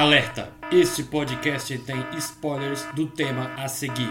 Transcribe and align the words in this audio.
Alerta! 0.00 0.48
Este 0.72 1.02
podcast 1.02 1.76
tem 1.80 2.02
spoilers 2.16 2.86
do 2.94 3.06
tema 3.06 3.50
a 3.58 3.68
seguir. 3.68 4.08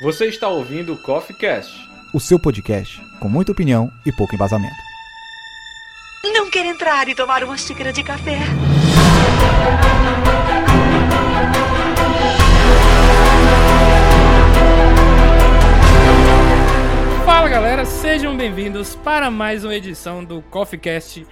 Você 0.00 0.26
está 0.26 0.46
ouvindo 0.46 0.92
o 0.92 1.02
Coffee 1.02 1.36
Cast, 1.36 1.76
o 2.14 2.20
seu 2.20 2.38
podcast 2.38 2.96
com 3.18 3.28
muita 3.28 3.50
opinião 3.50 3.90
e 4.06 4.12
pouco 4.12 4.32
embasamento. 4.32 4.76
Não 6.22 6.48
quer 6.48 6.66
entrar 6.66 7.08
e 7.08 7.16
tomar 7.16 7.42
uma 7.42 7.56
xícara 7.56 7.92
de 7.92 8.04
café? 8.04 8.38
Fala 17.26 17.48
galera, 17.48 17.84
sejam 17.84 18.36
bem-vindos 18.36 18.94
para 18.94 19.32
mais 19.32 19.64
uma 19.64 19.74
edição 19.74 20.24
do 20.24 20.40
Coffee 20.42 20.78
Cast. 20.78 21.26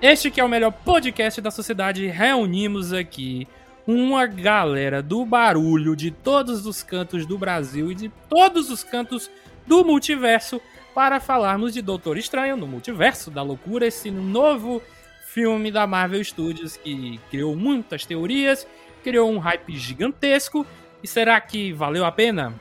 Este 0.00 0.30
que 0.30 0.40
é 0.40 0.44
o 0.44 0.48
melhor 0.48 0.70
podcast 0.70 1.40
da 1.40 1.50
sociedade. 1.50 2.06
Reunimos 2.06 2.92
aqui 2.92 3.48
uma 3.84 4.26
galera 4.26 5.02
do 5.02 5.24
barulho 5.24 5.96
de 5.96 6.12
todos 6.12 6.66
os 6.66 6.84
cantos 6.84 7.26
do 7.26 7.36
Brasil 7.36 7.90
e 7.90 7.96
de 7.96 8.08
todos 8.28 8.70
os 8.70 8.84
cantos 8.84 9.28
do 9.66 9.84
multiverso 9.84 10.60
para 10.94 11.18
falarmos 11.18 11.74
de 11.74 11.82
Doutor 11.82 12.16
Estranho 12.16 12.56
no 12.56 12.64
Multiverso 12.64 13.28
da 13.28 13.42
Loucura, 13.42 13.88
esse 13.88 14.08
novo 14.08 14.80
filme 15.26 15.72
da 15.72 15.84
Marvel 15.84 16.22
Studios 16.22 16.76
que 16.76 17.18
criou 17.28 17.56
muitas 17.56 18.06
teorias, 18.06 18.68
criou 19.02 19.28
um 19.28 19.38
hype 19.38 19.76
gigantesco. 19.76 20.64
E 21.02 21.08
será 21.08 21.40
que 21.40 21.72
valeu 21.72 22.04
a 22.04 22.12
pena? 22.12 22.54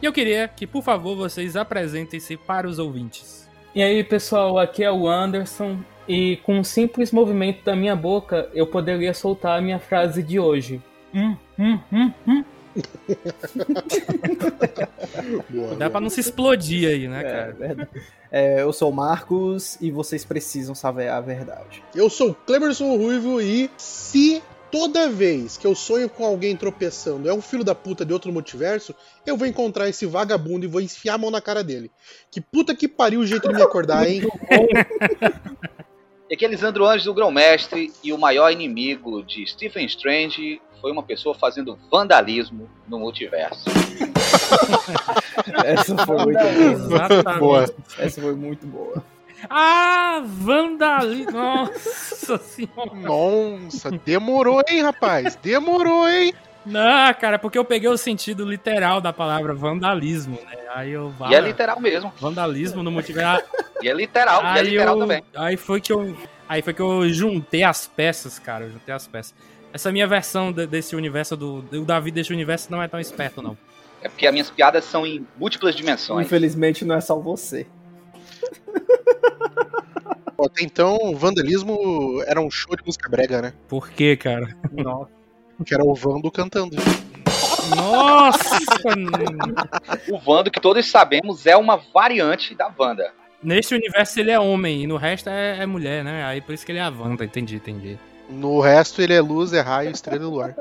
E 0.00 0.06
eu 0.06 0.12
queria 0.12 0.46
que, 0.46 0.64
por 0.64 0.84
favor, 0.84 1.16
vocês 1.16 1.56
apresentem-se 1.56 2.36
para 2.36 2.68
os 2.68 2.78
ouvintes. 2.78 3.48
E 3.74 3.82
aí, 3.82 4.04
pessoal, 4.04 4.60
aqui 4.60 4.84
é 4.84 4.92
o 4.92 5.08
Anderson 5.08 5.78
e 6.08 6.38
com 6.38 6.58
um 6.58 6.64
simples 6.64 7.12
movimento 7.12 7.62
da 7.64 7.76
minha 7.76 7.94
boca 7.94 8.48
eu 8.54 8.66
poderia 8.66 9.12
soltar 9.12 9.58
a 9.58 9.62
minha 9.62 9.78
frase 9.78 10.22
de 10.22 10.40
hoje. 10.40 10.82
Hum, 11.14 11.36
hum, 11.58 11.78
hum, 11.92 12.12
hum. 12.26 12.44
boa, 15.50 15.74
Dá 15.76 15.90
pra 15.90 16.00
não 16.00 16.08
se 16.08 16.20
explodir 16.20 16.88
aí, 16.88 17.08
né, 17.08 17.20
é, 17.20 17.24
cara? 17.24 17.88
É, 18.30 18.62
eu 18.62 18.72
sou 18.72 18.90
o 18.90 18.94
Marcos 18.94 19.76
e 19.80 19.90
vocês 19.90 20.24
precisam 20.24 20.74
saber 20.74 21.08
a 21.08 21.20
verdade. 21.20 21.82
Eu 21.94 22.08
sou 22.08 22.30
o 22.30 22.34
Clemerson 22.34 22.96
Ruivo 22.96 23.40
e 23.40 23.70
se 23.76 24.42
toda 24.70 25.08
vez 25.08 25.56
que 25.56 25.66
eu 25.66 25.74
sonho 25.74 26.08
com 26.08 26.24
alguém 26.24 26.56
tropeçando 26.56 27.28
é 27.28 27.32
um 27.32 27.40
filho 27.40 27.64
da 27.64 27.74
puta 27.74 28.04
de 28.04 28.12
outro 28.12 28.32
multiverso, 28.32 28.94
eu 29.26 29.36
vou 29.36 29.46
encontrar 29.46 29.88
esse 29.88 30.06
vagabundo 30.06 30.64
e 30.64 30.68
vou 30.68 30.80
enfiar 30.80 31.14
a 31.14 31.18
mão 31.18 31.30
na 31.30 31.40
cara 31.40 31.64
dele. 31.64 31.90
Que 32.30 32.40
puta 32.40 32.74
que 32.74 32.86
pariu 32.86 33.20
o 33.20 33.26
jeito 33.26 33.48
de 33.48 33.54
me 33.54 33.62
acordar, 33.62 34.08
hein? 34.08 34.22
E 36.30 36.34
aqui 36.34 36.44
é 36.44 36.48
Lisandro 36.48 36.86
Anjos, 36.86 37.06
o 37.06 37.14
grão-mestre 37.14 37.90
e 38.04 38.12
o 38.12 38.18
maior 38.18 38.52
inimigo 38.52 39.22
de 39.22 39.46
Stephen 39.46 39.86
Strange 39.86 40.60
foi 40.78 40.92
uma 40.92 41.02
pessoa 41.02 41.34
fazendo 41.34 41.78
vandalismo 41.90 42.68
no 42.86 42.98
multiverso. 42.98 43.64
Essa 45.64 45.96
foi 46.04 46.18
muito 46.18 47.38
boa. 47.38 47.64
Essa 47.98 48.20
foi 48.20 48.34
muito 48.34 48.66
boa. 48.66 49.02
Ah, 49.48 50.22
vandalismo. 50.24 51.32
Nossa 51.32 52.38
senhora. 52.38 52.94
Nossa, 52.94 53.90
demorou, 53.90 54.62
hein, 54.68 54.82
rapaz? 54.82 55.36
Demorou, 55.36 56.08
hein? 56.08 56.34
Não, 56.68 57.14
cara, 57.14 57.38
porque 57.38 57.58
eu 57.58 57.64
peguei 57.64 57.88
o 57.88 57.96
sentido 57.96 58.44
literal 58.44 59.00
da 59.00 59.12
palavra 59.12 59.54
vandalismo, 59.54 60.38
né? 60.44 60.56
Aí 60.74 60.90
eu 60.90 61.12
E 61.30 61.34
é 61.34 61.40
literal 61.40 61.80
mesmo. 61.80 62.12
Vandalismo 62.20 62.82
no 62.82 62.90
multiverso. 62.90 63.44
e 63.82 63.88
é 63.88 63.92
literal, 63.94 64.42
aí 64.44 64.56
e 64.56 64.58
é 64.58 64.62
literal 64.70 64.94
eu, 64.94 65.00
também. 65.00 65.22
Aí 65.34 65.56
foi 65.56 65.80
que 65.80 65.92
eu 65.92 66.16
aí 66.48 66.60
foi 66.60 66.74
que 66.74 66.82
eu 66.82 67.08
juntei 67.08 67.62
as 67.62 67.86
peças, 67.86 68.38
cara, 68.38 68.66
eu 68.66 68.72
juntei 68.72 68.94
as 68.94 69.06
peças. 69.06 69.34
Essa 69.72 69.90
minha 69.90 70.06
versão 70.06 70.52
de, 70.52 70.66
desse 70.66 70.94
universo 70.94 71.36
do 71.36 71.64
o 71.72 71.84
Davi 71.84 72.10
desse 72.10 72.32
universo 72.32 72.70
não 72.70 72.82
é 72.82 72.88
tão 72.88 73.00
esperto 73.00 73.40
não. 73.40 73.56
É 74.02 74.08
porque 74.08 74.26
as 74.26 74.32
minhas 74.32 74.50
piadas 74.50 74.84
são 74.84 75.06
em 75.06 75.26
múltiplas 75.36 75.74
dimensões. 75.74 76.26
Infelizmente 76.26 76.84
não 76.84 76.94
é 76.94 77.00
só 77.00 77.18
você. 77.18 77.66
Até 80.40 80.62
então, 80.62 81.16
vandalismo 81.16 82.22
era 82.26 82.40
um 82.40 82.48
show 82.48 82.76
de 82.76 82.84
música 82.84 83.08
brega, 83.08 83.42
né? 83.42 83.52
Por 83.66 83.90
quê, 83.90 84.16
cara? 84.16 84.56
Nossa. 84.70 85.17
Que 85.64 85.74
era 85.74 85.84
o 85.84 85.94
Vando 85.94 86.30
cantando. 86.30 86.76
Nossa! 87.76 88.58
o 90.10 90.18
Vando, 90.18 90.50
que 90.50 90.60
todos 90.60 90.86
sabemos, 90.86 91.46
é 91.46 91.56
uma 91.56 91.76
variante 91.92 92.54
da 92.54 92.72
Wanda. 92.78 93.12
Neste 93.42 93.74
universo 93.74 94.18
ele 94.18 94.30
é 94.30 94.38
homem, 94.38 94.82
e 94.82 94.86
no 94.86 94.96
resto 94.96 95.28
é, 95.28 95.62
é 95.62 95.66
mulher, 95.66 96.02
né? 96.02 96.24
Aí 96.24 96.40
por 96.40 96.54
isso 96.54 96.66
que 96.66 96.72
ele 96.72 96.78
é 96.78 96.82
a 96.82 96.90
Wanda, 96.90 97.24
entendi, 97.24 97.56
entendi. 97.56 97.98
No 98.28 98.60
resto 98.60 99.00
ele 99.00 99.14
é 99.14 99.20
luz, 99.20 99.52
é 99.52 99.60
raio, 99.60 99.90
estrela 99.90 100.22
e 100.22 100.26
luar. 100.26 100.54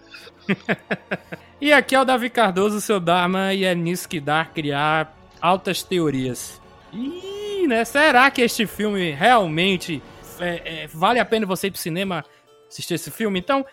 e 1.60 1.72
aqui 1.72 1.94
é 1.94 2.00
o 2.00 2.04
Davi 2.04 2.30
Cardoso, 2.30 2.80
seu 2.80 2.98
Dharma, 2.98 3.52
e 3.52 3.64
é 3.64 3.74
nisso 3.74 4.08
que 4.08 4.20
dá 4.20 4.44
criar 4.44 5.14
altas 5.40 5.82
teorias. 5.82 6.60
Ih, 6.92 7.66
né? 7.66 7.84
Será 7.84 8.30
que 8.30 8.42
este 8.42 8.66
filme 8.66 9.10
realmente 9.12 10.02
é, 10.40 10.82
é, 10.84 10.86
vale 10.92 11.20
a 11.20 11.24
pena 11.24 11.46
você 11.46 11.68
ir 11.68 11.70
pro 11.70 11.80
cinema 11.80 12.24
assistir 12.70 12.94
esse 12.94 13.10
filme? 13.10 13.38
Então, 13.38 13.66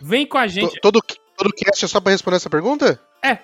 vem 0.00 0.26
com 0.26 0.38
a 0.38 0.46
gente. 0.46 0.80
Todo, 0.80 1.00
todo 1.36 1.52
cast 1.52 1.84
é 1.84 1.88
só 1.88 2.00
pra 2.00 2.12
responder 2.12 2.36
essa 2.36 2.50
pergunta? 2.50 3.00
É. 3.26 3.38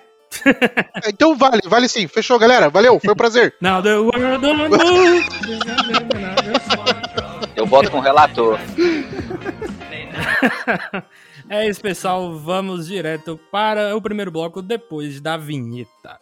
então 1.09 1.35
vale, 1.35 1.59
vale 1.65 1.89
sim. 1.89 2.07
Fechou, 2.07 2.39
galera. 2.39 2.69
Valeu, 2.69 2.97
foi 3.01 3.11
um 3.11 3.17
prazer. 3.17 3.53
Now 3.59 3.81
the 3.81 3.97
world 3.97 4.45
Eu 7.53 7.65
volto 7.65 7.91
com 7.91 7.97
o 7.97 8.01
relator. 8.01 8.57
é 11.49 11.67
isso, 11.67 11.81
pessoal. 11.81 12.33
Vamos 12.37 12.87
direto 12.87 13.37
para 13.51 13.93
o 13.93 14.01
primeiro 14.01 14.31
bloco 14.31 14.61
depois 14.61 15.19
da 15.19 15.35
vinheta. 15.35 16.17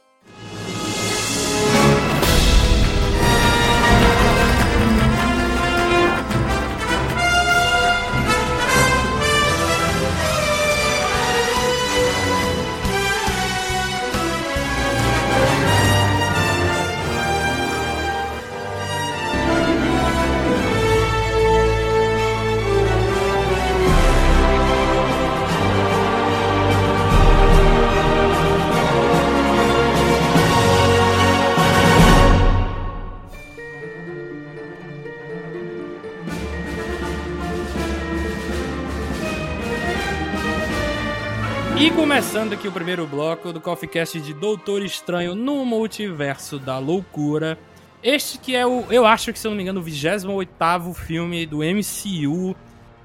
E 41.79 41.89
começando 41.91 42.51
aqui 42.51 42.67
o 42.67 42.71
primeiro 42.73 43.07
bloco 43.07 43.53
do 43.53 43.61
Coffee 43.61 43.87
Cast 43.87 44.19
de 44.19 44.33
Doutor 44.33 44.83
Estranho 44.83 45.33
no 45.33 45.63
Multiverso 45.63 46.59
da 46.59 46.77
Loucura. 46.77 47.57
Este 48.03 48.37
que 48.37 48.53
é 48.53 48.67
o, 48.67 48.83
eu 48.89 49.05
acho 49.05 49.31
que 49.31 49.39
se 49.39 49.47
não 49.47 49.55
me 49.55 49.63
engano, 49.63 49.79
o 49.79 49.83
28 49.83 50.93
filme 50.93 51.45
do 51.45 51.59
MCU, 51.59 52.53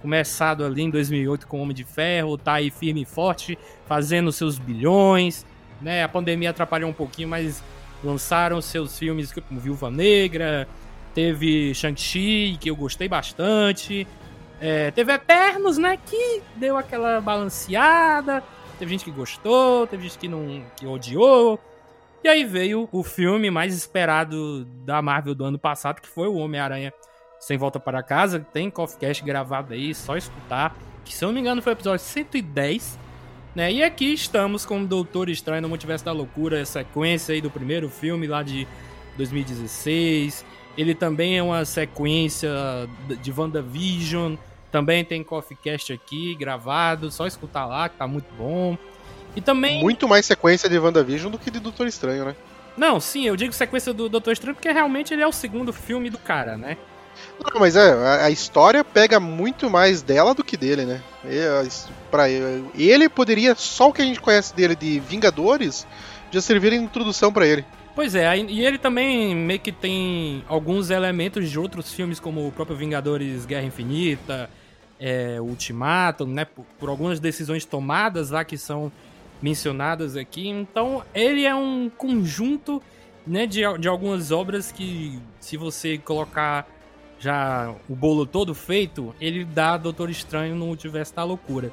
começado 0.02 0.64
ali 0.64 0.82
em 0.82 0.90
2008 0.90 1.46
com 1.46 1.62
Homem 1.62 1.72
de 1.72 1.84
Ferro, 1.84 2.36
tá 2.36 2.54
aí 2.54 2.68
firme 2.68 3.02
e 3.02 3.04
forte, 3.04 3.56
fazendo 3.86 4.32
seus 4.32 4.58
bilhões, 4.58 5.46
né? 5.80 6.02
A 6.02 6.08
pandemia 6.08 6.50
atrapalhou 6.50 6.90
um 6.90 6.92
pouquinho, 6.92 7.28
mas 7.28 7.62
lançaram 8.02 8.60
seus 8.60 8.98
filmes 8.98 9.32
como 9.32 9.60
Viúva 9.60 9.88
Negra, 9.88 10.66
teve 11.14 11.72
Shang-Chi, 11.74 12.58
que 12.60 12.70
eu 12.70 12.74
gostei 12.74 13.08
bastante, 13.08 14.04
é, 14.60 14.90
teve 14.90 15.12
Eternos, 15.12 15.78
né, 15.78 15.98
que 16.06 16.42
deu 16.56 16.76
aquela 16.76 17.20
balanceada, 17.20 18.42
Teve 18.78 18.90
gente 18.90 19.04
que 19.04 19.10
gostou, 19.10 19.86
teve 19.86 20.04
gente 20.04 20.18
que 20.18 20.28
não 20.28 20.64
que 20.76 20.86
odiou. 20.86 21.58
E 22.22 22.28
aí 22.28 22.44
veio 22.44 22.88
o 22.90 23.02
filme 23.02 23.50
mais 23.50 23.74
esperado 23.74 24.64
da 24.64 25.02
Marvel 25.02 25.34
do 25.34 25.44
ano 25.44 25.58
passado, 25.58 26.00
que 26.00 26.08
foi 26.08 26.26
o 26.26 26.36
Homem-Aranha 26.36 26.92
Sem 27.38 27.58
Volta 27.58 27.78
para 27.78 28.02
Casa. 28.02 28.40
Tem 28.40 28.70
Coffee 28.70 28.98
Cash 28.98 29.20
gravado 29.20 29.74
aí, 29.74 29.94
só 29.94 30.16
escutar. 30.16 30.74
Que 31.04 31.14
se 31.14 31.22
eu 31.22 31.28
não 31.28 31.34
me 31.34 31.40
engano 31.40 31.60
foi 31.60 31.72
o 31.72 31.74
episódio 31.74 32.04
110. 32.04 32.98
Né? 33.54 33.72
E 33.72 33.82
aqui 33.82 34.14
estamos 34.14 34.64
com 34.64 34.80
o 34.80 34.86
Doutor 34.86 35.28
Estranho 35.28 35.62
no 35.62 35.68
Multiverso 35.68 36.04
da 36.04 36.12
Loucura, 36.12 36.62
a 36.62 36.64
sequência 36.64 37.34
aí 37.34 37.40
do 37.40 37.50
primeiro 37.50 37.88
filme 37.90 38.26
lá 38.26 38.42
de 38.42 38.66
2016. 39.16 40.44
Ele 40.76 40.94
também 40.94 41.38
é 41.38 41.42
uma 41.42 41.64
sequência 41.64 42.50
de 43.22 43.32
WandaVision. 43.32 44.34
Também 44.74 45.04
tem 45.04 45.22
Coffee 45.22 45.56
Cast 45.56 45.92
aqui 45.92 46.34
gravado, 46.34 47.08
só 47.08 47.28
escutar 47.28 47.64
lá 47.64 47.88
que 47.88 47.96
tá 47.96 48.08
muito 48.08 48.26
bom. 48.36 48.76
E 49.36 49.40
também. 49.40 49.80
Muito 49.80 50.08
mais 50.08 50.26
sequência 50.26 50.68
de 50.68 50.76
WandaVision 50.76 51.30
do 51.30 51.38
que 51.38 51.48
de 51.48 51.60
Doutor 51.60 51.86
Estranho, 51.86 52.24
né? 52.24 52.34
Não, 52.76 52.98
sim, 52.98 53.24
eu 53.24 53.36
digo 53.36 53.52
sequência 53.52 53.94
do 53.94 54.08
Doutor 54.08 54.32
Estranho 54.32 54.56
porque 54.56 54.72
realmente 54.72 55.14
ele 55.14 55.22
é 55.22 55.26
o 55.28 55.30
segundo 55.30 55.72
filme 55.72 56.10
do 56.10 56.18
cara, 56.18 56.56
né? 56.56 56.76
Não, 57.38 57.60
mas 57.60 57.76
é, 57.76 57.92
a, 57.92 58.24
a 58.24 58.30
história 58.32 58.82
pega 58.82 59.20
muito 59.20 59.70
mais 59.70 60.02
dela 60.02 60.34
do 60.34 60.42
que 60.42 60.56
dele, 60.56 60.84
né? 60.84 61.00
Pra, 62.10 62.28
ele 62.28 63.08
poderia, 63.08 63.54
só 63.54 63.90
o 63.90 63.92
que 63.92 64.02
a 64.02 64.04
gente 64.04 64.20
conhece 64.20 64.56
dele 64.56 64.74
de 64.74 64.98
Vingadores, 64.98 65.86
já 66.32 66.40
servir 66.40 66.70
de 66.70 66.78
introdução 66.78 67.32
para 67.32 67.46
ele. 67.46 67.64
Pois 67.94 68.16
é, 68.16 68.36
e 68.36 68.66
ele 68.66 68.76
também 68.76 69.36
meio 69.36 69.60
que 69.60 69.70
tem 69.70 70.42
alguns 70.48 70.90
elementos 70.90 71.48
de 71.48 71.60
outros 71.60 71.92
filmes, 71.92 72.18
como 72.18 72.44
o 72.44 72.50
próprio 72.50 72.76
Vingadores 72.76 73.46
Guerra 73.46 73.66
Infinita, 73.66 74.50
é, 74.98 75.40
Ultimato, 75.40 76.26
né? 76.26 76.44
Por, 76.44 76.64
por, 76.78 76.88
algumas 76.88 77.20
decisões 77.20 77.64
tomadas 77.64 78.30
lá 78.30 78.44
que 78.44 78.56
são 78.56 78.90
mencionadas 79.42 80.16
aqui. 80.16 80.48
Então, 80.48 81.02
ele 81.14 81.44
é 81.44 81.54
um 81.54 81.90
conjunto 81.90 82.82
né, 83.26 83.46
de, 83.46 83.60
de 83.78 83.88
algumas 83.88 84.30
obras 84.30 84.70
que, 84.72 85.18
se 85.40 85.56
você 85.56 85.98
colocar 85.98 86.66
já 87.18 87.74
o 87.88 87.94
bolo 87.94 88.26
todo 88.26 88.54
feito, 88.54 89.14
ele 89.20 89.44
dá 89.44 89.76
Doutor 89.76 90.10
Estranho 90.10 90.54
no 90.54 90.66
Multiverso 90.66 91.14
da 91.14 91.24
Loucura. 91.24 91.72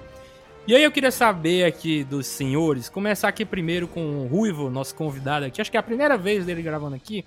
E 0.68 0.75
aí 0.75 0.83
eu 0.83 0.91
queria 0.91 1.12
saber 1.12 1.65
aqui 1.65 2.03
dos 2.03 2.27
senhores, 2.27 2.88
começar 2.88 3.27
aqui 3.27 3.44
primeiro 3.44 3.88
com 3.88 4.23
o 4.23 4.27
Ruivo, 4.27 4.69
nosso 4.69 4.94
convidado 4.95 5.45
aqui. 5.45 5.59
Acho 5.59 5.71
que 5.71 5.77
é 5.77 5.79
a 5.79 5.83
primeira 5.83 6.18
vez 6.18 6.45
dele 6.45 6.62
gravando 6.62 6.95
aqui. 6.95 7.25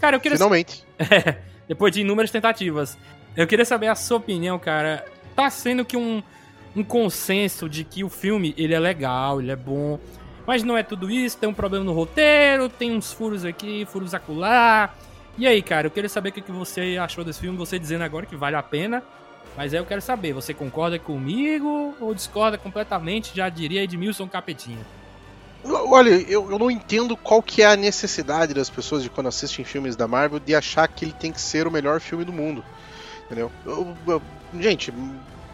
Cara, 0.00 0.16
eu 0.16 0.20
queria 0.20 0.36
Finalmente. 0.36 0.84
É, 0.98 1.38
depois 1.68 1.92
de 1.92 2.00
inúmeras 2.00 2.30
tentativas. 2.30 2.96
Eu 3.36 3.46
queria 3.46 3.64
saber 3.64 3.88
a 3.88 3.94
sua 3.94 4.18
opinião, 4.18 4.58
cara. 4.58 5.04
Tá 5.40 5.48
sendo 5.48 5.86
que 5.86 5.96
um, 5.96 6.22
um 6.76 6.84
consenso 6.84 7.66
de 7.66 7.82
que 7.82 8.04
o 8.04 8.10
filme, 8.10 8.54
ele 8.58 8.74
é 8.74 8.78
legal, 8.78 9.40
ele 9.40 9.50
é 9.50 9.56
bom, 9.56 9.98
mas 10.46 10.62
não 10.62 10.76
é 10.76 10.82
tudo 10.82 11.10
isso, 11.10 11.38
tem 11.38 11.48
um 11.48 11.54
problema 11.54 11.82
no 11.82 11.94
roteiro, 11.94 12.68
tem 12.68 12.94
uns 12.94 13.10
furos 13.10 13.42
aqui, 13.42 13.86
furos 13.86 14.12
acolá. 14.12 14.94
E 15.38 15.46
aí, 15.46 15.62
cara, 15.62 15.86
eu 15.86 15.90
queria 15.90 16.10
saber 16.10 16.28
o 16.28 16.32
que 16.32 16.52
você 16.52 16.98
achou 17.00 17.24
desse 17.24 17.40
filme, 17.40 17.56
você 17.56 17.78
dizendo 17.78 18.04
agora 18.04 18.26
que 18.26 18.36
vale 18.36 18.54
a 18.54 18.62
pena. 18.62 19.02
Mas 19.56 19.72
aí 19.72 19.80
eu 19.80 19.86
quero 19.86 20.02
saber, 20.02 20.34
você 20.34 20.52
concorda 20.52 20.98
comigo 20.98 21.94
ou 21.98 22.14
discorda 22.14 22.58
completamente, 22.58 23.34
já 23.34 23.48
diria 23.48 23.82
Edmilson 23.82 24.28
Capetinha? 24.28 24.84
Olha, 25.64 26.10
eu, 26.10 26.50
eu 26.50 26.58
não 26.58 26.70
entendo 26.70 27.16
qual 27.16 27.42
que 27.42 27.62
é 27.62 27.66
a 27.66 27.76
necessidade 27.76 28.52
das 28.52 28.68
pessoas 28.68 29.02
de 29.02 29.08
quando 29.08 29.28
assistem 29.28 29.64
filmes 29.64 29.96
da 29.96 30.06
Marvel 30.06 30.38
de 30.38 30.54
achar 30.54 30.86
que 30.86 31.06
ele 31.06 31.14
tem 31.14 31.32
que 31.32 31.40
ser 31.40 31.66
o 31.66 31.70
melhor 31.70 31.98
filme 31.98 32.26
do 32.26 32.32
mundo. 32.32 32.62
Entendeu? 33.24 33.50
Eu, 33.64 33.96
eu, 34.06 34.22
gente, 34.58 34.92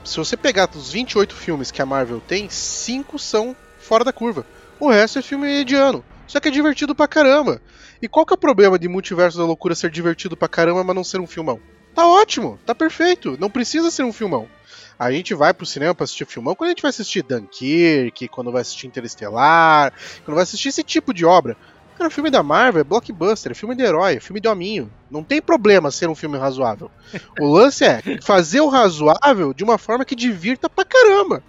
se 0.05 0.17
você 0.17 0.37
pegar 0.37 0.69
os 0.75 0.93
28 0.93 1.35
filmes 1.35 1.71
que 1.71 1.83
a 1.83 1.87
Marvel 1.87 2.21
tem, 2.21 2.49
5 2.49 3.19
são 3.19 3.57
fora 3.79 4.05
da 4.05 4.13
curva. 4.13 4.47
O 4.79 4.91
resto 4.91 5.19
é 5.19 5.23
filme 5.23 5.47
mediano. 5.47 6.05
Só 6.27 6.41
que 6.41 6.49
é 6.49 6.51
divertido 6.51 6.95
pra 6.95 7.09
caramba. 7.09 7.61
E 8.01 8.09
qual 8.09 8.27
que 8.27 8.33
é 8.33 8.37
o 8.37 8.39
problema 8.39 8.79
de 8.79 8.89
Multiverso 8.89 9.39
da 9.39 9.45
Loucura 9.45 9.75
ser 9.75 9.91
divertido 9.91 10.37
pra 10.37 10.49
caramba, 10.49 10.85
mas 10.85 10.97
não 10.97 11.05
ser 11.05 11.21
um 11.21 11.27
filmão? 11.27 11.61
Tá 11.95 12.07
ótimo, 12.07 12.59
tá 12.67 12.75
perfeito, 12.75 13.39
não 13.41 13.49
precisa 13.49 13.91
ser 13.91 14.03
um 14.03 14.13
filmão. 14.13 14.47
A 14.99 15.11
gente 15.11 15.35
vai 15.35 15.55
pro 15.55 15.65
cinema 15.65 15.95
pra 15.95 16.05
assistir 16.05 16.27
filmão 16.27 16.55
quando 16.55 16.69
a 16.69 16.71
gente 16.71 16.83
vai 16.83 16.91
assistir 16.91 17.23
Dunkirk, 17.23 18.29
quando 18.29 18.53
vai 18.53 18.63
assistir 18.63 18.87
Interestelar, 18.87 19.93
quando 20.25 20.35
vai 20.35 20.43
assistir 20.43 20.69
esse 20.69 20.83
tipo 20.83 21.15
de 21.15 21.25
obra. 21.25 21.57
Cara, 21.97 22.11
filme 22.11 22.31
da 22.31 22.43
Marvel 22.43 22.83
é 22.83 22.85
blockbuster, 22.85 23.53
é 23.53 23.55
filme 23.55 23.75
de 23.75 23.83
herói, 23.83 24.17
é 24.17 24.21
filme 24.21 24.41
de 24.41 24.49
hominho. 24.49 24.93
Não 25.11 25.25
tem 25.25 25.41
problema 25.41 25.91
ser 25.91 26.09
um 26.09 26.15
filme 26.15 26.37
razoável. 26.37 26.91
O 27.41 27.47
lance 27.47 27.85
é 27.85 28.03
fazer 28.23 28.61
o 28.61 28.69
razoável 28.69 29.55
de 29.55 29.65
uma 29.65 29.79
forma 29.79 30.05
que 30.05 30.15
divirta 30.15 30.69
pra 30.69 30.85
caramba. 30.85 31.43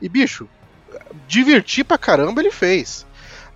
E, 0.00 0.08
bicho, 0.08 0.48
divertir 1.28 1.84
pra 1.84 1.98
caramba 1.98 2.40
ele 2.40 2.50
fez. 2.50 3.06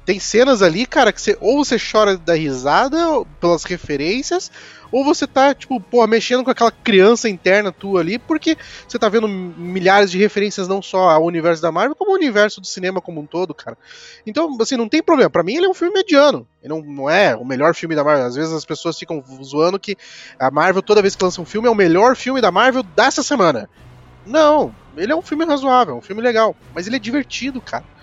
Tem 0.06 0.20
cenas 0.20 0.62
ali, 0.62 0.86
cara, 0.86 1.12
que 1.12 1.20
você 1.20 1.36
ou 1.40 1.64
você 1.64 1.76
chora 1.78 2.16
da 2.16 2.34
risada 2.34 2.96
pelas 3.40 3.64
referências, 3.64 4.52
ou 4.92 5.04
você 5.04 5.26
tá, 5.26 5.52
tipo, 5.52 5.80
pô, 5.80 6.06
mexendo 6.06 6.44
com 6.44 6.50
aquela 6.50 6.70
criança 6.70 7.28
interna 7.28 7.72
tua 7.72 8.02
ali, 8.02 8.16
porque 8.16 8.56
você 8.86 9.00
tá 9.00 9.08
vendo 9.08 9.26
milhares 9.26 10.08
de 10.08 10.16
referências 10.16 10.68
não 10.68 10.80
só 10.80 11.10
ao 11.10 11.24
universo 11.24 11.60
da 11.60 11.72
Marvel, 11.72 11.96
como 11.96 12.12
ao 12.12 12.16
universo 12.16 12.60
do 12.60 12.68
cinema 12.68 13.00
como 13.00 13.20
um 13.20 13.26
todo, 13.26 13.52
cara. 13.52 13.76
Então, 14.24 14.56
assim, 14.60 14.76
não 14.76 14.88
tem 14.88 15.02
problema. 15.02 15.28
para 15.28 15.42
mim 15.42 15.56
ele 15.56 15.66
é 15.66 15.68
um 15.68 15.74
filme 15.74 15.92
mediano. 15.92 16.46
Ele 16.62 16.72
não, 16.72 16.82
não 16.82 17.10
é 17.10 17.34
o 17.34 17.44
melhor 17.44 17.74
filme 17.74 17.96
da 17.96 18.04
Marvel. 18.04 18.26
Às 18.26 18.36
vezes 18.36 18.52
as 18.52 18.64
pessoas 18.64 18.96
ficam 18.96 19.20
zoando 19.42 19.76
que 19.76 19.96
a 20.38 20.52
Marvel, 20.52 20.82
toda 20.82 21.02
vez 21.02 21.16
que 21.16 21.24
lança 21.24 21.42
um 21.42 21.44
filme, 21.44 21.66
é 21.66 21.70
o 21.70 21.74
melhor 21.74 22.14
filme 22.14 22.40
da 22.40 22.52
Marvel 22.52 22.84
dessa 22.84 23.24
semana. 23.24 23.68
Não, 24.24 24.72
ele 24.96 25.10
é 25.10 25.16
um 25.16 25.22
filme 25.22 25.44
razoável, 25.44 25.94
é 25.94 25.98
um 25.98 26.02
filme 26.02 26.22
legal, 26.22 26.54
mas 26.72 26.86
ele 26.86 26.94
é 26.94 27.00
divertido, 27.00 27.60
cara 27.60 27.95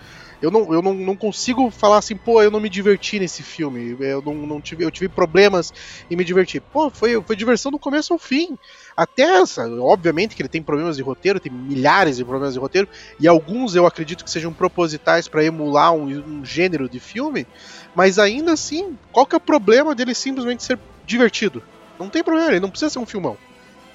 eu 0.43 0.51
não, 0.51 0.73
eu 0.73 0.81
não, 0.81 0.93
não 0.93 1.15
consigo 1.15 1.71
falar 1.71 1.99
assim, 1.99 2.17
pô, 2.17 2.41
eu 2.41 2.51
não 2.51 2.59
me 2.59 2.69
diverti 2.69 3.17
nesse 3.17 3.41
filme. 3.41 3.95
Eu 3.97 4.21
não, 4.21 4.33
não 4.33 4.59
tive, 4.59 4.83
eu 4.83 4.91
tive 4.91 5.07
problemas 5.07 5.71
em 6.11 6.17
me 6.17 6.25
divertir. 6.25 6.59
Pô, 6.59 6.89
foi, 6.89 7.19
foi 7.23 7.33
diversão 7.33 7.71
do 7.71 7.79
começo 7.79 8.11
ao 8.11 8.19
fim. 8.19 8.57
Até 8.95 9.23
essa, 9.23 9.65
obviamente 9.79 10.35
que 10.35 10.41
ele 10.41 10.49
tem 10.49 10.61
problemas 10.61 10.97
de 10.97 11.01
roteiro, 11.01 11.39
tem 11.39 11.49
milhares 11.49 12.17
de 12.17 12.25
problemas 12.25 12.55
de 12.55 12.59
roteiro, 12.59 12.89
e 13.17 13.25
alguns 13.25 13.73
eu 13.73 13.85
acredito 13.85 14.25
que 14.25 14.29
sejam 14.29 14.51
propositais 14.51 15.29
para 15.29 15.45
emular 15.45 15.93
um, 15.93 16.07
um 16.07 16.43
gênero 16.43 16.89
de 16.89 16.99
filme, 16.99 17.47
mas 17.95 18.19
ainda 18.19 18.51
assim, 18.51 18.97
qual 19.13 19.25
que 19.25 19.35
é 19.35 19.37
o 19.37 19.41
problema 19.41 19.95
dele 19.95 20.13
simplesmente 20.13 20.61
ser 20.61 20.77
divertido? 21.05 21.63
Não 21.97 22.09
tem 22.09 22.21
problema, 22.21 22.49
ele 22.49 22.59
não 22.59 22.69
precisa 22.69 22.91
ser 22.91 22.99
um 22.99 23.05
filmão. 23.05 23.37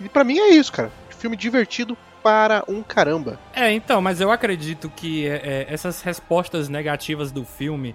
E 0.00 0.08
para 0.08 0.24
mim 0.24 0.38
é 0.38 0.48
isso, 0.48 0.72
cara. 0.72 0.90
Filme 1.10 1.36
divertido 1.36 1.94
para 2.28 2.62
um 2.68 2.82
caramba. 2.82 3.40
É, 3.54 3.72
então, 3.72 4.02
mas 4.02 4.20
eu 4.20 4.30
acredito 4.30 4.92
que 4.94 5.26
é, 5.26 5.66
é, 5.66 5.66
essas 5.70 6.02
respostas 6.02 6.68
negativas 6.68 7.32
do 7.32 7.42
filme, 7.42 7.94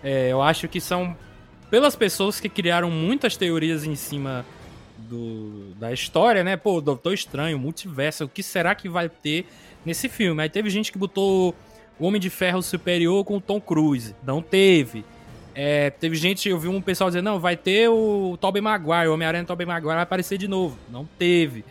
é, 0.00 0.30
eu 0.30 0.40
acho 0.40 0.68
que 0.68 0.80
são 0.80 1.16
pelas 1.68 1.96
pessoas 1.96 2.38
que 2.38 2.48
criaram 2.48 2.88
muitas 2.88 3.36
teorias 3.36 3.82
em 3.82 3.96
cima 3.96 4.46
do, 4.96 5.74
da 5.74 5.92
história, 5.92 6.44
né? 6.44 6.56
Pô, 6.56 6.80
Doutor 6.80 7.14
Estranho, 7.14 7.58
Multiverso, 7.58 8.26
o 8.26 8.28
que 8.28 8.44
será 8.44 8.76
que 8.76 8.88
vai 8.88 9.08
ter 9.08 9.44
nesse 9.84 10.08
filme? 10.08 10.40
Aí 10.40 10.48
teve 10.48 10.70
gente 10.70 10.92
que 10.92 10.98
botou 10.98 11.52
o 11.98 12.06
Homem 12.06 12.20
de 12.20 12.30
Ferro 12.30 12.62
Superior 12.62 13.24
com 13.24 13.38
o 13.38 13.40
Tom 13.40 13.60
Cruise, 13.60 14.14
não 14.24 14.40
teve. 14.40 15.04
É, 15.52 15.90
teve 15.90 16.14
gente, 16.14 16.48
eu 16.48 16.60
vi 16.60 16.68
um 16.68 16.80
pessoal 16.80 17.10
dizendo, 17.10 17.24
não, 17.24 17.40
vai 17.40 17.56
ter 17.56 17.88
o 17.88 18.38
Tobey 18.40 18.62
Maguire, 18.62 19.08
o 19.08 19.14
Homem-Aranha 19.14 19.44
Tobey 19.44 19.66
Maguire 19.66 19.94
vai 19.94 20.02
aparecer 20.04 20.38
de 20.38 20.46
novo. 20.46 20.78
Não 20.88 21.04
teve. 21.18 21.64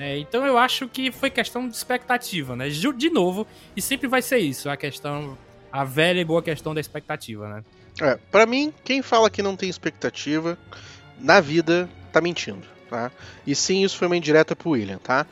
É, 0.00 0.16
então 0.16 0.46
eu 0.46 0.56
acho 0.56 0.88
que 0.88 1.12
foi 1.12 1.28
questão 1.28 1.68
de 1.68 1.76
expectativa, 1.76 2.56
né? 2.56 2.70
De 2.70 3.10
novo, 3.10 3.46
e 3.76 3.82
sempre 3.82 4.08
vai 4.08 4.22
ser 4.22 4.38
isso, 4.38 4.70
a 4.70 4.76
questão, 4.76 5.36
a 5.70 5.84
velha 5.84 6.20
e 6.20 6.24
boa 6.24 6.42
questão 6.42 6.72
da 6.72 6.80
expectativa, 6.80 7.46
né? 7.46 7.64
É, 8.00 8.18
pra 8.30 8.46
mim, 8.46 8.72
quem 8.82 9.02
fala 9.02 9.28
que 9.28 9.42
não 9.42 9.54
tem 9.54 9.68
expectativa 9.68 10.56
na 11.18 11.38
vida 11.38 11.86
tá 12.10 12.18
mentindo, 12.18 12.66
tá? 12.88 13.12
E 13.46 13.54
sim, 13.54 13.84
isso 13.84 13.98
foi 13.98 14.06
uma 14.06 14.16
indireta 14.16 14.56
pro 14.56 14.70
William, 14.70 14.96
tá? 14.96 15.26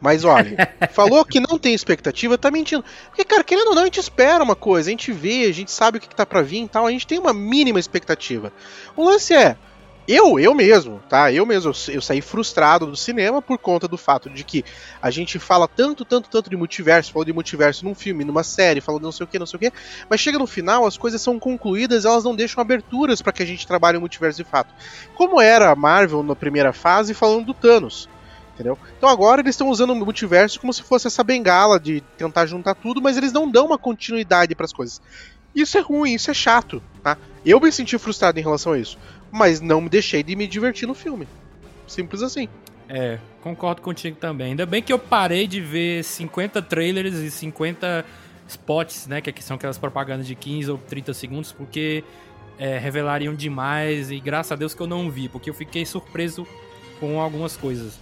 Mas 0.00 0.24
olha, 0.24 0.56
falou 0.90 1.24
que 1.24 1.38
não 1.38 1.56
tem 1.56 1.72
expectativa, 1.72 2.36
tá 2.36 2.50
mentindo. 2.50 2.84
Porque, 3.06 3.24
cara, 3.24 3.44
querendo 3.44 3.68
ou 3.68 3.74
não, 3.76 3.82
a 3.82 3.84
gente 3.84 4.00
espera 4.00 4.42
uma 4.42 4.56
coisa, 4.56 4.90
a 4.90 4.92
gente 4.92 5.12
vê, 5.12 5.44
a 5.44 5.52
gente 5.52 5.70
sabe 5.70 5.98
o 5.98 6.00
que, 6.00 6.08
que 6.08 6.16
tá 6.16 6.26
pra 6.26 6.42
vir 6.42 6.64
e 6.64 6.68
tal, 6.68 6.88
a 6.88 6.90
gente 6.90 7.06
tem 7.06 7.20
uma 7.20 7.32
mínima 7.32 7.78
expectativa. 7.78 8.52
O 8.96 9.04
lance 9.04 9.32
é, 9.32 9.56
eu, 10.08 10.40
eu 10.40 10.54
mesmo, 10.54 11.02
tá? 11.06 11.30
Eu 11.30 11.44
mesmo, 11.44 11.70
eu, 11.88 12.00
saí 12.00 12.22
frustrado 12.22 12.86
do 12.86 12.96
cinema 12.96 13.42
por 13.42 13.58
conta 13.58 13.86
do 13.86 13.98
fato 13.98 14.30
de 14.30 14.42
que 14.42 14.64
a 15.02 15.10
gente 15.10 15.38
fala 15.38 15.68
tanto, 15.68 16.02
tanto, 16.02 16.30
tanto 16.30 16.48
de 16.48 16.56
multiverso, 16.56 17.12
falou 17.12 17.26
de 17.26 17.32
multiverso 17.34 17.84
num 17.84 17.94
filme, 17.94 18.24
numa 18.24 18.42
série, 18.42 18.80
falou 18.80 18.98
de 18.98 19.04
não 19.04 19.12
sei 19.12 19.24
o 19.24 19.26
que, 19.26 19.38
não 19.38 19.44
sei 19.44 19.58
o 19.58 19.60
que, 19.60 19.72
mas 20.08 20.18
chega 20.18 20.38
no 20.38 20.46
final, 20.46 20.86
as 20.86 20.96
coisas 20.96 21.20
são 21.20 21.38
concluídas, 21.38 22.06
elas 22.06 22.24
não 22.24 22.34
deixam 22.34 22.62
aberturas 22.62 23.20
para 23.20 23.34
que 23.34 23.42
a 23.42 23.46
gente 23.46 23.66
trabalhe 23.66 23.98
o 23.98 24.00
multiverso 24.00 24.42
de 24.42 24.48
fato. 24.48 24.74
Como 25.14 25.42
era 25.42 25.70
a 25.70 25.76
Marvel 25.76 26.22
na 26.22 26.34
primeira 26.34 26.72
fase 26.72 27.12
falando 27.12 27.44
do 27.44 27.52
Thanos. 27.52 28.08
Entendeu? 28.54 28.78
Então 28.96 29.10
agora 29.10 29.42
eles 29.42 29.54
estão 29.54 29.68
usando 29.68 29.90
o 29.90 29.94
multiverso 29.94 30.58
como 30.58 30.72
se 30.72 30.82
fosse 30.82 31.06
essa 31.06 31.22
bengala 31.22 31.78
de 31.78 32.00
tentar 32.16 32.46
juntar 32.46 32.74
tudo, 32.74 33.00
mas 33.02 33.18
eles 33.18 33.32
não 33.32 33.48
dão 33.48 33.66
uma 33.66 33.78
continuidade 33.78 34.54
para 34.54 34.64
as 34.64 34.72
coisas. 34.72 35.02
Isso 35.54 35.76
é 35.76 35.80
ruim, 35.80 36.14
isso 36.14 36.30
é 36.30 36.34
chato, 36.34 36.82
tá? 37.02 37.16
Eu 37.44 37.60
me 37.60 37.70
senti 37.70 37.96
frustrado 37.98 38.38
em 38.38 38.42
relação 38.42 38.72
a 38.72 38.78
isso 38.78 38.98
mas 39.30 39.60
não 39.60 39.80
me 39.80 39.88
deixei 39.88 40.22
de 40.22 40.34
me 40.34 40.46
divertir 40.46 40.86
no 40.86 40.94
filme. 40.94 41.26
Simples 41.86 42.22
assim. 42.22 42.48
É, 42.88 43.18
concordo 43.42 43.82
contigo 43.82 44.16
também. 44.16 44.48
Ainda 44.48 44.64
bem 44.64 44.82
que 44.82 44.92
eu 44.92 44.98
parei 44.98 45.46
de 45.46 45.60
ver 45.60 46.02
50 46.02 46.62
trailers 46.62 47.16
e 47.16 47.30
50 47.30 48.04
spots, 48.48 49.06
né? 49.06 49.20
Que 49.20 49.42
são 49.42 49.56
aquelas 49.56 49.78
propagandas 49.78 50.26
de 50.26 50.34
15 50.34 50.70
ou 50.70 50.78
30 50.78 51.12
segundos, 51.12 51.52
porque 51.52 52.02
é, 52.58 52.78
revelariam 52.78 53.34
demais 53.34 54.10
e 54.10 54.18
graças 54.18 54.52
a 54.52 54.56
Deus 54.56 54.74
que 54.74 54.80
eu 54.80 54.86
não 54.86 55.10
vi, 55.10 55.28
porque 55.28 55.50
eu 55.50 55.54
fiquei 55.54 55.84
surpreso 55.84 56.46
com 56.98 57.20
algumas 57.20 57.56
coisas. 57.56 57.98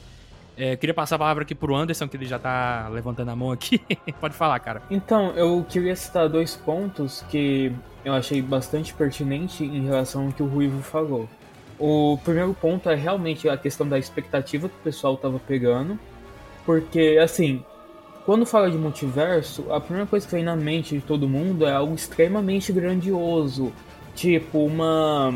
É, 0.56 0.72
eu 0.72 0.78
queria 0.78 0.94
passar 0.94 1.16
a 1.16 1.18
palavra 1.18 1.42
aqui 1.42 1.54
pro 1.54 1.74
Anderson, 1.76 2.08
que 2.08 2.16
ele 2.16 2.24
já 2.24 2.38
tá 2.38 2.88
levantando 2.88 3.30
a 3.30 3.36
mão 3.36 3.52
aqui. 3.52 3.78
Pode 4.18 4.34
falar, 4.34 4.58
cara. 4.60 4.82
Então, 4.90 5.32
eu 5.32 5.64
queria 5.68 5.94
citar 5.94 6.28
dois 6.28 6.56
pontos 6.56 7.22
que 7.28 7.70
eu 8.06 8.14
achei 8.14 8.40
bastante 8.40 8.94
pertinente 8.94 9.64
em 9.64 9.84
relação 9.84 10.26
ao 10.26 10.32
que 10.32 10.40
o 10.40 10.46
Ruivo 10.46 10.80
falou. 10.80 11.28
O 11.76 12.16
primeiro 12.24 12.54
ponto 12.54 12.88
é 12.88 12.94
realmente 12.94 13.48
a 13.48 13.56
questão 13.56 13.86
da 13.86 13.98
expectativa 13.98 14.68
que 14.68 14.76
o 14.76 14.84
pessoal 14.84 15.16
tava 15.16 15.40
pegando. 15.40 15.98
Porque, 16.64 17.18
assim, 17.20 17.64
quando 18.24 18.46
fala 18.46 18.70
de 18.70 18.78
multiverso, 18.78 19.72
a 19.72 19.80
primeira 19.80 20.06
coisa 20.06 20.24
que 20.24 20.32
vem 20.32 20.44
na 20.44 20.54
mente 20.54 20.94
de 20.94 21.00
todo 21.00 21.28
mundo 21.28 21.66
é 21.66 21.72
algo 21.72 21.96
extremamente 21.96 22.72
grandioso. 22.72 23.72
Tipo, 24.14 24.64
uma 24.64 25.34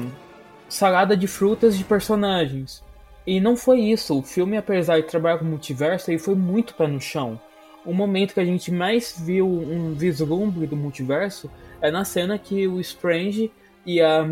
salada 0.68 1.16
de 1.16 1.26
frutas 1.26 1.76
de 1.76 1.82
personagens. 1.82 2.84
E 3.26 3.40
não 3.40 3.56
foi 3.56 3.80
isso. 3.80 4.16
O 4.16 4.22
filme, 4.22 4.56
apesar 4.56 5.00
de 5.00 5.08
trabalhar 5.08 5.38
com 5.38 5.44
multiverso, 5.44 6.08
ele 6.08 6.20
foi 6.20 6.36
muito 6.36 6.74
pé 6.74 6.86
no 6.86 7.00
chão. 7.00 7.38
O 7.90 7.92
momento 7.92 8.34
que 8.34 8.38
a 8.38 8.44
gente 8.44 8.70
mais 8.70 9.16
viu 9.18 9.48
um 9.48 9.94
vislumbre 9.94 10.64
do 10.64 10.76
multiverso 10.76 11.50
é 11.82 11.90
na 11.90 12.04
cena 12.04 12.38
que 12.38 12.68
o 12.68 12.78
Strange 12.78 13.50
e 13.84 14.00
a, 14.00 14.24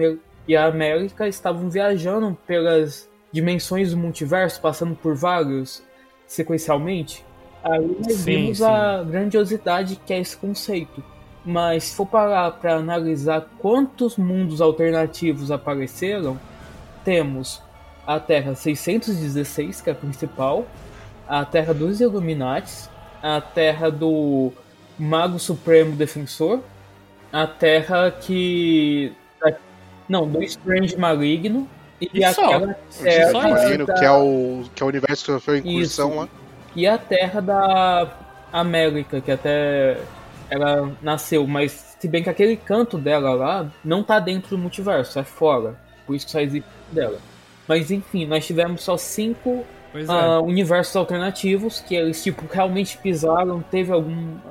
e 0.47 0.57
a 0.57 0.67
América 0.67 1.27
estavam 1.27 1.69
viajando 1.69 2.39
pelas 2.47 3.11
dimensões 3.33 3.91
do 3.91 3.97
multiverso, 3.97 4.61
passando 4.61 4.95
por 4.95 5.17
vários 5.17 5.83
sequencialmente. 6.25 7.25
Aí 7.65 7.85
nós 8.01 8.13
Sim, 8.13 8.25
vimos 8.25 8.59
sim. 8.59 8.65
a 8.65 9.03
grandiosidade 9.03 10.01
que 10.07 10.13
é 10.13 10.21
esse 10.21 10.37
conceito. 10.37 11.03
Mas 11.45 11.83
se 11.83 11.97
for 11.97 12.07
parar 12.07 12.53
para 12.53 12.77
analisar 12.77 13.45
quantos 13.59 14.17
mundos 14.17 14.61
alternativos 14.61 15.51
apareceram, 15.51 16.39
temos 17.05 17.61
a 18.07 18.21
Terra 18.21 18.55
616, 18.55 19.81
que 19.81 19.91
é 19.91 19.93
a 19.93 19.97
principal, 19.97 20.65
a 21.27 21.45
Terra 21.45 21.75
dos 21.75 22.01
Illuminates, 22.01 22.89
a 23.23 23.41
Terra 23.41 23.91
do 23.91 24.53
Mago 24.99 25.39
Supremo 25.39 25.95
Defensor, 25.97 26.61
a 27.33 27.47
Terra 27.47 28.11
que. 28.11 29.13
Não, 30.09 30.27
do 30.29 30.43
Strange 30.43 30.97
Maligno. 30.97 31.69
E, 32.01 32.09
E 32.15 32.33
só? 32.33 32.45
aquela 32.47 32.77
Só 32.91 33.03
Terra 33.03 33.27
isso? 33.27 33.49
Imagino 33.49 33.87
da- 33.87 33.95
que 33.95 34.05
é 34.05 34.11
o 34.11 34.63
que 34.75 34.83
é 34.83 34.87
o 34.87 34.89
universo 34.89 35.25
que 35.35 35.41
foi 35.41 35.57
a 35.57 35.59
incursão 35.59 36.09
Isso. 36.11 36.19
lá. 36.21 36.29
e 36.77 36.87
a 36.87 36.97
terra 36.97 37.41
da 37.43 38.17
América, 38.53 39.21
que 39.21 39.31
até 39.33 39.99
ela 40.49 40.93
nasceu, 41.03 41.47
mas 41.47 41.97
se 41.99 42.07
bem 42.09 42.23
que 42.23 42.31
aquele 42.31 42.57
canto 42.57 42.97
dela 42.97 43.35
lá 43.35 43.71
não 43.85 44.03
tá 44.05 44.19
dentro 44.21 44.51
do 44.51 44.59
multiverso, 44.59 45.19
é 45.19 45.25
fora. 45.25 45.75
Por 46.07 46.15
isso 46.15 46.25
que 46.27 46.33
só 46.33 46.41
existe 46.41 46.69
dela. 46.93 47.19
Mas 47.67 47.91
enfim, 47.91 48.25
nós 48.27 48.47
tivemos 48.47 48.83
só 48.83 48.97
cinco 48.97 49.67
Pois 49.93 50.09
é. 50.09 50.13
ah, 50.13 50.41
universos 50.41 50.95
alternativos 50.97 51.81
que 51.81 51.95
eles 51.95 52.23
tipo 52.23 52.45
realmente 52.51 52.99
pisaram, 52.99 53.61
teve 53.63 53.93
alguma 53.93 54.43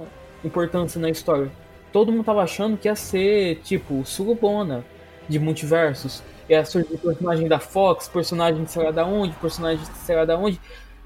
importância 0.44 1.00
na 1.00 1.10
história. 1.10 1.52
Todo 1.92 2.12
mundo 2.12 2.24
tava 2.24 2.42
achando 2.42 2.78
que 2.78 2.88
ia 2.88 2.96
ser 2.96 3.62
tipo 3.64 4.04
surubona 4.06 4.84
de 5.28 5.40
multiversos. 5.40 6.24
Ia 6.50 6.64
surgir 6.66 6.98
personagem 6.98 7.48
da 7.48 7.60
Fox, 7.60 8.08
personagem 8.08 8.64
de 8.64 8.72
sei 8.72 8.84
lá 8.84 8.92
da 8.92 9.06
onde, 9.06 9.34
personagem 9.36 9.84
de 9.84 9.98
sei 9.98 10.16
lá 10.16 10.26
da 10.26 10.38
onde. 10.38 10.60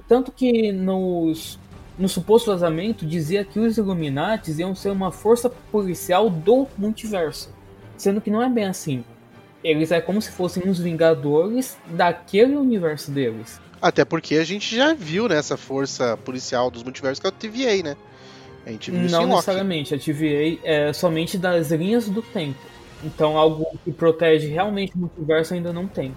Tanto 0.07 0.31
que 0.31 0.71
nos, 0.71 1.59
no 1.97 2.07
suposto 2.07 2.51
vazamento 2.51 3.05
dizia 3.05 3.43
que 3.43 3.59
os 3.59 3.77
Illuminates 3.77 4.59
iam 4.59 4.75
ser 4.75 4.89
uma 4.89 5.11
força 5.11 5.49
policial 5.49 6.29
do 6.29 6.67
multiverso. 6.77 7.53
Sendo 7.97 8.21
que 8.21 8.29
não 8.29 8.41
é 8.41 8.49
bem 8.49 8.65
assim. 8.65 9.03
Eles 9.63 9.91
é 9.91 10.01
como 10.01 10.21
se 10.21 10.31
fossem 10.31 10.67
os 10.67 10.79
Vingadores 10.79 11.77
daquele 11.87 12.55
universo 12.55 13.11
deles. 13.11 13.59
Até 13.81 14.05
porque 14.05 14.35
a 14.35 14.43
gente 14.43 14.75
já 14.75 14.93
viu 14.93 15.27
nessa 15.27 15.57
força 15.57 16.15
policial 16.17 16.69
dos 16.69 16.83
multiversos 16.83 17.19
que 17.19 17.25
é 17.25 17.29
o 17.29 17.31
TVA, 17.31 17.83
né? 17.83 17.97
A 18.65 18.69
gente 18.69 18.91
viu 18.91 19.05
isso 19.05 19.15
Não 19.15 19.25
necessariamente, 19.27 19.95
a 19.95 19.97
TVA 19.97 20.59
é 20.63 20.93
somente 20.93 21.37
das 21.37 21.71
linhas 21.71 22.07
do 22.07 22.21
tempo. 22.21 22.59
Então 23.03 23.37
algo 23.37 23.65
que 23.83 23.91
protege 23.91 24.47
realmente 24.47 24.93
o 24.95 24.99
multiverso 24.99 25.53
ainda 25.53 25.73
não 25.73 25.87
tem. 25.87 26.15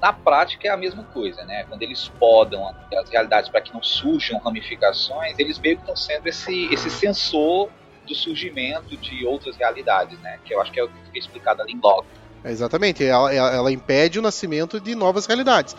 Na 0.00 0.12
prática 0.12 0.66
é 0.66 0.70
a 0.70 0.76
mesma 0.76 1.04
coisa, 1.04 1.44
né? 1.44 1.64
Quando 1.68 1.82
eles 1.82 2.08
podam 2.18 2.66
as 2.66 3.08
realidades 3.10 3.50
para 3.50 3.60
que 3.60 3.72
não 3.72 3.82
surjam 3.82 4.38
ramificações, 4.38 5.38
eles 5.38 5.58
meio 5.58 5.76
que 5.76 5.82
estão 5.82 5.94
sendo 5.94 6.26
esse, 6.26 6.72
esse 6.72 6.90
sensor 6.90 7.68
do 8.08 8.14
surgimento 8.14 8.96
de 8.96 9.24
outras 9.24 9.54
realidades, 9.56 10.18
né? 10.20 10.40
Que 10.44 10.54
eu 10.54 10.60
acho 10.60 10.72
que 10.72 10.80
é 10.80 10.84
o 10.84 10.88
que 10.88 10.94
fica 11.04 11.18
explicado 11.18 11.62
ali 11.62 11.72
em 11.74 11.80
Loki. 11.80 12.08
Exatamente, 12.44 13.04
ela, 13.04 13.32
ela, 13.32 13.54
ela 13.54 13.72
impede 13.72 14.18
o 14.18 14.22
nascimento 14.22 14.80
de 14.80 14.94
novas 14.94 15.26
realidades. 15.26 15.76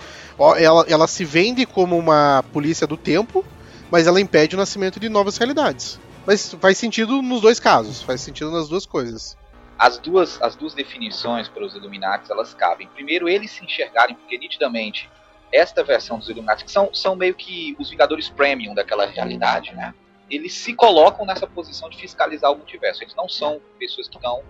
Ela, 0.57 0.85
ela 0.87 1.07
se 1.07 1.25
vende 1.25 1.65
como 1.65 1.97
uma 1.97 2.43
polícia 2.53 2.87
do 2.87 2.95
tempo, 2.95 3.45
mas 3.91 4.07
ela 4.07 4.19
impede 4.19 4.55
o 4.55 4.57
nascimento 4.57 4.99
de 4.99 5.09
novas 5.09 5.37
realidades. 5.37 5.99
Mas 6.25 6.53
faz 6.53 6.77
sentido 6.77 7.21
nos 7.21 7.41
dois 7.41 7.59
casos, 7.59 8.01
faz 8.01 8.21
sentido 8.21 8.49
nas 8.49 8.69
duas 8.69 8.85
coisas. 8.85 9.37
As 9.77 9.97
duas, 9.97 10.41
as 10.41 10.55
duas 10.55 10.73
definições 10.73 11.49
para 11.49 11.65
os 11.65 11.75
Illuminati 11.75 12.31
elas 12.31 12.53
cabem. 12.53 12.87
Primeiro, 12.87 13.27
eles 13.27 13.51
se 13.51 13.63
enxergarem, 13.63 14.15
porque 14.15 14.37
nitidamente 14.37 15.09
esta 15.51 15.83
versão 15.83 16.17
dos 16.17 16.29
Illuminati, 16.29 16.63
que 16.63 16.71
são, 16.71 16.93
são 16.93 17.15
meio 17.15 17.35
que 17.35 17.75
os 17.77 17.89
Vingadores 17.89 18.29
Premium 18.29 18.73
daquela 18.73 19.05
realidade, 19.05 19.75
né? 19.75 19.93
Eles 20.29 20.53
se 20.53 20.73
colocam 20.73 21.25
nessa 21.25 21.45
posição 21.45 21.89
de 21.89 21.97
fiscalizar 21.97 22.51
o 22.51 22.55
multiverso. 22.55 23.03
Eles 23.03 23.13
não 23.13 23.27
são 23.27 23.61
pessoas 23.77 24.07
que 24.07 24.15
estão 24.15 24.41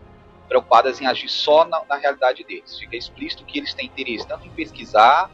preocupadas 0.48 1.02
em 1.02 1.06
agir 1.06 1.30
só 1.30 1.66
na, 1.66 1.82
na 1.88 1.96
realidade 1.96 2.44
deles. 2.44 2.78
Fica 2.78 2.96
explícito 2.96 3.44
que 3.46 3.60
eles 3.60 3.74
têm 3.74 3.88
interesse 3.88 4.28
tanto 4.28 4.46
em 4.46 4.52
pesquisar 4.52 5.30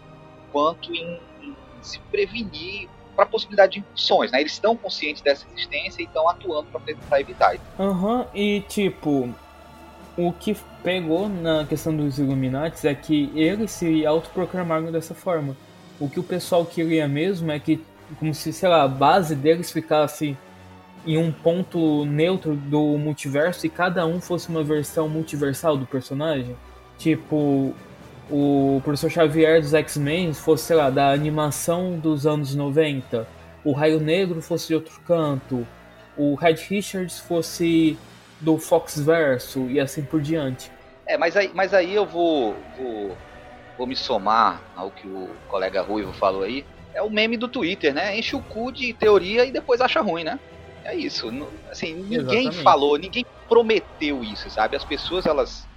quanto 0.51 0.93
em, 0.93 1.19
em 1.41 1.55
se 1.81 1.99
prevenir 2.11 2.89
para 3.15 3.25
a 3.25 3.27
possibilidade 3.27 3.73
de 3.73 3.79
incursões. 3.79 4.31
Né? 4.31 4.41
Eles 4.41 4.53
estão 4.53 4.75
conscientes 4.75 5.21
dessa 5.21 5.45
existência 5.53 6.01
e 6.01 6.05
estão 6.05 6.29
atuando 6.29 6.67
para 7.09 7.19
evitar. 7.19 7.55
Aham, 7.77 8.25
e 8.33 8.61
tipo, 8.61 9.33
o 10.17 10.31
que 10.31 10.55
pegou 10.83 11.27
na 11.27 11.65
questão 11.65 11.95
dos 11.95 12.17
Illuminati 12.19 12.87
é 12.87 12.95
que 12.95 13.31
eles 13.35 13.71
se 13.71 14.05
autoproclamaram 14.05 14.91
dessa 14.91 15.13
forma. 15.13 15.55
O 15.99 16.09
que 16.09 16.19
o 16.19 16.23
pessoal 16.23 16.65
queria 16.65 17.07
mesmo 17.07 17.51
é 17.51 17.59
que, 17.59 17.83
como 18.17 18.33
se, 18.33 18.53
sei 18.53 18.69
lá, 18.69 18.83
a 18.83 18.87
base 18.87 19.35
deles 19.35 19.71
ficasse 19.71 20.37
em 21.05 21.17
um 21.17 21.31
ponto 21.31 22.05
neutro 22.05 22.55
do 22.55 22.97
multiverso 22.97 23.65
e 23.65 23.69
cada 23.69 24.05
um 24.05 24.19
fosse 24.19 24.49
uma 24.49 24.63
versão 24.63 25.07
multiversal 25.07 25.77
do 25.77 25.85
personagem. 25.85 26.55
Tipo, 26.97 27.73
o 28.29 28.81
professor 28.83 29.09
Xavier 29.09 29.61
dos 29.61 29.73
X-Men 29.73 30.33
fosse, 30.33 30.65
sei 30.65 30.75
lá, 30.75 30.89
da 30.89 31.11
animação 31.11 31.97
dos 31.97 32.27
anos 32.27 32.53
90, 32.53 33.27
o 33.63 33.71
Raio 33.71 33.99
Negro 33.99 34.41
fosse 34.41 34.67
de 34.67 34.75
outro 34.75 34.99
canto, 35.01 35.65
o 36.17 36.35
Red 36.35 36.55
Richards 36.69 37.19
fosse 37.19 37.97
do 38.39 38.57
Fox 38.57 38.99
Verso 38.99 39.69
e 39.69 39.79
assim 39.79 40.03
por 40.03 40.21
diante. 40.21 40.71
É, 41.05 41.17
mas 41.17 41.35
aí, 41.35 41.51
mas 41.53 41.73
aí 41.73 41.93
eu 41.93 42.05
vou, 42.05 42.55
vou, 42.77 43.17
vou 43.77 43.87
me 43.87 43.95
somar 43.95 44.61
ao 44.75 44.91
que 44.91 45.07
o 45.07 45.29
colega 45.47 45.81
Ruivo 45.81 46.13
falou 46.13 46.43
aí. 46.43 46.65
É 46.93 47.01
o 47.01 47.09
meme 47.09 47.37
do 47.37 47.47
Twitter, 47.47 47.93
né? 47.93 48.17
Enche 48.17 48.35
o 48.35 48.41
cu 48.41 48.71
de 48.71 48.93
teoria 48.93 49.45
e 49.45 49.51
depois 49.51 49.81
acha 49.81 50.01
ruim, 50.01 50.23
né? 50.23 50.39
É 50.85 50.95
isso. 50.95 51.29
Assim, 51.69 51.95
ninguém 51.95 52.47
Exatamente. 52.47 52.63
falou, 52.63 52.97
ninguém 52.97 53.25
prometeu 53.47 54.23
isso, 54.23 54.49
sabe? 54.49 54.75
As 54.75 54.83
pessoas, 54.83 55.25
elas 55.25 55.67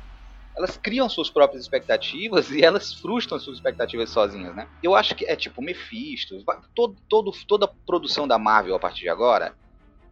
elas 0.56 0.76
criam 0.76 1.08
suas 1.08 1.30
próprias 1.30 1.62
expectativas 1.62 2.50
e 2.50 2.62
elas 2.62 2.92
frustram 2.94 3.36
as 3.36 3.42
suas 3.42 3.56
expectativas 3.56 4.10
sozinhas, 4.10 4.54
né? 4.54 4.68
Eu 4.82 4.94
acho 4.94 5.14
que 5.14 5.24
é 5.24 5.34
tipo 5.34 5.62
Mephisto, 5.62 6.36
todo, 6.74 6.96
todo, 7.08 7.32
toda 7.48 7.72
produção 7.86 8.28
da 8.28 8.38
Marvel 8.38 8.74
a 8.74 8.78
partir 8.78 9.02
de 9.02 9.08
agora, 9.08 9.56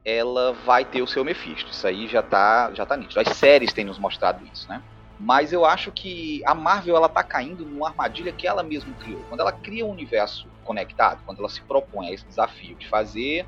ela 0.04 0.52
vai 0.52 0.85
ter 0.85 1.02
o 1.02 1.06
seu 1.06 1.25
Mephisto. 1.25 1.70
Isso 1.70 1.87
aí 1.87 2.09
já 2.09 2.23
tá, 2.23 2.73
já 2.73 2.87
tá 2.87 2.97
nítido. 2.97 3.20
As 3.20 3.37
séries 3.37 3.73
têm 3.73 3.85
nos 3.85 3.99
mostrado 3.99 4.44
isso, 4.47 4.66
né? 4.68 4.82
Mas 5.18 5.52
eu 5.52 5.66
acho 5.66 5.92
que 5.92 6.40
a 6.47 6.54
Marvel 6.54 6.97
ela 6.97 7.09
tá 7.09 7.23
caindo 7.23 7.66
numa 7.66 7.90
armadilha 7.90 8.32
que 8.32 8.47
ela 8.47 8.62
mesma 8.62 8.94
criou. 8.94 9.23
Quando 9.28 9.40
ela 9.40 9.52
cria 9.52 9.85
um 9.85 9.90
universo 9.90 10.49
conectado, 10.64 11.23
quando 11.26 11.40
ela 11.40 11.49
se 11.50 11.62
propõe 11.66 12.09
a 12.09 12.12
esse 12.14 12.26
desafio 12.26 12.75
de 12.78 12.88
fazer 12.88 13.47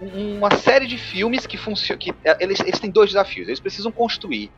uma 0.00 0.50
série 0.56 0.86
de 0.86 0.98
filmes 0.98 1.46
que 1.46 1.56
funcionam. 1.56 1.98
Que, 1.98 2.14
é, 2.24 2.36
eles, 2.40 2.60
eles 2.60 2.78
têm 2.78 2.90
dois 2.90 3.10
desafios. 3.10 3.48
Eles 3.48 3.60
precisam 3.60 3.90
construir 3.90 4.50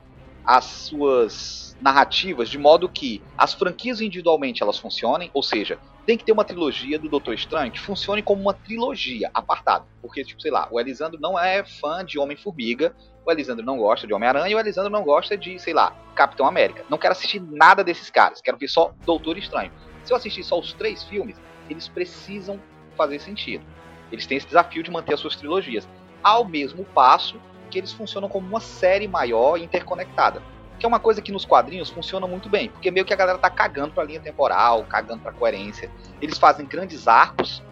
as 0.44 0.64
suas 0.64 1.76
narrativas 1.80 2.48
de 2.48 2.58
modo 2.58 2.88
que 2.88 3.22
as 3.36 3.54
franquias 3.54 4.00
individualmente 4.00 4.62
elas 4.62 4.78
funcionem, 4.78 5.30
ou 5.32 5.42
seja, 5.42 5.78
tem 6.06 6.16
que 6.16 6.24
ter 6.24 6.32
uma 6.32 6.44
trilogia 6.44 6.98
do 6.98 7.08
Doutor 7.08 7.34
Estranho 7.34 7.70
que 7.70 7.78
funcione 7.78 8.22
como 8.22 8.42
uma 8.42 8.54
trilogia 8.54 9.30
apartada. 9.32 9.84
Porque, 10.02 10.24
tipo, 10.24 10.40
sei 10.40 10.50
lá, 10.50 10.66
o 10.70 10.80
Elisandro 10.80 11.20
não 11.20 11.38
é 11.38 11.64
fã 11.64 12.04
de 12.04 12.18
Homem-Formiga, 12.18 12.94
o 13.24 13.30
Elisandro 13.30 13.64
não 13.64 13.78
gosta 13.78 14.06
de 14.06 14.14
Homem-Aranha 14.14 14.56
o 14.56 14.60
Elisandro 14.60 14.90
não 14.90 15.04
gosta 15.04 15.36
de, 15.36 15.58
sei 15.58 15.72
lá, 15.72 15.94
Capitão 16.14 16.46
América. 16.46 16.84
Não 16.88 16.98
quero 16.98 17.12
assistir 17.12 17.40
nada 17.40 17.84
desses 17.84 18.10
caras, 18.10 18.40
quero 18.40 18.58
ver 18.58 18.68
só 18.68 18.92
Doutor 19.04 19.38
Estranho. 19.38 19.72
Se 20.04 20.12
eu 20.12 20.16
assistir 20.16 20.42
só 20.42 20.58
os 20.58 20.72
três 20.72 21.04
filmes, 21.04 21.36
eles 21.68 21.86
precisam 21.86 22.60
fazer 22.96 23.20
sentido. 23.20 23.64
Eles 24.10 24.26
têm 24.26 24.38
esse 24.38 24.46
desafio 24.46 24.82
de 24.82 24.90
manter 24.90 25.14
as 25.14 25.20
suas 25.20 25.36
trilogias. 25.36 25.88
Ao 26.22 26.44
mesmo 26.44 26.84
passo 26.84 27.40
que 27.70 27.78
eles 27.78 27.92
funcionam 27.92 28.28
como 28.28 28.46
uma 28.46 28.60
série 28.60 29.06
maior 29.06 29.56
e 29.56 29.64
interconectada. 29.64 30.42
Que 30.78 30.84
é 30.84 30.88
uma 30.88 30.98
coisa 30.98 31.22
que 31.22 31.30
nos 31.30 31.44
quadrinhos 31.44 31.90
funciona 31.90 32.26
muito 32.26 32.48
bem, 32.48 32.68
porque 32.68 32.90
meio 32.90 33.06
que 33.06 33.12
a 33.12 33.16
galera 33.16 33.38
tá 33.38 33.50
cagando 33.50 33.92
pra 33.92 34.04
linha 34.04 34.20
temporal, 34.20 34.84
cagando 34.84 35.22
pra 35.22 35.32
coerência. 35.32 35.90
Eles 36.20 36.38
fazem 36.38 36.66
grandes 36.66 37.06
arcos, 37.06 37.62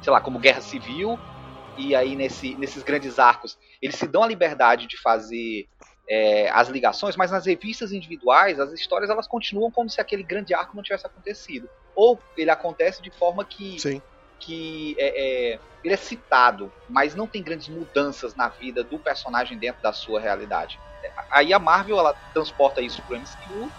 sei 0.00 0.12
lá, 0.12 0.20
como 0.20 0.38
Guerra 0.38 0.60
Civil, 0.60 1.18
e 1.76 1.94
aí 1.94 2.16
nesse, 2.16 2.54
nesses 2.54 2.82
grandes 2.82 3.18
arcos 3.18 3.58
eles 3.82 3.96
se 3.96 4.06
dão 4.06 4.22
a 4.22 4.26
liberdade 4.26 4.86
de 4.86 4.96
fazer 4.96 5.68
é, 6.08 6.48
as 6.50 6.68
ligações, 6.68 7.16
mas 7.16 7.30
nas 7.30 7.46
revistas 7.46 7.92
individuais 7.92 8.58
as 8.60 8.72
histórias 8.72 9.10
elas 9.10 9.26
continuam 9.26 9.70
como 9.70 9.90
se 9.90 10.00
aquele 10.00 10.22
grande 10.22 10.54
arco 10.54 10.76
não 10.76 10.82
tivesse 10.82 11.06
acontecido. 11.06 11.68
Ou 11.94 12.18
ele 12.36 12.50
acontece 12.50 13.02
de 13.02 13.10
forma 13.10 13.44
que 13.44 13.78
Sim. 13.80 14.00
Que 14.40 14.96
é, 14.98 15.54
é, 15.54 15.60
ele 15.82 15.94
é 15.94 15.96
citado, 15.96 16.72
mas 16.88 17.14
não 17.14 17.26
tem 17.26 17.42
grandes 17.42 17.68
mudanças 17.68 18.34
na 18.34 18.48
vida 18.48 18.82
do 18.82 18.98
personagem 18.98 19.58
dentro 19.58 19.82
da 19.82 19.92
sua 19.92 20.20
realidade. 20.20 20.78
Aí 21.30 21.52
a 21.52 21.58
Marvel 21.58 21.98
ela 21.98 22.14
transporta 22.34 22.80
isso 22.80 23.02
pro 23.02 23.16
MCU, 23.16 23.70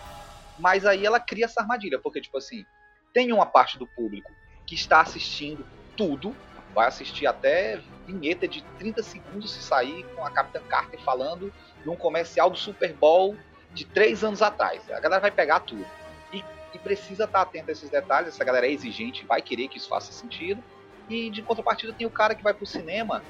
mas 0.57 0.85
aí 0.85 1.05
ela 1.05 1.19
cria 1.19 1.45
essa 1.45 1.61
armadilha, 1.61 1.99
porque 1.99 2.21
tipo 2.21 2.37
assim, 2.37 2.65
tem 3.13 3.31
uma 3.31 3.45
parte 3.45 3.77
do 3.77 3.87
público 3.87 4.31
que 4.65 4.75
está 4.75 5.01
assistindo 5.01 5.65
tudo, 5.95 6.35
vai 6.73 6.87
assistir 6.87 7.25
até 7.25 7.81
vinheta 8.05 8.47
de 8.47 8.61
30 8.77 9.03
segundos 9.03 9.51
se 9.51 9.61
sair 9.61 10.03
com 10.15 10.25
a 10.25 10.31
Capitã 10.31 10.61
Carter 10.67 10.99
falando 11.01 11.53
de 11.83 11.89
um 11.89 11.95
comercial 11.95 12.49
do 12.49 12.57
Super 12.57 12.93
Bowl 12.93 13.35
de 13.73 13.85
três 13.85 14.23
anos 14.23 14.41
atrás. 14.41 14.89
A 14.91 14.99
galera 14.99 15.21
vai 15.21 15.31
pegar 15.31 15.59
tudo. 15.61 15.85
E, 16.77 16.81
e 16.81 16.83
precisa 16.83 17.25
estar 17.25 17.41
atento 17.41 17.69
a 17.69 17.73
esses 17.73 17.89
detalhes. 17.89 18.29
Essa 18.29 18.43
galera 18.45 18.67
é 18.67 18.71
exigente, 18.71 19.25
vai 19.25 19.41
querer 19.41 19.67
que 19.67 19.77
isso 19.77 19.89
faça 19.89 20.13
sentido. 20.13 20.63
E 21.09 21.29
de 21.29 21.41
contrapartida 21.41 21.93
tem 21.93 22.05
o 22.05 22.11
cara 22.11 22.35
que 22.35 22.43
vai 22.43 22.53
pro 22.53 22.65
cinema 22.65 23.21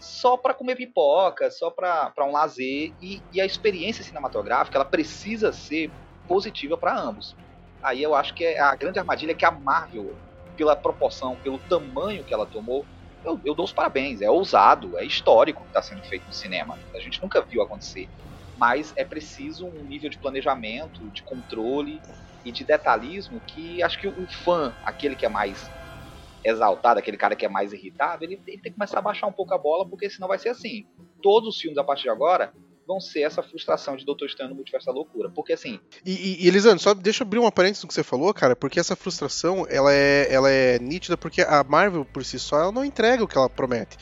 só 0.00 0.36
para 0.36 0.54
comer 0.54 0.76
pipoca, 0.76 1.50
só 1.50 1.70
para 1.70 2.12
um 2.20 2.32
lazer. 2.32 2.92
E, 3.00 3.22
e, 3.32 3.40
a 3.40 3.46
experiência 3.46 4.04
cinematográfica 4.04 4.78
ela 4.78 4.84
precisa 4.84 5.52
ser 5.52 5.90
positiva 6.28 6.76
para 6.76 6.98
ambos. 6.98 7.36
Aí 7.82 8.02
eu 8.02 8.14
acho 8.14 8.34
que 8.34 8.44
é 8.44 8.60
a 8.60 8.74
grande 8.74 8.98
armadilha 8.98 9.32
é 9.32 9.34
que 9.34 9.44
a 9.44 9.50
Marvel, 9.50 10.16
pela 10.56 10.74
proporção, 10.74 11.36
pelo 11.36 11.58
tamanho 11.58 12.24
que 12.24 12.34
ela 12.34 12.46
tomou, 12.46 12.84
eu, 13.24 13.40
eu 13.44 13.54
dou 13.54 13.64
os 13.64 13.72
parabéns. 13.72 14.20
É 14.20 14.30
ousado, 14.30 14.98
é 14.98 15.04
histórico 15.04 15.60
o 15.60 15.64
que 15.64 15.70
está 15.70 15.82
sendo 15.82 16.02
feito 16.02 16.26
no 16.26 16.32
cinema. 16.32 16.78
A 16.94 17.00
gente 17.00 17.20
nunca 17.22 17.40
viu 17.42 17.62
acontecer. 17.62 18.08
Mas 18.56 18.92
é 18.96 19.04
preciso 19.04 19.66
um 19.66 19.84
nível 19.84 20.08
de 20.08 20.18
planejamento, 20.18 21.10
de 21.10 21.22
controle 21.22 22.00
e 22.46 22.52
de 22.52 22.64
detalhismo 22.64 23.40
que 23.40 23.82
acho 23.82 23.98
que 23.98 24.06
o 24.06 24.26
fã, 24.44 24.72
aquele 24.84 25.16
que 25.16 25.26
é 25.26 25.28
mais 25.28 25.68
exaltado, 26.44 27.00
aquele 27.00 27.16
cara 27.16 27.34
que 27.34 27.44
é 27.44 27.48
mais 27.48 27.72
irritado, 27.72 28.24
ele, 28.24 28.40
ele 28.46 28.62
tem 28.62 28.70
que 28.70 28.78
começar 28.78 29.00
a 29.00 29.02
baixar 29.02 29.26
um 29.26 29.32
pouco 29.32 29.52
a 29.52 29.58
bola, 29.58 29.84
porque 29.84 30.08
senão 30.08 30.28
vai 30.28 30.38
ser 30.38 30.50
assim. 30.50 30.86
Todos 31.20 31.48
os 31.48 31.60
filmes 31.60 31.76
a 31.76 31.82
partir 31.82 32.04
de 32.04 32.10
agora 32.10 32.54
vão 32.86 33.00
ser 33.00 33.22
essa 33.22 33.42
frustração 33.42 33.96
de 33.96 34.04
Doutor 34.04 34.26
Estranho 34.26 34.50
no 34.50 34.56
Multiverso 34.56 34.86
da 34.86 34.92
Loucura. 34.92 35.28
Porque 35.28 35.52
assim. 35.52 35.80
E, 36.04 36.12
e, 36.12 36.44
e 36.44 36.48
Elisandro, 36.48 36.78
só 36.78 36.94
deixa 36.94 37.22
eu 37.22 37.26
abrir 37.26 37.38
uma 37.38 37.50
parênteses 37.50 37.82
no 37.82 37.88
que 37.88 37.94
você 37.94 38.02
falou, 38.02 38.32
cara, 38.32 38.54
porque 38.54 38.78
essa 38.78 38.94
frustração 38.94 39.66
ela 39.68 39.92
é, 39.92 40.32
ela 40.32 40.50
é 40.50 40.78
nítida 40.78 41.16
porque 41.16 41.42
a 41.42 41.64
Marvel 41.64 42.04
por 42.04 42.24
si 42.24 42.38
só 42.38 42.60
ela 42.60 42.72
não 42.72 42.84
entrega 42.84 43.24
o 43.24 43.28
que 43.28 43.36
ela 43.36 43.50
promete. 43.50 43.96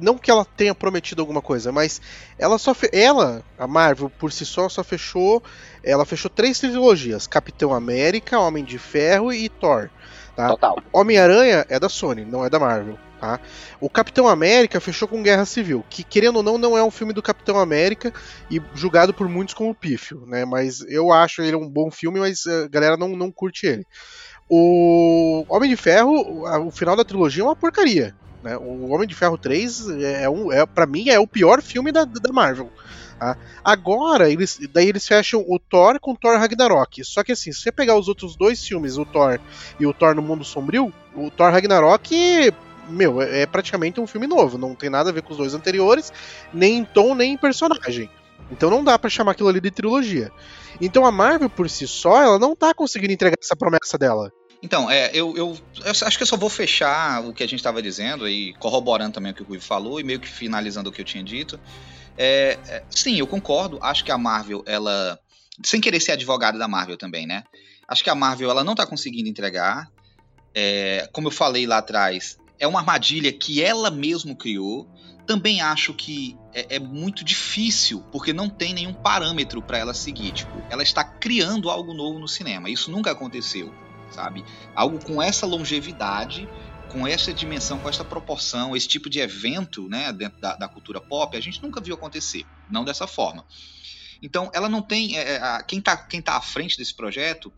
Não 0.00 0.16
que 0.16 0.30
ela 0.30 0.44
tenha 0.44 0.74
prometido 0.74 1.20
alguma 1.20 1.42
coisa, 1.42 1.72
mas 1.72 2.00
ela 2.38 2.58
só 2.58 2.72
fe... 2.72 2.88
ela, 2.92 3.42
a 3.58 3.66
Marvel 3.66 4.08
por 4.10 4.32
si 4.32 4.46
só 4.46 4.68
só 4.68 4.84
fechou, 4.84 5.42
ela 5.82 6.04
fechou 6.04 6.30
três 6.30 6.60
trilogias: 6.60 7.26
Capitão 7.26 7.74
América, 7.74 8.38
Homem 8.38 8.64
de 8.64 8.78
Ferro 8.78 9.32
e 9.32 9.48
Thor. 9.48 9.90
Tá? 10.36 10.48
Total. 10.48 10.78
Homem-Aranha 10.92 11.66
é 11.68 11.80
da 11.80 11.88
Sony, 11.88 12.24
não 12.24 12.44
é 12.44 12.50
da 12.50 12.58
Marvel. 12.58 12.98
Tá? 13.20 13.38
O 13.78 13.90
Capitão 13.90 14.26
América 14.26 14.80
fechou 14.80 15.06
com 15.06 15.22
Guerra 15.22 15.44
Civil, 15.44 15.84
que 15.90 16.02
querendo 16.02 16.36
ou 16.36 16.42
não, 16.42 16.56
não 16.56 16.78
é 16.78 16.82
um 16.82 16.90
filme 16.90 17.12
do 17.12 17.20
Capitão 17.20 17.58
América 17.58 18.14
e 18.50 18.62
julgado 18.74 19.12
por 19.12 19.28
muitos 19.28 19.52
como 19.52 19.74
pífio, 19.74 20.24
né? 20.26 20.46
Mas 20.46 20.80
eu 20.88 21.12
acho 21.12 21.42
ele 21.42 21.54
um 21.54 21.68
bom 21.68 21.90
filme, 21.90 22.18
mas 22.18 22.46
a 22.46 22.66
galera 22.68 22.96
não, 22.96 23.10
não 23.10 23.30
curte 23.30 23.66
ele. 23.66 23.86
O 24.48 25.44
Homem 25.50 25.68
de 25.68 25.76
Ferro, 25.76 26.44
o 26.66 26.70
final 26.70 26.96
da 26.96 27.04
trilogia 27.04 27.42
é 27.42 27.46
uma 27.46 27.54
porcaria. 27.54 28.14
Né? 28.42 28.56
O 28.56 28.90
Homem 28.90 29.06
de 29.06 29.14
Ferro 29.14 29.36
3 29.36 29.90
é, 30.00 30.28
um, 30.28 30.50
é 30.50 30.64
para 30.64 30.86
mim 30.86 31.10
é 31.10 31.20
o 31.20 31.26
pior 31.26 31.60
filme 31.60 31.92
da, 31.92 32.04
da 32.04 32.32
Marvel. 32.32 32.70
Tá? 33.18 33.36
Agora, 33.62 34.30
eles, 34.30 34.58
daí 34.72 34.88
eles 34.88 35.06
fecham 35.06 35.44
o 35.46 35.58
Thor 35.58 36.00
com 36.00 36.12
o 36.12 36.16
Thor 36.16 36.38
Ragnarok. 36.38 37.04
Só 37.04 37.22
que 37.22 37.32
assim, 37.32 37.52
se 37.52 37.60
você 37.60 37.70
pegar 37.70 37.98
os 37.98 38.08
outros 38.08 38.34
dois 38.34 38.66
filmes, 38.66 38.96
o 38.96 39.04
Thor 39.04 39.38
e 39.78 39.86
o 39.86 39.92
Thor 39.92 40.14
no 40.14 40.22
Mundo 40.22 40.42
Sombrio, 40.42 40.90
o 41.14 41.30
Thor 41.30 41.52
Ragnarok, 41.52 42.50
meu, 42.90 43.22
é, 43.22 43.42
é 43.42 43.46
praticamente 43.46 44.00
um 44.00 44.06
filme 44.06 44.26
novo. 44.26 44.58
Não 44.58 44.74
tem 44.74 44.90
nada 44.90 45.10
a 45.10 45.12
ver 45.12 45.22
com 45.22 45.32
os 45.32 45.38
dois 45.38 45.54
anteriores, 45.54 46.12
nem 46.52 46.78
em 46.78 46.84
tom, 46.84 47.14
nem 47.14 47.34
em 47.34 47.38
personagem. 47.38 48.10
Então 48.50 48.70
não 48.70 48.82
dá 48.82 48.98
para 48.98 49.08
chamar 49.08 49.32
aquilo 49.32 49.48
ali 49.48 49.60
de 49.60 49.70
trilogia. 49.70 50.32
Então 50.80 51.06
a 51.06 51.12
Marvel 51.12 51.48
por 51.48 51.68
si 51.70 51.86
só, 51.86 52.22
ela 52.22 52.38
não 52.38 52.56
tá 52.56 52.74
conseguindo 52.74 53.12
entregar 53.12 53.36
essa 53.40 53.56
promessa 53.56 53.96
dela. 53.96 54.32
Então, 54.62 54.90
é, 54.90 55.10
eu, 55.14 55.34
eu, 55.36 55.58
eu, 55.84 55.90
acho 55.90 56.18
que 56.18 56.22
eu 56.22 56.26
só 56.26 56.36
vou 56.36 56.50
fechar 56.50 57.24
o 57.24 57.32
que 57.32 57.42
a 57.42 57.46
gente 57.46 57.60
estava 57.60 57.80
dizendo 57.80 58.28
e 58.28 58.52
corroborando 58.54 59.14
também 59.14 59.32
o 59.32 59.34
que 59.34 59.42
o 59.42 59.46
Rui 59.46 59.58
falou 59.58 59.98
e 59.98 60.04
meio 60.04 60.20
que 60.20 60.28
finalizando 60.28 60.90
o 60.90 60.92
que 60.92 61.00
eu 61.00 61.04
tinha 61.04 61.24
dito. 61.24 61.58
É, 62.18 62.58
é, 62.68 62.84
sim, 62.90 63.16
eu 63.16 63.26
concordo. 63.26 63.78
Acho 63.80 64.04
que 64.04 64.12
a 64.12 64.18
Marvel, 64.18 64.62
ela. 64.66 65.18
Sem 65.64 65.80
querer 65.80 66.00
ser 66.00 66.12
advogado 66.12 66.58
da 66.58 66.68
Marvel 66.68 66.98
também, 66.98 67.26
né? 67.26 67.44
Acho 67.88 68.04
que 68.04 68.10
a 68.10 68.14
Marvel 68.14 68.50
ela 68.50 68.62
não 68.62 68.74
tá 68.74 68.86
conseguindo 68.86 69.28
entregar. 69.28 69.90
É, 70.54 71.08
como 71.12 71.28
eu 71.28 71.32
falei 71.32 71.66
lá 71.66 71.78
atrás, 71.78 72.36
é 72.60 72.66
uma 72.68 72.78
armadilha 72.78 73.32
que 73.32 73.62
ela 73.62 73.90
mesmo 73.90 74.36
criou. 74.36 74.86
Também 75.26 75.60
acho 75.60 75.94
que 75.94 76.36
é, 76.52 76.76
é 76.76 76.78
muito 76.78 77.24
difícil, 77.24 78.04
porque 78.12 78.32
não 78.32 78.48
tem 78.48 78.74
nenhum 78.74 78.92
parâmetro 78.92 79.62
para 79.62 79.78
ela 79.78 79.94
seguir. 79.94 80.32
Tipo, 80.32 80.62
ela 80.68 80.82
está 80.82 81.02
criando 81.02 81.70
algo 81.70 81.94
novo 81.94 82.18
no 82.18 82.28
cinema. 82.28 82.68
Isso 82.68 82.90
nunca 82.90 83.10
aconteceu, 83.10 83.72
sabe? 84.10 84.44
Algo 84.74 85.02
com 85.02 85.22
essa 85.22 85.46
longevidade 85.46 86.48
com 86.90 87.06
essa 87.06 87.32
dimensão, 87.32 87.78
com 87.78 87.88
essa 87.88 88.04
proporção, 88.04 88.76
esse 88.76 88.88
tipo 88.88 89.08
de 89.08 89.20
evento 89.20 89.88
né, 89.88 90.12
dentro 90.12 90.40
da, 90.40 90.56
da 90.56 90.68
cultura 90.68 91.00
pop, 91.00 91.36
a 91.36 91.40
gente 91.40 91.62
nunca 91.62 91.80
viu 91.80 91.94
acontecer, 91.94 92.44
não 92.68 92.84
dessa 92.84 93.06
forma. 93.06 93.46
Então, 94.22 94.50
ela 94.52 94.68
não 94.68 94.82
tem. 94.82 95.16
É, 95.16 95.36
é 95.36 95.62
quem 95.62 95.78
está 95.78 95.96
quem 95.96 96.20
tá 96.20 96.36
à 96.36 96.40
frente 96.40 96.76
desse 96.76 96.92
projeto 96.92 97.52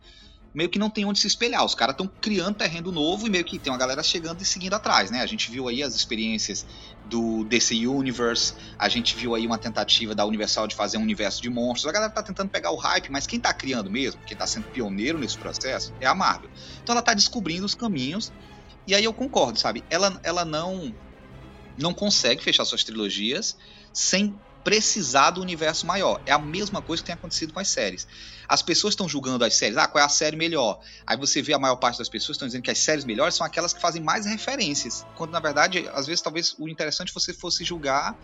meio 0.53 0.69
que 0.69 0.77
não 0.77 0.89
tem 0.89 1.05
onde 1.05 1.19
se 1.19 1.27
espelhar. 1.27 1.65
Os 1.65 1.73
caras 1.73 1.93
estão 1.93 2.07
criando 2.21 2.55
terreno 2.55 2.91
novo 2.91 3.25
e 3.25 3.29
meio 3.29 3.43
que 3.43 3.57
tem 3.57 3.71
uma 3.71 3.79
galera 3.79 4.03
chegando 4.03 4.41
e 4.41 4.45
seguindo 4.45 4.73
atrás, 4.73 5.09
né? 5.09 5.21
A 5.21 5.25
gente 5.25 5.49
viu 5.49 5.67
aí 5.67 5.81
as 5.81 5.95
experiências 5.95 6.65
do 7.05 7.43
DC 7.45 7.87
Universe, 7.87 8.53
a 8.77 8.87
gente 8.87 9.15
viu 9.15 9.33
aí 9.33 9.45
uma 9.47 9.57
tentativa 9.57 10.13
da 10.13 10.25
Universal 10.25 10.67
de 10.67 10.75
fazer 10.75 10.97
um 10.97 11.01
universo 11.01 11.41
de 11.41 11.49
monstros. 11.49 11.89
A 11.89 11.93
galera 11.93 12.11
tá 12.11 12.21
tentando 12.21 12.49
pegar 12.49 12.71
o 12.71 12.75
hype, 12.75 13.11
mas 13.11 13.25
quem 13.25 13.39
tá 13.39 13.53
criando 13.53 13.89
mesmo, 13.89 14.21
quem 14.25 14.37
tá 14.37 14.45
sendo 14.45 14.67
pioneiro 14.67 15.17
nesse 15.17 15.37
processo, 15.37 15.93
é 15.99 16.05
a 16.05 16.13
Marvel. 16.13 16.49
Então 16.81 16.93
ela 16.93 17.01
tá 17.01 17.13
descobrindo 17.13 17.65
os 17.65 17.73
caminhos 17.73 18.31
e 18.85 18.93
aí 18.93 19.03
eu 19.03 19.13
concordo, 19.13 19.59
sabe? 19.59 19.83
Ela, 19.89 20.19
ela 20.23 20.45
não 20.45 20.93
não 21.75 21.91
consegue 21.91 22.43
fechar 22.43 22.65
suas 22.65 22.83
trilogias 22.83 23.57
sem 23.91 24.39
precisar 24.63 25.31
do 25.31 25.41
universo 25.41 25.85
maior. 25.85 26.21
É 26.25 26.31
a 26.31 26.39
mesma 26.39 26.81
coisa 26.81 27.03
que 27.03 27.07
tem 27.07 27.13
acontecido 27.13 27.53
com 27.53 27.59
as 27.59 27.67
séries. 27.67 28.07
As 28.47 28.61
pessoas 28.61 28.93
estão 28.93 29.07
julgando 29.07 29.43
as 29.43 29.55
séries, 29.55 29.77
ah, 29.77 29.87
qual 29.87 30.01
é 30.01 30.05
a 30.05 30.09
série 30.09 30.35
melhor? 30.35 30.79
Aí 31.05 31.17
você 31.17 31.41
vê 31.41 31.53
a 31.53 31.59
maior 31.59 31.75
parte 31.75 31.97
das 31.97 32.09
pessoas 32.09 32.35
estão 32.35 32.47
dizendo 32.47 32.63
que 32.63 32.71
as 32.71 32.77
séries 32.77 33.03
melhores 33.03 33.35
são 33.35 33.45
aquelas 33.45 33.73
que 33.73 33.81
fazem 33.81 34.01
mais 34.01 34.25
referências. 34.25 35.05
Quando 35.15 35.31
na 35.31 35.39
verdade, 35.39 35.89
às 35.93 36.07
vezes 36.07 36.21
talvez 36.21 36.55
o 36.57 36.67
interessante 36.67 37.11
fosse 37.11 37.33
fosse 37.33 37.63
julgar 37.63 38.17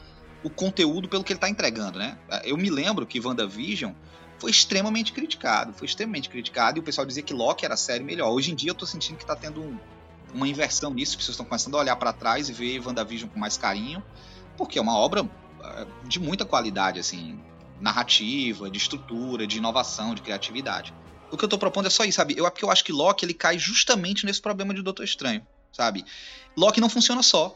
o 0.44 0.50
conteúdo 0.50 1.10
pelo 1.10 1.24
que 1.24 1.34
ele 1.34 1.38
está 1.38 1.50
entregando, 1.50 2.00
né? 2.00 2.18
Eu 2.44 2.56
me 2.58 2.70
lembro 2.70 3.06
que 3.06 3.20
WandaVision 3.20 3.92
foi 4.38 4.52
extremamente 4.52 5.12
criticado, 5.12 5.74
foi 5.74 5.86
extremamente 5.86 6.30
criticado 6.30 6.78
e 6.78 6.80
o 6.80 6.84
pessoal 6.84 7.06
dizia 7.06 7.22
que 7.22 7.34
Loki 7.34 7.66
era 7.66 7.74
a 7.74 7.78
série 7.78 8.04
melhor. 8.04 8.32
Hoje 8.32 8.52
em 8.52 8.56
dia 8.56 8.72
eu 8.72 8.76
tô 8.76 8.86
sentindo 8.86 9.18
que 9.18 9.26
tá 9.26 9.36
tendo 9.36 9.62
um, 9.62 9.78
uma 10.34 10.48
inversão 10.48 10.94
nisso, 10.94 11.12
as 11.12 11.16
pessoas 11.18 11.34
estão 11.34 11.46
começando 11.46 11.76
a 11.76 11.80
olhar 11.80 11.96
para 11.98 12.14
trás 12.14 12.48
e 12.48 12.54
ver 12.54 12.80
WandaVision 12.80 13.30
com 13.30 13.38
mais 13.38 13.58
carinho, 13.58 14.02
porque 14.58 14.80
é 14.80 14.82
uma 14.82 14.98
obra 14.98 15.30
de 16.08 16.20
muita 16.20 16.46
qualidade, 16.46 17.00
assim, 17.00 17.40
narrativa, 17.80 18.70
de 18.70 18.78
estrutura, 18.78 19.48
de 19.48 19.58
inovação, 19.58 20.14
de 20.14 20.22
criatividade. 20.22 20.94
O 21.32 21.38
que 21.38 21.46
eu 21.46 21.50
tô 21.50 21.58
propondo 21.58 21.88
é 21.88 21.90
só 21.90 22.04
isso, 22.04 22.18
sabe? 22.18 22.36
Eu, 22.38 22.46
é 22.46 22.50
porque 22.50 22.66
eu 22.66 22.72
acho 22.72 22.84
que 22.84 22.92
Loki 22.92 23.26
ele 23.26 23.34
cai 23.34 23.58
justamente 23.58 24.26
nesse 24.26 24.42
problema 24.42 24.74
de 24.74 24.82
Doutor 24.82 25.04
Estranho, 25.04 25.46
sabe? 25.72 26.04
Loki 26.58 26.82
não 26.82 26.90
funciona 26.90 27.22
só. 27.22 27.56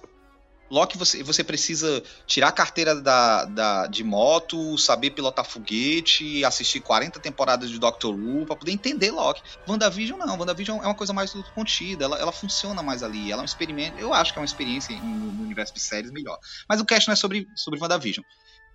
Loki, 0.74 0.98
você, 0.98 1.22
você 1.22 1.44
precisa 1.44 2.02
tirar 2.26 2.48
a 2.48 2.52
carteira 2.52 3.00
da, 3.00 3.46
da, 3.46 3.86
de 3.86 4.04
moto, 4.04 4.76
saber 4.76 5.12
pilotar 5.12 5.46
foguete, 5.46 6.44
assistir 6.44 6.80
40 6.80 7.20
temporadas 7.20 7.70
de 7.70 7.78
Doctor 7.78 8.16
Who 8.16 8.48
pra 8.48 8.56
poder 8.56 8.72
entender 8.72 9.12
Loki. 9.12 9.44
WandaVision 9.68 10.18
não, 10.18 10.36
WandaVision 10.36 10.82
é 10.82 10.88
uma 10.88 10.96
coisa 10.96 11.14
mais 11.14 11.32
contida, 11.54 12.06
ela, 12.06 12.18
ela 12.18 12.32
funciona 12.32 12.82
mais 12.82 13.04
ali, 13.04 13.32
ela 13.32 13.42
é 13.42 13.44
um 13.44 13.46
experimento, 13.46 14.00
eu 14.00 14.12
acho 14.16 14.34
que 14.34 14.40
é 14.40 14.42
uma 14.42 14.46
experiência 14.46 15.00
no, 15.00 15.44
universo 15.44 15.76
de 15.76 15.80
séries 15.80 16.12
melhor. 16.12 16.40
Mas 16.68 16.82
o 16.82 16.86
cast 16.86 17.08
não 17.08 17.14
é 17.14 17.16
sobre, 17.16 17.48
sobre 17.56 17.80
WandaVision. 17.80 18.26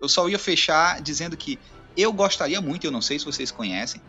Eu 0.01 0.09
só 0.09 0.29
ia 0.29 0.39
fechar 0.39 1.03
dizendo 1.03 1.37
que 1.37 1.59
eu 1.97 2.13
gostaria 2.13 2.61
muito, 2.61 2.87
eu 2.87 2.93
não 2.93 3.03
sei 3.03 3.19
se 3.19 3.25
vocês 3.25 3.51
conhecem, 3.51 4.01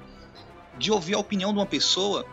de 0.78 0.92
ouvir 0.92 1.16
a 1.16 1.20
opinião 1.20 1.52
de 1.52 1.58
uma 1.58 1.66
pessoa 1.66 2.24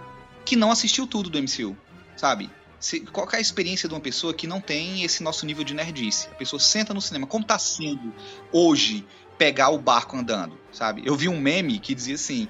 que 0.45 0.55
não 0.55 0.71
assistiu 0.71 1.07
tudo 1.07 1.31
do 1.31 1.39
MCU, 1.39 1.75
sabe? 2.15 2.51
Se, 2.79 3.01
qual 3.07 3.29
é 3.33 3.37
a 3.37 3.41
experiência 3.41 3.89
de 3.89 3.95
uma 3.95 4.01
pessoa 4.01 4.35
que 4.35 4.47
não 4.47 4.61
tem 4.61 5.03
esse 5.03 5.23
nosso 5.23 5.47
nível 5.47 5.65
de 5.65 5.75
nerdice? 5.75 6.29
A 6.31 6.35
pessoa 6.35 6.61
senta 6.61 6.93
no 6.93 7.01
cinema. 7.01 7.27
Como 7.27 7.45
tá 7.45 7.59
sendo 7.59 8.15
hoje 8.53 9.07
pegar 9.39 9.71
o 9.71 9.79
barco 9.79 10.17
andando, 10.17 10.59
sabe? 10.73 11.03
Eu 11.05 11.17
vi 11.17 11.29
um 11.29 11.41
meme 11.41 11.79
que 11.79 11.95
dizia 11.95 12.15
assim: 12.15 12.49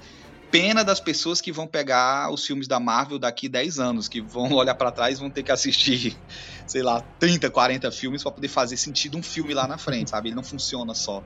pena 0.51 0.83
das 0.83 0.99
pessoas 0.99 1.41
que 1.41 1.51
vão 1.51 1.67
pegar 1.67 2.31
os 2.31 2.45
filmes 2.45 2.67
da 2.67 2.79
Marvel 2.79 3.19
daqui 3.19 3.47
10 3.49 3.79
anos, 3.79 4.07
que 4.07 4.21
vão 4.21 4.51
olhar 4.53 4.75
para 4.75 4.91
trás 4.91 5.17
e 5.17 5.21
vão 5.21 5.29
ter 5.29 5.43
que 5.43 5.51
assistir, 5.51 6.17
sei 6.67 6.81
lá, 6.81 7.01
30, 7.19 7.49
40 7.49 7.91
filmes 7.91 8.23
para 8.23 8.31
poder 8.31 8.47
fazer 8.47 8.77
sentido 8.77 9.17
um 9.17 9.23
filme 9.23 9.53
lá 9.53 9.67
na 9.67 9.77
frente, 9.77 10.09
sabe? 10.09 10.29
Ele 10.29 10.35
não 10.35 10.43
funciona 10.43 10.93
só. 10.93 11.23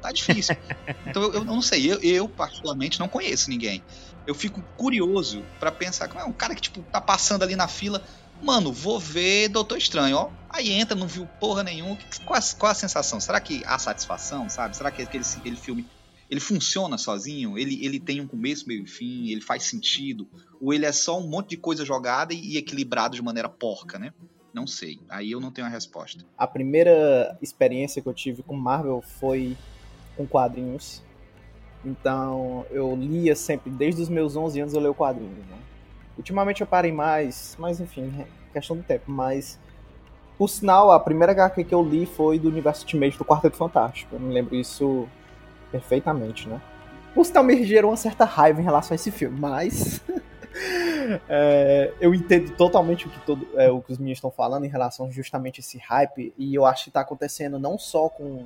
Tá 0.00 0.12
difícil. 0.12 0.56
Então 1.06 1.22
eu, 1.22 1.34
eu 1.34 1.44
não 1.44 1.62
sei, 1.62 1.92
eu, 1.92 2.00
eu, 2.00 2.28
particularmente 2.28 2.98
não 2.98 3.08
conheço 3.08 3.48
ninguém. 3.48 3.84
Eu 4.26 4.34
fico 4.34 4.64
curioso 4.74 5.44
para 5.60 5.70
pensar, 5.70 6.08
como 6.08 6.20
é 6.20 6.24
um 6.24 6.32
cara 6.32 6.54
que 6.54 6.62
tipo 6.62 6.82
tá 6.90 7.00
passando 7.00 7.42
ali 7.42 7.54
na 7.54 7.68
fila, 7.68 8.02
Mano, 8.44 8.70
vou 8.70 9.00
ver 9.00 9.48
Doutor 9.48 9.78
Estranho, 9.78 10.18
ó. 10.18 10.30
Aí 10.50 10.70
entra, 10.70 10.94
não 10.94 11.08
viu 11.08 11.26
porra 11.40 11.62
nenhuma. 11.62 11.96
Qual, 12.26 12.38
qual 12.58 12.72
a 12.72 12.74
sensação? 12.74 13.18
Será 13.18 13.40
que 13.40 13.62
há 13.64 13.78
satisfação, 13.78 14.50
sabe? 14.50 14.76
Será 14.76 14.90
que 14.90 15.00
aquele, 15.00 15.24
aquele 15.24 15.56
filme 15.56 15.86
ele 16.30 16.40
funciona 16.40 16.98
sozinho? 16.98 17.56
Ele, 17.56 17.82
ele 17.82 17.98
tem 17.98 18.20
um 18.20 18.26
começo, 18.26 18.68
meio 18.68 18.84
e 18.84 18.86
fim? 18.86 19.30
Ele 19.30 19.40
faz 19.40 19.62
sentido? 19.62 20.28
Ou 20.60 20.74
ele 20.74 20.84
é 20.84 20.92
só 20.92 21.18
um 21.18 21.26
monte 21.26 21.50
de 21.50 21.56
coisa 21.56 21.86
jogada 21.86 22.34
e, 22.34 22.52
e 22.52 22.56
equilibrado 22.58 23.16
de 23.16 23.22
maneira 23.22 23.48
porca, 23.48 23.98
né? 23.98 24.12
Não 24.52 24.66
sei. 24.66 25.00
Aí 25.08 25.30
eu 25.30 25.40
não 25.40 25.50
tenho 25.50 25.66
a 25.66 25.70
resposta. 25.70 26.22
A 26.36 26.46
primeira 26.46 27.38
experiência 27.40 28.02
que 28.02 28.08
eu 28.08 28.14
tive 28.14 28.42
com 28.42 28.54
Marvel 28.54 29.02
foi 29.20 29.56
com 30.18 30.26
quadrinhos. 30.26 31.02
Então, 31.82 32.66
eu 32.70 32.94
lia 32.94 33.34
sempre, 33.34 33.70
desde 33.70 34.02
os 34.02 34.10
meus 34.10 34.36
11 34.36 34.60
anos 34.60 34.74
eu 34.74 34.80
leio 34.80 34.94
quadrinhos. 34.94 35.46
Né? 35.46 35.58
Ultimamente 36.16 36.60
eu 36.60 36.66
parei 36.66 36.92
mais, 36.92 37.56
mas 37.58 37.80
enfim, 37.80 38.12
é 38.20 38.26
questão 38.52 38.76
do 38.76 38.82
tempo. 38.82 39.10
Mas, 39.10 39.58
por 40.38 40.48
sinal, 40.48 40.92
a 40.92 41.00
primeira 41.00 41.32
HQ 41.32 41.64
que 41.64 41.74
eu 41.74 41.82
li 41.82 42.06
foi 42.06 42.38
do 42.38 42.48
Universo 42.48 42.82
Ultimate 42.82 43.18
do 43.18 43.24
Quarteto 43.24 43.56
Fantástico. 43.56 44.14
Eu 44.14 44.20
me 44.20 44.32
lembro 44.32 44.54
isso 44.54 45.08
perfeitamente, 45.70 46.48
né? 46.48 46.60
Por 47.14 47.24
sinal, 47.24 47.44
me 47.44 47.64
gerou 47.64 47.90
uma 47.90 47.96
certa 47.96 48.24
raiva 48.24 48.60
em 48.60 48.64
relação 48.64 48.94
a 48.94 48.96
esse 48.96 49.10
filme, 49.10 49.38
mas. 49.38 50.00
é, 51.28 51.92
eu 52.00 52.14
entendo 52.14 52.52
totalmente 52.56 53.06
o 53.06 53.10
que, 53.10 53.18
todo, 53.20 53.46
é, 53.56 53.70
o 53.70 53.80
que 53.80 53.92
os 53.92 53.98
meninos 53.98 54.18
estão 54.18 54.30
falando 54.30 54.64
em 54.64 54.68
relação 54.68 55.10
justamente 55.10 55.58
a 55.58 55.62
esse 55.62 55.78
hype, 55.78 56.32
e 56.38 56.54
eu 56.54 56.64
acho 56.64 56.84
que 56.84 56.90
está 56.90 57.00
acontecendo 57.00 57.58
não 57.58 57.78
só 57.78 58.08
com, 58.08 58.44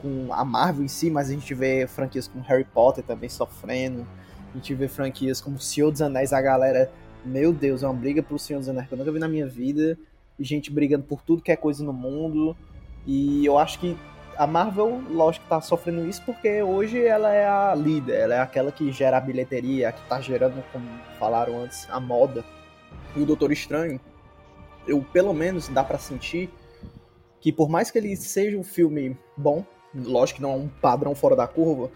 com 0.00 0.28
a 0.32 0.44
Marvel 0.44 0.84
em 0.84 0.88
si, 0.88 1.10
mas 1.10 1.28
a 1.30 1.32
gente 1.32 1.52
vê 1.54 1.86
franquias 1.86 2.28
como 2.28 2.44
Harry 2.44 2.64
Potter 2.64 3.04
também 3.04 3.28
sofrendo, 3.28 4.06
a 4.52 4.56
gente 4.56 4.74
vê 4.74 4.88
franquias 4.88 5.40
como 5.40 5.58
Senhor 5.58 5.90
dos 5.90 6.02
Anéis, 6.02 6.32
a 6.32 6.40
galera, 6.40 6.90
meu 7.24 7.52
Deus, 7.52 7.82
é 7.82 7.86
uma 7.86 7.94
briga 7.94 8.22
pro 8.22 8.38
Senhor 8.38 8.58
dos 8.58 8.68
Anéis 8.68 8.88
que 8.88 8.94
eu 8.94 8.98
nunca 8.98 9.12
vi 9.12 9.18
na 9.18 9.28
minha 9.28 9.46
vida, 9.46 9.98
e 10.38 10.44
gente 10.44 10.70
brigando 10.70 11.04
por 11.04 11.22
tudo 11.22 11.42
que 11.42 11.52
é 11.52 11.56
coisa 11.56 11.84
no 11.84 11.92
mundo, 11.92 12.56
e 13.06 13.44
eu 13.44 13.58
acho 13.58 13.78
que 13.78 13.96
a 14.36 14.46
Marvel, 14.46 15.02
lógico, 15.10 15.46
tá 15.48 15.60
sofrendo 15.60 16.06
isso 16.06 16.22
porque 16.24 16.62
hoje 16.62 17.02
ela 17.02 17.32
é 17.32 17.48
a 17.48 17.74
líder, 17.74 18.20
ela 18.20 18.34
é 18.34 18.40
aquela 18.40 18.70
que 18.70 18.92
gera 18.92 19.16
a 19.16 19.20
bilheteria, 19.20 19.88
a 19.88 19.92
que 19.92 20.08
tá 20.08 20.20
gerando, 20.20 20.62
como 20.72 20.86
falaram 21.18 21.62
antes, 21.62 21.88
a 21.90 21.98
moda. 21.98 22.44
E 23.14 23.20
o 23.20 23.26
Doutor 23.26 23.50
Estranho, 23.50 23.98
eu 24.86 25.04
pelo 25.12 25.32
menos 25.32 25.68
dá 25.68 25.82
para 25.82 25.98
sentir 25.98 26.50
que 27.40 27.50
por 27.50 27.68
mais 27.68 27.90
que 27.90 27.98
ele 27.98 28.14
seja 28.16 28.58
um 28.58 28.64
filme 28.64 29.16
bom, 29.36 29.64
lógico 29.94 30.36
que 30.36 30.42
não 30.42 30.52
é 30.52 30.56
um 30.56 30.68
padrão 30.68 31.14
fora 31.14 31.34
da 31.34 31.46
curva, 31.46 31.90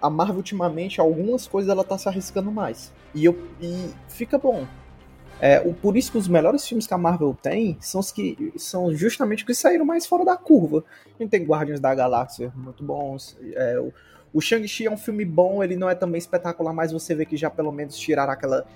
a 0.00 0.08
Marvel 0.08 0.36
ultimamente 0.36 1.00
algumas 1.00 1.46
coisas 1.46 1.70
ela 1.70 1.84
tá 1.84 1.98
se 1.98 2.08
arriscando 2.08 2.50
mais. 2.50 2.92
E, 3.14 3.24
eu, 3.24 3.36
e 3.60 3.90
fica 4.08 4.38
bom. 4.38 4.66
É, 5.40 5.60
o, 5.60 5.72
por 5.72 5.96
isso 5.96 6.12
que 6.12 6.18
os 6.18 6.28
melhores 6.28 6.66
filmes 6.66 6.86
que 6.86 6.92
a 6.92 6.98
Marvel 6.98 7.34
tem 7.40 7.78
são 7.80 8.00
os 8.00 8.12
que 8.12 8.52
são 8.56 8.94
justamente 8.94 9.38
os 9.38 9.44
que 9.44 9.54
saíram 9.54 9.84
mais 9.84 10.06
fora 10.06 10.24
da 10.24 10.36
curva. 10.36 10.84
A 11.06 11.22
gente 11.22 11.30
tem 11.30 11.44
Guardiões 11.44 11.80
da 11.80 11.94
Galáxia 11.94 12.52
muito 12.54 12.84
bons. 12.84 13.38
É, 13.54 13.78
o, 13.80 13.92
o 14.34 14.40
Shang-Chi 14.40 14.86
é 14.86 14.90
um 14.90 14.98
filme 14.98 15.24
bom, 15.24 15.64
ele 15.64 15.76
não 15.76 15.88
é 15.88 15.94
também 15.94 16.18
espetacular, 16.18 16.72
mas 16.72 16.92
você 16.92 17.14
vê 17.14 17.24
que 17.24 17.36
já 17.36 17.50
pelo 17.50 17.72
menos 17.72 17.96
tiraram 17.98 18.32
aquela. 18.32 18.66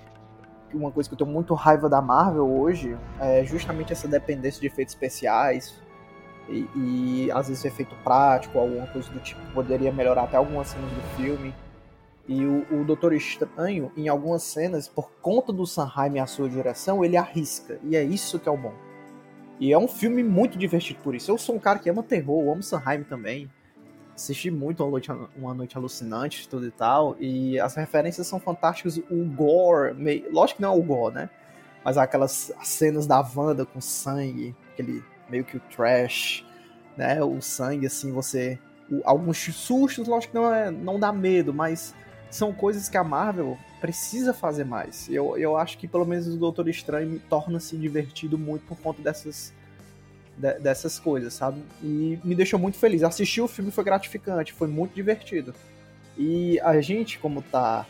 Uma 0.72 0.90
coisa 0.90 1.08
que 1.08 1.14
eu 1.14 1.18
tenho 1.18 1.30
muito 1.30 1.54
raiva 1.54 1.88
da 1.88 2.02
Marvel 2.02 2.50
hoje 2.50 2.96
é 3.20 3.44
justamente 3.44 3.92
essa 3.92 4.08
dependência 4.08 4.60
de 4.60 4.66
efeitos 4.66 4.92
especiais. 4.92 5.74
E, 6.48 6.68
e 6.76 7.30
às 7.32 7.48
vezes 7.48 7.64
efeito 7.64 7.94
prático, 8.04 8.58
alguma 8.58 8.86
coisa 8.86 9.10
do 9.10 9.20
tipo, 9.20 9.40
poderia 9.52 9.92
melhorar 9.92 10.24
até 10.24 10.36
algumas 10.36 10.68
cenas 10.68 10.90
do 10.90 11.00
filme. 11.16 11.54
E 12.26 12.44
o, 12.44 12.66
o 12.70 12.84
Doutor 12.84 13.12
Estranho, 13.12 13.92
em 13.96 14.08
algumas 14.08 14.42
cenas, 14.42 14.88
por 14.88 15.10
conta 15.20 15.52
do 15.52 15.66
Sanheim 15.66 16.14
e 16.14 16.18
a 16.18 16.26
sua 16.26 16.48
direção, 16.48 17.04
ele 17.04 17.16
arrisca. 17.16 17.78
E 17.82 17.96
é 17.96 18.02
isso 18.02 18.38
que 18.38 18.48
é 18.48 18.52
o 18.52 18.56
bom. 18.56 18.72
E 19.60 19.72
é 19.72 19.78
um 19.78 19.86
filme 19.86 20.22
muito 20.22 20.58
divertido 20.58 21.00
por 21.02 21.14
isso. 21.14 21.30
Eu 21.30 21.38
sou 21.38 21.54
um 21.54 21.58
cara 21.58 21.78
que 21.78 21.88
ama 21.88 22.02
terror, 22.02 22.42
eu 22.42 22.52
amo 22.52 22.62
Sanheim 22.62 23.02
também. 23.02 23.50
Assisti 24.14 24.50
muito 24.50 24.82
Uma 24.82 24.90
Noite, 24.90 25.10
uma 25.36 25.54
noite 25.54 25.76
Alucinante, 25.76 26.48
tudo 26.48 26.66
e 26.66 26.70
tal. 26.70 27.16
E 27.20 27.58
as 27.58 27.74
referências 27.74 28.26
são 28.26 28.40
fantásticas. 28.40 28.96
O 29.10 29.24
gore, 29.24 29.94
meio... 29.94 30.32
lógico 30.32 30.56
que 30.56 30.62
não 30.62 30.72
é 30.72 30.76
o 30.76 30.82
gore, 30.82 31.14
né? 31.14 31.30
Mas 31.84 31.98
aquelas 31.98 32.52
cenas 32.62 33.06
da 33.06 33.20
Wanda 33.36 33.66
com 33.66 33.80
sangue, 33.80 34.54
aquele 34.72 35.02
meio 35.28 35.44
que 35.44 35.56
o 35.56 35.60
trash, 35.60 36.44
né? 36.96 37.22
O 37.22 37.40
sangue, 37.40 37.86
assim, 37.86 38.12
você. 38.12 38.58
O, 38.90 39.00
alguns 39.04 39.38
sustos, 39.38 40.06
lógico 40.06 40.32
que 40.32 40.38
não, 40.38 40.54
é, 40.54 40.70
não 40.70 40.98
dá 40.98 41.12
medo, 41.12 41.52
mas 41.52 41.94
são 42.30 42.52
coisas 42.52 42.88
que 42.88 42.96
a 42.96 43.04
Marvel 43.04 43.56
precisa 43.80 44.34
fazer 44.34 44.64
mais. 44.64 45.08
Eu, 45.08 45.36
eu 45.36 45.56
acho 45.56 45.78
que 45.78 45.86
pelo 45.86 46.04
menos 46.04 46.26
o 46.26 46.36
Doutor 46.36 46.68
Estranho 46.68 47.20
torna-se 47.28 47.76
divertido 47.76 48.36
muito 48.36 48.66
por 48.66 48.78
conta 48.78 49.00
dessas, 49.02 49.52
de, 50.36 50.58
dessas 50.58 50.98
coisas, 50.98 51.34
sabe? 51.34 51.62
E 51.82 52.18
me 52.24 52.34
deixou 52.34 52.58
muito 52.58 52.76
feliz. 52.76 53.02
Assistir 53.02 53.40
o 53.40 53.48
filme 53.48 53.70
foi 53.70 53.84
gratificante, 53.84 54.52
foi 54.52 54.68
muito 54.68 54.94
divertido. 54.94 55.54
E 56.16 56.58
a 56.60 56.80
gente, 56.80 57.18
como 57.18 57.42
tá 57.42 57.86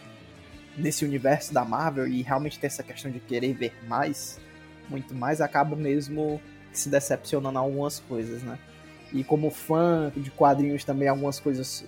nesse 0.76 1.04
universo 1.04 1.54
da 1.54 1.64
Marvel 1.64 2.06
e 2.06 2.22
realmente 2.22 2.58
tem 2.58 2.66
essa 2.66 2.82
questão 2.82 3.10
de 3.10 3.20
querer 3.20 3.52
ver 3.54 3.72
mais, 3.86 4.40
muito 4.88 5.14
mais, 5.14 5.40
acaba 5.40 5.76
mesmo 5.76 6.40
se 6.78 6.88
decepcionando 6.88 7.58
algumas 7.58 8.00
coisas, 8.00 8.42
né? 8.42 8.58
E 9.12 9.22
como 9.22 9.50
fã 9.50 10.12
de 10.16 10.30
quadrinhos 10.30 10.84
também, 10.84 11.08
algumas 11.08 11.38
coisas 11.38 11.84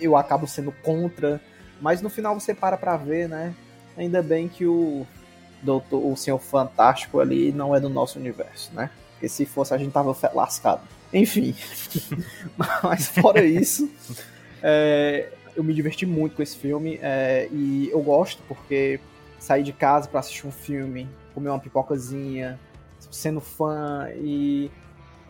eu 0.00 0.16
acabo 0.16 0.46
sendo 0.46 0.72
contra 0.72 1.40
mas 1.80 2.02
no 2.02 2.10
final 2.10 2.38
você 2.38 2.54
para 2.54 2.76
pra 2.76 2.96
ver, 2.96 3.28
né? 3.28 3.54
Ainda 3.96 4.22
bem 4.22 4.48
que 4.48 4.66
o 4.66 5.06
Doutor, 5.62 6.04
o 6.04 6.16
Senhor 6.16 6.38
Fantástico 6.38 7.20
ali 7.20 7.52
não 7.52 7.74
é 7.74 7.80
do 7.80 7.88
nosso 7.88 8.18
universo, 8.18 8.72
né? 8.72 8.90
Porque 9.12 9.28
se 9.28 9.44
fosse 9.44 9.74
a 9.74 9.78
gente 9.78 9.92
tava 9.92 10.16
lascado. 10.34 10.82
Enfim. 11.12 11.54
Mas 12.82 13.08
fora 13.08 13.44
isso, 13.44 13.90
é, 14.62 15.32
eu 15.56 15.64
me 15.64 15.74
diverti 15.74 16.06
muito 16.06 16.36
com 16.36 16.42
esse 16.42 16.56
filme 16.56 16.98
é, 17.02 17.48
e 17.50 17.88
eu 17.90 18.00
gosto 18.00 18.42
porque 18.46 19.00
sair 19.38 19.62
de 19.62 19.72
casa 19.72 20.08
para 20.08 20.20
assistir 20.20 20.46
um 20.46 20.52
filme, 20.52 21.08
comer 21.34 21.48
uma 21.48 21.58
pipocazinha, 21.58 22.58
sendo 23.10 23.40
fã 23.40 24.08
e, 24.16 24.70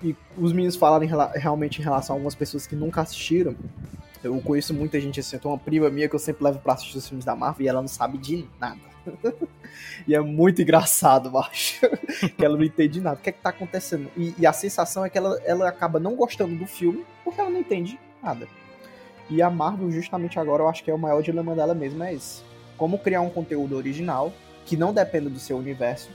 e 0.03 0.17
os 0.37 0.53
meninos 0.53 0.77
falarem 0.77 1.09
realmente 1.35 1.81
em 1.81 1.85
relação 1.85 2.15
a 2.15 2.17
algumas 2.17 2.35
pessoas 2.35 2.67
que 2.67 2.77
nunca 2.77 3.01
assistiram. 3.01 3.55
Eu 4.23 4.41
conheço 4.41 4.75
muita 4.75 5.01
gente 5.01 5.21
assim, 5.21 5.37
eu 5.37 5.41
tenho 5.41 5.55
uma 5.55 5.61
prima 5.61 5.89
minha 5.91 6.09
que 6.09 6.15
eu 6.15 6.19
sempre 6.19 6.43
levo 6.45 6.59
pra 6.59 6.75
assistir 6.75 6.99
os 6.99 7.07
filmes 7.07 7.25
da 7.25 7.37
Marvel 7.37 7.65
e 7.65 7.69
ela 7.69 7.81
não 7.81 7.89
sabe 7.89 8.19
de 8.19 8.45
nada. 8.59 8.81
e 10.07 10.15
é 10.15 10.21
muito 10.21 10.61
engraçado, 10.61 11.31
macho. 11.31 11.81
que 12.37 12.45
ela 12.45 12.57
não 12.57 12.65
entende 12.65 13.01
nada. 13.01 13.19
O 13.19 13.23
que 13.23 13.31
é 13.31 13.33
que 13.33 13.41
tá 13.41 13.51
acontecendo? 13.51 14.11
E, 14.17 14.35
e, 14.39 14.47
a 14.47 14.53
sensação 14.53 15.05
é 15.05 15.11
que 15.11 15.17
ela, 15.17 15.41
ela 15.45 15.69
acaba 15.69 16.01
não 16.01 16.17
gostando 16.17 16.57
do 16.57 16.67
filme 16.67 17.05
porque 17.25 17.41
ela 17.41 17.51
não 17.51 17.61
entende 17.61 17.99
nada. 18.23 18.49
E 19.31 19.43
a 19.43 19.51
Marvel, 19.51 19.91
justamente 19.91 20.39
agora, 20.39 20.63
eu 20.63 20.69
acho 20.69 20.83
que 20.83 20.91
é 20.91 20.95
o 20.95 20.99
maior 20.99 21.23
dilema 21.23 21.55
dela 21.55 21.75
mesmo, 21.75 22.03
é 22.03 22.15
esse. 22.15 22.43
Como 22.77 22.99
criar 22.99 23.21
um 23.21 23.31
conteúdo 23.31 23.77
original 23.77 24.33
que 24.65 24.77
não 24.77 24.93
dependa 24.93 25.29
do 25.29 25.39
seu 25.39 25.57
universo, 25.57 26.11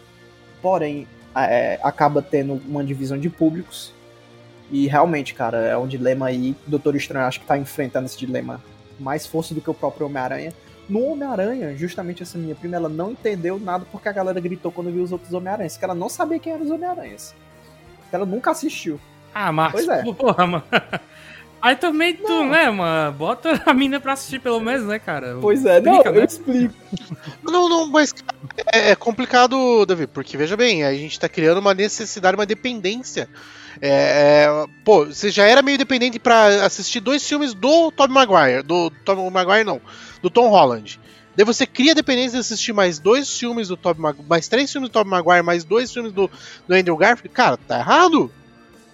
porém 0.61 1.07
é, 1.35 1.79
acaba 1.83 2.21
tendo 2.21 2.61
uma 2.67 2.83
divisão 2.83 3.17
de 3.17 3.29
públicos 3.29 3.93
e 4.71 4.87
realmente, 4.87 5.35
cara, 5.35 5.57
é 5.57 5.77
um 5.77 5.87
dilema 5.87 6.25
aí. 6.27 6.55
O 6.65 6.71
Doutor 6.71 6.95
Estranho 6.95 7.27
acho 7.27 7.39
que 7.39 7.45
tá 7.45 7.55
enfrentando 7.57 8.07
esse 8.07 8.17
dilema 8.17 8.59
mais 8.99 9.27
força 9.27 9.53
do 9.53 9.61
que 9.61 9.69
o 9.69 9.73
próprio 9.73 10.07
Homem-Aranha. 10.07 10.51
No 10.89 11.11
Homem-Aranha, 11.11 11.75
justamente 11.77 12.23
essa 12.23 12.39
minha 12.39 12.55
prima, 12.55 12.75
ela 12.75 12.89
não 12.89 13.11
entendeu 13.11 13.59
nada 13.59 13.85
porque 13.91 14.09
a 14.09 14.11
galera 14.11 14.39
gritou 14.39 14.71
quando 14.71 14.91
viu 14.91 15.03
os 15.03 15.11
outros 15.11 15.31
Homem-Aranhas. 15.31 15.77
Que 15.77 15.85
ela 15.85 15.93
não 15.93 16.09
sabia 16.09 16.39
quem 16.39 16.53
eram 16.53 16.63
os 16.65 16.71
Homem-Aranhas. 16.71 17.35
Ela 18.11 18.25
nunca 18.25 18.49
assistiu. 18.49 18.99
Ah, 19.31 19.51
Marcos, 19.51 19.85
pois 19.85 19.99
é. 19.99 20.03
porra, 20.13 20.47
mano. 20.47 20.63
Aí 21.63 21.75
também 21.77 22.13
tu, 22.13 22.27
não. 22.27 22.49
né, 22.49 22.69
mano? 22.69 23.13
Bota 23.13 23.63
a 23.65 23.73
mina 23.73 23.99
pra 23.99 24.13
assistir 24.13 24.39
pelo 24.39 24.59
menos, 24.59 24.85
né, 24.85 24.99
cara? 24.99 25.37
Pois 25.39 25.65
é, 25.65 25.77
Explica, 25.77 26.03
não, 26.03 26.11
né? 26.11 26.19
eu 26.19 26.25
explico. 26.25 26.73
Não, 27.43 27.69
não, 27.69 27.87
mas 27.87 28.13
é, 28.71 28.91
é 28.91 28.95
complicado, 28.95 29.85
Davi, 29.85 30.07
porque 30.07 30.37
veja 30.37 30.55
bem, 30.55 30.83
a 30.83 30.93
gente 30.93 31.19
tá 31.19 31.27
criando 31.27 31.59
uma 31.59 31.73
necessidade, 31.73 32.35
uma 32.35 32.45
dependência 32.45 33.27
é, 33.81 34.45
é, 34.45 34.65
pô, 34.83 35.05
você 35.05 35.29
já 35.29 35.45
era 35.45 35.61
meio 35.61 35.77
dependente 35.77 36.19
para 36.19 36.65
assistir 36.65 36.99
dois 36.99 37.27
filmes 37.27 37.53
do 37.53 37.91
Tom 37.91 38.07
Maguire, 38.07 38.63
do 38.63 38.89
Tom 39.03 39.29
Maguire 39.29 39.63
não, 39.63 39.81
do 40.21 40.29
Tom 40.29 40.49
Holland. 40.49 40.99
Daí 41.35 41.45
você 41.45 41.65
cria 41.65 41.95
dependência 41.95 42.33
de 42.33 42.39
assistir 42.39 42.73
mais 42.73 42.99
dois 42.99 43.37
filmes 43.37 43.67
do 43.67 43.77
Tom 43.77 43.95
Maguire, 43.97 44.27
mais 44.29 44.47
três 44.47 44.71
filmes 44.71 44.89
do 44.89 44.93
Tom 44.93 45.05
Maguire, 45.05 45.43
mais 45.43 45.63
dois 45.63 45.91
filmes 45.91 46.11
do, 46.11 46.29
do 46.67 46.73
Andrew 46.75 46.95
Garfield. 46.95 47.33
Cara, 47.33 47.57
tá 47.57 47.79
errado. 47.79 48.31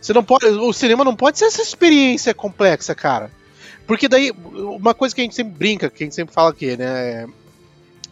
Você 0.01 0.13
não 0.13 0.23
pode, 0.23 0.45
o 0.45 0.73
cinema 0.73 1.03
não 1.03 1.15
pode 1.15 1.37
ser 1.37 1.45
essa 1.45 1.61
experiência 1.61 2.33
complexa, 2.33 2.95
cara. 2.95 3.31
Porque 3.85 4.07
daí, 4.07 4.31
uma 4.31 4.93
coisa 4.93 5.13
que 5.13 5.21
a 5.21 5.23
gente 5.23 5.35
sempre 5.35 5.53
brinca, 5.53 5.89
que 5.89 6.03
a 6.03 6.05
gente 6.05 6.15
sempre 6.15 6.33
fala 6.33 6.51
aqui, 6.51 6.77
né? 6.77 7.27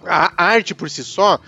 A 0.06 0.44
arte 0.44 0.74
por 0.74 0.90
si 0.90 1.04
só, 1.04 1.40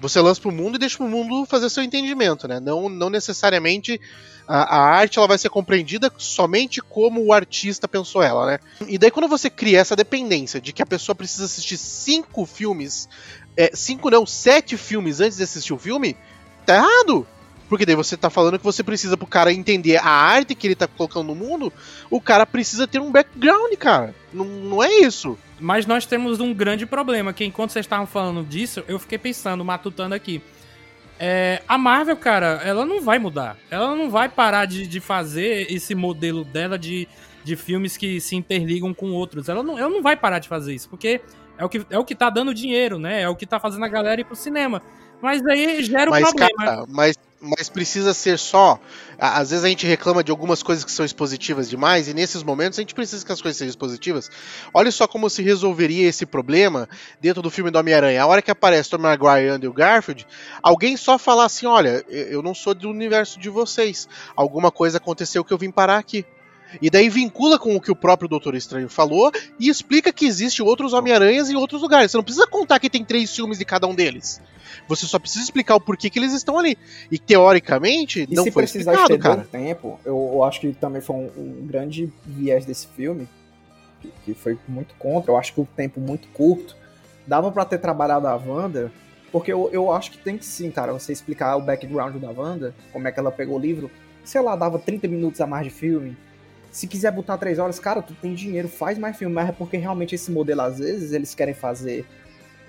você 0.00 0.20
lança 0.20 0.40
pro 0.40 0.52
mundo 0.52 0.76
e 0.76 0.78
deixa 0.78 0.96
pro 0.96 1.08
mundo 1.08 1.46
fazer 1.46 1.70
seu 1.70 1.82
entendimento, 1.82 2.48
né? 2.48 2.60
Não, 2.60 2.88
não 2.88 3.08
necessariamente 3.08 4.00
a, 4.46 4.76
a, 4.76 4.80
arte 4.96 5.18
ela 5.18 5.28
vai 5.28 5.38
ser 5.38 5.48
compreendida 5.48 6.12
somente 6.18 6.80
como 6.80 7.24
o 7.24 7.32
artista 7.32 7.88
pensou 7.88 8.22
ela, 8.22 8.46
né? 8.46 8.58
E 8.88 8.98
daí 8.98 9.10
quando 9.10 9.28
você 9.28 9.48
cria 9.48 9.80
essa 9.80 9.96
dependência 9.96 10.60
de 10.60 10.72
que 10.72 10.82
a 10.82 10.86
pessoa 10.86 11.14
precisa 11.14 11.44
assistir 11.44 11.76
cinco 11.76 12.44
filmes, 12.44 13.08
é, 13.56 13.70
cinco 13.74 14.10
não, 14.10 14.26
sete 14.26 14.76
filmes 14.76 15.20
antes 15.20 15.38
de 15.38 15.44
assistir 15.44 15.72
o 15.72 15.78
filme, 15.78 16.16
tá 16.66 16.76
errado! 16.76 17.26
Porque 17.74 17.84
daí 17.84 17.96
você 17.96 18.16
tá 18.16 18.30
falando 18.30 18.56
que 18.56 18.64
você 18.64 18.84
precisa, 18.84 19.16
pro 19.16 19.26
cara 19.26 19.52
entender 19.52 19.96
a 19.96 20.08
arte 20.08 20.54
que 20.54 20.64
ele 20.64 20.76
tá 20.76 20.86
colocando 20.86 21.26
no 21.26 21.34
mundo, 21.34 21.72
o 22.08 22.20
cara 22.20 22.46
precisa 22.46 22.86
ter 22.86 23.00
um 23.00 23.10
background, 23.10 23.74
cara. 23.74 24.14
Não, 24.32 24.44
não 24.44 24.80
é 24.80 25.00
isso. 25.00 25.36
Mas 25.58 25.84
nós 25.84 26.06
temos 26.06 26.38
um 26.38 26.54
grande 26.54 26.86
problema, 26.86 27.32
que 27.32 27.44
enquanto 27.44 27.72
vocês 27.72 27.84
estavam 27.84 28.06
falando 28.06 28.44
disso, 28.44 28.84
eu 28.86 28.96
fiquei 29.00 29.18
pensando, 29.18 29.64
matutando 29.64 30.14
aqui. 30.14 30.40
É, 31.18 31.62
a 31.66 31.76
Marvel, 31.76 32.16
cara, 32.16 32.60
ela 32.64 32.86
não 32.86 33.00
vai 33.00 33.18
mudar. 33.18 33.56
Ela 33.68 33.96
não 33.96 34.08
vai 34.08 34.28
parar 34.28 34.66
de, 34.66 34.86
de 34.86 35.00
fazer 35.00 35.66
esse 35.68 35.96
modelo 35.96 36.44
dela 36.44 36.78
de, 36.78 37.08
de 37.42 37.56
filmes 37.56 37.96
que 37.96 38.20
se 38.20 38.36
interligam 38.36 38.94
com 38.94 39.10
outros. 39.10 39.48
Ela 39.48 39.64
não, 39.64 39.76
ela 39.76 39.90
não 39.90 40.00
vai 40.00 40.14
parar 40.14 40.38
de 40.38 40.46
fazer 40.46 40.72
isso, 40.72 40.88
porque 40.88 41.20
é 41.58 41.64
o 41.64 41.68
que, 41.68 41.84
é 41.90 41.98
o 41.98 42.04
que 42.04 42.14
tá 42.14 42.30
dando 42.30 42.54
dinheiro, 42.54 43.00
né? 43.00 43.22
É 43.22 43.28
o 43.28 43.34
que 43.34 43.44
tá 43.44 43.58
fazendo 43.58 43.84
a 43.84 43.88
galera 43.88 44.20
ir 44.20 44.24
pro 44.24 44.36
cinema. 44.36 44.80
Mas 45.20 45.44
aí 45.46 45.82
gera 45.82 46.10
um 46.10 46.12
mas, 46.12 46.22
problema. 46.22 46.64
Cara, 46.64 46.84
mas, 46.86 47.18
mas 47.44 47.68
precisa 47.68 48.14
ser 48.14 48.38
só. 48.38 48.80
Às 49.18 49.50
vezes 49.50 49.64
a 49.64 49.68
gente 49.68 49.86
reclama 49.86 50.24
de 50.24 50.30
algumas 50.30 50.62
coisas 50.62 50.84
que 50.84 50.90
são 50.90 51.04
expositivas 51.04 51.68
demais, 51.68 52.08
e 52.08 52.14
nesses 52.14 52.42
momentos 52.42 52.78
a 52.78 52.82
gente 52.82 52.94
precisa 52.94 53.24
que 53.24 53.30
as 53.30 53.40
coisas 53.40 53.58
sejam 53.58 53.70
expositivas. 53.70 54.30
Olha 54.72 54.90
só 54.90 55.06
como 55.06 55.28
se 55.28 55.42
resolveria 55.42 56.08
esse 56.08 56.26
problema 56.26 56.88
dentro 57.20 57.42
do 57.42 57.50
filme 57.50 57.70
do 57.70 57.78
Homem-Aranha. 57.78 58.22
A 58.22 58.26
hora 58.26 58.42
que 58.42 58.50
aparece 58.50 58.90
Tom 58.90 58.98
Maguire 58.98 59.46
e 59.46 59.48
Andrew 59.48 59.72
Garfield, 59.72 60.26
alguém 60.62 60.96
só 60.96 61.18
falar 61.18 61.44
assim: 61.44 61.66
olha, 61.66 62.04
eu 62.08 62.42
não 62.42 62.54
sou 62.54 62.74
do 62.74 62.90
universo 62.90 63.38
de 63.38 63.48
vocês. 63.48 64.08
Alguma 64.34 64.70
coisa 64.70 64.96
aconteceu 64.98 65.44
que 65.44 65.52
eu 65.52 65.58
vim 65.58 65.70
parar 65.70 65.98
aqui. 65.98 66.24
E 66.80 66.90
daí 66.90 67.08
vincula 67.08 67.58
com 67.58 67.76
o 67.76 67.80
que 67.80 67.90
o 67.90 67.96
próprio 67.96 68.28
Doutor 68.28 68.54
Estranho 68.54 68.88
falou 68.88 69.30
e 69.58 69.68
explica 69.68 70.12
que 70.12 70.26
existe 70.26 70.62
outros 70.62 70.92
Homem-Aranhas 70.92 71.50
em 71.50 71.56
outros 71.56 71.82
lugares. 71.82 72.10
Você 72.10 72.16
não 72.16 72.24
precisa 72.24 72.46
contar 72.46 72.78
que 72.78 72.90
tem 72.90 73.04
três 73.04 73.34
filmes 73.34 73.58
de 73.58 73.64
cada 73.64 73.86
um 73.86 73.94
deles. 73.94 74.40
Você 74.88 75.06
só 75.06 75.18
precisa 75.18 75.44
explicar 75.44 75.76
o 75.76 75.80
porquê 75.80 76.10
que 76.10 76.18
eles 76.18 76.32
estão 76.32 76.58
ali. 76.58 76.76
E 77.10 77.18
teoricamente, 77.18 78.26
E 78.28 78.34
não 78.34 78.50
foi 78.50 78.64
explicado, 78.64 79.18
cara. 79.18 79.40
um 79.40 79.44
tempo, 79.44 80.00
eu, 80.04 80.30
eu 80.34 80.44
acho 80.44 80.60
que 80.60 80.72
também 80.72 81.00
foi 81.00 81.16
um, 81.16 81.30
um 81.36 81.66
grande 81.66 82.12
viés 82.26 82.64
desse 82.64 82.86
filme, 82.88 83.28
que, 84.00 84.12
que 84.24 84.34
foi 84.34 84.58
muito 84.68 84.94
contra. 84.96 85.32
Eu 85.32 85.36
acho 85.36 85.54
que 85.54 85.60
o 85.60 85.68
tempo 85.76 86.00
muito 86.00 86.28
curto. 86.28 86.76
Dava 87.26 87.50
pra 87.50 87.64
ter 87.64 87.78
trabalhado 87.78 88.26
a 88.26 88.36
Wanda, 88.36 88.92
porque 89.32 89.52
eu, 89.52 89.70
eu 89.72 89.90
acho 89.90 90.10
que 90.10 90.18
tem 90.18 90.36
que 90.36 90.44
sim, 90.44 90.70
cara, 90.70 90.92
você 90.92 91.12
explicar 91.12 91.56
o 91.56 91.62
background 91.62 92.16
da 92.16 92.30
Wanda, 92.30 92.74
como 92.92 93.08
é 93.08 93.12
que 93.12 93.18
ela 93.18 93.32
pegou 93.32 93.56
o 93.56 93.60
livro. 93.60 93.90
Sei 94.22 94.40
lá, 94.40 94.54
dava 94.56 94.78
30 94.78 95.08
minutos 95.08 95.40
a 95.40 95.46
mais 95.46 95.64
de 95.64 95.70
filme. 95.70 96.16
Se 96.74 96.88
quiser 96.88 97.12
botar 97.12 97.38
3 97.38 97.60
horas, 97.60 97.78
cara, 97.78 98.02
tu 98.02 98.12
tem 98.14 98.34
dinheiro, 98.34 98.66
faz 98.66 98.98
mais 98.98 99.16
filme, 99.16 99.32
mas 99.32 99.48
é 99.48 99.52
porque 99.52 99.76
realmente 99.76 100.16
esse 100.16 100.28
modelo, 100.32 100.60
às 100.62 100.80
vezes, 100.80 101.12
eles 101.12 101.32
querem 101.32 101.54
fazer 101.54 102.04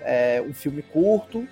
é, 0.00 0.40
um 0.48 0.54
filme 0.54 0.80
curto, 0.80 1.44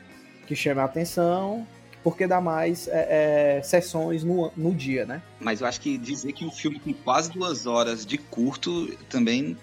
que 0.47 0.55
chame 0.55 0.81
a 0.81 0.85
atenção, 0.85 1.67
porque 2.05 2.29
dá 2.29 2.41
mais 2.41 2.87
é, 2.87 3.57
é, 3.59 3.63
sessões 3.65 4.23
no, 4.23 4.53
no 4.57 4.73
dia, 4.73 5.05
né? 5.05 5.21
Mas 5.41 5.63
eu 5.63 5.67
acho 5.67 5.81
que 5.81 5.99
dizer 5.99 6.33
que 6.33 6.45
um 6.45 6.51
filme 6.53 6.79
com 6.79 6.95
quase 6.95 7.33
duas 7.33 7.67
horas 7.67 8.07
de 8.07 8.19
curto 8.19 8.97
também 9.09 9.57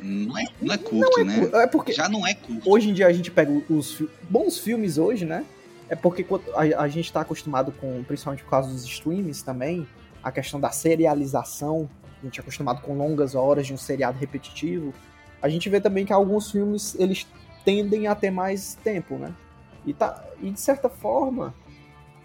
não 0.00 0.38
é, 0.38 0.46
não 0.62 0.72
é 0.72 0.78
curto, 0.78 1.22
né? 1.22 1.50
É 1.52 1.66
porque 1.66 1.92
Já 1.92 2.08
não 2.08 2.26
é 2.26 2.32
curto. 2.32 2.62
hoje 2.64 2.88
em 2.88 2.94
dia 2.94 3.06
a 3.06 3.12
gente 3.12 3.30
pega 3.30 3.52
os 3.68 4.02
bons 4.30 4.58
filmes 4.58 4.96
hoje, 4.96 5.26
né? 5.26 5.44
É 5.90 5.94
porque 5.94 6.24
a, 6.54 6.84
a 6.84 6.88
gente 6.88 7.12
tá 7.12 7.20
acostumado 7.20 7.70
com, 7.70 8.02
principalmente 8.04 8.42
por 8.44 8.50
causa 8.50 8.70
dos 8.70 8.82
streams 8.84 9.42
também, 9.42 9.86
a 10.22 10.32
questão 10.32 10.58
da 10.58 10.70
serialização, 10.70 11.86
a 12.20 12.24
gente 12.24 12.38
é 12.38 12.42
acostumado 12.42 12.82
com 12.82 12.96
longas 12.96 13.34
horas 13.34 13.66
de 13.66 13.72
um 13.72 13.76
seriado 13.76 14.18
repetitivo. 14.18 14.92
A 15.40 15.48
gente 15.48 15.68
vê 15.68 15.80
também 15.80 16.04
que 16.04 16.12
alguns 16.12 16.50
filmes 16.50 16.94
eles 16.98 17.26
tendem 17.64 18.06
a 18.06 18.14
ter 18.14 18.30
mais 18.30 18.74
tempo, 18.84 19.16
né? 19.16 19.32
E, 19.86 19.94
tá, 19.94 20.22
e 20.42 20.50
de 20.50 20.60
certa 20.60 20.88
forma, 20.88 21.54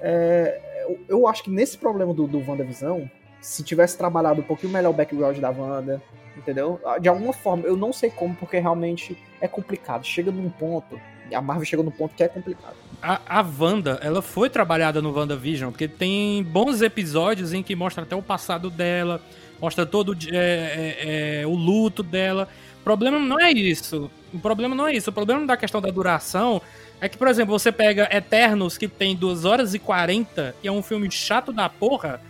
é, 0.01 0.84
eu, 0.84 0.99
eu 1.08 1.27
acho 1.27 1.43
que 1.43 1.49
nesse 1.49 1.77
problema 1.77 2.13
do, 2.13 2.27
do 2.27 2.39
WandaVisão, 2.39 3.10
se 3.39 3.63
tivesse 3.63 3.97
trabalhado 3.97 4.41
um 4.41 4.43
pouquinho 4.43 4.73
melhor 4.73 4.89
o 4.89 4.93
background 4.93 5.38
da 5.38 5.49
Wanda, 5.49 6.01
entendeu? 6.36 6.79
De 6.99 7.08
alguma 7.08 7.31
forma, 7.31 7.65
eu 7.65 7.77
não 7.77 7.93
sei 7.93 8.10
como, 8.10 8.36
porque 8.36 8.60
realmente 8.60 9.17
é 9.39 9.47
complicado. 9.47 10.05
Chega 10.05 10.31
num 10.31 10.49
ponto, 10.49 10.99
a 11.34 11.41
Marvel 11.41 11.65
chega 11.65 11.84
num 11.84 11.91
ponto 11.91 12.15
que 12.15 12.23
é 12.23 12.27
complicado. 12.27 12.75
A, 13.01 13.39
a 13.39 13.45
Wanda, 13.60 13.99
ela 14.01 14.21
foi 14.21 14.49
trabalhada 14.49 15.01
no 15.01 15.15
WandaVision, 15.15 15.71
porque 15.71 15.88
tem 15.88 16.43
bons 16.43 16.81
episódios 16.81 17.53
em 17.53 17.63
que 17.63 17.75
mostra 17.75 18.03
até 18.03 18.15
o 18.15 18.21
passado 18.21 18.69
dela, 18.69 19.21
mostra 19.61 19.85
todo 19.85 20.15
é, 20.31 20.35
é, 20.35 21.41
é, 21.41 21.47
o 21.47 21.53
luto 21.53 22.03
dela. 22.03 22.47
O 22.81 22.83
problema 22.83 23.19
não 23.19 23.39
é 23.39 23.51
isso. 23.51 24.09
O 24.33 24.39
problema 24.39 24.75
não 24.75 24.87
é 24.87 24.93
isso. 24.93 25.09
O 25.09 25.13
problema 25.13 25.45
da 25.45 25.57
questão 25.57 25.81
da 25.81 25.89
duração 25.89 26.61
é 27.01 27.09
que, 27.09 27.17
por 27.17 27.27
exemplo, 27.27 27.57
você 27.57 27.71
pega 27.71 28.07
Eternos, 28.15 28.77
que 28.77 28.87
tem 28.87 29.15
2 29.15 29.45
horas 29.45 29.73
e 29.73 29.79
40, 29.79 30.55
e 30.63 30.67
é 30.67 30.71
um 30.71 30.81
filme 30.81 31.09
chato 31.11 31.51
da 31.51 31.67
porra, 31.67 32.21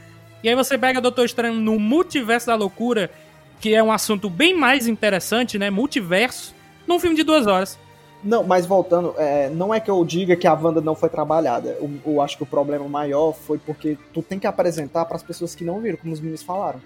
e 0.43 0.49
aí 0.49 0.55
você 0.55 0.77
pega 0.77 1.01
Doutor 1.01 1.25
Estranho 1.25 1.55
no 1.55 1.79
Multiverso 1.79 2.47
da 2.47 2.55
Loucura, 2.55 3.09
que 3.59 3.73
é 3.73 3.81
um 3.81 3.91
assunto 3.91 4.29
bem 4.29 4.55
mais 4.55 4.87
interessante, 4.87 5.57
né? 5.57 5.69
Multiverso, 5.69 6.53
num 6.85 6.99
filme 6.99 7.15
de 7.15 7.23
duas 7.23 7.47
horas. 7.47 7.79
Não, 8.23 8.43
mas 8.43 8.65
voltando, 8.65 9.13
é, 9.17 9.49
não 9.49 9.73
é 9.73 9.79
que 9.79 9.89
eu 9.89 10.03
diga 10.03 10.35
que 10.35 10.47
a 10.47 10.53
Wanda 10.53 10.81
não 10.81 10.95
foi 10.95 11.09
trabalhada. 11.09 11.77
Eu, 11.79 11.91
eu 12.05 12.21
acho 12.21 12.37
que 12.37 12.43
o 12.43 12.45
problema 12.45 12.87
maior 12.87 13.33
foi 13.33 13.57
porque 13.57 13.97
tu 14.13 14.21
tem 14.21 14.39
que 14.39 14.47
apresentar 14.47 15.05
para 15.05 15.15
as 15.15 15.23
pessoas 15.23 15.53
que 15.53 15.63
não 15.63 15.79
viram, 15.79 15.97
como 15.97 16.13
os 16.13 16.19
meninos 16.19 16.43
falaram. 16.43 16.81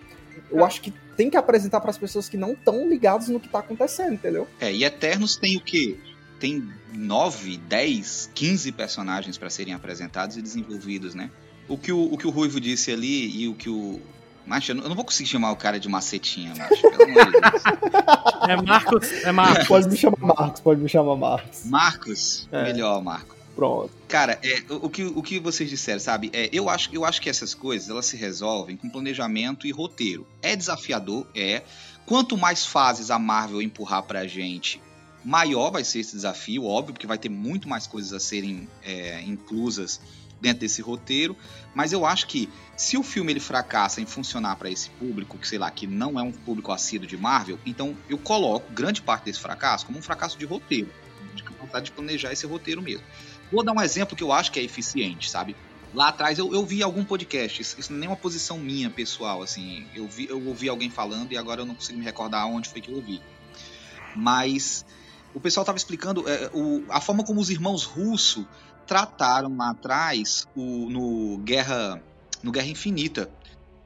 Eu 0.52 0.63
acho 0.65 0.82
que 0.82 0.93
tem 1.17 1.30
que 1.30 1.38
apresentar 1.38 1.80
para 1.82 1.89
as 1.91 1.97
pessoas 1.97 2.30
que 2.30 2.38
não 2.38 2.54
estão 2.54 2.88
ligadas 2.88 3.28
no 3.28 3.39
que 3.39 3.49
tá 3.49 3.60
acontecendo, 3.60 4.13
entendeu? 4.13 4.47
É, 4.60 4.71
e 4.73 4.84
Eternos 4.84 5.36
tem 5.36 5.58
o 5.58 5.62
quê? 5.62 5.97
Tem 6.39 6.67
9, 6.93 7.58
10, 7.58 8.32
15 8.34 8.71
personagens 8.71 9.38
para 9.38 9.49
serem 9.49 9.73
apresentados 9.73 10.38
e 10.38 10.41
desenvolvidos, 10.41 11.13
né? 11.13 11.30
O 11.67 11.78
que 11.78 11.91
o, 11.91 12.13
o 12.13 12.17
que 12.17 12.25
o 12.25 12.30
Ruivo 12.30 12.60
disse 12.60 12.91
ali 12.91 13.41
e 13.43 13.47
o 13.47 13.54
que 13.54 13.69
o. 13.69 13.99
Macho, 14.47 14.71
eu 14.71 14.75
não 14.75 14.95
vou 14.95 15.06
conseguir 15.06 15.30
chamar 15.30 15.52
o 15.52 15.56
cara 15.56 15.80
de 15.80 15.88
macetinha, 15.88 16.54
macho, 16.56 16.82
pelo 16.82 17.04
amor 17.04 17.25
de 17.25 17.32
Deus. 17.34 17.63
É 18.47 18.56
Marcos, 18.56 19.12
é 19.12 19.32
Marcos. 19.32 19.67
Pode 19.67 19.89
me 19.89 19.97
chamar 19.97 20.17
Marcos, 20.19 20.62
pode 20.62 20.82
me 20.82 20.89
chamar 20.89 21.15
Marcos. 21.15 21.65
Marcos, 21.65 22.47
É. 22.52 22.63
melhor, 22.63 23.04
Marco. 23.04 23.36
Pronto. 23.60 23.91
Cara, 24.08 24.39
é, 24.41 24.63
o, 24.69 24.89
que, 24.89 25.04
o 25.04 25.22
que 25.22 25.38
vocês 25.38 25.69
disseram, 25.69 26.00
sabe? 26.00 26.30
É, 26.32 26.50
eu, 26.54 26.69
acho, 26.69 26.89
eu 26.93 27.04
acho 27.04 27.22
que 27.22 27.30
essas 27.30 27.54
coisas 27.54 27.89
elas 27.89 28.06
se 28.06 28.15
resolvem 28.15 28.78
com 28.78 28.89
planejamento 28.89 29.67
e 29.67 29.72
roteiro. 29.72 30.26
É 30.41 30.56
desafiador, 30.56 31.28
é. 31.36 31.62
Quanto 32.06 32.38
mais 32.38 32.65
fases 32.65 33.12
a 33.12 33.19
Marvel 33.19 33.62
empurrar 33.62 34.04
pra 34.04 34.26
gente, 34.26 34.82
maior 35.26 35.72
vai 35.72 35.84
ser 35.84 36.00
esse 36.00 36.15
desafio, 36.15 36.63
óbvio, 36.63 36.93
porque 36.93 37.06
vai 37.06 37.17
ter 37.17 37.28
muito 37.28 37.67
mais 37.67 37.86
coisas 37.86 38.13
a 38.13 38.19
serem 38.22 38.65
é, 38.82 39.22
inclusas 39.24 40.00
dentro 40.39 40.62
desse 40.62 40.82
roteiro. 40.82 41.36
Mas 41.76 41.91
eu 41.91 42.06
acho 42.06 42.28
que 42.28 42.48
se 42.78 42.98
o 42.98 43.04
filme 43.04 43.34
ele 43.34 43.41
fracassa 43.41 44.00
em 44.00 44.06
funcionar 44.06 44.56
para 44.56 44.72
esse 44.72 44.89
público, 44.91 45.38
que 45.38 45.45
sei 45.45 45.60
lá, 45.60 45.69
que 45.69 45.86
não 45.86 46.17
é 46.17 46.24
um 46.24 46.32
público 46.32 46.72
assíduo 46.72 47.06
de 47.06 47.17
Marvel, 47.17 47.60
então 47.65 47.93
eu 48.08 48.17
coloco 48.17 48.72
grande 48.72 49.02
parte 49.02 49.26
desse 49.26 49.41
fracasso 49.41 49.86
como 49.86 50.00
um 50.00 50.02
fracasso 50.02 50.38
de 50.39 50.45
roteiro, 50.45 50.89
de 51.36 51.43
capacidade 51.43 51.86
de 51.88 51.91
planejar 51.91 52.32
esse 52.32 52.45
roteiro 52.45 52.82
mesmo. 52.82 53.04
Vou 53.52 53.64
dar 53.64 53.74
um 53.74 53.82
exemplo 53.82 54.16
que 54.16 54.24
eu 54.24 54.32
acho 54.32 54.52
que 54.52 54.60
é 54.60 54.64
eficiente, 54.64 55.30
sabe? 55.30 55.56
Lá 55.94 56.10
atrás 56.10 56.38
eu, 56.38 56.54
eu 56.54 56.66
vi 56.66 56.84
algum 56.84 57.04
podcast, 57.04 57.62
isso, 57.62 57.92
não 57.92 57.98
é 57.98 58.00
nem 58.02 58.10
uma 58.10 58.16
posição 58.16 58.60
minha 58.60 58.90
pessoal, 58.90 59.42
assim. 59.42 59.88
Eu, 59.96 60.08
vi, 60.08 60.28
eu 60.30 60.46
ouvi 60.46 60.70
alguém 60.70 60.90
falando 60.90 61.32
e 61.32 61.38
agora 61.38 61.62
eu 61.62 61.66
não 61.66 61.74
consigo 61.74 61.98
me 61.98 62.06
recordar 62.06 62.48
onde 62.48 62.70
foi 62.70 62.80
que 62.80 62.92
eu 62.92 62.96
ouvi. 62.96 63.22
Mas 64.16 64.86
o 65.34 65.40
pessoal 65.40 65.64
estava 65.64 65.78
explicando 65.78 66.28
é, 66.30 66.50
o, 66.54 66.86
a 66.90 67.02
forma 67.02 67.24
como 67.24 67.40
os 67.40 67.50
irmãos 67.50 67.84
Russo 67.84 68.48
trataram 68.86 69.56
lá 69.56 69.72
atrás 69.72 70.48
o, 70.56 70.90
no 70.90 71.38
Guerra 71.40 72.02
no 72.44 72.52
Guerra 72.52 72.68
Infinita. 72.68 73.30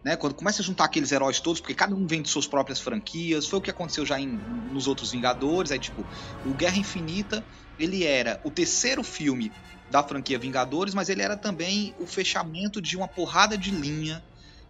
Né, 0.04 0.18
quando 0.18 0.34
começa 0.34 0.62
a 0.62 0.66
juntar 0.66 0.84
aqueles 0.84 1.14
heróis 1.14 1.40
todos, 1.40 1.62
porque 1.62 1.74
cada 1.74 1.96
um 1.96 2.06
vem 2.06 2.22
de 2.22 2.28
suas 2.28 2.46
próprias 2.46 2.78
franquias, 2.78 3.48
foi 3.48 3.60
o 3.60 3.62
que 3.62 3.70
aconteceu 3.70 4.06
já 4.06 4.20
em, 4.20 4.28
nos 4.28 4.86
outros 4.86 5.12
Vingadores, 5.12 5.72
aí 5.72 5.80
tipo, 5.80 6.06
o 6.44 6.54
Guerra 6.54 6.76
Infinita, 6.76 7.46
ele 7.78 8.04
era 8.04 8.40
o 8.44 8.52
terceiro 8.52 9.04
filme 9.04 9.52
da 9.90 10.04
franquia 10.04 10.40
Vingadores, 10.40 10.94
mas 10.94 11.10
ele 11.10 11.22
era 11.22 11.38
também 11.38 11.94
o 12.00 12.08
fechamento 12.08 12.82
de 12.82 12.98
uma 12.98 13.08
porrada 13.08 13.58
de 13.58 13.72
linha 13.72 14.24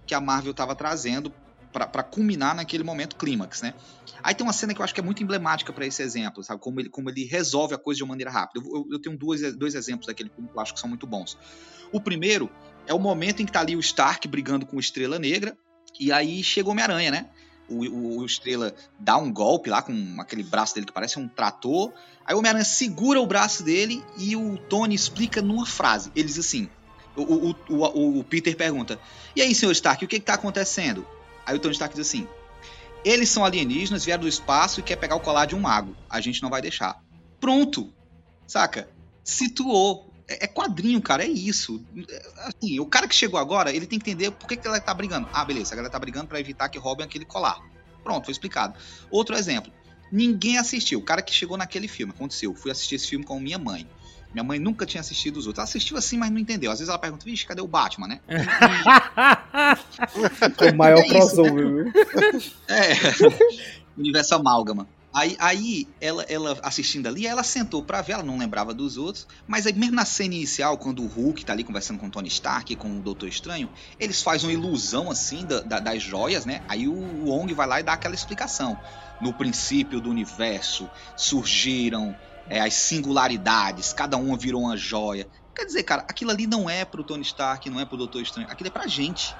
que 0.06 0.14
a 0.14 0.20
Marvel 0.22 0.52
estava 0.52 0.76
trazendo 0.76 1.34
para 1.72 2.04
culminar 2.04 2.56
naquele 2.56 2.84
momento 2.84 3.16
clímax, 3.16 3.62
né? 3.64 3.74
Aí 4.22 4.36
tem 4.36 4.46
uma 4.46 4.54
cena 4.54 4.76
que 4.76 4.80
eu 4.80 4.84
acho 4.84 4.94
que 4.94 5.00
é 5.00 5.04
muito 5.04 5.24
emblemática 5.24 5.74
para 5.74 5.88
esse 5.88 6.04
exemplo, 6.04 6.44
sabe? 6.44 6.62
Como 6.62 6.80
ele, 6.80 6.90
como 6.90 7.10
ele 7.10 7.26
resolve 7.26 7.74
a 7.74 7.80
coisa 7.80 7.98
de 7.98 8.04
uma 8.04 8.10
maneira 8.10 8.30
rápida. 8.30 8.64
Eu, 8.64 8.86
eu- 8.92 9.02
tenho 9.02 9.18
dois, 9.18 9.42
dois 9.58 9.74
exemplos 9.74 10.06
daquele 10.06 10.30
filme 10.30 10.48
que 10.50 10.56
eu 10.56 10.62
acho 10.62 10.74
que 10.74 10.80
são 10.80 10.88
muito 10.90 11.08
bons. 11.08 11.36
O 11.92 12.00
primeiro 12.00 12.48
é 12.86 12.94
o 12.94 13.00
momento 13.00 13.42
em 13.42 13.46
que 13.46 13.52
tá 13.52 13.62
ali 13.62 13.76
o 13.76 13.80
Stark 13.80 14.28
brigando 14.28 14.68
com 14.68 14.78
o 14.78 14.80
Estrela 14.80 15.18
Negra, 15.18 15.58
e 16.00 16.12
aí 16.12 16.44
chega 16.44 16.68
o 16.68 16.72
Homem-Aranha, 16.72 17.10
né? 17.10 17.30
O, 17.70 17.86
o- 17.86 18.18
o 18.20 18.26
Estrela 18.26 18.74
dá 19.00 19.18
um 19.18 19.32
golpe 19.32 19.70
lá 19.70 19.82
com 19.82 20.16
aquele 20.20 20.44
braço 20.44 20.74
dele 20.76 20.86
que 20.86 20.92
parece 20.94 21.18
um 21.20 21.28
trator. 21.28 21.92
Aí 22.26 22.36
o 22.36 22.40
Homem-Aranha 22.40 22.66
segura 22.66 23.20
o 23.22 23.26
braço 23.28 23.64
dele 23.64 24.04
e 24.18 24.36
o 24.36 24.58
Tony 24.58 24.96
explica 24.96 25.42
numa 25.42 25.66
frase. 25.66 26.12
Ele 26.16 26.28
diz 26.28 26.40
assim: 26.40 26.70
o, 27.16 27.56
o, 27.70 28.24
Peter 28.24 28.56
pergunta: 28.56 29.00
E 29.36 29.42
aí, 29.42 29.54
senhor 29.56 29.72
Stark, 29.72 30.04
o 30.04 30.08
que, 30.08 30.20
que 30.20 30.26
tá 30.26 30.34
acontecendo? 30.36 31.06
Aí 31.46 31.56
o 31.56 31.60
Tony 31.60 31.74
Stark 31.74 31.96
diz 31.96 32.08
assim: 32.08 32.28
Eles 33.04 33.30
são 33.30 33.44
alienígenas, 33.46 34.06
vieram 34.06 34.22
do 34.24 34.28
espaço 34.30 34.80
e 34.80 34.84
quer 34.84 34.96
pegar 34.96 35.16
o 35.16 35.20
colar 35.20 35.46
de 35.46 35.56
um 35.56 35.60
mago. 35.60 35.96
A 36.10 36.20
gente 36.22 36.42
não 36.42 36.50
vai 36.50 36.62
deixar. 36.62 37.02
Pronto! 37.40 37.94
Saca? 38.48 38.90
Situou 39.24 40.13
É, 40.28 40.46
é 40.46 40.48
quadrinho, 40.48 41.02
cara, 41.02 41.24
é 41.24 41.28
isso. 41.28 41.84
É, 42.10 42.24
Assim, 42.48 42.80
o 42.80 42.86
cara 42.86 43.08
que 43.08 43.16
chegou 43.16 43.40
agora, 43.40 43.74
ele 43.74 43.86
tem 43.86 44.00
que 44.00 44.10
entender 44.10 44.32
por 44.32 44.48
que, 44.48 44.58
que 44.58 44.68
ela 44.68 44.80
tá 44.80 44.94
brigando. 44.94 45.28
Ah, 45.34 45.44
beleza, 45.44 45.74
a 45.74 45.76
galera 45.76 45.92
tá 45.92 46.00
brigando 46.00 46.28
pra 46.28 46.40
evitar 46.40 46.70
que 46.70 46.78
roubem 46.78 47.06
aquele 47.06 47.26
colar. 47.26 47.60
Pronto, 48.04 48.26
foi 48.26 48.32
explicado. 48.32 48.76
Outro 49.10 49.36
exemplo. 49.36 49.72
Ninguém 50.12 50.58
assistiu. 50.58 51.00
O 51.00 51.04
cara 51.04 51.22
que 51.22 51.34
chegou 51.34 51.58
naquele 51.58 51.88
filme, 51.88 52.14
aconteceu. 52.14 52.54
Fui 52.54 52.70
assistir 52.70 52.96
esse 52.96 53.08
filme 53.08 53.26
com 53.26 53.40
minha 53.40 53.58
mãe. 53.58 53.88
Minha 54.34 54.44
mãe 54.44 54.60
nunca 54.60 54.86
tinha 54.86 55.02
assistido 55.02 55.38
os 55.38 55.48
outros. 55.48 55.60
Ela 55.60 55.70
assistiu 55.70 55.96
assim, 55.96 56.18
mas 56.18 56.32
não 56.32 56.40
entendeu. 56.40 56.72
Às 56.72 56.80
vezes 56.80 56.90
ela 56.90 56.98
pergunta, 56.98 57.24
vixe, 57.24 57.46
cadê 57.46 57.62
o 57.62 57.68
Batman, 57.68 58.08
né? 58.08 58.20
O 60.16 60.76
maior 60.76 61.00
É 61.00 61.06
isso, 61.06 61.10
crossover, 61.10 61.54
viu? 61.54 61.94
É. 62.68 62.94
Universo 63.98 64.36
amálgama. 64.36 64.88
Aí, 65.16 65.36
aí 65.40 65.96
ela, 66.02 66.24
ela 66.24 66.60
assistindo 66.64 67.06
ali, 67.06 67.28
ela 67.28 67.44
sentou 67.44 67.86
pra 67.86 68.02
ver, 68.02 68.14
ela 68.14 68.24
não 68.24 68.38
lembrava 68.38 68.74
dos 68.74 68.98
outros, 68.98 69.28
mas 69.48 69.68
aí 69.68 69.74
mesmo 69.74 69.96
na 69.96 70.06
cena 70.06 70.34
inicial, 70.34 70.76
quando 70.78 71.04
o 71.04 71.08
Hulk 71.08 71.46
tá 71.46 71.54
ali 71.54 71.64
conversando 71.64 72.00
com 72.00 72.08
o 72.08 72.12
Tony 72.12 72.28
Stark 72.30 72.74
e 72.74 72.76
com 72.76 72.98
o 72.98 73.04
Doutor 73.04 73.28
Estranho, 73.30 73.72
eles 74.00 74.24
fazem 74.24 74.48
uma 74.48 74.54
ilusão 74.54 75.12
assim 75.12 75.46
da- 75.46 75.62
da- 75.62 75.80
das 75.80 76.02
joias, 76.02 76.46
né? 76.46 76.62
Aí 76.68 76.88
o 76.88 76.94
Wong 76.96 77.54
vai 77.54 77.68
lá 77.68 77.80
e 77.80 77.84
dá 77.84 77.94
aquela 77.94 78.16
explicação. 78.16 78.82
No 79.20 79.36
princípio 79.38 80.02
do 80.02 80.10
universo 80.10 80.90
surgiram 81.16 82.18
é, 82.50 82.60
as 82.60 82.74
singularidades, 82.74 83.94
cada 83.94 84.18
uma 84.18 84.38
virou 84.38 84.64
uma 84.64 84.76
joia. 84.76 85.30
Quer 85.56 85.66
dizer, 85.66 85.84
cara, 85.84 86.02
aquilo 86.10 86.32
ali 86.32 86.46
não 86.48 86.70
é 86.70 86.84
pro 86.84 87.04
Tony 87.06 87.22
Stark, 87.22 87.70
não 87.70 87.80
é 87.80 87.86
pro 87.86 87.98
Doutor 87.98 88.22
Estranho, 88.22 88.48
aquilo 88.50 88.68
é 88.68 88.72
pra 88.72 88.88
gente. 88.88 89.38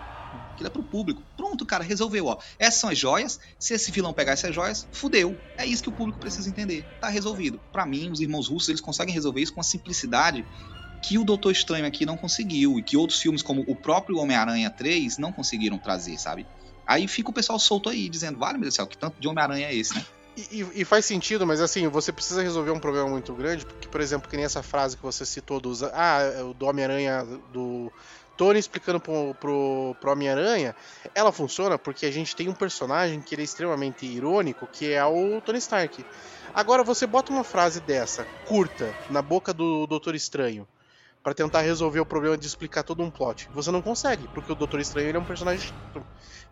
Aquilo 0.54 0.68
é 0.68 0.70
pro 0.70 0.84
público. 0.84 1.24
Pronto, 1.36 1.66
cara, 1.66 1.84
resolveu, 1.84 2.28
ó. 2.28 2.38
Essas 2.60 2.80
são 2.80 2.90
as 2.90 2.98
joias. 2.98 3.40
Se 3.60 3.74
esse 3.74 3.92
vilão 3.92 4.14
pegar 4.14 4.34
essas 4.34 4.54
joias, 4.54 4.88
fudeu. 4.92 5.38
É 5.58 5.66
isso 5.66 5.84
que 5.84 5.90
o 5.90 5.94
público 5.94 6.20
precisa 6.20 6.50
entender. 6.50 6.86
Tá 7.00 7.10
resolvido. 7.10 7.60
Pra 7.72 7.86
mim, 7.86 8.10
os 8.12 8.20
irmãos 8.20 8.48
russos, 8.48 8.70
eles 8.70 8.82
conseguem 8.82 9.14
resolver 9.14 9.42
isso 9.42 9.54
com 9.54 9.62
a 9.62 9.64
simplicidade 9.64 10.46
que 11.02 11.18
o 11.18 11.26
Doutor 11.26 11.52
Estranho 11.52 11.86
aqui 11.86 12.06
não 12.06 12.16
conseguiu 12.16 12.80
e 12.80 12.84
que 12.84 12.96
outros 12.96 13.20
filmes 13.20 13.42
como 13.42 13.64
o 13.68 13.76
próprio 13.76 14.18
Homem-Aranha 14.18 14.70
3 14.70 15.18
não 15.18 15.34
conseguiram 15.34 15.78
trazer, 15.78 16.18
sabe? 16.18 16.48
Aí 16.88 17.08
fica 17.08 17.30
o 17.30 17.34
pessoal 17.34 17.60
solto 17.60 17.90
aí, 17.90 18.08
dizendo, 18.10 18.40
vale, 18.40 18.54
meu 18.54 18.62
Deus 18.64 18.74
do 18.74 18.78
céu, 18.78 18.88
que 18.88 18.98
tanto 18.98 19.20
de 19.20 19.28
Homem-Aranha 19.28 19.68
é 19.68 19.76
esse, 19.76 19.94
né? 19.96 20.06
E, 20.36 20.66
e- 20.74 20.86
faz 20.86 21.06
sentido, 21.06 21.46
mas 21.46 21.62
assim, 21.62 21.88
você 21.88 22.12
precisa 22.12 22.42
resolver 22.42 22.72
um 22.72 22.80
problema 22.80 23.08
muito 23.08 23.34
grande, 23.36 23.66
porque, 23.66 23.88
por 23.88 24.02
exemplo, 24.02 24.28
que 24.28 24.36
nem 24.36 24.46
essa 24.46 24.64
frase 24.64 24.98
que 24.98 25.04
você 25.04 25.26
citou 25.26 25.60
do, 25.60 25.72
ah, 25.94 26.20
é 26.22 26.54
do 26.54 26.66
Homem-Aranha, 26.66 27.24
do 27.52 27.92
Tony 28.44 28.60
explicando 28.60 29.00
pro, 29.00 29.34
pro, 29.36 29.96
pro 30.02 30.12
Homem-Aranha, 30.12 30.76
ela 31.16 31.32
funciona 31.32 31.80
porque 31.80 32.06
a 32.06 32.12
gente 32.12 32.36
tem 32.36 32.50
um 32.50 32.54
personagem 32.54 33.22
que 33.22 33.34
ele 33.34 33.42
é 33.42 33.46
extremamente 33.46 34.06
irônico, 34.06 34.68
que 34.68 34.92
é 34.92 35.06
o 35.06 35.40
Tony 35.40 35.60
Stark. 35.60 36.06
Agora, 36.54 36.84
você 36.84 37.08
bota 37.08 37.32
uma 37.32 37.46
frase 37.46 37.80
dessa, 37.80 38.28
curta, 38.44 38.94
na 39.10 39.22
boca 39.22 39.54
do 39.54 39.88
Doutor 39.88 40.14
Estranho, 40.14 40.68
pra 41.24 41.34
tentar 41.34 41.62
resolver 41.62 42.02
o 42.02 42.06
problema 42.06 42.38
de 42.38 42.46
explicar 42.46 42.84
todo 42.84 43.02
um 43.02 43.10
plot. 43.10 43.48
Você 43.54 43.72
não 43.72 43.82
consegue, 43.82 44.28
porque 44.28 44.52
o 44.52 44.56
Doutor 44.56 44.82
Estranho 44.82 45.16
é 45.16 45.18
um 45.18 45.24
personagem. 45.24 45.72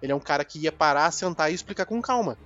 Ele 0.01 0.13
é 0.13 0.15
um 0.15 0.19
cara 0.19 0.45
que 0.45 0.60
ia 0.60 0.71
parar, 0.71 1.12
sentar 1.12 1.51
e 1.51 1.56
explicar 1.56 1.86
com 1.86 2.01
calma. 2.01 2.38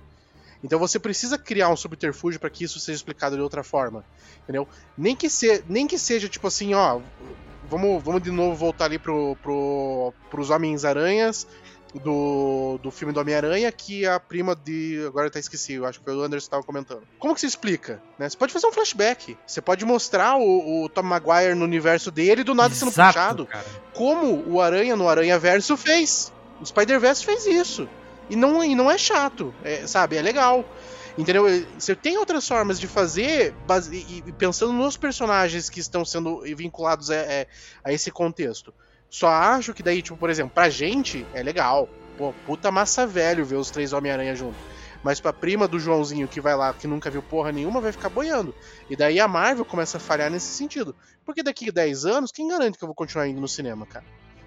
Então 0.60 0.76
você 0.80 0.98
precisa 0.98 1.38
criar 1.38 1.68
um 1.68 1.76
subterfúgio 1.76 2.40
para 2.40 2.50
que 2.50 2.64
isso 2.64 2.80
seja 2.80 2.96
explicado 2.96 3.36
de 3.36 3.42
outra 3.42 3.62
forma, 3.62 4.04
entendeu? 4.42 4.66
Nem 4.98 5.14
que, 5.14 5.30
se, 5.30 5.62
nem 5.68 5.86
que 5.86 5.98
seja 5.98 6.28
tipo 6.28 6.48
assim, 6.48 6.74
ó, 6.74 7.00
vamos, 7.68 8.02
vamos 8.02 8.22
de 8.22 8.30
novo 8.30 8.54
voltar 8.54 8.86
ali 8.86 8.98
pro, 8.98 9.36
pro, 9.42 10.12
pros 10.30 10.50
Homens-Aranhas 10.50 11.46
do, 11.94 12.78
do 12.82 12.90
filme 12.90 13.12
do 13.12 13.20
Homem-Aranha, 13.20 13.70
que 13.72 14.06
a 14.06 14.18
prima 14.20 14.54
de. 14.54 15.04
Agora 15.06 15.28
até 15.28 15.38
esqueci, 15.38 15.74
eu 15.74 15.86
acho 15.86 15.98
que 15.98 16.04
foi 16.04 16.14
o 16.14 16.20
Anderson 16.22 16.44
que 16.44 16.46
estava 16.48 16.62
comentando. 16.62 17.02
Como 17.18 17.34
que 17.34 17.40
você 17.40 17.46
explica? 17.46 18.02
Né? 18.18 18.28
Você 18.28 18.36
pode 18.36 18.52
fazer 18.52 18.66
um 18.66 18.72
flashback. 18.72 19.36
Você 19.46 19.60
pode 19.60 19.84
mostrar 19.84 20.36
o, 20.36 20.84
o 20.84 20.88
Tom 20.88 21.02
Maguire 21.02 21.54
no 21.54 21.64
universo 21.64 22.10
dele 22.10 22.44
do 22.44 22.54
nada 22.54 22.74
sendo 22.74 22.90
Exato, 22.90 23.14
puxado. 23.14 23.46
cara. 23.46 23.66
Como 23.94 24.44
o 24.46 24.60
Aranha 24.60 24.96
no 24.96 25.08
Aranha 25.08 25.38
Verso 25.38 25.76
fez. 25.76 26.32
O 26.60 26.66
Spider-Verse 26.66 27.24
fez 27.24 27.46
isso. 27.46 27.88
E 28.28 28.34
não, 28.34 28.64
e 28.64 28.74
não 28.74 28.90
é 28.90 28.98
chato, 28.98 29.54
é, 29.62 29.86
sabe? 29.86 30.16
É 30.16 30.22
legal. 30.22 30.64
Entendeu? 31.18 31.44
Você 31.78 31.94
tem 31.94 32.18
outras 32.18 32.46
formas 32.46 32.78
de 32.78 32.86
fazer, 32.86 33.54
e, 33.90 34.32
pensando 34.32 34.72
nos 34.72 34.96
personagens 34.96 35.70
que 35.70 35.80
estão 35.80 36.04
sendo 36.04 36.42
vinculados 36.54 37.10
a, 37.10 37.14
a- 37.20 37.46
a 37.84 37.92
esse 37.92 38.10
contexto. 38.10 38.72
Só 39.08 39.28
acho 39.28 39.72
que 39.72 39.82
daí, 39.82 40.02
tipo, 40.02 40.16
por 40.16 40.28
exemplo, 40.28 40.52
pra 40.52 40.68
gente 40.68 41.26
é 41.32 41.42
legal. 41.42 41.88
Pô, 42.18 42.34
puta 42.44 42.70
massa 42.70 43.06
velho 43.06 43.44
ver 43.46 43.56
os 43.56 43.70
três 43.70 43.92
Homem-Aranha 43.92 44.34
junto. 44.34 44.56
Mas 45.02 45.20
pra 45.20 45.32
prima 45.32 45.68
do 45.68 45.78
Joãozinho 45.78 46.26
que 46.26 46.40
vai 46.40 46.56
lá, 46.56 46.72
que 46.74 46.86
nunca 46.86 47.10
viu 47.10 47.22
porra 47.22 47.52
nenhuma, 47.52 47.80
vai 47.80 47.92
ficar 47.92 48.08
boiando. 48.08 48.54
E 48.90 48.96
daí 48.96 49.20
a 49.20 49.28
Marvel 49.28 49.64
começa 49.64 49.96
a 49.98 50.00
falhar 50.00 50.30
nesse 50.30 50.48
sentido. 50.54 50.94
Porque 51.24 51.42
daqui 51.42 51.68
a 51.68 51.72
10 51.72 52.04
anos, 52.04 52.32
quem 52.32 52.48
garante 52.48 52.76
que 52.76 52.84
eu 52.84 52.88
vou 52.88 52.94
continuar 52.94 53.28
indo 53.28 53.40
no 53.40 53.48
cinema, 53.48 53.86
cara? 53.86 54.04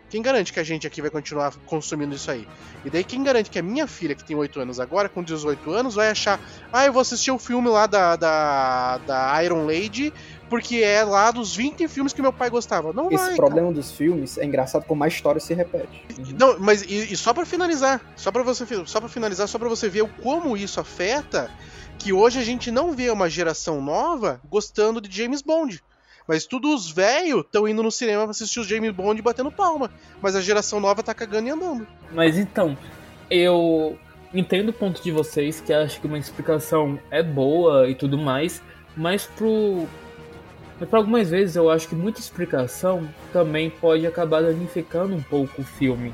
Quem 0.10 0.22
garante 0.22 0.52
que 0.52 0.60
a 0.60 0.64
gente 0.64 0.88
aqui 0.88 1.02
vai 1.02 1.10
continuar 1.10 1.54
consumindo 1.66 2.16
isso 2.16 2.30
aí? 2.32 2.48
E 2.84 2.90
daí 2.90 3.04
quem 3.04 3.24
garante 3.24 3.50
que 3.50 3.60
a 3.60 3.64
minha 3.64 3.88
filha, 3.88 4.16
que 4.16 4.24
tem 4.24 4.36
8 4.36 4.60
anos 4.60 4.80
agora, 4.80 5.08
com 5.08 5.24
18 5.24 5.72
anos, 5.72 5.96
vai 5.96 6.10
achar, 6.10 6.40
ah, 6.74 6.86
eu 6.86 6.94
vou 6.94 7.02
assistir 7.02 7.32
o 7.32 7.38
filme 7.38 7.70
lá 7.70 7.86
da, 7.86 8.16
da, 8.16 8.98
da 9.00 9.44
Iron 9.44 9.66
Lady, 9.66 10.12
porque 10.50 10.78
é 10.78 11.04
lá 11.04 11.30
dos 11.30 11.56
20 11.56 11.88
filmes 11.88 12.12
que 12.12 12.22
meu 12.22 12.34
pai 12.34 12.50
gostava. 12.50 12.92
Não 12.92 13.12
Esse 13.12 13.24
vai, 13.24 13.36
problema 13.36 13.72
dos 13.72 13.92
filmes 13.92 14.38
é 14.38 14.46
engraçado 14.46 14.84
como 14.86 15.04
a 15.04 15.08
história 15.08 15.40
se 15.40 15.54
repete. 15.54 16.04
não, 16.38 16.60
mas 16.60 16.82
e, 16.82 17.14
e 17.14 17.18
só 17.18 17.34
pra 17.34 17.46
finalizar, 17.46 18.02
só 18.16 18.32
para 18.32 18.44
você 18.44 18.66
só 18.86 19.00
para 19.00 19.10
finalizar, 19.10 19.48
só 19.48 19.60
para 19.60 19.70
você 19.70 19.88
ver 19.88 20.02
o 20.02 20.08
como 20.08 20.58
isso 20.58 20.80
afeta 20.80 21.52
que 22.00 22.14
hoje 22.14 22.40
a 22.40 22.44
gente 22.44 22.72
não 22.72 22.94
vê 22.94 23.12
uma 23.12 23.30
geração 23.30 23.82
nova 23.82 24.42
gostando 24.50 25.02
de 25.02 25.16
James 25.16 25.42
Bond. 25.42 25.84
Mas 26.30 26.46
todos 26.46 26.86
os 26.86 26.92
velhos 26.92 27.44
estão 27.44 27.68
indo 27.68 27.82
no 27.82 27.90
cinema 27.90 28.22
pra 28.22 28.30
assistir 28.30 28.60
os 28.60 28.68
James 28.68 28.92
Bond 28.92 29.20
batendo 29.20 29.52
palma. 29.52 29.90
Mas 30.22 30.36
a 30.36 30.42
geração 30.42 30.80
nova 30.80 31.02
tá 31.02 31.12
cagando 31.12 31.48
e 31.48 31.50
andando. 31.50 31.88
Mas 32.12 32.38
então, 32.38 32.78
eu 33.32 33.98
entendo 34.32 34.70
o 34.70 34.74
ponto 34.74 35.02
de 35.02 35.12
vocês, 35.12 35.60
que 35.60 35.74
acho 35.74 36.00
que 36.00 36.06
uma 36.06 36.20
explicação 36.20 37.00
é 37.10 37.24
boa 37.24 37.90
e 37.90 37.96
tudo 37.96 38.16
mais, 38.16 38.62
mas 38.96 39.26
pro. 39.26 39.88
Mas 40.80 40.88
pra 40.88 41.00
algumas 41.00 41.32
vezes 41.32 41.56
eu 41.56 41.68
acho 41.68 41.88
que 41.88 41.96
muita 41.96 42.20
explicação 42.20 43.10
também 43.34 43.72
pode 43.72 44.06
acabar 44.06 44.44
danificando 44.44 45.16
um 45.16 45.24
pouco 45.24 45.64
o 45.64 45.66
filme. 45.66 46.14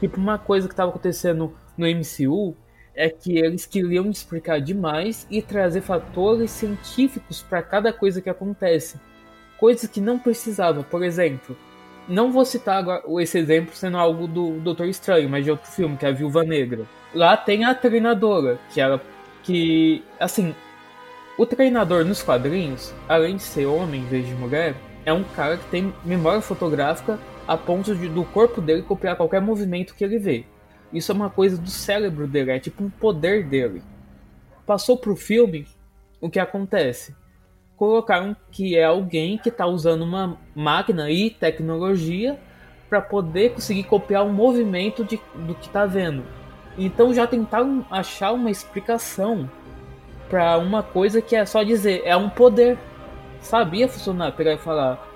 Tipo, 0.00 0.18
uma 0.18 0.38
coisa 0.38 0.68
que 0.68 0.74
tava 0.74 0.90
acontecendo 0.90 1.56
no 1.78 1.86
MCU 1.86 2.54
é 2.94 3.08
que 3.08 3.38
eles 3.38 3.64
queriam 3.64 4.10
explicar 4.10 4.60
demais 4.60 5.26
e 5.30 5.40
trazer 5.40 5.80
fatores 5.80 6.50
científicos 6.50 7.40
para 7.40 7.62
cada 7.62 7.90
coisa 7.90 8.20
que 8.20 8.28
acontece. 8.28 9.00
Coisas 9.58 9.88
que 9.88 10.00
não 10.00 10.18
precisava. 10.18 10.82
Por 10.82 11.02
exemplo, 11.02 11.56
não 12.08 12.30
vou 12.30 12.44
citar 12.44 12.78
agora 12.78 13.02
esse 13.20 13.38
exemplo 13.38 13.74
sendo 13.74 13.96
algo 13.96 14.26
do 14.26 14.58
Doutor 14.60 14.86
Estranho, 14.86 15.28
mas 15.28 15.44
de 15.44 15.50
outro 15.50 15.70
filme, 15.70 15.96
que 15.96 16.06
é 16.06 16.08
a 16.08 16.12
Viúva 16.12 16.44
Negra. 16.44 16.86
Lá 17.14 17.36
tem 17.36 17.64
a 17.64 17.74
treinadora, 17.74 18.58
que 18.72 18.80
ela. 18.80 19.00
que. 19.42 20.02
assim. 20.20 20.54
O 21.38 21.44
treinador 21.44 22.02
nos 22.02 22.22
quadrinhos, 22.22 22.94
além 23.06 23.36
de 23.36 23.42
ser 23.42 23.66
homem 23.66 24.00
em 24.00 24.06
vez 24.06 24.26
de 24.26 24.32
mulher, 24.34 24.74
é 25.04 25.12
um 25.12 25.22
cara 25.22 25.58
que 25.58 25.66
tem 25.66 25.92
memória 26.02 26.40
fotográfica 26.40 27.18
a 27.46 27.56
ponto 27.58 27.94
de, 27.94 28.08
do 28.08 28.24
corpo 28.24 28.60
dele 28.60 28.82
copiar 28.82 29.16
qualquer 29.16 29.40
movimento 29.40 29.94
que 29.94 30.02
ele 30.02 30.18
vê. 30.18 30.46
Isso 30.92 31.12
é 31.12 31.14
uma 31.14 31.28
coisa 31.28 31.58
do 31.58 31.68
cérebro 31.68 32.26
dele, 32.26 32.52
é 32.52 32.58
tipo 32.58 32.82
um 32.82 32.88
poder 32.88 33.44
dele. 33.44 33.82
Passou 34.64 34.96
pro 34.96 35.14
filme, 35.14 35.66
o 36.20 36.30
que 36.30 36.38
acontece? 36.38 37.14
Colocaram 37.76 38.34
que 38.50 38.76
é 38.76 38.84
alguém 38.84 39.36
que 39.36 39.50
está 39.50 39.66
usando 39.66 40.02
uma 40.02 40.38
máquina 40.54 41.10
e 41.10 41.30
tecnologia 41.30 42.38
para 42.88 43.00
poder 43.00 43.52
conseguir 43.52 43.84
copiar 43.84 44.24
o 44.24 44.32
movimento 44.32 45.04
de, 45.04 45.20
do 45.34 45.54
que 45.54 45.66
está 45.66 45.84
vendo. 45.84 46.24
Então 46.78 47.12
já 47.12 47.26
tentaram 47.26 47.84
achar 47.90 48.32
uma 48.32 48.50
explicação 48.50 49.50
para 50.28 50.58
uma 50.58 50.82
coisa 50.82 51.20
que 51.20 51.36
é 51.36 51.44
só 51.44 51.62
dizer 51.62 52.02
é 52.04 52.16
um 52.16 52.28
poder. 52.28 52.78
Sabia 53.40 53.88
funcionar, 53.88 54.32
pegar 54.32 54.54
e 54.54 54.58
falar, 54.58 55.06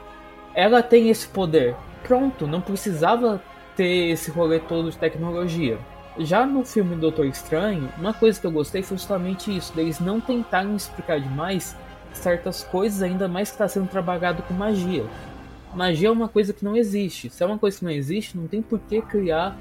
ela 0.55 0.83
tem 0.83 1.09
esse 1.09 1.27
poder. 1.27 1.75
Pronto, 2.03 2.47
não 2.47 2.61
precisava 2.61 3.43
ter 3.75 4.11
esse 4.11 4.31
rolê 4.31 4.61
todo 4.61 4.91
de 4.91 4.99
tecnologia. 4.99 5.79
Já 6.19 6.45
no 6.45 6.65
filme 6.65 6.97
Doutor 6.97 7.25
Estranho, 7.27 7.89
uma 7.99 8.13
coisa 8.13 8.41
que 8.41 8.47
eu 8.47 8.53
gostei 8.53 8.83
foi 8.83 8.99
justamente 8.99 9.57
isso, 9.57 9.75
deles 9.75 10.01
não 10.01 10.21
tentarem 10.21 10.77
explicar 10.77 11.19
demais 11.19 11.77
certas 12.13 12.63
coisas, 12.65 13.03
ainda 13.03 13.29
mais 13.29 13.49
que 13.49 13.55
está 13.55 13.69
sendo 13.69 13.89
trabalhado 13.89 14.43
com 14.43 14.55
magia. 14.55 15.05
Magia 15.75 16.09
é 16.09 16.11
uma 16.11 16.29
coisa 16.29 16.53
que 16.53 16.65
não 16.65 16.77
existe. 16.77 17.31
Se 17.31 17.43
é 17.43 17.47
uma 17.47 17.59
coisa 17.59 17.79
que 17.79 17.85
não 17.85 17.93
existe, 17.93 18.37
não 18.37 18.47
tem 18.47 18.61
por 18.61 18.79
que 18.81 19.01
criar 19.01 19.57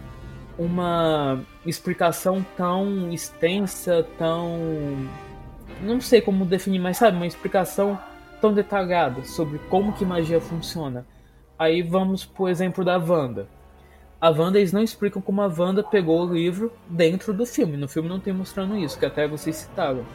uma 0.57 1.39
explicação 1.65 2.45
tão 2.57 3.11
extensa, 3.11 4.05
tão. 4.17 4.57
Não 5.82 6.01
sei 6.01 6.19
como 6.19 6.45
definir, 6.45 6.80
mas 6.80 6.97
sabe, 6.97 7.15
uma 7.15 7.28
explicação 7.28 7.97
tão 8.41 8.53
detalhada 8.53 9.24
sobre 9.24 9.59
como 9.69 9.93
que 9.93 10.03
magia 10.03 10.41
funciona. 10.41 11.05
Aí 11.57 11.82
vamos 11.82 12.26
pro 12.26 12.49
exemplo 12.49 12.84
da 12.84 12.97
Wanda. 12.97 13.47
A 14.19 14.30
Wanda, 14.30 14.57
eles 14.57 14.74
não 14.74 14.82
explicam 14.82 15.21
como 15.21 15.41
a 15.41 15.47
Wanda 15.47 15.82
pegou 15.82 16.26
o 16.26 16.34
livro 16.34 16.74
dentro 16.89 17.34
do 17.34 17.45
filme. 17.45 17.78
No 17.78 17.88
filme 17.88 18.09
não 18.09 18.19
tem 18.19 18.34
mostrando 18.34 18.76
isso, 18.76 18.99
que 18.99 19.05
até 19.05 19.28
vocês 19.28 19.55
citaram. 19.55 20.05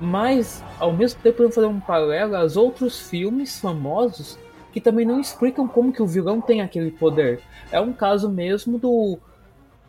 Mas, 0.00 0.64
ao 0.78 0.92
mesmo 0.92 1.20
tempo, 1.20 1.36
podemos 1.36 1.54
fazer 1.54 1.66
um 1.66 1.78
paralelo 1.78 2.34
aos 2.34 2.56
outros 2.56 2.98
filmes 2.98 3.60
famosos 3.60 4.38
que 4.72 4.80
também 4.80 5.04
não 5.04 5.20
explicam 5.20 5.68
como 5.68 5.92
que 5.92 6.02
o 6.02 6.06
vilão 6.06 6.40
tem 6.40 6.62
aquele 6.62 6.90
poder. 6.90 7.40
É 7.70 7.80
um 7.80 7.92
caso 7.92 8.30
mesmo 8.30 8.78
do 8.78 9.18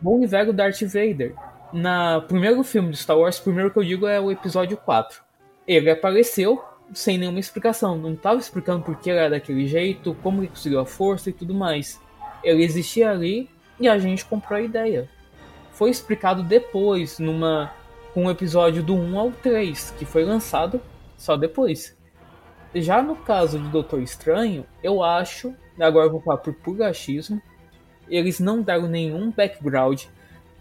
bom 0.00 0.26
velho 0.26 0.52
Darth 0.52 0.82
Vader. 0.82 1.34
Na 1.72 2.20
primeiro 2.20 2.62
filme 2.62 2.90
do 2.90 2.96
Star 2.96 3.16
Wars, 3.16 3.38
primeiro 3.38 3.70
que 3.70 3.78
eu 3.78 3.84
digo 3.84 4.06
é 4.06 4.20
o 4.20 4.30
episódio 4.30 4.76
4. 4.76 5.22
Ele 5.66 5.90
apareceu 5.90 6.62
sem 6.92 7.16
nenhuma 7.16 7.40
explicação, 7.40 7.96
não 7.96 8.12
estava 8.12 8.38
explicando 8.38 8.84
por 8.84 8.96
que 8.96 9.08
ele 9.08 9.18
era 9.18 9.30
daquele 9.30 9.66
jeito, 9.66 10.14
como 10.22 10.40
ele 10.40 10.48
conseguiu 10.48 10.80
a 10.80 10.84
força 10.84 11.30
e 11.30 11.32
tudo 11.32 11.54
mais. 11.54 11.98
Ele 12.44 12.62
existia 12.62 13.10
ali 13.10 13.48
e 13.80 13.88
a 13.88 13.98
gente 13.98 14.24
comprou 14.24 14.58
a 14.58 14.62
ideia. 14.62 15.08
Foi 15.72 15.88
explicado 15.88 16.42
depois, 16.42 17.18
numa 17.18 17.72
com 18.12 18.26
o 18.26 18.30
episódio 18.30 18.82
do 18.82 18.94
1 18.94 19.18
ao 19.18 19.30
3, 19.30 19.94
que 19.98 20.04
foi 20.04 20.24
lançado 20.24 20.80
só 21.16 21.36
depois. 21.36 21.96
Já 22.74 23.02
no 23.02 23.16
caso 23.16 23.58
de 23.58 23.68
Doutor 23.68 24.00
Estranho, 24.02 24.66
eu 24.82 25.02
acho, 25.02 25.54
agora 25.78 26.08
vou 26.08 26.20
falar 26.20 26.38
por 26.38 26.54
puro 26.54 26.84
achismo, 26.84 27.40
eles 28.08 28.40
não 28.40 28.62
deram 28.62 28.88
nenhum 28.88 29.30
background 29.30 30.04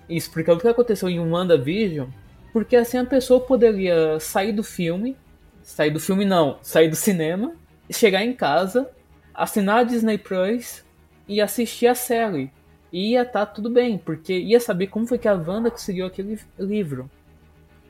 explicando 0.10 0.60
o 0.60 0.62
que 0.62 0.68
aconteceu 0.68 1.10
em 1.10 1.20
WandaVision, 1.20 2.10
porque 2.52 2.76
assim 2.76 2.98
a 2.98 3.06
pessoa 3.06 3.40
poderia 3.40 4.20
sair 4.20 4.52
do 4.52 4.64
filme, 4.64 5.16
sair 5.62 5.92
do 5.92 6.00
filme 6.00 6.26
não, 6.26 6.58
sair 6.62 6.90
do 6.90 6.96
cinema, 6.96 7.54
chegar 7.90 8.24
em 8.24 8.34
casa, 8.34 8.90
assinar 9.34 9.80
a 9.80 9.84
Disney 9.84 10.18
Plus 10.18 10.84
e 11.28 11.42
assistir 11.42 11.88
a 11.88 11.96
série. 11.96 12.52
E 12.92 13.12
ia 13.12 13.22
estar 13.22 13.46
tá 13.46 13.54
tudo 13.54 13.70
bem, 13.70 13.98
porque 13.98 14.38
ia 14.38 14.60
saber 14.60 14.88
como 14.88 15.08
foi 15.08 15.18
que 15.18 15.28
a 15.28 15.34
Wanda 15.34 15.72
conseguiu 15.72 16.06
aquele 16.06 16.38
livro. 16.60 17.10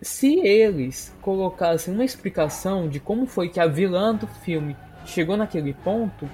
Se 0.02 0.39
eles 0.39 1.16
colocassem 1.22 1.93
uma 1.93 2.04
explicação 2.04 2.89
de 2.89 2.99
como 2.99 3.28
foi 3.28 3.49
que 3.49 3.60
a 3.60 3.68
vilã 3.68 4.16
do 4.16 4.26
filme 4.26 4.76
chegou 5.06 5.38
naquele 5.38 5.74
ponto, 5.74 6.28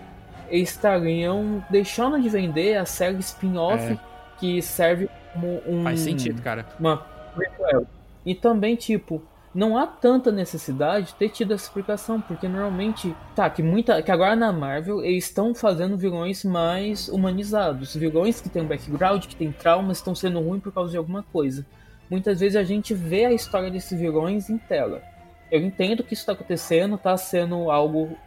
eles 0.50 0.70
estariam 0.70 1.64
deixando 1.70 2.22
de 2.22 2.30
vender 2.30 2.78
a 2.78 2.86
série 2.86 3.20
spin-off 3.20 3.84
é. 3.84 4.00
que 4.40 4.62
serve 4.62 5.10
como 5.34 5.62
um. 5.68 5.84
Faz 5.84 6.00
sentido, 6.00 6.42
cara. 6.42 6.66
Uma 6.80 7.06
E 8.26 8.34
também, 8.34 8.78
tipo, 8.78 9.22
não 9.54 9.78
há 9.78 9.86
tanta 9.86 10.32
necessidade 10.32 11.08
de 11.08 11.16
ter 11.16 11.28
tido 11.28 11.54
essa 11.54 11.66
explicação, 11.66 12.22
porque 12.22 12.48
normalmente, 12.48 13.14
tá, 13.36 13.50
que 13.50 13.62
muita, 13.62 14.02
que 14.02 14.12
agora 14.12 14.34
na 14.34 14.54
Marvel 14.54 15.04
eles 15.04 15.26
estão 15.26 15.54
fazendo 15.54 15.98
vilões 15.98 16.46
mais 16.46 17.10
humanizados, 17.10 17.94
vilões 17.96 18.40
que 18.40 18.48
têm 18.48 18.62
um 18.62 18.68
background, 18.68 19.26
que 19.26 19.36
têm 19.36 19.52
traumas, 19.52 19.98
estão 19.98 20.16
sendo 20.16 20.40
ruins 20.40 20.64
por 20.64 20.72
causa 20.72 20.92
de 20.92 20.98
alguma 20.98 21.22
coisa 21.22 21.66
muitas 22.10 22.40
vezes 22.40 22.56
a 22.56 22.64
gente 22.64 22.94
vê 22.94 23.26
a 23.26 23.34
história 23.34 23.70
desses 23.70 24.00
vilões 24.00 24.50
em 24.50 24.58
tela. 24.58 25.02
Eu 25.52 25.62
entendo 25.62 26.04
que 26.04 26.14
isso 26.14 26.22
está 26.22 26.34
acontecendo, 26.34 26.96
está 26.96 27.16
sendo 27.16 27.72
algo 27.72 28.18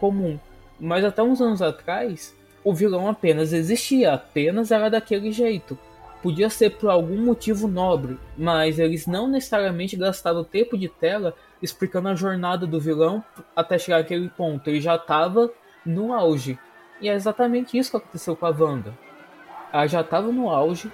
comum, 0.00 0.38
mas 0.78 1.04
até 1.04 1.22
uns 1.22 1.40
anos 1.40 1.62
atrás, 1.62 2.34
o 2.62 2.74
vilão 2.74 3.08
apenas 3.08 3.52
existia, 3.52 4.14
apenas 4.14 4.70
era 4.70 4.88
daquele 4.88 5.30
jeito. 5.30 5.78
Podia 6.22 6.48
ser 6.48 6.70
por 6.70 6.88
algum 6.88 7.22
motivo 7.22 7.68
nobre, 7.68 8.18
mas 8.36 8.78
eles 8.78 9.06
não 9.06 9.28
necessariamente 9.28 9.94
gastaram 9.94 10.42
tempo 10.42 10.78
de 10.78 10.88
tela 10.88 11.34
explicando 11.60 12.08
a 12.08 12.14
jornada 12.14 12.66
do 12.66 12.80
vilão 12.80 13.22
até 13.54 13.78
chegar 13.78 13.98
àquele 13.98 14.30
ponto. 14.30 14.66
Ele 14.68 14.80
já 14.80 14.96
estava 14.96 15.50
no 15.84 16.14
auge. 16.14 16.58
E 16.98 17.10
é 17.10 17.12
exatamente 17.14 17.76
isso 17.76 17.90
que 17.90 17.98
aconteceu 17.98 18.34
com 18.34 18.46
a 18.46 18.50
Wanda. 18.50 18.96
Ela 19.70 19.86
já 19.86 20.00
estava 20.00 20.32
no 20.32 20.48
auge, 20.48 20.90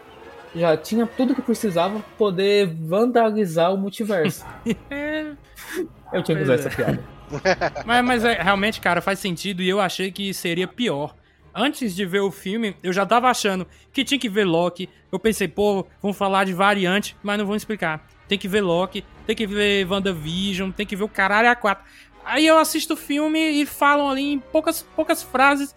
já 0.54 0.76
tinha 0.76 1.06
tudo 1.06 1.34
que 1.34 1.42
precisava 1.42 2.00
poder 2.18 2.66
vandalizar 2.66 3.72
o 3.72 3.78
multiverso. 3.78 4.44
eu 6.12 6.22
tinha 6.22 6.36
que 6.36 6.42
usar 6.42 6.54
essa 6.54 6.68
é. 6.68 6.74
piada. 6.74 7.04
mas, 7.86 8.04
mas 8.04 8.24
é, 8.24 8.42
realmente, 8.42 8.80
cara, 8.80 9.00
faz 9.00 9.18
sentido 9.18 9.62
e 9.62 9.68
eu 9.68 9.80
achei 9.80 10.10
que 10.10 10.34
seria 10.34 10.66
pior. 10.66 11.14
Antes 11.54 11.94
de 11.94 12.04
ver 12.04 12.20
o 12.20 12.30
filme, 12.30 12.76
eu 12.82 12.92
já 12.92 13.04
tava 13.04 13.28
achando 13.28 13.66
que 13.92 14.04
tinha 14.04 14.18
que 14.18 14.28
ver 14.28 14.44
Loki. 14.44 14.88
Eu 15.10 15.18
pensei, 15.18 15.48
pô, 15.48 15.84
vamos 16.00 16.16
falar 16.16 16.44
de 16.44 16.52
variante, 16.52 17.16
mas 17.22 17.38
não 17.38 17.46
vão 17.46 17.56
explicar. 17.56 18.06
Tem 18.28 18.38
que 18.38 18.46
ver 18.46 18.60
Loki, 18.60 19.04
tem 19.26 19.34
que 19.34 19.46
ver 19.46 19.84
WandaVision, 19.90 20.70
tem 20.70 20.86
que 20.86 20.94
ver 20.94 21.02
o 21.02 21.08
caralho 21.08 21.50
a 21.50 21.56
quatro. 21.56 21.84
Aí 22.24 22.46
eu 22.46 22.58
assisto 22.58 22.94
o 22.94 22.96
filme 22.96 23.38
e 23.38 23.66
falam 23.66 24.08
ali 24.08 24.32
em 24.32 24.38
poucas, 24.38 24.82
poucas 24.94 25.22
frases. 25.22 25.74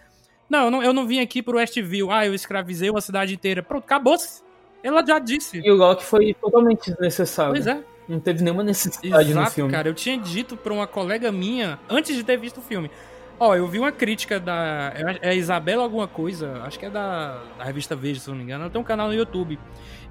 Não 0.47 0.65
eu, 0.65 0.71
não, 0.71 0.83
eu 0.83 0.93
não 0.93 1.07
vim 1.07 1.19
aqui 1.19 1.41
pro 1.41 1.57
Westview. 1.57 2.11
Ah, 2.11 2.27
eu 2.27 2.35
escravizei 2.35 2.89
uma 2.89 3.01
cidade 3.01 3.33
inteira. 3.33 3.63
Pronto, 3.63 3.85
acabou-se. 3.85 4.43
Ela 4.83 5.05
já 5.05 5.17
disse. 5.17 5.61
E 5.63 5.71
o 5.71 5.75
Loki 5.75 6.03
foi 6.03 6.33
totalmente 6.33 6.91
desnecessário. 6.91 7.53
Pois 7.53 7.65
é. 7.65 7.81
Não 8.07 8.19
teve 8.19 8.43
nenhuma 8.43 8.63
necessidade 8.63 9.31
Exato, 9.31 9.45
no 9.45 9.51
filme. 9.51 9.71
cara. 9.71 9.87
Eu 9.87 9.93
tinha 9.93 10.17
dito 10.17 10.57
pra 10.57 10.73
uma 10.73 10.85
colega 10.85 11.31
minha, 11.31 11.79
antes 11.89 12.15
de 12.15 12.23
ter 12.23 12.37
visto 12.37 12.57
o 12.57 12.61
filme. 12.61 12.91
Ó, 13.39 13.55
eu 13.55 13.67
vi 13.67 13.79
uma 13.79 13.91
crítica 13.91 14.39
da. 14.39 14.93
É 15.21 15.35
Isabela 15.35 15.83
alguma 15.83 16.07
coisa, 16.07 16.61
acho 16.63 16.77
que 16.77 16.85
é 16.85 16.89
da, 16.89 17.41
da 17.57 17.63
revista 17.63 17.95
Veja, 17.95 18.19
se 18.19 18.29
não 18.29 18.35
me 18.35 18.43
engano. 18.43 18.63
Ela 18.63 18.71
tem 18.71 18.79
um 18.79 18.83
canal 18.83 19.07
no 19.07 19.13
YouTube. 19.13 19.57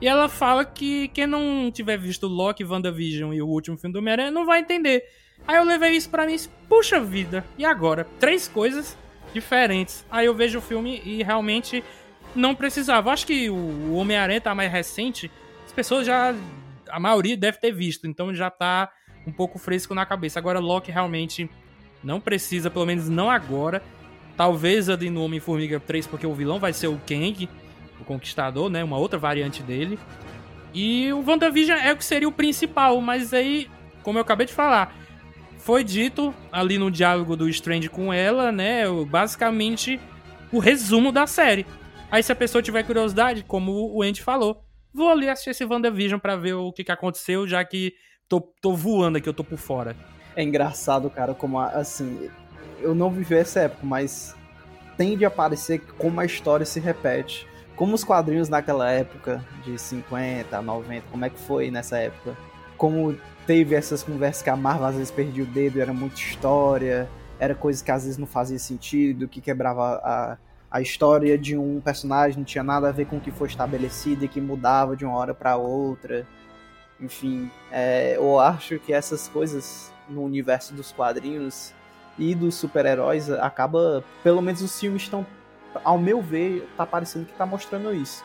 E 0.01 0.09
ela 0.09 0.29
fala 0.29 0.65
que 0.65 1.09
quem 1.09 1.27
não 1.27 1.71
tiver 1.71 1.97
visto 1.97 2.27
Loki, 2.27 2.65
WandaVision 2.65 3.33
e 3.33 3.41
o 3.41 3.47
último 3.47 3.77
filme 3.77 3.93
do 3.93 3.99
Homem-Aranha 3.99 4.31
não 4.31 4.45
vai 4.45 4.61
entender. 4.61 5.05
Aí 5.47 5.57
eu 5.57 5.65
levei 5.65 5.93
isso 5.93 6.11
pra 6.11 6.27
mim 6.27 6.35
e 6.35 6.49
puxa 6.69 7.01
vida, 7.01 7.45
e 7.57 7.65
agora? 7.65 8.07
Três 8.19 8.49
coisas 8.49 8.97
diferentes. 9.33 10.05
Aí 10.11 10.27
eu 10.27 10.35
vejo 10.35 10.59
o 10.59 10.63
filme 10.63 11.01
e 11.05 11.23
realmente 11.23 11.83
não 12.35 12.55
precisava. 12.55 13.11
Acho 13.13 13.27
que 13.27 13.51
o 13.51 13.95
Homem-Aranha 13.95 14.41
tá 14.41 14.55
mais 14.55 14.71
recente, 14.71 15.31
as 15.65 15.73
pessoas 15.73 16.07
já. 16.07 16.35
A 16.89 17.01
maioria 17.01 17.37
deve 17.37 17.59
ter 17.59 17.73
visto, 17.73 18.07
então 18.07 18.35
já 18.35 18.51
tá 18.51 18.91
um 19.27 19.33
pouco 19.33 19.59
fresco 19.59 19.95
na 19.95 20.05
cabeça. 20.05 20.39
Agora, 20.39 20.59
Loki 20.59 20.91
realmente 20.91 21.49
não 22.03 22.21
precisa, 22.21 22.71
pelo 22.71 22.87
menos 22.87 23.09
não 23.09 23.31
agora. 23.31 23.83
Talvez 24.37 24.89
ali 24.89 25.11
no 25.11 25.23
Homem-Formiga 25.25 25.79
3, 25.79 26.07
porque 26.07 26.27
o 26.27 26.35
vilão 26.35 26.59
vai 26.59 26.73
ser 26.73 26.89
o 26.89 27.01
Kang, 27.07 27.49
o 28.01 28.05
Conquistador, 28.05 28.69
né? 28.69 28.83
Uma 28.83 28.99
outra 28.99 29.19
variante 29.19 29.63
dele. 29.63 29.99
E 30.75 31.13
o 31.13 31.23
WandaVision 31.25 31.79
é 31.79 31.93
o 31.93 31.97
que 31.97 32.05
seria 32.05 32.29
o 32.29 32.33
principal, 32.33 33.01
mas 33.01 33.35
aí, 33.35 33.69
como 34.03 34.19
eu 34.19 34.23
acabei 34.23 34.47
de 34.47 34.55
falar, 34.55 34.95
foi 35.59 35.85
dito 35.85 36.35
ali 36.51 36.79
no 36.79 36.91
diálogo 36.91 37.37
do 37.37 37.49
Strange 37.49 37.89
com 37.89 38.13
ela, 38.13 38.51
né? 38.51 38.85
Basicamente 39.09 40.01
o 40.51 40.59
resumo 40.59 41.13
da 41.13 41.27
série. 41.27 41.67
Aí 42.13 42.23
se 42.23 42.31
a 42.31 42.37
pessoa 42.37 42.61
tiver 42.61 42.83
curiosidade, 42.83 43.43
como 43.43 43.91
o 43.91 44.03
Andy 44.03 44.21
falou, 44.21 44.63
vou 44.93 45.09
ali 45.09 45.31
assistir 45.31 45.49
esse 45.49 45.65
WandaVision 45.65 46.21
pra 46.21 46.37
ver 46.37 46.53
o 46.53 46.71
que, 46.71 46.85
que 46.85 46.93
aconteceu, 46.93 47.49
já 47.49 47.65
que 47.65 47.95
tô, 48.29 48.39
tô 48.39 48.75
voando 48.75 49.17
aqui, 49.17 49.27
eu 49.27 49.33
tô 49.33 49.43
por 49.43 49.57
fora. 49.57 49.97
É 50.37 50.43
engraçado, 50.43 51.09
cara, 51.09 51.33
como 51.33 51.59
assim, 51.59 52.29
eu 52.83 52.95
não 52.95 53.11
vivi 53.11 53.37
essa 53.37 53.61
época, 53.61 53.81
mas 53.87 54.37
tende 54.95 55.25
a 55.25 55.31
parecer 55.31 55.81
como 55.97 56.21
a 56.21 56.27
história 56.27 56.67
se 56.67 56.79
repete. 56.79 57.49
Como 57.77 57.95
os 57.95 58.05
quadrinhos 58.05 58.51
naquela 58.51 58.91
época, 58.91 59.43
de 59.65 59.79
50, 59.79 60.61
90, 60.61 61.07
como 61.11 61.25
é 61.25 61.31
que 61.31 61.41
foi 61.41 61.71
nessa 61.71 61.97
época? 61.97 62.37
Como 62.77 63.17
teve 63.47 63.75
essas 63.75 64.03
conversas 64.03 64.43
que 64.43 64.51
a 64.51 64.57
Marvel 64.57 64.85
às 64.85 64.97
vezes 64.97 65.11
perdia 65.11 65.45
o 65.45 65.47
dedo, 65.47 65.81
era 65.81 65.95
muita 65.95 66.17
história, 66.17 67.09
era 67.41 67.55
coisas 67.55 67.81
que 67.81 67.91
às 67.91 68.03
vezes 68.05 68.19
não 68.19 68.27
fazia 68.27 68.59
sentido, 68.59 69.27
que 69.27 69.41
quebrava 69.41 69.95
a, 70.05 70.37
a 70.73 70.81
história 70.81 71.37
de 71.37 71.55
um 71.55 71.83
personagem 71.83 72.39
não 72.39 72.45
tinha 72.45 72.65
nada 72.65 72.89
a 72.89 72.93
ver 72.93 73.05
com 73.05 73.19
o 73.19 73.21
que 73.21 73.31
foi 73.31 73.47
estabelecido 73.47 74.25
e 74.25 74.29
que 74.29 74.41
mudava 74.41 74.97
de 74.97 75.05
uma 75.05 75.15
hora 75.15 75.35
para 75.35 75.55
outra. 75.55 76.27
Enfim, 76.99 77.51
é, 77.71 78.17
eu 78.17 78.41
acho 78.41 78.79
que 78.79 78.91
essas 78.91 79.29
coisas 79.29 79.93
no 80.09 80.23
universo 80.23 80.73
dos 80.73 80.91
quadrinhos 80.91 81.75
e 82.19 82.35
dos 82.35 82.55
super-heróis 82.55 83.31
acaba, 83.31 84.03
pelo 84.23 84.41
menos 84.41 84.63
os 84.63 84.81
filmes 84.81 85.03
estão, 85.03 85.27
ao 85.85 85.99
meu 85.99 86.23
ver, 86.23 86.67
tá 86.75 86.87
parecendo 86.87 87.27
que 87.27 87.35
tá 87.35 87.45
mostrando 87.45 87.93
isso. 87.95 88.25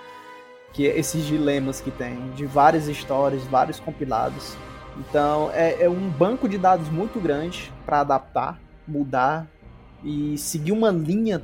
Que 0.71 0.87
é 0.87 0.97
esses 0.97 1.25
dilemas 1.25 1.81
que 1.81 1.91
tem, 1.91 2.31
de 2.31 2.45
várias 2.45 2.87
histórias, 2.87 3.43
vários 3.43 3.77
compilados. 3.77 4.55
Então, 4.97 5.51
é, 5.53 5.83
é 5.83 5.89
um 5.89 6.09
banco 6.09 6.47
de 6.47 6.57
dados 6.57 6.87
muito 6.87 7.19
grande 7.19 7.73
para 7.85 7.99
adaptar, 7.99 8.57
mudar 8.87 9.45
e 10.01 10.37
seguir 10.37 10.71
uma 10.71 10.91
linha 10.91 11.43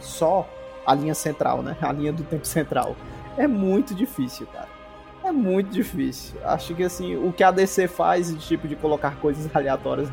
só 0.00 0.48
a 0.86 0.94
linha 0.94 1.14
central, 1.14 1.62
né? 1.62 1.76
A 1.80 1.92
linha 1.92 2.12
do 2.12 2.22
tempo 2.24 2.46
central. 2.46 2.96
É 3.36 3.46
muito 3.46 3.94
difícil, 3.94 4.46
cara. 4.46 4.68
É 5.22 5.30
muito 5.30 5.70
difícil. 5.70 6.38
Acho 6.44 6.74
que 6.74 6.82
assim, 6.82 7.16
o 7.16 7.32
que 7.32 7.44
a 7.44 7.50
DC 7.50 7.88
faz, 7.88 8.28
de 8.28 8.38
tipo 8.38 8.66
de 8.66 8.74
colocar 8.74 9.16
coisas 9.16 9.48
aleatórias 9.54 10.08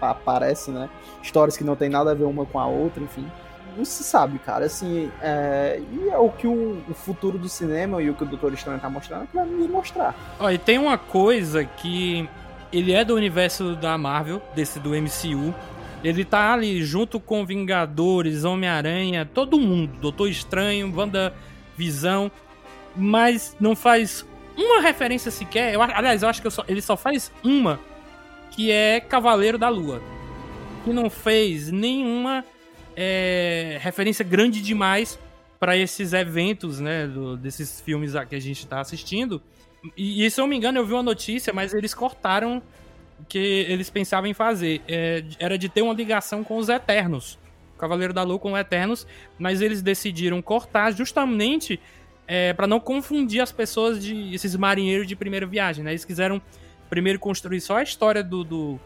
aparece, 0.00 0.70
né? 0.70 0.88
Histórias 1.22 1.56
que 1.56 1.64
não 1.64 1.76
tem 1.76 1.88
nada 1.88 2.10
a 2.10 2.14
ver 2.14 2.24
uma 2.24 2.44
com 2.44 2.58
a 2.58 2.66
outra, 2.66 3.02
enfim. 3.02 3.26
Não 3.76 3.84
se 3.84 4.02
sabe, 4.02 4.38
cara. 4.40 4.64
Assim, 4.64 5.10
é... 5.22 5.80
e 5.92 6.08
é 6.08 6.18
o 6.18 6.30
que 6.30 6.46
o, 6.46 6.82
futuro 6.94 7.38
do 7.38 7.48
cinema 7.48 8.02
e 8.02 8.10
o 8.10 8.14
que 8.14 8.24
o 8.24 8.26
Doutor 8.26 8.52
Estranho 8.52 8.80
tá 8.80 8.90
mostrando 8.90 9.24
é 9.24 9.26
que 9.26 9.36
vai 9.36 9.46
nos 9.46 9.70
mostrar. 9.70 10.14
Olha, 10.40 10.54
e 10.54 10.58
tem 10.58 10.78
uma 10.78 10.98
coisa 10.98 11.64
que 11.64 12.28
ele 12.72 12.92
é 12.92 13.04
do 13.04 13.14
universo 13.14 13.76
da 13.76 13.96
Marvel, 13.96 14.42
desse 14.54 14.80
do 14.80 14.90
MCU, 14.90 15.54
ele 16.04 16.24
tá 16.24 16.52
ali 16.52 16.82
junto 16.84 17.18
com 17.18 17.44
Vingadores, 17.44 18.44
Homem-Aranha, 18.44 19.24
todo 19.26 19.58
mundo, 19.58 19.92
Doutor 20.00 20.28
Estranho, 20.28 20.92
Wanda 20.94 21.34
Visão, 21.76 22.30
mas 22.96 23.56
não 23.60 23.74
faz 23.76 24.26
uma 24.56 24.80
referência 24.80 25.30
sequer. 25.30 25.74
Eu, 25.74 25.82
aliás, 25.82 26.22
eu 26.22 26.28
acho 26.28 26.40
que 26.40 26.46
eu 26.46 26.50
só, 26.50 26.64
ele 26.68 26.82
só 26.82 26.96
faz 26.96 27.30
uma, 27.44 27.78
que 28.50 28.70
é 28.70 29.00
Cavaleiro 29.00 29.56
da 29.58 29.68
Lua. 29.68 30.02
Que 30.84 30.92
não 30.92 31.08
fez 31.10 31.70
nenhuma 31.70 32.44
é, 32.96 33.78
referência 33.80 34.24
grande 34.24 34.60
demais 34.60 35.18
para 35.60 35.76
esses 35.76 36.12
eventos, 36.12 36.80
né, 36.80 37.06
do- 37.06 37.36
desses 37.36 37.80
filmes 37.80 38.12
que 38.28 38.34
a 38.34 38.40
gente 38.40 38.66
tá 38.66 38.80
assistindo. 38.80 39.42
E, 39.96 40.24
e 40.24 40.30
se 40.30 40.40
eu 40.40 40.42
não 40.42 40.48
me 40.48 40.56
engano, 40.56 40.78
eu 40.78 40.86
vi 40.86 40.92
uma 40.92 41.02
notícia, 41.02 41.52
mas 41.52 41.74
eles 41.74 41.94
cortaram 41.94 42.62
que 43.28 43.38
eles 43.68 43.88
pensavam 43.90 44.28
em 44.28 44.34
fazer. 44.34 44.82
É, 44.86 45.24
era 45.38 45.56
de 45.58 45.68
ter 45.68 45.82
uma 45.82 45.94
ligação 45.94 46.44
com 46.44 46.56
os 46.58 46.68
Eternos. 46.68 47.38
O 47.74 47.78
Cavaleiro 47.78 48.12
da 48.12 48.22
Lua 48.22 48.38
com 48.38 48.52
os 48.52 48.58
Eternos, 48.58 49.06
mas 49.38 49.62
eles 49.62 49.80
decidiram 49.82 50.42
cortar 50.42 50.90
justamente 50.92 51.80
é, 52.26 52.52
para 52.52 52.66
não 52.66 52.78
confundir 52.80 53.40
as 53.40 53.52
pessoas 53.52 54.02
de 54.02 54.34
esses 54.34 54.54
marinheiros 54.56 55.06
de 55.06 55.14
primeira 55.16 55.46
viagem, 55.46 55.82
né? 55.84 55.92
Eles 55.92 56.04
quiseram 56.04 56.42
primeiro 56.90 57.18
construir 57.18 57.60
só 57.60 57.76
a 57.78 57.82
história 57.82 58.22
do 58.22 58.42
do, 58.44 58.80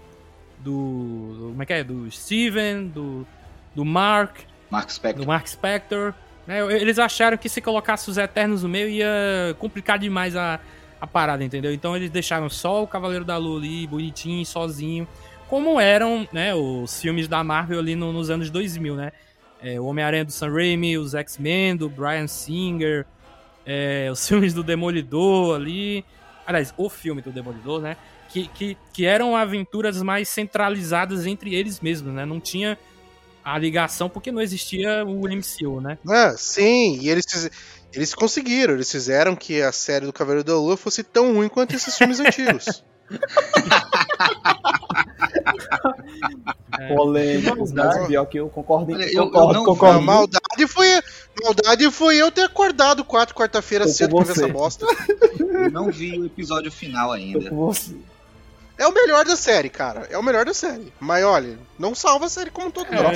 do- 0.59 1.35
do- 1.35 1.49
como 1.51 1.63
é 1.63 1.67
que 1.67 1.73
é, 1.73 1.85
do 1.85 2.11
Steven, 2.11 2.87
do 2.89 3.27
do 3.75 3.85
Mark, 3.85 4.37
Mark 4.71 4.91
Spector. 4.91 5.23
do 5.23 5.27
Mark 5.27 5.47
Spector. 5.49 6.15
né? 6.47 6.61
Eles 6.81 6.99
acharam 6.99 7.37
que 7.39 7.49
se 7.49 7.61
colocasse 7.61 8.11
os 8.11 8.19
Eternos 8.19 8.63
no 8.63 8.69
meio 8.69 8.89
ia 8.89 9.57
complicar 9.59 9.99
demais 9.99 10.37
a, 10.37 10.61
a 11.03 11.07
parada, 11.09 11.43
entendeu? 11.43 11.73
Então 11.75 11.97
eles 11.97 12.11
deixaram 12.11 12.49
só 12.49 12.81
o 12.81 12.87
Cavaleiro 12.87 13.25
da 13.25 13.37
Lua 13.37 13.59
ali, 13.59 13.89
bonitinho, 13.89 14.47
sozinho, 14.47 15.07
como 15.49 15.81
eram 15.81 16.29
né, 16.33 16.55
os 16.55 17.03
filmes 17.03 17.27
da 17.27 17.43
Marvel 17.43 17.81
ali 17.81 17.97
no- 17.97 18.13
nos 18.13 18.31
anos 18.31 18.49
2000, 18.51 18.95
né? 18.95 19.11
É, 19.61 19.81
o 19.81 19.87
Homem-Aranha 19.87 20.25
do 20.25 20.31
Sam 20.31 20.53
Raimi, 20.53 20.97
os 20.97 21.13
X-Men 21.13 21.75
do 21.77 21.89
Brian 21.89 22.29
Singer, 22.29 23.05
é, 23.67 24.09
os 24.13 24.27
filmes 24.29 24.55
do 24.55 24.63
Demolidor 24.63 25.57
ali. 25.57 26.05
Aliás, 26.47 26.73
o 26.77 26.89
filme 26.89 27.21
do 27.21 27.33
Demolidor, 27.33 27.81
né? 27.83 27.97
Que, 28.29 28.47
que, 28.47 28.77
que 28.93 29.05
eram 29.05 29.35
aventuras 29.37 30.01
mais 30.03 30.29
centralizadas 30.29 31.27
entre 31.27 31.53
eles 31.53 31.81
mesmos, 31.81 32.15
né? 32.15 32.25
Não 32.25 32.39
tinha 32.39 32.79
a 33.45 33.59
ligação 33.59 34.09
porque 34.09 34.31
não 34.33 34.41
existia 34.41 35.05
o 35.05 35.27
MCU, 35.29 35.81
né? 35.81 35.99
Ah, 36.09 36.35
sim, 36.37 36.99
e 37.01 37.09
eles, 37.11 37.51
eles 37.93 38.15
conseguiram, 38.15 38.75
eles 38.75 38.91
fizeram 38.91 39.35
que 39.37 39.61
a 39.63 39.73
série 39.73 40.07
do 40.07 40.13
Cavaleiro 40.13 40.45
da 40.45 40.55
Lua 40.55 40.77
fosse 40.77 41.03
tão 41.03 41.35
ruim 41.35 41.49
quanto 41.49 41.75
esses 41.75 41.97
filmes 41.97 42.19
antigos. 42.21 42.85
Polêmicos, 46.89 47.73
Maldade. 47.73 47.99
mas 47.99 48.09
pior 48.09 48.25
que 48.27 48.39
eu 48.39 48.49
concordo. 48.49 48.93
Olha, 48.93 49.05
eu- 49.05 49.11
eu 49.25 49.25
concordo, 49.31 49.53
não- 49.55 49.63
A 49.63 49.67
concordo. 49.67 50.03
maldade 50.03 50.67
foi, 50.67 50.87
maldade 51.43 51.91
foi 51.91 52.17
eu 52.17 52.31
ter 52.31 52.43
acordado 52.43 53.05
quatro 53.05 53.35
quarta-feira 53.35 53.87
cedo 53.89 54.17
pra 54.17 54.25
ver 54.25 54.33
essa 54.33 54.49
bosta. 54.49 54.87
Eu 55.39 55.71
não 55.71 55.91
vi 55.91 56.19
o 56.19 56.25
episódio 56.27 56.71
final 56.73 57.13
ainda. 57.13 57.51
com 57.51 57.57
você. 57.57 57.95
É 58.79 58.87
o 58.87 58.93
melhor 58.93 59.25
da 59.25 59.37
série, 59.37 59.69
cara. 59.69 60.09
É 60.11 60.19
o 60.19 60.23
melhor 60.23 60.45
da 60.45 60.55
série. 60.55 60.93
Mas 60.99 61.23
olha, 61.25 61.59
não 61.79 61.95
salva 61.95 62.27
a 62.27 62.29
série 62.29 62.51
como 62.51 62.69
um 62.69 62.71
todo, 62.71 62.87
É. 62.93 63.01
não. 63.03 63.13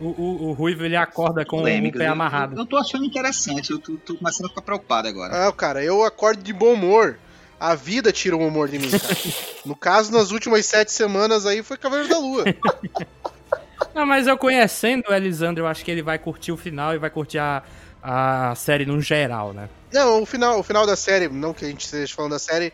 O, 0.00 0.06
o, 0.06 0.48
o 0.48 0.52
Ruivo 0.52 0.84
ele 0.84 0.96
acorda 0.96 1.44
com 1.44 1.58
Polêmicas. 1.58 2.00
o 2.00 2.04
pé 2.04 2.08
amarrado. 2.08 2.54
Eu, 2.54 2.60
eu 2.60 2.66
tô 2.66 2.76
achando 2.76 3.04
interessante, 3.04 3.70
eu 3.72 3.78
tô, 3.78 3.96
tô 3.96 4.14
começando 4.16 4.46
a 4.46 4.48
ficar 4.48 4.62
preocupado 4.62 5.08
agora. 5.08 5.48
Ah, 5.48 5.52
cara, 5.52 5.82
eu 5.84 6.02
acordo 6.04 6.42
de 6.42 6.52
bom 6.52 6.72
humor. 6.74 7.18
A 7.60 7.74
vida 7.76 8.10
tira 8.12 8.36
o 8.36 8.44
humor 8.46 8.68
de 8.68 8.78
mim, 8.78 8.90
cara. 8.90 9.14
No 9.64 9.76
caso, 9.76 10.10
nas 10.10 10.32
últimas 10.32 10.66
sete 10.66 10.90
semanas 10.90 11.46
aí 11.46 11.62
foi 11.62 11.76
Cavaleiro 11.76 12.08
da 12.08 12.18
Lua. 12.18 12.44
Não, 13.94 14.06
mas 14.06 14.26
eu 14.26 14.36
conhecendo 14.38 15.04
o 15.10 15.14
Elisandro, 15.14 15.64
eu 15.64 15.68
acho 15.68 15.84
que 15.84 15.90
ele 15.90 16.02
vai 16.02 16.18
curtir 16.18 16.50
o 16.52 16.56
final 16.56 16.94
e 16.94 16.98
vai 16.98 17.10
curtir 17.10 17.38
a, 17.38 17.62
a 18.02 18.54
série 18.54 18.86
no 18.86 19.00
geral, 19.00 19.52
né? 19.52 19.68
Não, 19.92 20.22
o 20.22 20.26
final, 20.26 20.58
o 20.58 20.62
final 20.62 20.86
da 20.86 20.96
série, 20.96 21.28
não 21.28 21.52
que 21.52 21.64
a 21.64 21.68
gente 21.68 21.84
esteja 21.84 22.12
falando 22.14 22.32
da 22.32 22.38
série, 22.38 22.72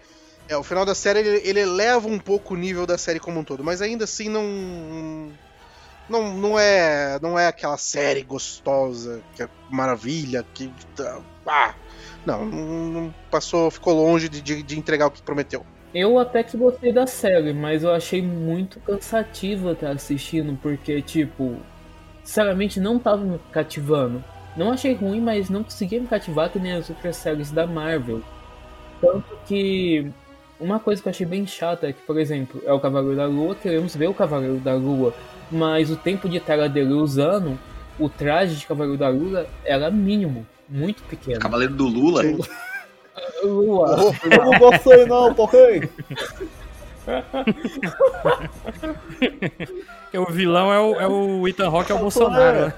é, 0.48 0.56
o 0.56 0.62
final 0.62 0.84
da 0.84 0.94
série 0.94 1.20
ele, 1.20 1.48
ele 1.48 1.60
eleva 1.60 2.08
um 2.08 2.18
pouco 2.18 2.54
o 2.54 2.56
nível 2.56 2.86
da 2.86 2.98
série 2.98 3.20
como 3.20 3.40
um 3.40 3.44
todo, 3.44 3.62
mas 3.64 3.82
ainda 3.82 4.04
assim 4.04 4.28
não 4.28 5.30
não, 6.08 6.36
não 6.36 6.58
é 6.58 7.18
não 7.20 7.38
é 7.38 7.46
aquela 7.46 7.76
série 7.76 8.22
gostosa, 8.22 9.22
que 9.34 9.42
é 9.42 9.48
maravilha, 9.70 10.44
que 10.54 10.72
tá- 10.96 11.20
ah, 11.46 11.74
não, 12.26 12.44
não, 12.46 13.14
passou, 13.30 13.70
ficou 13.70 13.94
longe 13.94 14.28
de, 14.28 14.40
de, 14.40 14.62
de 14.62 14.78
entregar 14.78 15.06
o 15.06 15.10
que 15.10 15.22
prometeu. 15.22 15.64
Eu 15.94 16.18
até 16.18 16.42
que 16.42 16.56
gostei 16.56 16.92
da 16.92 17.06
série, 17.06 17.52
mas 17.54 17.82
eu 17.82 17.92
achei 17.92 18.20
muito 18.22 18.78
cansativo 18.80 19.72
estar 19.72 19.90
assistindo, 19.90 20.58
porque, 20.60 21.00
tipo, 21.00 21.56
sinceramente 22.22 22.78
não 22.78 22.98
tava 22.98 23.24
me 23.24 23.38
cativando. 23.50 24.22
Não 24.56 24.70
achei 24.72 24.94
ruim, 24.94 25.20
mas 25.20 25.48
não 25.48 25.64
conseguia 25.64 26.00
me 26.00 26.06
cativar 26.06 26.50
que 26.50 26.58
nem 26.58 26.72
as 26.72 26.90
outras 26.90 27.16
séries 27.16 27.50
da 27.50 27.66
Marvel. 27.66 28.22
Tanto 29.00 29.38
que 29.46 30.12
uma 30.60 30.80
coisa 30.80 31.00
que 31.00 31.08
eu 31.08 31.10
achei 31.10 31.26
bem 31.26 31.46
chata 31.46 31.88
é 31.88 31.92
que, 31.92 32.02
por 32.02 32.18
exemplo, 32.18 32.60
é 32.64 32.72
o 32.72 32.80
Cavaleiro 32.80 33.16
da 33.16 33.26
Lua, 33.26 33.54
queremos 33.54 33.94
ver 33.94 34.08
o 34.08 34.14
Cavaleiro 34.14 34.56
da 34.56 34.74
Lua, 34.74 35.14
mas 35.50 35.90
o 35.90 35.96
tempo 35.96 36.28
de 36.28 36.40
tela 36.40 36.68
dele 36.68 36.92
usando 36.92 37.58
o 37.98 38.08
traje 38.08 38.56
de 38.56 38.66
Cavaleiro 38.66 38.98
da 38.98 39.08
Lua 39.08 39.46
era 39.64 39.90
mínimo, 39.90 40.46
muito 40.68 41.02
pequeno. 41.04 41.40
Cavaleiro 41.40 41.74
do 41.74 41.86
Lula. 41.86 42.22
Lua. 43.42 44.12
Eu 44.24 44.44
não 44.44 44.58
gostei 44.58 45.06
não, 45.06 45.32
porquê? 45.32 45.88
Porque 50.04 50.18
o 50.18 50.26
vilão 50.26 50.72
é 50.72 50.80
o, 50.80 51.00
é 51.00 51.08
o 51.08 51.48
Ethan 51.48 51.68
Rock, 51.68 51.90
é 51.90 51.94
o 51.94 51.98
Bolsonaro. 51.98 52.72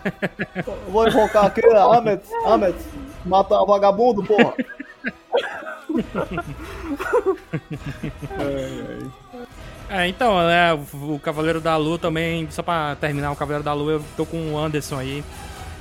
Vou 0.88 1.08
invocar 1.08 1.46
aqui, 1.46 1.66
Ahmed, 1.66 2.22
Ahmed, 2.44 2.76
mata 3.24 3.64
vagabundo, 3.64 4.22
porra. 4.22 4.54
É, 9.92 10.06
então, 10.06 10.38
né, 10.46 10.72
o, 10.72 11.18
Cavaleiro 11.18 11.60
da 11.60 11.76
Lua 11.76 11.98
também, 11.98 12.48
só 12.52 12.62
pra 12.62 12.94
terminar 12.94 13.32
o 13.32 13.36
Cavaleiro 13.36 13.64
da 13.64 13.72
Lua, 13.72 13.94
eu 13.94 14.04
tô 14.16 14.24
com 14.24 14.52
o 14.52 14.58
Anderson 14.58 14.96
aí. 14.98 15.24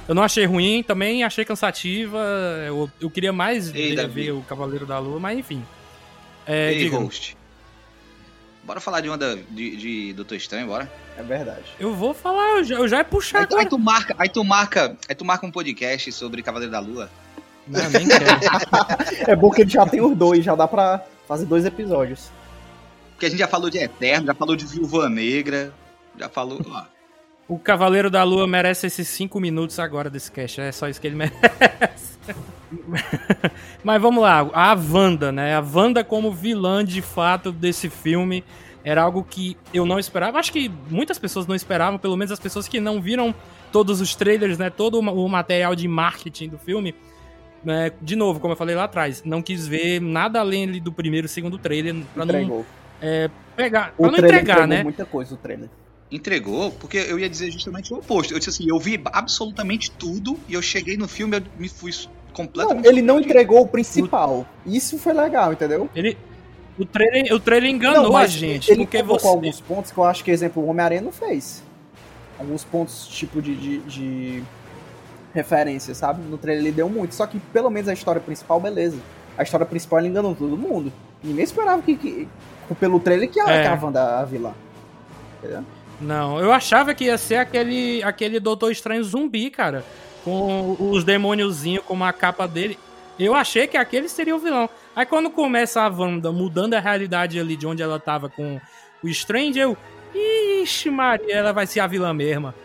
Eu 0.07 0.16
não 0.16 0.24
achei 0.24 0.45
ruim, 0.45 0.82
também 0.82 1.24
achei 1.24 1.45
cansativa. 1.45 2.18
Eu, 2.66 2.89
eu 2.99 3.10
queria 3.12 3.32
mais 3.32 3.74
Ei, 3.76 3.95
ver, 4.07 4.32
o 4.32 4.41
Cavaleiro 4.41 4.88
da 4.88 4.97
Lua, 4.97 5.20
mas 5.20 5.38
enfim. 5.38 5.64
É, 6.47 6.74
Ei, 6.74 6.88
host. 6.88 7.38
Bora 8.64 8.80
falar 8.80 9.01
de 9.01 9.10
uma 9.10 9.18
da, 9.18 9.36
de, 9.36 9.76
de 9.78 10.14
Doutor 10.14 10.36
Estranho, 10.36 10.66
bora? 10.66 10.91
É 11.16 11.22
verdade. 11.22 11.66
eu 11.80 11.93
vou 11.93 12.14
falar, 12.14 12.57
eu 12.57 12.64
já, 12.64 12.76
eu 12.76 12.88
já 12.88 12.97
ia 12.97 13.03
puxar 13.03 13.41
Aí, 13.41 13.47
tu- 13.47 13.55
aí 13.55 13.66
agora. 13.66 13.70
tu 13.70 13.78
marca, 13.78 14.16
aí 14.18 14.30
tu 14.30 14.43
marca, 14.43 14.97
aí 15.07 15.14
tu 15.16 15.26
marca 15.26 15.45
um 15.45 15.51
podcast 15.51 16.12
sobre 16.12 16.41
Cavaleiro 16.41 16.72
da 16.72 16.80
Lua. 16.80 17.10
Não, 17.70 17.89
nem 17.89 18.07
quero. 18.07 18.26
É 19.32 19.36
bom 19.36 19.49
que 19.51 19.61
ele 19.61 19.70
já 19.70 19.86
tem 19.86 20.01
os 20.01 20.15
dois, 20.17 20.43
já 20.43 20.55
dá 20.55 20.67
pra 20.67 21.03
fazer 21.28 21.45
dois 21.45 21.65
episódios. 21.65 22.32
Porque 23.11 23.26
a 23.28 23.30
gente 23.30 23.39
já 23.39 23.47
falou 23.47 23.70
de 23.70 23.78
Eterno, 23.78 24.28
já 24.28 24.34
falou 24.34 24.55
de 24.55 24.65
Viúva 24.65 25.07
Negra, 25.09 25.74
já 26.17 26.28
falou. 26.30 26.59
ó, 26.72 26.84
O 27.47 27.59
Cavaleiro 27.59 28.09
da 28.09 28.24
Lua 28.24 28.47
merece 28.47 28.88
esses 28.88 29.07
5 29.09 29.39
minutos 29.39 29.78
agora 29.78 30.09
desse 30.09 30.32
cast, 30.32 30.61
é 30.61 30.72
só 30.72 30.88
isso 30.88 30.99
que 30.99 31.07
ele 31.07 31.15
merece. 31.20 32.17
Mas 33.84 34.01
vamos 34.01 34.24
lá, 34.24 34.39
a 34.53 34.74
Wanda, 34.74 35.32
né? 35.32 35.55
A 35.55 35.59
Wanda 35.61 36.03
como 36.03 36.32
vilã 36.32 36.84
de 36.84 37.01
fato 37.01 37.51
desse 37.51 37.89
filme 37.89 38.43
era 38.84 39.01
algo 39.03 39.24
que 39.30 39.57
eu 39.74 39.86
não 39.86 39.99
esperava. 39.99 40.39
Acho 40.39 40.51
que 40.53 40.72
muitas 40.89 41.20
pessoas 41.20 41.45
não 41.45 41.55
esperavam, 41.55 41.99
pelo 41.99 42.15
menos 42.15 42.32
as 42.32 42.39
pessoas 42.39 42.67
que 42.67 42.80
não 42.80 43.01
viram 43.01 43.34
todos 43.72 44.01
os 44.01 44.15
trailers, 44.15 44.57
né? 44.57 44.70
Todo 44.70 44.99
o 44.99 45.30
material 45.30 45.76
de 45.76 45.88
marketing 45.88 46.49
do 46.49 46.57
filme. 46.57 46.95
Né? 47.64 47.91
de 48.01 48.16
novo, 48.16 48.39
como 48.39 48.53
eu 48.53 48.57
falei 48.57 48.76
lá 48.76 48.86
atrás, 48.86 49.22
não 49.26 49.41
quis 49.41 49.68
ver 49.68 49.99
nada 50.01 50.39
além 50.39 50.64
ali 50.64 50.80
do 50.80 50.91
primeiro 50.91 51.26
e 51.28 51.30
segundo 51.30 51.57
trailer 51.57 51.95
pra 52.14 52.26
não 52.26 52.34
Entregou. 52.36 52.66
pegar, 53.55 53.93
O 53.97 54.03
pra 54.03 54.12
não 54.12 54.18
trailer 54.18 54.39
entregar, 54.41 54.53
entregou 54.55 54.68
né? 54.68 54.84
muita 54.84 55.05
coisa, 55.05 55.34
o 55.34 55.38
trailer. 55.38 55.70
entregou, 56.12 56.72
porque 56.72 56.97
eu 56.97 57.20
ia 57.20 57.30
dizer 57.30 57.51
justamente 57.51 57.93
o 57.93 57.97
oposto. 57.97 58.34
Eu 58.34 58.39
disse 58.39 58.49
assim, 58.49 58.66
eu 58.70 58.80
vi 58.80 58.99
absolutamente 59.05 59.91
tudo 59.91 60.38
e 60.47 60.53
eu 60.53 60.62
cheguei 60.62 60.97
no 60.97 61.07
filme 61.07 61.38
eu 61.38 61.41
me 61.57 61.70
fui 61.70 61.91
Não, 61.91 62.10
completamente. 62.34 62.88
ele 62.88 63.01
não 63.01 63.20
entregou 63.20 63.62
o 63.62 63.68
principal. 63.68 64.45
Isso 64.66 64.97
foi 64.97 65.14
legal, 65.14 65.51
entendeu? 65.53 65.89
Ele, 65.95 66.18
o 66.78 66.86
trailer, 66.86 67.34
o 67.34 67.39
trailer 67.39 67.70
enganou 67.70 68.03
não, 68.03 68.18
a 68.18 68.26
gente, 68.26 68.72
ele 68.72 68.84
porque 68.86 68.97
colocou 69.03 69.20
você 69.20 69.28
alguns 69.28 69.62
pontos 69.62 69.91
que 69.91 69.97
eu 69.97 70.03
acho 70.05 70.24
que, 70.24 70.32
exemplo, 70.32 70.64
o 70.64 70.68
Homem-Aranha 70.68 71.01
não 71.01 71.12
fez. 71.12 71.62
Alguns 72.39 72.64
pontos, 72.64 73.05
tipo, 73.07 73.41
de, 73.41 73.53
de, 73.55 73.80
de 73.80 74.43
referência, 75.34 75.94
sabe? 75.94 76.22
No 76.22 76.38
trailer 76.38 76.64
ele 76.66 76.72
deu 76.72 76.90
muito. 76.90 77.14
Só 77.16 77.26
que, 77.28 77.40
pelo 77.40 77.70
menos, 77.70 77.88
a 77.90 77.94
história 77.94 78.22
principal, 78.22 78.60
beleza. 78.60 78.98
A 79.38 79.44
história 79.44 79.66
principal, 79.66 80.00
ele 80.00 80.10
enganou 80.10 80.36
todo 80.36 80.58
mundo. 80.58 80.92
Ninguém 81.24 81.44
esperava 81.44 81.82
que, 81.82 81.96
que 81.96 82.28
pelo 82.80 83.00
trailer, 83.00 83.30
que 83.30 83.40
a, 83.40 83.50
É. 83.50 83.62
que 83.62 83.68
a 83.68 83.80
Wanda 83.82 84.20
a 84.20 84.26
vilã. 84.26 84.54
Entendeu? 85.40 85.64
Não, 86.02 86.40
eu 86.40 86.52
achava 86.52 86.94
que 86.94 87.06
ia 87.06 87.18
ser 87.18 87.36
aquele, 87.36 88.02
aquele 88.04 88.40
Doutor 88.40 88.72
Estranho 88.72 89.04
zumbi, 89.04 89.50
cara. 89.50 89.84
Com 90.24 90.76
os 90.80 91.04
demôniozinhos 91.04 91.84
como 91.86 92.04
a 92.04 92.14
capa 92.14 92.48
dele. 92.48 92.78
Eu 93.18 93.34
achei 93.36 93.68
que 93.68 93.76
aquele 93.78 94.08
seria 94.08 94.36
o 94.36 94.40
vilão. 94.40 94.70
Aí 94.96 95.06
quando 95.06 95.30
começa 95.30 95.82
a 95.82 95.90
Wanda 95.90 96.32
mudando 96.32 96.74
a 96.74 96.80
realidade 96.80 97.40
ali 97.40 97.56
de 97.56 97.68
onde 97.68 97.82
ela 97.84 98.00
tava 98.00 98.30
com 98.30 98.60
o 99.04 99.08
Strange, 99.10 99.60
eu. 99.60 99.78
Ixi, 100.62 100.90
Maria, 100.90 101.36
ela 101.36 101.52
vai 101.54 101.68
ser 101.68 101.82
a 101.82 101.88
vilã 101.88 102.14
mesma. 102.14 102.56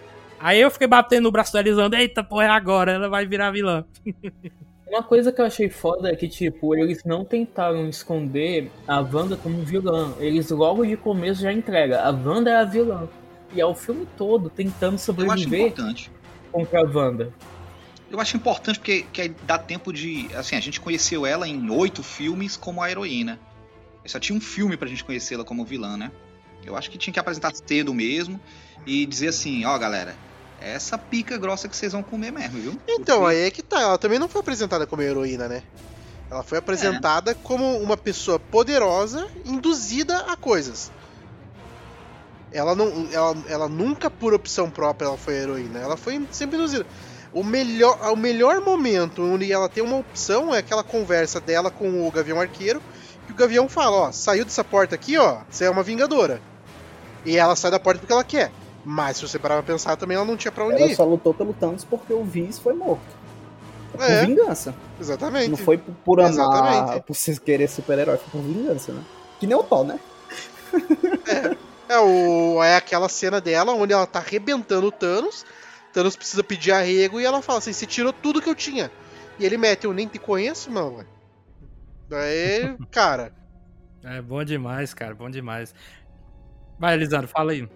Aí 0.45 0.61
eu 0.61 0.70
fiquei 0.70 0.86
batendo 0.86 1.22
no 1.24 1.32
braço 1.32 1.55
dela 1.55 1.64
dizendo, 1.64 1.97
eita, 1.97 2.22
porra, 2.22 2.45
é 2.45 2.49
agora, 2.49 2.92
ela 2.92 3.09
vai 3.09 3.24
virar 3.24 3.51
vilã. 3.51 3.82
Uma 4.86 5.03
coisa 5.03 5.32
que 5.32 5.40
eu 5.40 5.47
achei 5.47 5.70
foda 5.70 6.11
é 6.12 6.14
que, 6.14 6.28
tipo, 6.28 6.76
eles 6.76 7.03
não 7.03 7.24
tentaram 7.24 7.88
esconder 7.88 8.70
a 8.86 9.01
Wanda 9.01 9.38
como 9.38 9.64
vilã. 9.64 10.12
Eles 10.18 10.51
logo 10.51 10.84
de 10.84 10.99
começo 10.99 11.40
já 11.40 11.51
entregam. 11.51 11.99
A 11.99 12.11
Wanda 12.11 12.51
é 12.51 12.57
a 12.57 12.64
vilã. 12.64 13.09
E 13.55 13.61
é 13.61 13.64
o 13.64 13.74
filme 13.74 14.07
todo 14.18 14.51
tentando 14.51 14.92
Eu 14.92 14.97
acho 14.97 15.05
sobreviver. 15.05 15.61
importante. 15.62 16.11
contra 16.53 16.80
a 16.80 16.82
Wanda? 16.82 17.32
Eu 18.11 18.20
acho 18.20 18.36
importante 18.36 18.78
porque 18.78 19.07
que 19.11 19.28
dá 19.45 19.57
tempo 19.57 19.95
de. 19.95 20.28
Assim, 20.36 20.57
a 20.57 20.61
gente 20.61 20.78
conheceu 20.78 21.24
ela 21.24 21.49
em 21.49 21.70
oito 21.70 22.03
filmes 22.03 22.55
como 22.55 22.82
a 22.82 22.90
heroína. 22.90 23.40
Só 24.05 24.20
tinha 24.20 24.36
um 24.36 24.42
filme 24.42 24.76
pra 24.76 24.86
gente 24.86 25.03
conhecê-la 25.03 25.42
como 25.42 25.64
vilã, 25.64 25.97
né? 25.97 26.12
Eu 26.66 26.76
acho 26.76 26.90
que 26.90 26.99
tinha 26.99 27.14
que 27.14 27.18
apresentar 27.18 27.53
cedo 27.55 27.95
mesmo 27.95 28.38
e 28.86 29.07
dizer 29.07 29.28
assim: 29.28 29.64
ó, 29.64 29.76
galera, 29.78 30.14
é 30.61 30.72
essa 30.72 30.96
pica 30.96 31.36
grossa 31.36 31.68
que 31.68 31.76
vocês 31.76 31.92
vão 31.92 32.02
comer 32.02 32.32
mesmo, 32.32 32.61
viu? 32.61 32.80
Então, 32.88 33.20
Porque- 33.20 33.34
aí 33.36 33.42
é 33.44 33.50
que 33.50 33.62
tá. 33.62 33.80
Ela 33.80 33.98
também 33.98 34.18
não 34.18 34.28
foi 34.28 34.40
apresentada 34.40 34.86
como 34.86 35.02
heroína, 35.02 35.48
né? 35.48 35.62
Ela 36.30 36.42
foi 36.42 36.59
apresentada 36.59 37.34
como 37.34 37.76
uma 37.78 37.96
pessoa 37.96 38.38
poderosa, 38.38 39.28
induzida 39.44 40.16
a 40.32 40.36
coisas. 40.36 40.90
Ela, 42.50 42.74
não, 42.74 43.09
ela, 43.12 43.36
ela 43.48 43.68
nunca, 43.68 44.09
por 44.11 44.32
opção 44.32 44.70
própria, 44.70 45.07
ela 45.07 45.16
foi 45.16 45.34
heroína. 45.34 45.80
Ela 45.80 45.96
foi 45.96 46.24
sempre 46.30 46.57
induzida. 46.57 46.86
O 47.32 47.42
melhor, 47.42 47.98
o 48.12 48.16
melhor 48.16 48.61
momento 48.61 49.22
onde 49.22 49.52
ela 49.52 49.68
tem 49.68 49.82
uma 49.82 49.96
opção 49.96 50.55
é 50.55 50.59
aquela 50.59 50.84
conversa 50.84 51.40
dela 51.40 51.68
com 51.70 52.07
o 52.07 52.11
Gavião 52.11 52.40
Arqueiro. 52.40 52.80
Que 53.26 53.32
o 53.32 53.36
Gavião 53.36 53.68
fala: 53.68 53.96
Ó, 54.09 54.12
saiu 54.12 54.44
dessa 54.44 54.62
porta 54.62 54.94
aqui, 54.94 55.18
ó, 55.18 55.38
você 55.50 55.64
é 55.64 55.70
uma 55.70 55.82
vingadora. 55.82 56.40
E 57.24 57.36
ela 57.36 57.57
sai 57.57 57.70
da 57.72 57.80
porta 57.80 57.98
porque 58.00 58.12
ela 58.12 58.22
quer. 58.22 58.52
Mas 58.85 59.16
se 59.16 59.26
você 59.26 59.39
parar 59.39 59.55
pra 59.62 59.72
pensar, 59.72 59.97
também 59.97 60.16
ela 60.16 60.26
não 60.26 60.37
tinha 60.37 60.53
pra 60.53 60.64
onde 60.66 60.76
Ela 60.82 60.91
ir. 60.91 60.95
só 60.95 61.05
lutou 61.05 61.32
pelo 61.32 61.55
Thanos 61.55 61.85
porque 61.85 62.12
o 62.12 62.22
Viz 62.22 62.59
foi 62.59 62.74
morto. 62.74 63.03
Por 63.93 64.03
É. 64.03 64.26
vingança. 64.26 64.74
Exatamente. 65.01 65.49
Não 65.51 65.57
foi 65.57 65.78
por, 65.78 65.95
por 66.05 66.20
amar, 66.20 66.30
Exatamente. 66.30 67.03
por 67.07 67.14
se 67.14 67.41
querer 67.41 67.68
super-herói, 67.68 68.18
foi 68.18 68.28
por 68.30 68.43
vingança, 68.47 68.93
né? 68.93 69.03
Que 69.41 69.47
nem 69.47 69.57
o 69.57 69.62
Thor, 69.62 69.85
né? 69.85 69.99
É, 71.89 71.99
o, 71.99 72.62
é 72.62 72.76
aquela 72.76 73.09
cena 73.09 73.41
dela 73.41 73.72
onde 73.72 73.93
ela 73.93 74.07
tá 74.07 74.18
arrebentando 74.18 74.87
o 74.87 74.93
Thanos. 74.93 75.45
Thanos 75.93 76.16
precisa 76.16 76.43
pedir 76.43 76.72
arrego 76.72 77.20
e 77.20 77.24
ela 77.24 77.41
fala 77.41 77.59
assim: 77.59 77.72
você 77.72 77.87
tirou 77.87 78.12
tudo 78.12 78.43
que 78.43 78.49
eu 78.49 78.55
tinha. 78.55 78.91
E 79.39 79.45
ele 79.47 79.57
mete, 79.57 79.85
eu 79.85 79.93
nem 79.93 80.07
te 80.09 80.18
conheço, 80.18 80.70
ué. 80.72 81.07
Daí, 82.09 82.76
cara. 82.91 83.32
É 84.03 84.20
bom 84.20 84.43
demais, 84.45 84.93
cara, 84.93 85.14
bom 85.14 85.30
demais. 85.30 85.74
Vai, 86.78 86.95
Elisandro, 86.95 87.28
fala 87.28 87.53
aí. 87.53 87.68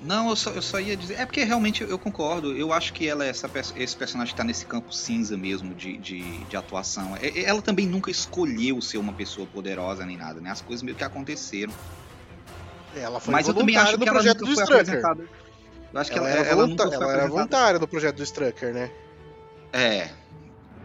Não, 0.00 0.28
eu 0.30 0.36
só, 0.36 0.50
eu 0.50 0.62
só 0.62 0.78
ia 0.78 0.96
dizer. 0.96 1.14
É 1.14 1.26
porque 1.26 1.42
realmente 1.42 1.82
eu 1.82 1.98
concordo. 1.98 2.56
Eu 2.56 2.72
acho 2.72 2.92
que 2.92 3.08
ela 3.08 3.24
é 3.24 3.28
essa, 3.30 3.50
esse 3.76 3.96
personagem 3.96 4.32
que 4.32 4.36
tá 4.36 4.44
nesse 4.44 4.64
campo 4.64 4.92
cinza 4.94 5.36
mesmo 5.36 5.74
de, 5.74 5.96
de, 5.96 6.38
de 6.44 6.56
atuação. 6.56 7.16
É- 7.16 7.26
é- 7.40 7.44
Ela 7.44 7.60
também 7.60 7.86
nunca 7.86 8.08
escolheu 8.10 8.80
ser 8.80 8.98
uma 8.98 9.12
pessoa 9.12 9.46
poderosa 9.46 10.06
nem 10.06 10.16
nada, 10.16 10.40
né? 10.40 10.50
As 10.50 10.60
coisas 10.60 10.82
meio 10.84 10.96
que 10.96 11.02
aconteceram. 11.02 11.72
Ela 12.94 13.18
foi 13.18 13.32
Mas 13.32 13.48
eu 13.48 13.54
também 13.54 13.76
acho 13.76 13.98
que 13.98 14.02
ela 14.04 14.12
projeto 14.12 14.40
nunca 14.40 14.50
do 14.50 14.54
foi 14.54 14.62
Strucker. 14.64 14.80
apresentada. 14.86 15.28
Eu 15.92 16.00
acho 16.00 16.12
que 16.12 16.18
Ela, 16.18 16.28
ela, 16.28 16.38
era 16.40 16.48
ela 16.48 16.62
ela 16.94 17.12
era 17.12 17.26
voluntária 17.28 17.78
no 17.80 17.88
projeto 17.88 18.16
do 18.16 18.22
Strucker, 18.22 18.72
né? 18.72 18.90
É. 19.72 20.10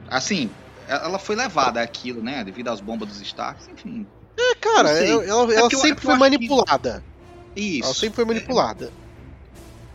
Assim, 0.09 0.49
ela 0.87 1.19
foi 1.19 1.35
levada 1.35 1.81
àquilo, 1.81 2.21
né? 2.23 2.43
Devido 2.43 2.69
às 2.69 2.81
bombas 2.81 3.09
dos 3.09 3.21
Starks, 3.21 3.67
enfim. 3.67 4.07
É, 4.37 4.55
cara, 4.55 4.89
ela, 4.89 5.23
ela- 5.23 5.53
É 5.53 5.57
ela 5.57 5.69
sempre 5.69 5.89
é 5.89 5.95
foi 6.01 6.13
acho 6.13 6.13
que- 6.13 6.17
manipulada. 6.17 7.03
Isso. 7.55 7.83
Ela 7.85 7.93
sempre 7.93 8.15
foi 8.15 8.25
manipulada. 8.25 8.91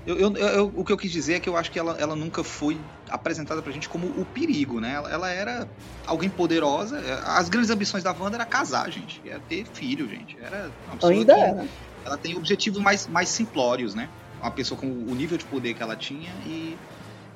Eu, 0.09 0.17
eu- 0.19 0.37
eu- 0.37 0.73
o 0.75 0.85
que 0.85 0.91
eu 0.93 0.97
quis 0.97 1.13
dizer 1.13 1.35
é 1.35 1.41
que 1.41 1.49
eu 1.49 1.55
acho 1.57 1.71
que 1.71 1.79
ela, 1.79 1.93
ela 2.01 2.17
nunca 2.17 2.43
foi 2.43 2.87
apresentada 3.11 3.63
pra 3.63 3.71
gente 3.71 3.89
como 3.91 4.07
o 4.09 4.25
perigo, 4.25 4.81
né? 4.81 4.93
Ela, 4.95 5.11
ela 5.11 5.31
era 5.31 5.71
alguém 6.07 6.31
poderosa. 6.31 6.99
é, 6.99 7.21
As 7.25 7.51
grandes 7.51 7.69
ambições 7.71 8.03
da 8.03 8.13
Wanda 8.13 8.39
era 8.39 8.47
casar, 8.47 8.91
gente. 8.91 9.21
Era 9.29 9.39
ter 9.39 9.67
filho, 9.67 10.09
gente. 10.09 10.39
Era 10.39 10.75
uma 10.87 10.97
pessoa 10.97 11.13
Ainda 11.13 11.35
que 11.35 11.41
né? 11.41 11.69
Ela 12.07 12.17
tem 12.17 12.35
objetivos 12.35 12.81
mais, 12.83 13.07
mais 13.07 13.29
simplórios, 13.29 13.95
né? 13.95 14.11
Uma 14.41 14.51
pessoa 14.51 14.81
com 14.81 14.91
o 14.91 15.15
nível 15.15 15.37
de 15.37 15.45
poder 15.45 15.75
que 15.75 15.83
ela 15.83 15.95
tinha 15.97 16.41
e 16.43 16.81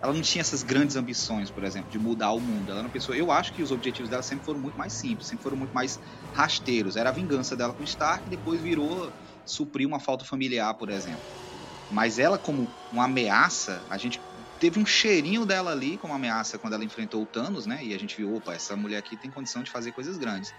ela 0.03 0.15
não 0.15 0.23
tinha 0.23 0.41
essas 0.41 0.63
grandes 0.63 0.97
ambições, 0.97 1.51
por 1.51 1.65
exemplo, 1.65 1.91
de 1.91 1.99
mudar 1.99 2.33
o 2.33 2.41
mundo. 2.41 2.71
Ela 2.71 2.81
era 2.81 2.87
uma 2.89 2.93
pessoa. 2.93 3.15
Eu 3.17 3.31
acho 3.31 3.53
que 3.53 3.63
os 3.63 3.71
objetivos 3.71 4.09
dela 4.09 4.23
sempre 4.23 4.47
foram 4.47 4.61
muito 4.61 4.77
mais 4.77 4.95
simples, 4.95 5.29
sempre 5.29 5.43
foram 5.43 5.59
muito 5.59 5.73
mais 5.73 5.99
rasteiros. 6.33 6.97
Era 6.97 7.11
a 7.11 7.13
vingança 7.13 7.55
dela 7.55 7.75
com 7.75 7.83
o 7.83 7.85
Stark, 7.85 8.31
depois 8.31 8.63
virou 8.63 9.15
suprir 9.45 9.87
uma 9.87 10.01
falta 10.01 10.25
familiar, 10.25 10.73
por 10.75 10.89
exemplo. 10.89 11.29
Mas 11.93 12.19
ela, 12.19 12.39
como 12.39 12.67
uma 12.91 13.05
ameaça, 13.05 13.83
a 13.91 13.99
gente 13.99 14.19
teve 14.59 14.81
um 14.81 14.87
cheirinho 14.87 15.45
dela 15.45 15.73
ali 15.73 15.99
como 15.99 16.15
ameaça 16.15 16.57
quando 16.57 16.73
ela 16.73 16.85
enfrentou 16.85 17.23
o 17.23 17.27
Thanos, 17.27 17.67
né? 17.67 17.81
E 17.83 17.95
a 17.95 17.99
gente 17.99 18.17
viu, 18.17 18.35
opa, 18.35 18.55
essa 18.55 18.75
mulher 18.75 18.97
aqui 18.97 19.17
tem 19.17 19.31
condição 19.31 19.63
de 19.63 19.71
fazer 19.71 19.93
coisas 19.93 20.17
grandes. 20.17 20.55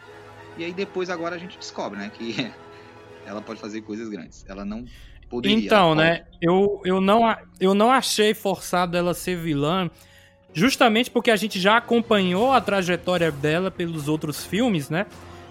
E 0.58 0.64
aí 0.64 0.72
depois 0.72 1.10
agora 1.10 1.36
a 1.36 1.40
gente 1.40 1.58
descobre, 1.58 1.98
né, 1.98 2.12
que 2.14 2.52
ela 3.26 3.42
pode 3.42 3.60
fazer 3.60 3.82
coisas 3.82 4.10
grandes. 4.10 4.46
Ela 4.48 4.64
não 4.64 4.86
poderia. 5.28 5.58
Então, 5.58 5.96
né, 5.96 6.26
eu, 6.40 6.82
eu, 6.86 7.02
não, 7.02 7.36
eu 7.60 7.74
não 7.74 7.92
achei 7.92 8.36
forçado 8.36 8.96
ela 8.96 9.16
ser 9.16 9.36
vilã, 9.36 9.90
justamente 10.54 11.10
porque 11.10 11.32
a 11.32 11.36
gente 11.36 11.60
já 11.60 11.78
acompanhou 11.78 12.52
a 12.52 12.62
trajetória 12.62 13.32
dela 13.32 13.72
pelos 13.72 14.08
outros 14.08 14.46
filmes, 14.46 14.90
né? 14.90 15.08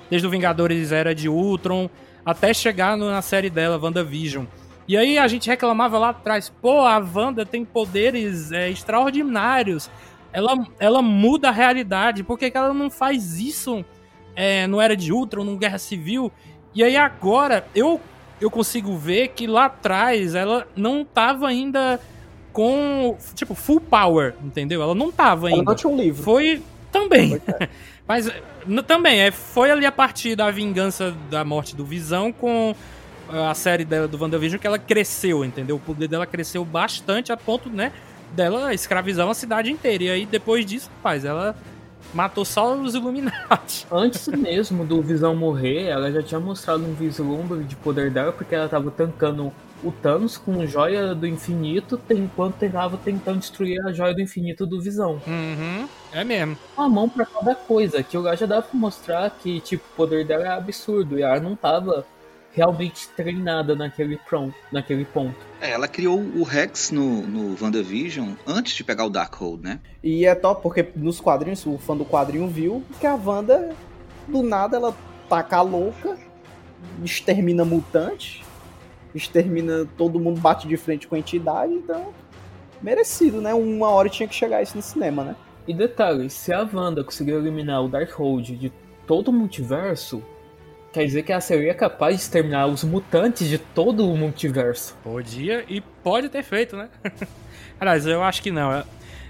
Desde 0.09 0.29
o 0.29 0.31
Vingadores 0.31 0.93
Era 0.93 1.13
de 1.13 1.29
Ultron 1.29 1.91
até 2.25 2.55
chegar 2.55 2.97
na 2.97 3.21
série 3.23 3.51
dela, 3.51 3.79
WandaVision. 3.79 4.45
E 4.87 4.97
aí 4.97 5.19
a 5.19 5.29
gente 5.29 5.49
reclamava 5.49 5.99
lá 5.99 6.11
atrás, 6.11 6.53
pô, 6.61 6.81
a 6.81 6.99
Wanda 6.99 7.47
tem 7.47 7.65
poderes 7.65 8.51
é, 8.53 8.69
extraordinários. 8.71 9.91
Ela, 10.33 10.67
ela 10.79 11.03
muda 11.03 11.49
a 11.49 11.53
realidade. 11.53 12.25
Por 12.25 12.39
que, 12.39 12.51
que 12.51 12.57
ela 12.57 12.75
não 12.75 12.91
faz 12.91 13.39
isso 13.39 13.85
é, 14.35 14.67
no 14.67 14.81
Era 14.81 14.97
de 14.97 15.13
Ultron, 15.13 15.45
no 15.45 15.57
Guerra 15.57 15.79
Civil? 15.79 16.33
E 16.75 16.83
aí 16.83 16.97
agora 16.97 17.67
eu, 17.75 18.01
eu 18.41 18.51
consigo 18.51 18.97
ver 18.97 19.29
que 19.29 19.47
lá 19.47 19.67
atrás 19.67 20.35
ela 20.35 20.67
não 20.75 21.05
tava 21.05 21.49
ainda 21.49 22.01
com, 22.53 23.17
tipo, 23.35 23.55
full 23.55 23.81
power, 23.81 24.35
entendeu? 24.43 24.83
Ela 24.83 24.95
não 24.95 25.11
tava 25.11 25.49
Ela 25.49 25.57
ainda. 25.59 25.71
não 25.71 25.77
tinha 25.77 25.93
um 25.93 25.97
livro. 25.97 26.23
Foi 26.23 26.63
também. 26.91 27.41
É. 27.61 27.69
Mas 28.07 28.29
também, 28.87 29.21
é, 29.21 29.31
foi 29.31 29.71
ali 29.71 29.87
a 29.87 29.93
partir 29.93 30.35
da 30.37 30.51
vingança 30.51 31.15
da 31.31 31.45
morte 31.45 31.75
do 31.75 31.85
Visão 31.85 32.33
com 32.33 32.75
a 33.33 33.55
série 33.55 33.85
dela 33.85 34.07
do 34.07 34.21
WandaVision 34.21 34.61
que 34.61 34.67
ela 34.67 34.79
cresceu, 34.79 35.45
entendeu? 35.45 35.77
O 35.77 35.81
poder 35.81 36.09
dela 36.09 36.27
cresceu 36.27 36.65
bastante 36.65 37.33
a 37.33 37.37
ponto, 37.37 37.71
né, 37.71 37.93
dela 38.33 38.75
escravizar 38.75 39.27
uma 39.27 39.35
cidade 39.35 39.71
inteira. 39.71 40.05
E 40.05 40.11
aí, 40.11 40.27
depois 40.27 40.67
disso, 40.67 40.91
rapaz, 40.97 41.25
ela 41.25 41.57
matou 42.13 42.45
só 42.45 42.75
os 42.75 42.95
Illuminati. 42.95 43.87
Antes 43.91 44.27
mesmo 44.29 44.85
do 44.85 45.01
Visão 45.01 45.35
morrer, 45.35 45.85
ela 45.85 46.11
já 46.11 46.23
tinha 46.23 46.41
mostrado 46.41 46.85
um 46.85 46.95
vislumbre 46.95 47.65
de 47.65 47.77
poder 47.77 48.11
dela, 48.11 48.33
porque 48.33 48.55
ela 48.55 48.69
tava 48.69 48.91
tancando 48.91 49.53
o 49.83 49.91
Thanos 49.91 50.39
com 50.39 50.65
joia 50.65 51.15
do 51.15 51.27
infinito, 51.27 52.01
enquanto 52.11 52.55
tentava 52.55 52.97
tentando 52.97 53.41
destruir 53.41 53.85
a 53.85 53.93
joia 53.93 54.15
do 54.15 54.21
infinito 54.21 54.65
do 54.65 54.81
Visão. 54.81 55.21
Uhum, 55.27 55.89
é 56.13 56.23
mesmo. 56.23 56.57
Uma 56.77 56.89
mão 56.89 57.09
pra 57.09 57.27
cada 57.27 57.55
coisa, 57.55 58.03
que 58.03 58.17
o 58.17 58.37
já 58.37 58.47
dava 58.47 58.63
pra 58.63 58.79
mostrar 58.79 59.31
que 59.31 59.61
tipo, 59.61 59.83
o 59.93 59.97
poder 59.97 60.25
dela 60.25 60.45
é 60.45 60.51
absurdo, 60.51 61.19
e 61.19 61.23
ela 61.23 61.41
não 61.41 61.57
tava 61.57 62.07
realmente 62.55 63.09
treinada 63.11 63.75
naquele, 63.75 64.17
pron- 64.19 64.53
naquele 64.71 65.05
ponto. 65.05 65.35
É, 65.61 65.71
ela 65.71 65.89
criou 65.89 66.19
o 66.19 66.43
Rex 66.43 66.91
no, 66.91 67.23
no 67.27 67.57
WandaVision 67.63 68.33
antes 68.47 68.75
de 68.75 68.85
pegar 68.85 69.05
o 69.07 69.11
Darkhold, 69.11 69.63
né? 69.63 69.81
E 70.03 70.27
é 70.27 70.35
top, 70.35 70.63
porque 70.63 70.87
nos 70.95 71.21
quadrinhos, 71.21 71.65
o 71.67 71.79
fã 71.79 71.97
do 71.97 72.05
quadrinho 72.05 72.47
viu 72.49 72.85
que 73.01 73.07
a 73.07 73.15
Wanda, 73.15 73.75
do 74.29 74.43
nada, 74.43 74.77
ela 74.77 74.95
taca 75.29 75.57
a 75.57 75.63
louca, 75.63 76.19
extermina 77.03 77.65
mutante, 77.65 78.45
extermina 79.15 79.87
todo 79.97 80.21
mundo, 80.21 80.41
bate 80.41 80.69
de 80.69 80.77
frente 80.77 81.07
com 81.07 81.15
a 81.15 81.19
entidade, 81.19 81.73
então. 81.73 82.13
Merecido, 82.83 83.41
né? 83.41 83.55
Uma 83.55 83.89
hora 83.91 84.09
tinha 84.09 84.29
que 84.29 84.35
chegar 84.35 84.63
isso 84.63 84.77
no 84.77 84.83
cinema, 84.83 85.25
né? 85.25 85.37
E 85.67 85.73
detalhe, 85.73 86.29
se 86.29 86.53
a 86.53 86.69
Wanda 86.71 87.05
conseguir 87.05 87.33
eliminar 87.33 87.85
o 87.85 87.89
Darkhold 87.89 88.57
de 88.57 88.73
todo 89.07 89.29
o 89.29 89.33
multiverso, 89.33 90.23
quer 90.93 91.05
dizer 91.05 91.23
que 91.23 91.33
ela 91.33 91.41
seria 91.41 91.75
capaz 91.75 92.17
de 92.17 92.23
exterminar 92.23 92.67
os 92.67 92.85
mutantes 92.85 93.49
de 93.49 93.59
todo 93.59 94.09
o 94.09 94.17
multiverso. 94.17 94.95
Podia 95.03 95.65
e 95.69 95.81
pode 95.81 96.29
ter 96.29 96.43
feito, 96.43 96.77
né? 96.77 96.89
Aliás, 97.81 98.07
eu 98.07 98.23
acho 98.23 98.43
que 98.43 98.51
não. 98.51 98.85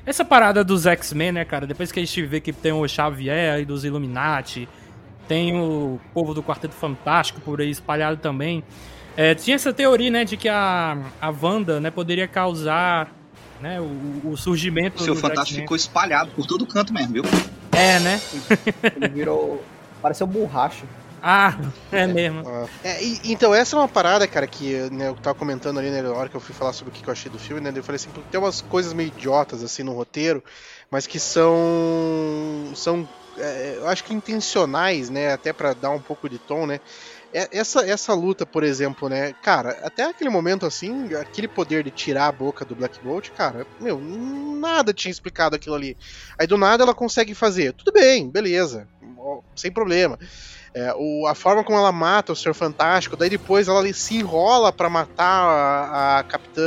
Essa 0.04 0.24
parada 0.24 0.64
dos 0.64 0.84
X-Men, 0.84 1.32
né, 1.32 1.44
cara? 1.44 1.66
Depois 1.66 1.92
que 1.92 2.00
a 2.00 2.04
gente 2.04 2.22
vê 2.26 2.40
que 2.40 2.52
tem 2.52 2.72
o 2.72 2.86
Xavier 2.88 3.60
e 3.60 3.64
dos 3.64 3.84
Illuminati, 3.84 4.68
tem 5.28 5.56
o 5.56 6.00
povo 6.12 6.34
do 6.34 6.42
Quarteto 6.42 6.74
Fantástico 6.74 7.40
por 7.40 7.60
aí 7.60 7.70
espalhado 7.70 8.16
também. 8.16 8.64
É, 9.16 9.34
tinha 9.34 9.54
essa 9.54 9.72
teoria, 9.72 10.10
né, 10.10 10.24
de 10.24 10.36
que 10.36 10.48
a, 10.48 10.98
a 11.20 11.30
Wanda, 11.30 11.78
né, 11.78 11.90
poderia 11.90 12.26
causar 12.26 13.12
né, 13.60 13.80
o, 13.80 14.30
o 14.30 14.36
surgimento 14.36 15.00
O 15.00 15.04
seu 15.04 15.14
fantástico 15.14 15.48
X-Men. 15.48 15.62
ficou 15.62 15.76
espalhado 15.76 16.30
por 16.32 16.46
todo 16.46 16.66
canto 16.66 16.92
mesmo, 16.92 17.12
viu? 17.12 17.24
É, 17.70 18.00
né? 18.00 18.20
Ele 18.96 19.08
virou. 19.08 19.62
pareceu 20.00 20.26
borracha. 20.26 20.84
Ah, 21.24 21.56
é 21.92 22.06
mesmo. 22.06 22.48
É, 22.82 23.02
e- 23.04 23.20
então, 23.24 23.54
essa 23.54 23.76
é 23.76 23.78
uma 23.78 23.88
parada, 23.88 24.26
cara, 24.26 24.48
que 24.48 24.90
né, 24.90 25.06
eu 25.08 25.14
tava 25.14 25.36
comentando 25.36 25.78
ali 25.78 25.88
né, 25.90 26.02
na 26.02 26.12
hora 26.12 26.28
que 26.28 26.36
eu 26.36 26.40
fui 26.40 26.52
falar 26.54 26.72
sobre 26.72 26.90
o 26.90 26.92
que 26.92 27.08
eu 27.08 27.12
achei 27.12 27.30
do 27.30 27.38
filme, 27.38 27.60
né? 27.60 27.70
Eu 27.78 27.84
falei 27.84 27.96
assim, 27.96 28.10
tem 28.10 28.40
umas 28.40 28.60
coisas 28.60 28.92
meio 28.92 29.08
idiotas 29.08 29.62
assim 29.62 29.84
no 29.84 29.92
roteiro, 29.92 30.42
mas 30.90 31.06
que 31.06 31.20
são. 31.20 31.54
são. 32.74 33.08
é, 33.38 33.78
eu 33.78 33.86
acho 33.86 34.02
que 34.04 34.12
intencionais, 34.12 35.08
né? 35.10 35.32
Até 35.32 35.52
pra 35.52 35.74
dar 35.74 35.90
um 35.90 36.02
pouco 36.02 36.28
de 36.28 36.40
tom, 36.40 36.66
né? 36.66 36.80
é- 37.34 37.48
essa, 37.52 37.86
essa 37.88 38.14
luta, 38.14 38.46
por 38.46 38.64
exemplo, 38.64 39.08
né? 39.10 39.34
Cara, 39.42 39.72
até 39.86 40.04
aquele 40.04 40.30
momento 40.30 40.66
assim, 40.66 41.12
aquele 41.14 41.48
poder 41.48 41.84
de 41.84 41.92
tirar 41.92 42.28
a 42.28 42.32
boca 42.32 42.64
do 42.64 42.76
Black 42.76 43.00
Bolt, 43.02 43.30
cara, 43.32 43.66
meu, 43.80 44.00
nada 44.60 44.94
tinha 44.94 45.10
explicado 45.12 45.56
aquilo 45.56 45.74
ali. 45.76 45.98
Aí 46.40 46.46
do 46.46 46.58
nada 46.58 46.84
ela 46.84 46.94
consegue 46.94 47.34
fazer. 47.34 47.74
Tudo 47.74 47.92
bem, 47.92 48.30
beleza, 48.30 48.88
sem 49.56 49.72
problema. 49.72 50.18
É, 50.74 50.94
o, 50.96 51.26
a 51.26 51.34
forma 51.34 51.62
como 51.62 51.76
ela 51.76 51.92
mata 51.92 52.32
o 52.32 52.36
Senhor 52.36 52.54
Fantástico, 52.54 53.16
daí 53.16 53.28
depois 53.28 53.68
ela 53.68 53.92
se 53.92 54.16
enrola 54.16 54.72
pra 54.72 54.88
matar 54.88 55.24
a, 55.24 56.18
a 56.18 56.22
Capitã 56.22 56.62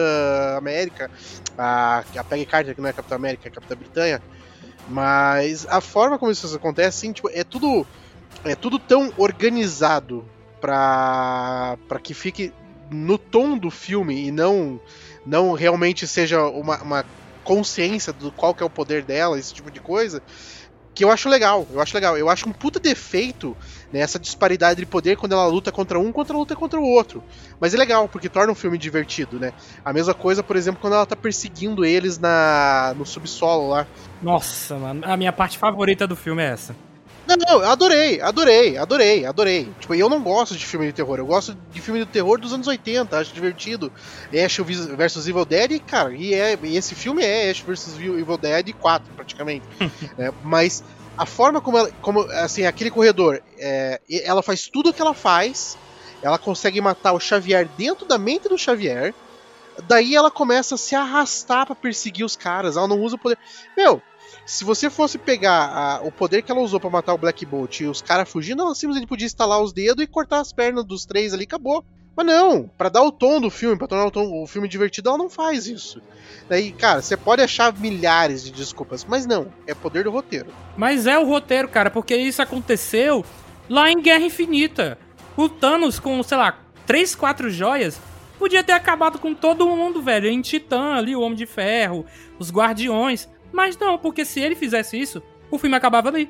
América, 0.58 1.10
a, 1.58 2.04
a 2.16 2.24
Peggy 2.24 2.46
Carter, 2.46 2.76
que 2.76 2.82
não 2.82 2.90
é 2.90 2.94
Capitã 2.94 3.16
América, 3.16 3.48
é 3.48 3.52
Capitã 3.52 3.76
Britânia. 3.76 4.22
Mas 4.88 5.66
a 5.68 5.82
forma 5.82 6.20
como 6.20 6.32
isso 6.32 6.56
acontece, 6.56 7.00
assim, 7.00 7.12
tipo, 7.12 7.30
é 7.32 7.44
tudo 7.44 7.88
é 8.44 8.54
tudo 8.54 8.78
tão 8.78 9.12
organizado 9.18 10.24
pra, 10.62 11.78
pra 11.88 12.00
que 12.00 12.14
fique 12.14 12.54
no 12.92 13.18
tom 13.18 13.58
do 13.58 13.72
filme 13.72 14.28
e 14.28 14.32
não 14.32 14.80
não 15.26 15.54
realmente 15.54 16.06
seja 16.06 16.44
uma, 16.44 16.82
uma 16.84 17.06
consciência 17.44 18.14
do 18.14 18.32
qual 18.32 18.54
que 18.54 18.62
é 18.62 18.66
o 18.66 18.70
poder 18.70 19.04
dela, 19.04 19.40
esse 19.40 19.54
tipo 19.54 19.72
de 19.72 19.80
coisa, 19.80 20.22
que 20.94 21.04
eu 21.04 21.12
acho 21.12 21.28
legal, 21.28 21.68
eu 21.72 21.82
acho 21.82 21.94
legal. 21.96 22.18
Eu 22.18 22.30
acho 22.30 22.48
um 22.48 22.54
puta 22.54 22.80
defeito 22.80 23.56
nessa 23.92 24.20
disparidade 24.20 24.80
de 24.80 24.86
poder 24.86 25.18
quando 25.18 25.34
ela 25.34 25.46
luta 25.48 25.72
contra 25.72 26.00
um, 26.00 26.12
quando 26.12 26.30
ela 26.30 26.40
luta 26.40 26.56
contra 26.56 26.80
o 26.80 26.84
outro. 26.84 27.24
Mas 27.60 27.74
é 27.74 27.78
legal, 27.78 28.08
porque 28.08 28.30
torna 28.30 28.52
um 28.52 28.56
filme 28.56 28.78
divertido, 28.78 29.40
né? 29.40 29.54
A 29.84 29.94
mesma 29.94 30.14
coisa, 30.14 30.44
por 30.44 30.56
exemplo, 30.56 30.82
quando 30.82 30.94
ela 30.94 31.06
tá 31.06 31.16
perseguindo 31.16 31.86
eles 31.86 32.18
na 32.18 32.94
no 32.98 33.06
subsolo 33.06 33.70
lá. 33.70 33.88
Nossa, 34.22 34.78
mano. 34.78 35.02
A 35.06 35.16
minha 35.18 35.32
parte 35.32 35.58
favorita 35.58 36.08
do 36.08 36.16
filme 36.16 36.44
é 36.44 36.48
essa. 36.48 36.76
Não, 37.28 37.36
não, 37.36 37.64
eu 37.64 37.70
adorei, 37.70 38.22
adorei, 38.22 38.78
adorei, 38.78 39.26
adorei. 39.26 39.68
Tipo, 39.80 39.96
eu 39.96 40.08
não 40.08 40.22
gosto 40.22 40.56
de 40.56 40.64
filme 40.64 40.86
de 40.86 40.94
terror, 40.94 41.18
eu 41.18 41.26
gosto 41.26 41.58
de 41.72 41.82
filme 41.82 42.00
de 42.02 42.06
terror 42.06 42.40
dos 42.40 42.54
anos 42.54 42.68
80, 42.68 43.18
acho 43.18 43.34
divertido. 43.34 43.92
Ash 44.32 44.58
vs 44.58 45.28
Evil 45.28 45.44
Dead, 45.46 45.82
cara, 45.82 46.14
e, 46.14 46.36
é, 46.36 46.58
e 46.62 46.78
esse 46.78 46.94
filme 46.94 47.24
é 47.24 47.50
Ash 47.50 47.62
vs 47.62 47.96
Evil 48.00 48.38
Dead 48.38 48.74
4, 48.74 49.14
praticamente. 49.16 49.66
É, 50.18 50.32
mas 50.44 50.84
a 51.18 51.26
forma 51.26 51.62
como 51.62 51.78
ela, 51.78 51.92
como, 52.02 52.22
assim, 52.32 52.66
aquele 52.66 52.92
corredor, 52.92 53.42
é, 53.58 54.02
ela 54.24 54.44
faz 54.44 54.68
tudo 54.68 54.90
o 54.90 54.94
que 54.94 55.02
ela 55.02 55.14
faz, 55.14 55.78
ela 56.22 56.38
consegue 56.38 56.82
matar 56.82 57.14
o 57.14 57.20
Xavier 57.20 57.68
dentro 57.78 58.08
da 58.08 58.18
mente 58.18 58.50
do 58.50 58.58
Xavier, 58.58 59.14
daí 59.88 60.16
ela 60.16 60.32
começa 60.32 60.76
a 60.76 60.78
se 60.78 60.96
arrastar 60.96 61.66
pra 61.66 61.76
perseguir 61.76 62.26
os 62.26 62.36
caras, 62.36 62.78
ela 62.78 62.88
não 62.88 63.00
usa 63.02 63.16
o 63.16 63.20
poder. 63.20 63.38
Meu, 63.78 64.02
se 64.46 64.64
você 64.64 64.90
fosse 64.90 65.18
pegar 65.18 65.70
a- 65.70 66.02
o 66.02 66.12
poder 66.12 66.42
que 66.42 66.52
ela 66.52 66.62
usou 66.62 66.80
pra 66.80 66.90
matar 66.90 67.14
o 67.14 67.18
Black 67.18 67.46
Bolt 67.46 67.80
e 67.80 67.86
os 67.88 68.02
caras 68.02 68.30
fugindo, 68.30 68.62
ela 68.62 68.76
simplesmente 68.76 69.08
podia 69.08 69.28
estalar 69.28 69.62
os 69.62 69.74
dedos 69.74 70.04
e 70.04 70.08
cortar 70.08 70.40
as 70.40 70.52
pernas 70.52 70.86
dos 70.86 71.06
três 71.06 71.34
ali, 71.34 71.44
acabou. 71.44 71.84
Mas 72.16 72.26
não, 72.26 72.70
pra 72.78 72.90
dar 72.90 73.04
o 73.04 73.12
tom 73.12 73.42
do 73.42 73.50
filme, 73.50 73.78
pra 73.78 73.88
tornar 73.88 74.06
o, 74.06 74.12
tom- 74.12 74.42
o 74.44 74.48
filme 74.48 74.68
divertido, 74.68 75.10
ela 75.10 75.18
não 75.18 75.30
faz 75.30 75.68
isso. 75.68 76.02
Daí, 76.48 76.72
cara, 76.72 77.02
você 77.02 77.18
pode 77.18 77.42
achar 77.42 77.74
milhares 77.78 78.44
de 78.44 78.52
desculpas, 78.52 79.04
mas 79.04 79.26
não, 79.26 79.48
é 79.68 79.74
poder 79.74 80.04
do 80.06 80.12
roteiro. 80.12 80.48
Mas 80.78 81.08
é 81.08 81.18
o 81.18 81.26
roteiro, 81.26 81.68
cara, 81.68 81.90
porque 81.90 82.16
isso 82.16 82.42
aconteceu 82.42 83.26
lá 83.70 83.92
em 83.92 84.02
Guerra 84.02 84.24
Infinita. 84.26 84.98
O 85.36 85.50
Thanos 85.50 86.00
com, 86.00 86.22
sei 86.24 86.38
lá, 86.38 86.58
três, 86.86 87.14
quatro 87.16 87.50
joias, 87.50 88.00
podia 88.40 88.64
ter 88.64 88.72
acabado 88.74 89.20
com 89.20 89.34
todo 89.34 89.68
mundo, 89.68 90.02
velho. 90.02 90.30
Em 90.30 90.42
Titã 90.42 90.94
ali, 90.96 91.16
o 91.16 91.22
Homem 91.22 91.36
de 91.38 91.46
Ferro, 91.46 92.06
os 92.40 92.50
Guardiões. 92.52 93.28
Mas 93.52 93.78
não, 93.78 93.98
porque 93.98 94.24
se 94.24 94.40
ele 94.40 94.56
fizesse 94.56 94.98
isso, 95.00 95.22
o 95.52 95.58
filme 95.58 95.76
acabava 95.76 96.08
ali? 96.10 96.30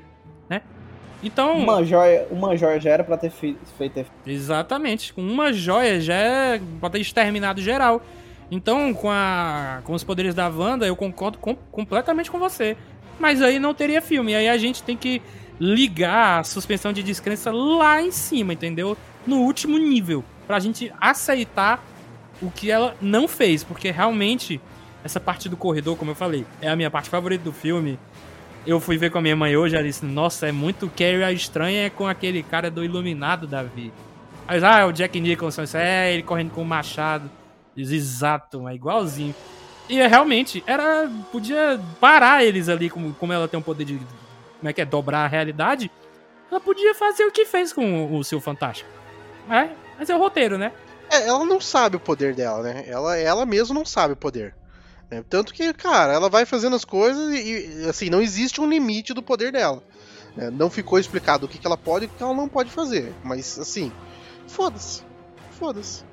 Então. 1.24 1.57
Uma 1.57 1.84
joia, 1.84 2.28
uma 2.30 2.55
joia 2.55 2.80
já 2.80 2.91
era 2.91 3.03
pra 3.03 3.18
ter 3.18 3.30
fe- 3.32 3.57
feito. 3.78 4.05
Exatamente. 4.26 5.13
Com 5.13 5.22
uma 5.22 5.51
joia 5.51 5.99
já 5.99 6.13
é 6.13 6.61
pra 6.80 6.89
ter 6.89 6.99
exterminado 6.99 7.61
geral. 7.61 8.01
Então, 8.51 8.93
com, 8.93 9.09
a, 9.09 9.80
com 9.84 9.93
os 9.93 10.03
poderes 10.03 10.36
da 10.36 10.47
Wanda, 10.47 10.86
eu 10.86 10.95
concordo 10.95 11.38
com- 11.39 11.55
completamente 11.55 12.30
com 12.30 12.38
você. 12.38 12.78
Mas 13.20 13.41
aí 13.41 13.57
não 13.59 13.74
teria 13.74 14.01
filme. 14.01 14.34
E 14.34 14.36
aí 14.36 14.47
a 14.49 14.57
gente 14.57 14.84
tem 14.84 14.95
que 14.95 15.22
ligar 15.59 16.39
a 16.39 16.43
suspensão 16.43 16.91
de 16.93 17.01
descrença 17.01 17.51
lá 17.51 18.01
em 18.01 18.11
cima, 18.11 18.53
entendeu? 18.53 18.95
No 19.26 19.38
último 19.38 19.78
nível. 19.78 20.24
Pra 20.45 20.59
gente 20.59 20.91
aceitar 21.01 21.84
o 22.41 22.51
que 22.51 22.70
ela 22.70 22.95
não 23.01 23.28
fez. 23.28 23.63
Porque 23.63 23.89
realmente, 23.89 24.61
essa 25.03 25.20
parte 25.20 25.49
do 25.49 25.57
corredor, 25.57 25.97
como 25.97 26.11
eu 26.11 26.16
falei, 26.16 26.45
é 26.61 26.70
a 26.70 26.76
minha 26.76 26.91
parte 26.91 27.09
favorita 27.09 27.43
do 27.43 27.51
filme. 27.53 27.97
Eu 28.66 28.80
fui 28.80 28.97
ver 28.97 29.11
com 29.11 29.20
a 29.20 29.22
minha 29.22 29.36
mãe 29.36 29.55
hoje, 29.55 29.76
ela 29.76 29.84
disse, 29.84 30.05
nossa, 30.05 30.47
é 30.47 30.51
muito 30.51 30.89
Carrie 30.89 31.24
a 31.24 31.32
estranha 31.32 31.89
com 31.89 32.07
aquele 32.07 32.41
cara 32.41 32.72
do 32.72 32.84
Iluminado, 32.84 33.45
Davi. 33.45 33.93
Mas, 34.47 34.63
ah, 34.63 34.80
é 34.80 34.86
o 34.86 34.91
Jack 34.91 35.20
Nicholson, 35.20 35.63
isso 35.63 35.78
é 35.78 36.13
ele 36.13 36.24
correndo 36.24 36.51
com 36.51 36.61
o 36.61 36.66
machado. 36.66 37.30
Diz, 37.76 37.91
exato, 37.91 38.68
é 38.68 38.74
igualzinho. 38.74 39.36
E 39.88 39.99
é, 39.99 40.07
realmente, 40.07 40.63
era. 40.66 41.09
Podia 41.32 41.80
parar 41.99 42.43
eles 42.43 42.70
ali, 42.70 42.89
como, 42.89 43.13
como 43.13 43.34
ela 43.34 43.47
tem 43.47 43.59
um 43.59 43.63
poder 43.63 43.86
de. 43.86 43.99
Como 44.57 44.70
é 44.70 44.74
que 44.74 44.82
é? 44.82 44.86
Dobrar 44.86 45.26
a 45.26 45.28
realidade. 45.28 45.91
Ela 46.49 46.59
podia 46.59 46.95
fazer 46.95 47.26
o 47.26 47.32
que 47.32 47.45
fez 47.45 47.72
com 47.72 48.05
o, 48.05 48.18
o 48.18 48.24
seu 48.24 48.39
Fantástico. 48.39 48.89
É, 49.49 49.70
mas 49.99 50.09
é 50.09 50.16
o 50.16 50.20
roteiro, 50.20 50.57
né? 50.57 50.72
É, 51.11 51.28
ela 51.28 51.45
não 51.45 51.61
sabe 51.61 51.97
o 51.97 51.99
poder 51.99 52.34
dela, 52.34 52.63
né? 52.63 52.84
Ela, 52.88 53.18
ela 53.18 53.45
mesma 53.45 53.76
não 53.76 53.86
sabe 53.86 54.13
o 54.13 54.18
poder. 54.18 54.55
Né? 55.10 55.24
Tanto 55.30 55.53
que, 55.53 55.74
cara, 55.74 56.14
ela 56.14 56.30
vai 56.30 56.45
fazendo 56.45 56.76
as 56.76 56.86
coisas 56.86 57.34
e, 57.34 57.84
e, 57.84 57.89
assim, 57.89 58.10
não 58.10 58.22
existe 58.22 58.60
um 58.62 58.70
limite 58.70 59.14
do 59.14 59.22
poder 59.24 59.51
dela. 59.51 59.82
né? 60.36 60.49
Não 60.49 60.70
ficou 60.70 60.99
explicado 60.99 61.45
o 61.45 61.49
que, 61.49 61.58
que 61.58 61.68
ela 61.68 61.78
pode 61.78 62.06
e 62.06 62.08
o 62.08 62.12
que 62.12 62.22
ela 62.24 62.34
não 62.34 62.47
pode 62.47 62.70
fazer. 62.70 63.14
Mas, 63.24 63.58
assim, 63.60 63.91
foda-se. 64.47 65.03
Foda-se. 65.60 66.03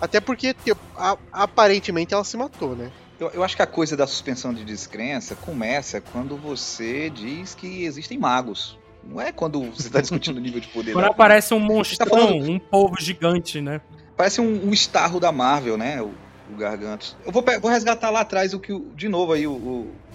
Até 0.00 0.20
porque, 0.20 0.54
tipo, 0.54 0.80
a- 0.96 1.16
aparentemente, 1.32 2.14
ela 2.14 2.24
se 2.24 2.36
matou, 2.36 2.74
né? 2.76 2.90
Eu, 3.18 3.28
eu 3.30 3.44
acho 3.44 3.54
que 3.54 3.62
a 3.62 3.66
coisa 3.66 3.96
da 3.96 4.06
suspensão 4.06 4.52
de 4.54 4.64
descrença 4.64 5.34
começa 5.34 6.00
quando 6.00 6.36
você 6.36 7.10
diz 7.10 7.54
que 7.54 7.84
existem 7.84 8.18
magos. 8.18 8.78
Não 9.04 9.20
é 9.20 9.32
quando 9.32 9.62
você 9.70 9.88
está 9.88 10.00
discutindo 10.00 10.36
o 10.36 10.40
nível 10.40 10.60
de 10.60 10.68
poder. 10.68 10.92
Quando 10.94 11.06
aparece 11.06 11.52
um 11.54 11.60
tá 11.60 11.66
monstrão, 11.74 12.06
falando- 12.08 12.50
um 12.50 12.58
povo 12.58 12.96
gigante, 13.00 13.60
né? 13.60 13.80
Parece 14.16 14.40
um, 14.42 14.68
um 14.68 14.72
estarro 14.72 15.18
da 15.18 15.32
Marvel, 15.32 15.76
né? 15.78 16.00
O, 16.02 16.12
o 16.52 16.56
Gargantos. 16.56 17.16
Eu 17.24 17.32
vou, 17.32 17.44
vou 17.60 17.70
resgatar 17.70 18.10
lá 18.10 18.20
atrás 18.20 18.54
o 18.54 18.60
que 18.60 18.72
o- 18.72 18.92
de 18.94 19.08
novo 19.08 19.32
aí 19.32 19.46
o, 19.46 19.54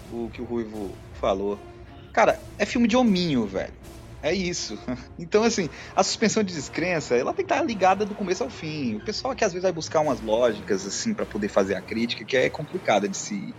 o, 0.10 0.26
o 0.26 0.30
que 0.30 0.42
o 0.42 0.46
Ruivo 0.46 0.98
falou. 1.14 1.66
Cara, 2.14 2.42
é 2.58 2.66
filme 2.66 2.88
de 2.88 2.96
hominho, 2.98 3.46
velho. 3.48 3.74
É 4.22 4.34
isso. 4.34 4.78
Então, 5.18 5.44
assim, 5.44 5.70
a 5.96 6.04
suspensão 6.04 6.44
de 6.44 6.54
descrença, 6.54 7.16
ela 7.16 7.34
tem 7.34 7.46
que 7.46 7.54
estar 7.54 7.64
ligada 7.66 8.06
do 8.06 8.16
começo 8.16 8.44
ao 8.44 8.50
fim. 8.50 8.96
O 8.96 9.02
pessoal 9.02 9.36
que 9.36 9.46
às 9.46 9.54
vezes 9.54 9.64
vai 9.64 9.72
buscar 9.72 10.02
umas 10.02 10.20
lógicas, 10.22 10.86
assim, 10.86 11.14
pra 11.16 11.26
poder 11.26 11.50
fazer 11.50 11.76
a 11.76 11.82
crítica, 11.82 12.26
que 12.26 12.36
é 12.36 12.50
complicada 12.50 13.08
de 13.08 13.18
se, 13.18 13.56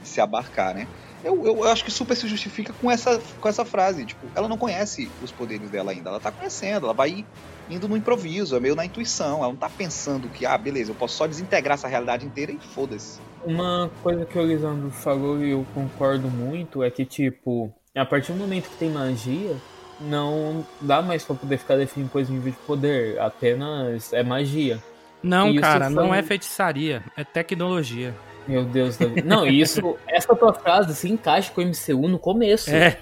de 0.00 0.08
se 0.08 0.20
abarcar, 0.20 0.74
né? 0.74 0.88
Eu, 1.26 1.44
eu 1.46 1.64
acho 1.64 1.84
que 1.84 1.90
super 1.90 2.14
se 2.16 2.26
justifica 2.28 2.72
com 2.80 2.90
essa, 2.90 3.20
com 3.40 3.48
essa 3.48 3.64
frase. 3.64 4.04
Tipo, 4.06 4.26
ela 4.34 4.48
não 4.48 4.56
conhece 4.56 5.10
os 5.22 5.32
poderes 5.32 5.68
dela 5.70 5.90
ainda. 5.92 6.10
Ela 6.10 6.20
tá 6.20 6.30
conhecendo, 6.30 6.84
ela 6.86 6.94
vai 6.94 7.24
indo 7.68 7.88
no 7.88 7.96
improviso, 7.96 8.54
é 8.56 8.60
meio 8.60 8.76
na 8.76 8.84
intuição. 8.84 9.38
Ela 9.38 9.48
não 9.48 9.56
tá 9.56 9.68
pensando 9.68 10.28
que, 10.28 10.46
ah, 10.46 10.56
beleza, 10.56 10.90
eu 10.92 10.94
posso 10.94 11.16
só 11.16 11.26
desintegrar 11.26 11.74
essa 11.74 11.88
realidade 11.88 12.24
inteira 12.24 12.52
e 12.52 12.58
foda-se. 12.58 13.18
Uma 13.44 13.90
coisa 14.02 14.24
que 14.24 14.38
o 14.38 14.42
Lisandro 14.46 14.90
falou 14.90 15.42
e 15.42 15.50
eu 15.50 15.66
concordo 15.74 16.28
muito 16.28 16.82
é 16.82 16.90
que, 16.90 17.04
tipo, 17.04 17.72
a 17.94 18.04
partir 18.04 18.32
do 18.32 18.38
momento 18.38 18.68
que 18.70 18.76
tem 18.76 18.90
magia, 18.90 19.56
não 20.00 20.64
dá 20.80 21.00
mais 21.02 21.24
pra 21.24 21.34
poder 21.34 21.58
ficar 21.58 21.76
definindo 21.76 22.10
coisa 22.10 22.30
em 22.30 22.34
nível 22.36 22.52
de 22.52 22.58
poder, 22.58 23.18
apenas 23.20 24.12
é 24.12 24.22
magia. 24.22 24.82
Não, 25.22 25.50
Isso 25.50 25.60
cara, 25.60 25.90
não 25.90 26.08
foi- 26.08 26.18
é 26.18 26.22
feitiçaria, 26.22 27.02
é 27.16 27.24
tecnologia. 27.24 28.14
Meu 28.46 28.64
Deus, 28.64 28.96
Davi. 28.96 29.22
Não, 29.22 29.46
isso, 29.46 29.96
essa 30.06 30.34
tua 30.34 30.52
frase 30.52 30.94
se 30.94 31.10
encaixa 31.10 31.52
com 31.52 31.60
o 31.60 31.64
MCU 31.64 32.08
no 32.08 32.18
começo. 32.18 32.70
É. 32.70 32.98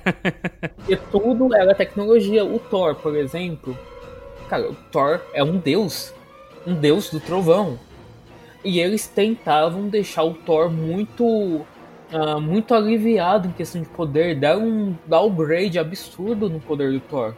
Porque 0.76 0.97
tudo 1.11 1.55
era 1.55 1.74
tecnologia. 1.74 2.45
O 2.45 2.59
Thor, 2.59 2.95
por 2.95 3.14
exemplo. 3.14 3.76
Cara, 4.49 4.70
o 4.70 4.74
Thor 4.90 5.20
é 5.32 5.42
um 5.45 5.59
deus. 5.59 6.14
Um 6.66 6.74
deus 6.74 7.11
do 7.11 7.20
trovão. 7.20 7.78
E 8.64 8.80
eles 8.80 9.07
tentavam 9.07 9.88
deixar 9.88 10.24
o 10.24 10.32
Thor 10.32 10.70
muito. 10.70 11.61
ah, 12.11 12.40
muito 12.40 12.74
aliviado 12.74 13.49
em 13.49 13.53
questão 13.53 13.82
de 13.82 13.88
poder. 13.88 14.38
Dar 14.40 14.57
um 14.57 14.97
downgrade 15.07 15.78
absurdo 15.78 16.49
no 16.49 16.61
poder 16.61 16.90
do 16.92 17.01
Thor. 17.01 17.34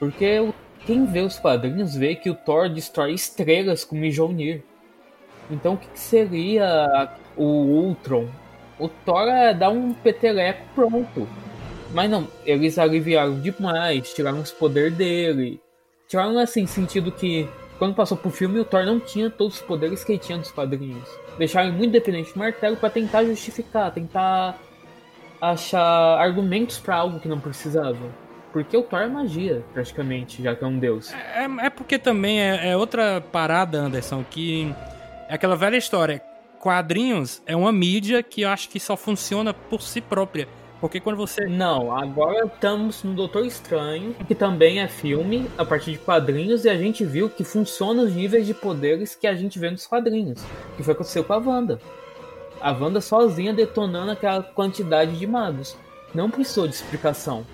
Porque 0.00 0.52
quem 0.84 1.06
vê 1.06 1.20
os 1.20 1.38
quadrinhos 1.38 1.94
vê 1.94 2.16
que 2.16 2.28
o 2.28 2.34
Thor 2.34 2.68
destrói 2.68 3.12
estrelas 3.12 3.84
com 3.84 3.94
Mjolnir. 3.96 4.62
Então 5.50 5.74
o 5.74 5.76
que, 5.76 5.86
que 5.88 6.00
seria 6.00 7.10
o 7.36 7.44
Ultron? 7.44 8.28
O 8.78 8.88
Thor 8.88 9.28
é 9.28 9.54
dar 9.54 9.70
um 9.70 9.92
peteleco 9.92 10.64
pronto. 10.74 11.28
Mas 11.92 12.10
não, 12.10 12.26
eles 12.44 12.78
aliviaram 12.78 13.40
demais, 13.40 14.12
tiraram 14.12 14.40
os 14.40 14.50
poderes 14.50 14.94
dele. 14.94 15.60
Tiraram 16.08 16.38
assim, 16.38 16.66
sentido 16.66 17.12
que 17.12 17.48
quando 17.78 17.94
passou 17.94 18.16
pro 18.16 18.30
filme 18.30 18.58
o 18.58 18.64
Thor 18.64 18.84
não 18.84 18.98
tinha 18.98 19.30
todos 19.30 19.56
os 19.56 19.62
poderes 19.62 20.02
que 20.02 20.12
ele 20.12 20.18
tinha 20.18 20.38
nos 20.38 20.50
quadrinhos. 20.50 21.08
Deixaram 21.38 21.68
ele 21.68 21.76
muito 21.76 21.92
dependente 21.92 22.32
do 22.32 22.38
martelo 22.38 22.76
pra 22.76 22.90
tentar 22.90 23.24
justificar, 23.24 23.92
tentar 23.92 24.58
achar 25.40 26.18
argumentos 26.18 26.78
pra 26.78 26.96
algo 26.96 27.20
que 27.20 27.28
não 27.28 27.38
precisava. 27.38 28.24
Porque 28.52 28.76
o 28.76 28.82
Thor 28.82 29.00
é 29.00 29.08
magia, 29.08 29.64
praticamente, 29.72 30.42
já 30.42 30.54
que 30.54 30.62
é 30.62 30.66
um 30.66 30.78
deus. 30.78 31.12
É, 31.12 31.66
é 31.66 31.70
porque 31.70 31.98
também 31.98 32.40
é, 32.40 32.70
é 32.70 32.76
outra 32.76 33.20
parada, 33.20 33.78
Anderson, 33.78 34.24
que 34.28 34.72
é 35.28 35.34
aquela 35.34 35.56
velha 35.56 35.76
história. 35.76 36.22
Quadrinhos 36.64 37.42
é 37.44 37.54
uma 37.54 37.70
mídia 37.70 38.22
que 38.22 38.40
eu 38.40 38.48
acho 38.48 38.70
que 38.70 38.80
só 38.80 38.96
funciona 38.96 39.52
por 39.52 39.82
si 39.82 40.00
própria. 40.00 40.48
Porque 40.80 40.98
quando 40.98 41.18
você. 41.18 41.44
Não, 41.44 41.94
agora 41.94 42.46
estamos 42.46 43.04
no 43.04 43.12
Doutor 43.12 43.44
Estranho, 43.44 44.14
que 44.26 44.34
também 44.34 44.80
é 44.80 44.88
filme 44.88 45.46
a 45.58 45.64
partir 45.66 45.92
de 45.92 45.98
quadrinhos, 45.98 46.64
e 46.64 46.70
a 46.70 46.78
gente 46.78 47.04
viu 47.04 47.28
que 47.28 47.44
funciona 47.44 48.00
os 48.00 48.14
níveis 48.14 48.46
de 48.46 48.54
poderes 48.54 49.14
que 49.14 49.26
a 49.26 49.34
gente 49.34 49.58
vê 49.58 49.70
nos 49.70 49.86
quadrinhos. 49.86 50.42
Que 50.74 50.82
foi 50.82 50.94
o 50.94 50.96
que 50.96 51.02
aconteceu 51.02 51.22
com 51.22 51.34
a 51.34 51.36
Wanda. 51.36 51.78
A 52.58 52.72
Wanda 52.72 53.02
sozinha 53.02 53.52
detonando 53.52 54.12
aquela 54.12 54.42
quantidade 54.42 55.18
de 55.18 55.26
magos. 55.26 55.76
Não 56.14 56.30
precisou 56.30 56.66
de 56.66 56.74
explicação. 56.74 57.44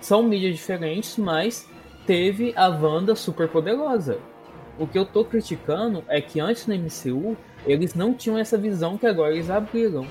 São 0.00 0.22
mídias 0.22 0.54
diferentes, 0.54 1.16
mas 1.16 1.68
teve 2.06 2.52
a 2.54 2.68
Wanda 2.68 3.16
super 3.16 3.48
poderosa. 3.48 4.20
O 4.78 4.86
que 4.86 4.96
eu 4.96 5.04
tô 5.04 5.24
criticando 5.24 6.04
é 6.06 6.20
que 6.20 6.38
antes 6.38 6.68
no 6.68 6.74
MCU 6.76 7.36
eles 7.66 7.94
não 7.94 8.14
tinham 8.14 8.38
essa 8.38 8.56
visão 8.56 8.96
que 8.96 9.06
agora 9.06 9.34
eles 9.34 9.50
abriram. 9.50 10.06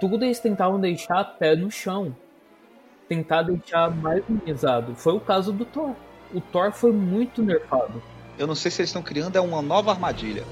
Tudo 0.00 0.24
eles 0.24 0.40
tentavam 0.40 0.80
deixar 0.80 1.24
pé 1.38 1.56
no 1.56 1.70
chão. 1.70 2.14
Tentar 3.08 3.42
deixar 3.42 3.90
mais 3.90 4.22
humanizado. 4.28 4.94
Foi 4.94 5.14
o 5.14 5.20
caso 5.20 5.52
do 5.52 5.64
Thor. 5.64 5.94
O 6.32 6.40
Thor 6.40 6.72
foi 6.72 6.92
muito 6.92 7.42
nerfado. 7.42 8.02
Eu 8.38 8.46
não 8.46 8.54
sei 8.54 8.70
se 8.70 8.80
eles 8.80 8.90
estão 8.90 9.02
criando 9.02 9.36
é 9.36 9.40
uma 9.40 9.62
nova 9.62 9.90
armadilha. 9.90 10.44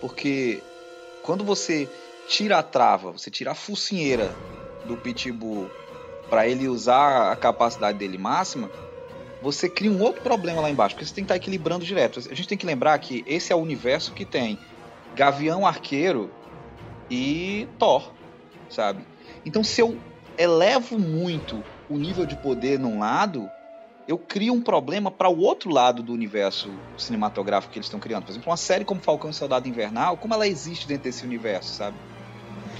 Porque 0.00 0.62
quando 1.22 1.44
você 1.44 1.88
tira 2.28 2.58
a 2.58 2.62
trava, 2.62 3.12
você 3.12 3.30
tira 3.30 3.52
a 3.52 3.54
focinheira 3.54 4.34
do 4.84 4.96
Pitbull 4.96 5.70
para 6.28 6.46
ele 6.48 6.68
usar 6.68 7.30
a 7.30 7.36
capacidade 7.36 7.98
dele 7.98 8.18
máxima, 8.18 8.70
você 9.40 9.68
cria 9.68 9.90
um 9.90 10.00
outro 10.00 10.22
problema 10.22 10.60
lá 10.60 10.70
embaixo, 10.70 10.94
porque 10.94 11.04
você 11.04 11.14
tem 11.14 11.24
que 11.24 11.26
estar 11.26 11.36
equilibrando 11.36 11.84
direto. 11.84 12.20
A 12.20 12.34
gente 12.34 12.48
tem 12.48 12.56
que 12.56 12.64
lembrar 12.64 12.98
que 12.98 13.24
esse 13.26 13.52
é 13.52 13.56
o 13.56 13.58
universo 13.58 14.12
que 14.12 14.24
tem 14.24 14.58
Gavião 15.14 15.66
Arqueiro 15.66 16.30
e 17.10 17.68
Thor, 17.78 18.12
sabe? 18.68 19.04
Então 19.44 19.62
se 19.62 19.80
eu 19.80 20.00
elevo 20.38 20.98
muito 20.98 21.62
o 21.88 21.98
nível 21.98 22.24
de 22.24 22.36
poder 22.36 22.78
num 22.78 22.98
lado, 22.98 23.50
eu 24.08 24.18
crio 24.18 24.52
um 24.52 24.60
problema 24.60 25.10
para 25.10 25.28
o 25.28 25.38
outro 25.40 25.70
lado 25.70 26.02
do 26.02 26.12
universo 26.12 26.70
cinematográfico 26.98 27.72
que 27.72 27.78
eles 27.78 27.86
estão 27.86 28.00
criando. 28.00 28.24
Por 28.24 28.32
exemplo, 28.32 28.50
uma 28.50 28.56
série 28.56 28.84
como 28.84 29.00
Falcão 29.00 29.30
e 29.30 29.34
Soldado 29.34 29.68
Invernal, 29.68 30.16
como 30.16 30.34
ela 30.34 30.46
existe 30.46 30.88
dentro 30.88 31.04
desse 31.04 31.24
universo, 31.24 31.74
sabe? 31.74 31.96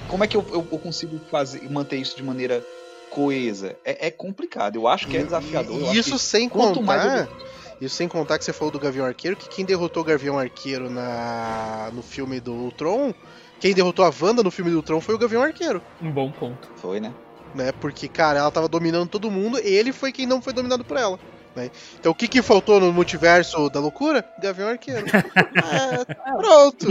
Como 0.09 0.25
é 0.25 0.27
que 0.27 0.37
eu, 0.37 0.45
eu, 0.51 0.67
eu 0.71 0.79
consigo 0.79 1.19
fazer, 1.31 1.69
manter 1.71 1.97
isso 1.97 2.17
de 2.17 2.23
maneira 2.23 2.65
coesa? 3.11 3.77
É, 3.85 4.09
é 4.09 4.11
complicado. 4.11 4.77
Eu 4.77 4.89
acho 4.89 5.07
que 5.07 5.17
é 5.17 5.23
desafiador. 5.23 5.95
E, 5.95 5.99
isso 5.99 6.19
sem 6.19 6.49
contar. 6.49 7.29
Isso 7.83 7.97
sem 7.97 8.07
contar 8.07 8.39
que 8.39 8.45
você 8.45 8.53
falou 8.53 8.71
do 8.71 8.79
Gavião 8.79 9.05
Arqueiro, 9.05 9.37
que 9.37 9.49
quem 9.49 9.65
derrotou 9.65 10.05
o 10.05 10.07
Gavião 10.07 10.39
Arqueiro 10.39 10.89
na, 10.89 11.91
no 11.93 12.01
filme 12.01 12.39
do 12.39 12.53
Ultron, 12.53 13.13
quem 13.59 13.75
derrotou 13.75 14.05
a 14.05 14.13
Wanda 14.21 14.41
no 14.41 14.53
filme 14.53 14.71
do 14.71 14.77
Ultron 14.77 15.01
foi 15.01 15.17
o 15.17 15.19
Gavião 15.19 15.43
Arqueiro. 15.43 15.83
Um 16.01 16.13
bom 16.13 16.31
ponto. 16.31 16.71
Foi, 16.77 17.01
né? 17.01 17.13
Né? 17.53 17.73
Porque, 17.73 18.07
cara, 18.07 18.39
ela 18.39 18.53
tava 18.53 18.69
dominando 18.69 19.09
todo 19.09 19.33
mundo, 19.33 19.59
ele 19.59 19.93
foi 19.93 20.13
quem 20.13 20.27
não 20.27 20.41
foi 20.41 20.53
dominado 20.53 20.85
por 20.85 20.97
ela. 20.97 21.19
Né? 21.55 21.71
Então 22.01 22.13
o 22.13 22.15
que, 22.15 22.27
que 22.27 22.41
faltou 22.41 22.81
no 22.81 22.93
multiverso 22.93 23.69
da 23.69 23.79
loucura? 23.79 24.25
Gavião 24.41 24.69
Arqueiro. 24.69 25.05
é, 25.13 26.05
pronto. 26.37 26.87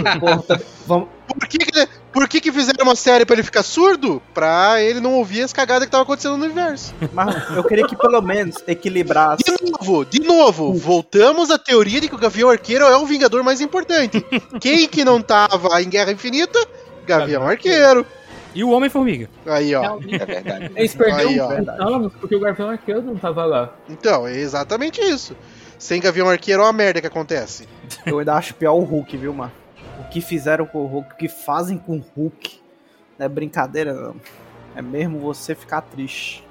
Por, 1.27 1.47
que, 1.47 1.57
que, 1.57 1.87
por 2.11 2.27
que, 2.27 2.41
que 2.41 2.51
fizeram 2.51 2.83
uma 2.83 2.95
série 2.95 3.25
pra 3.25 3.33
ele 3.33 3.43
ficar 3.43 3.63
surdo? 3.63 4.21
Pra 4.33 4.81
ele 4.81 4.99
não 4.99 5.15
ouvir 5.15 5.41
as 5.41 5.53
cagadas 5.53 5.85
que 5.85 5.91
tava 5.91 6.03
acontecendo 6.03 6.37
no 6.37 6.45
universo. 6.45 6.93
Mas 7.11 7.55
eu 7.55 7.63
queria 7.63 7.87
que 7.87 7.95
pelo 7.95 8.21
menos 8.21 8.57
equilibrasse. 8.67 9.43
De 9.43 9.71
novo, 9.71 10.05
de 10.05 10.19
novo, 10.19 10.73
voltamos 10.73 11.49
à 11.49 11.57
teoria 11.57 11.99
de 11.99 12.07
que 12.07 12.15
o 12.15 12.19
Gavião 12.19 12.49
Arqueiro 12.49 12.85
é 12.85 12.97
o 12.97 13.05
Vingador 13.05 13.43
mais 13.43 13.61
importante. 13.61 14.23
Quem 14.59 14.87
que 14.87 15.03
não 15.03 15.21
tava 15.21 15.81
em 15.81 15.89
Guerra 15.89 16.11
Infinita? 16.11 16.59
Gavião 17.05 17.47
Arqueiro. 17.47 18.05
E 18.53 18.63
o 18.63 18.71
Homem-Formiga. 18.71 19.29
Aí, 19.45 19.73
ó. 19.75 19.97
É 19.97 20.25
verdade. 20.25 20.71
Eles 20.75 20.93
perderam 20.95 21.29
Aí, 21.29 21.39
ó. 21.39 21.49
anos 21.87 22.13
porque 22.19 22.35
o 22.35 22.39
Gavião 22.39 22.69
Arqueiro 22.69 23.01
não 23.01 23.15
tava 23.15 23.45
lá. 23.45 23.73
Então, 23.89 24.27
é 24.27 24.35
exatamente 24.37 25.01
isso. 25.01 25.35
Sem 25.77 26.01
Gavião 26.01 26.29
Arqueiro, 26.29 26.61
olha 26.61 26.69
a 26.69 26.73
merda 26.73 27.01
que 27.01 27.07
acontece. 27.07 27.67
Eu 28.05 28.19
ainda 28.19 28.33
acho 28.35 28.53
pior 28.53 28.73
o 28.73 28.83
Hulk, 28.83 29.17
viu, 29.17 29.33
mano? 29.33 29.51
O 29.99 30.03
que 30.09 30.21
fizeram 30.21 30.65
com 30.65 30.79
o 30.79 30.87
Hulk, 30.87 31.13
o 31.13 31.17
que 31.17 31.27
fazem 31.27 31.77
com 31.77 31.97
o 31.97 32.05
Hulk. 32.15 32.59
Não 33.17 33.25
é 33.25 33.29
brincadeira, 33.29 33.93
não. 33.93 34.15
É 34.75 34.81
mesmo 34.81 35.19
você 35.19 35.55
ficar 35.55 35.81
triste. 35.81 36.43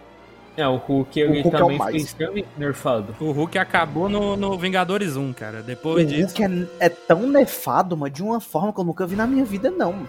É, 0.57 0.67
o 0.67 0.77
Hulk, 0.77 1.19
ele 1.21 1.43
Hulk 1.43 1.57
é 1.57 1.59
o 1.59 1.63
também 1.63 1.79
mais. 1.79 1.91
foi 1.91 2.01
extremamente 2.01 2.49
nerfado. 2.59 3.15
O 3.21 3.31
Hulk 3.31 3.57
acabou 3.57 4.09
no, 4.09 4.37
no 4.37 4.59
Vingadores 4.59 5.17
1, 5.17 5.33
cara. 5.33 5.63
Depois 5.63 6.05
o 6.05 6.09
disso. 6.09 6.35
Hulk 6.37 6.69
é, 6.81 6.87
é 6.87 6.89
tão 6.89 7.27
nefado, 7.29 7.97
mano, 7.97 8.13
de 8.13 8.23
uma 8.23 8.41
forma 8.41 8.73
que 8.73 8.81
eu 8.81 8.85
nunca 8.85 9.07
vi 9.07 9.17
na 9.17 9.27
minha 9.27 9.45
vida, 9.45 9.71
não. 9.71 10.07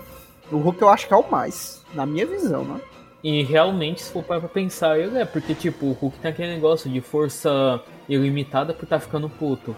O 0.52 0.58
Hulk 0.58 0.82
eu 0.82 0.90
acho 0.90 1.08
que 1.08 1.14
é 1.14 1.18
o 1.18 1.30
mais, 1.32 1.81
na 1.94 2.06
minha 2.06 2.26
visão, 2.26 2.64
né? 2.64 2.82
E 3.24 3.44
realmente, 3.44 4.02
se 4.02 4.12
for 4.12 4.24
parar 4.24 4.40
pra 4.42 4.50
pensar, 4.50 5.00
ele 5.00 5.18
é, 5.18 5.26
porque 5.26 5.54
tipo, 5.54 5.86
o 5.86 5.92
Hulk 5.92 6.18
tem 6.20 6.32
aquele 6.32 6.54
negócio 6.56 6.90
de 6.90 7.02
força 7.02 7.82
ilimitada 8.10 8.74
por 8.74 8.88
tá 8.88 9.00
ficando 9.00 9.30
puto. 9.30 9.76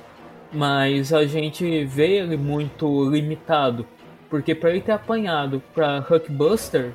Mas 0.51 1.11
a 1.11 1.25
gente 1.25 1.83
vê 1.85 2.19
ele 2.19 2.37
muito 2.37 3.09
limitado. 3.09 3.85
Porque 4.29 4.55
pra 4.55 4.69
ele 4.69 4.81
ter 4.81 4.93
apanhado 4.93 5.61
pra 5.73 5.99
Hulkbuster, 5.99 6.93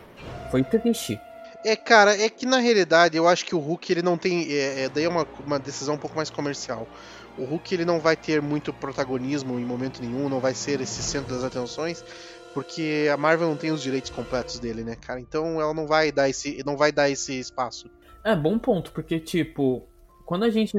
foi 0.51 0.63
triste. 0.65 1.21
É, 1.65 1.77
cara, 1.77 2.17
é 2.21 2.29
que 2.31 2.47
na 2.47 2.59
realidade 2.59 3.17
eu 3.17 3.27
acho 3.29 3.45
que 3.45 3.55
o 3.55 3.59
Hulk 3.59 3.93
ele 3.93 4.03
não 4.03 4.17
tem. 4.17 4.51
É, 4.51 4.85
é- 4.85 4.89
daí 4.89 5.05
é 5.05 5.09
uma, 5.09 5.27
uma 5.45 5.59
decisão 5.59 5.97
um 5.97 5.99
pouco 5.99 6.17
mais 6.17 6.31
comercial. 6.31 6.89
O 7.37 7.45
Hulk 7.45 7.75
ele 7.75 7.85
não 7.85 8.01
vai 8.01 8.17
ter 8.17 8.41
muito 8.41 8.73
protagonismo 8.73 9.59
em 9.59 9.65
momento 9.65 10.01
nenhum, 10.03 10.29
não 10.29 10.41
vai 10.41 10.55
ser 10.55 10.81
esse 10.81 11.03
centro 11.03 11.33
das 11.35 11.45
atenções, 11.45 12.05
porque 12.55 13.09
a 13.13 13.17
Marvel 13.17 13.49
não 13.49 13.57
tem 13.57 13.71
os 13.71 13.83
direitos 13.83 14.11
completos 14.11 14.59
dele, 14.59 14.83
né, 14.85 14.97
cara? 14.97 15.21
Então 15.21 15.61
ela 15.61 15.75
não 15.75 15.87
vai 15.87 16.11
dar 16.13 16.29
esse, 16.29 16.63
não 16.65 16.77
vai 16.77 16.91
dar 16.93 17.09
esse 17.11 17.39
espaço. 17.39 17.91
É, 18.25 18.35
bom 18.35 18.59
ponto, 18.59 18.91
porque 18.93 19.19
tipo, 19.21 19.85
quando 20.27 20.45
a 20.45 20.51
gente 20.51 20.73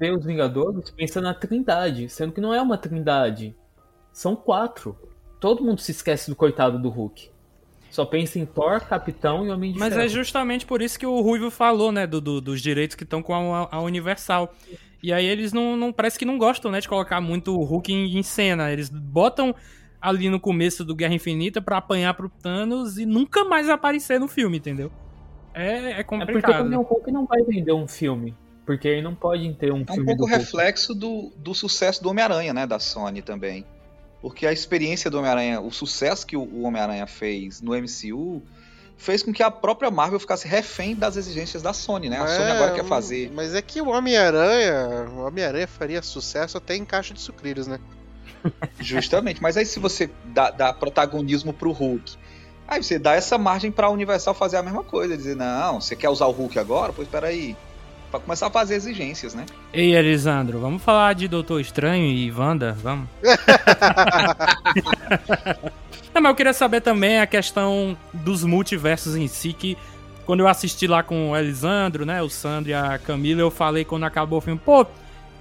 vê 0.00 0.10
os 0.10 0.24
Vingadores, 0.24 0.90
pensa 0.90 1.20
na 1.20 1.34
Trindade, 1.34 2.08
sendo 2.08 2.32
que 2.32 2.40
não 2.40 2.54
é 2.54 2.60
uma 2.62 2.78
Trindade. 2.78 3.54
São 4.12 4.34
quatro. 4.34 4.96
Todo 5.40 5.62
mundo 5.64 5.80
se 5.80 5.92
esquece 5.92 6.28
do 6.30 6.34
coitado 6.36 6.78
do 6.78 6.88
Hulk. 6.88 7.30
Só 7.90 8.04
pensa 8.04 8.38
em 8.38 8.44
Thor, 8.44 8.80
Capitão 8.80 9.46
e 9.46 9.50
Homem 9.50 9.72
de 9.72 9.78
Mas 9.78 9.94
Ferro. 9.94 10.04
é 10.04 10.08
justamente 10.08 10.66
por 10.66 10.82
isso 10.82 10.98
que 10.98 11.06
o 11.06 11.20
Ruivo 11.20 11.50
falou, 11.50 11.90
né? 11.92 12.06
do- 12.06 12.20
do- 12.20 12.40
dos 12.40 12.60
direitos 12.60 12.94
que 12.96 13.04
estão 13.04 13.22
com 13.22 13.34
a, 13.54 13.68
a 13.70 13.80
Universal. 13.80 14.52
E 15.02 15.12
aí 15.12 15.24
eles 15.24 15.52
não, 15.52 15.76
não. 15.76 15.92
Parece 15.92 16.18
que 16.18 16.24
não 16.24 16.36
gostam, 16.36 16.70
né? 16.72 16.80
De 16.80 16.88
colocar 16.88 17.20
muito 17.20 17.54
o 17.56 17.62
Hulk 17.64 17.92
em, 17.92 18.18
em 18.18 18.22
cena. 18.22 18.70
Eles 18.72 18.90
botam 18.90 19.54
ali 20.00 20.30
no 20.30 20.38
começo 20.40 20.84
do 20.84 20.94
Guerra 20.94 21.14
Infinita 21.14 21.60
pra 21.60 21.78
apanhar 21.78 22.14
pro 22.14 22.28
Thanos 22.28 22.98
e 22.98 23.06
nunca 23.06 23.44
mais 23.44 23.68
aparecer 23.68 24.18
no 24.20 24.28
filme, 24.28 24.58
entendeu? 24.58 24.90
É, 25.54 25.76
é 25.76 25.90
É 25.90 25.94
porque 26.04 26.04
complicado. 26.04 26.58
também 26.64 26.78
o 26.78 26.82
Hulk 26.82 27.10
não 27.10 27.26
vai 27.26 27.42
vender 27.42 27.72
um 27.72 27.88
filme. 27.88 28.34
Porque 28.64 28.86
ele 28.86 29.02
não 29.02 29.14
pode 29.14 29.52
ter 29.54 29.72
um 29.72 29.78
É 29.78 29.82
um 29.82 29.86
filme 29.86 30.04
pouco 30.04 30.22
do 30.22 30.26
reflexo 30.26 30.94
do, 30.94 31.32
do 31.36 31.54
sucesso 31.54 32.02
do 32.02 32.10
Homem-Aranha, 32.10 32.52
né? 32.52 32.66
Da 32.66 32.78
Sony 32.78 33.22
também. 33.22 33.64
Porque 34.20 34.46
a 34.46 34.52
experiência 34.52 35.10
do 35.10 35.18
Homem-Aranha, 35.18 35.60
o 35.60 35.70
sucesso 35.70 36.26
que 36.26 36.36
o 36.36 36.62
Homem-Aranha 36.62 37.06
fez 37.06 37.62
no 37.62 37.72
MCU, 37.72 38.42
fez 38.96 39.22
com 39.22 39.32
que 39.32 39.42
a 39.42 39.50
própria 39.50 39.90
Marvel 39.90 40.20
ficasse 40.20 40.46
refém 40.46 40.94
das 40.94 41.16
exigências 41.16 41.62
da 41.62 41.72
Sony, 41.72 42.10
né? 42.10 42.18
A 42.18 42.26
Sony 42.26 42.50
agora 42.50 42.74
quer 42.74 42.84
fazer. 42.84 43.30
Mas 43.34 43.54
é 43.54 43.62
que 43.62 43.80
o 43.80 43.88
Homem-Aranha. 43.88 45.08
O 45.10 45.26
Homem-Aranha 45.26 45.66
faria 45.66 46.02
sucesso 46.02 46.58
até 46.58 46.76
em 46.76 46.84
caixa 46.84 47.14
de 47.14 47.20
sucrilhos, 47.20 47.66
né? 47.66 47.78
Justamente. 48.80 49.42
Mas 49.42 49.56
aí 49.56 49.64
se 49.64 49.78
você 49.78 50.10
dá, 50.24 50.50
dá 50.50 50.72
protagonismo 50.72 51.52
pro 51.52 51.72
Hulk, 51.72 52.16
aí 52.66 52.82
você 52.82 52.98
dá 52.98 53.14
essa 53.14 53.38
margem 53.38 53.70
pra 53.70 53.90
Universal 53.90 54.34
fazer 54.34 54.56
a 54.56 54.62
mesma 54.62 54.84
coisa. 54.84 55.16
Dizer, 55.16 55.36
não, 55.36 55.80
você 55.80 55.96
quer 55.96 56.08
usar 56.08 56.26
o 56.26 56.32
Hulk 56.32 56.58
agora? 56.58 56.92
Pois 56.92 57.08
peraí. 57.08 57.56
Pra 58.10 58.18
começar 58.18 58.46
a 58.46 58.50
fazer 58.50 58.74
exigências, 58.74 59.34
né? 59.34 59.44
Ei, 59.70 59.94
Elisandro, 59.94 60.58
vamos 60.58 60.82
falar 60.82 61.14
de 61.14 61.28
Doutor 61.28 61.60
Estranho 61.60 62.06
e 62.06 62.32
Wanda? 62.32 62.72
Vamos? 62.72 63.06
Não, 66.14 66.22
mas 66.22 66.30
eu 66.30 66.34
queria 66.34 66.52
saber 66.52 66.80
também 66.80 67.20
a 67.20 67.26
questão 67.26 67.96
dos 68.12 68.44
multiversos 68.44 69.14
em 69.14 69.28
si, 69.28 69.52
que 69.52 69.76
quando 70.26 70.40
eu 70.40 70.48
assisti 70.48 70.86
lá 70.86 71.02
com 71.02 71.30
o 71.30 71.36
Elisandro, 71.36 72.04
né, 72.04 72.20
o 72.20 72.28
Sandro 72.28 72.70
e 72.70 72.74
a 72.74 72.98
Camila, 72.98 73.40
eu 73.40 73.50
falei 73.50 73.84
quando 73.84 74.04
acabou 74.04 74.38
o 74.38 74.42
filme, 74.42 74.60
pô, 74.62 74.86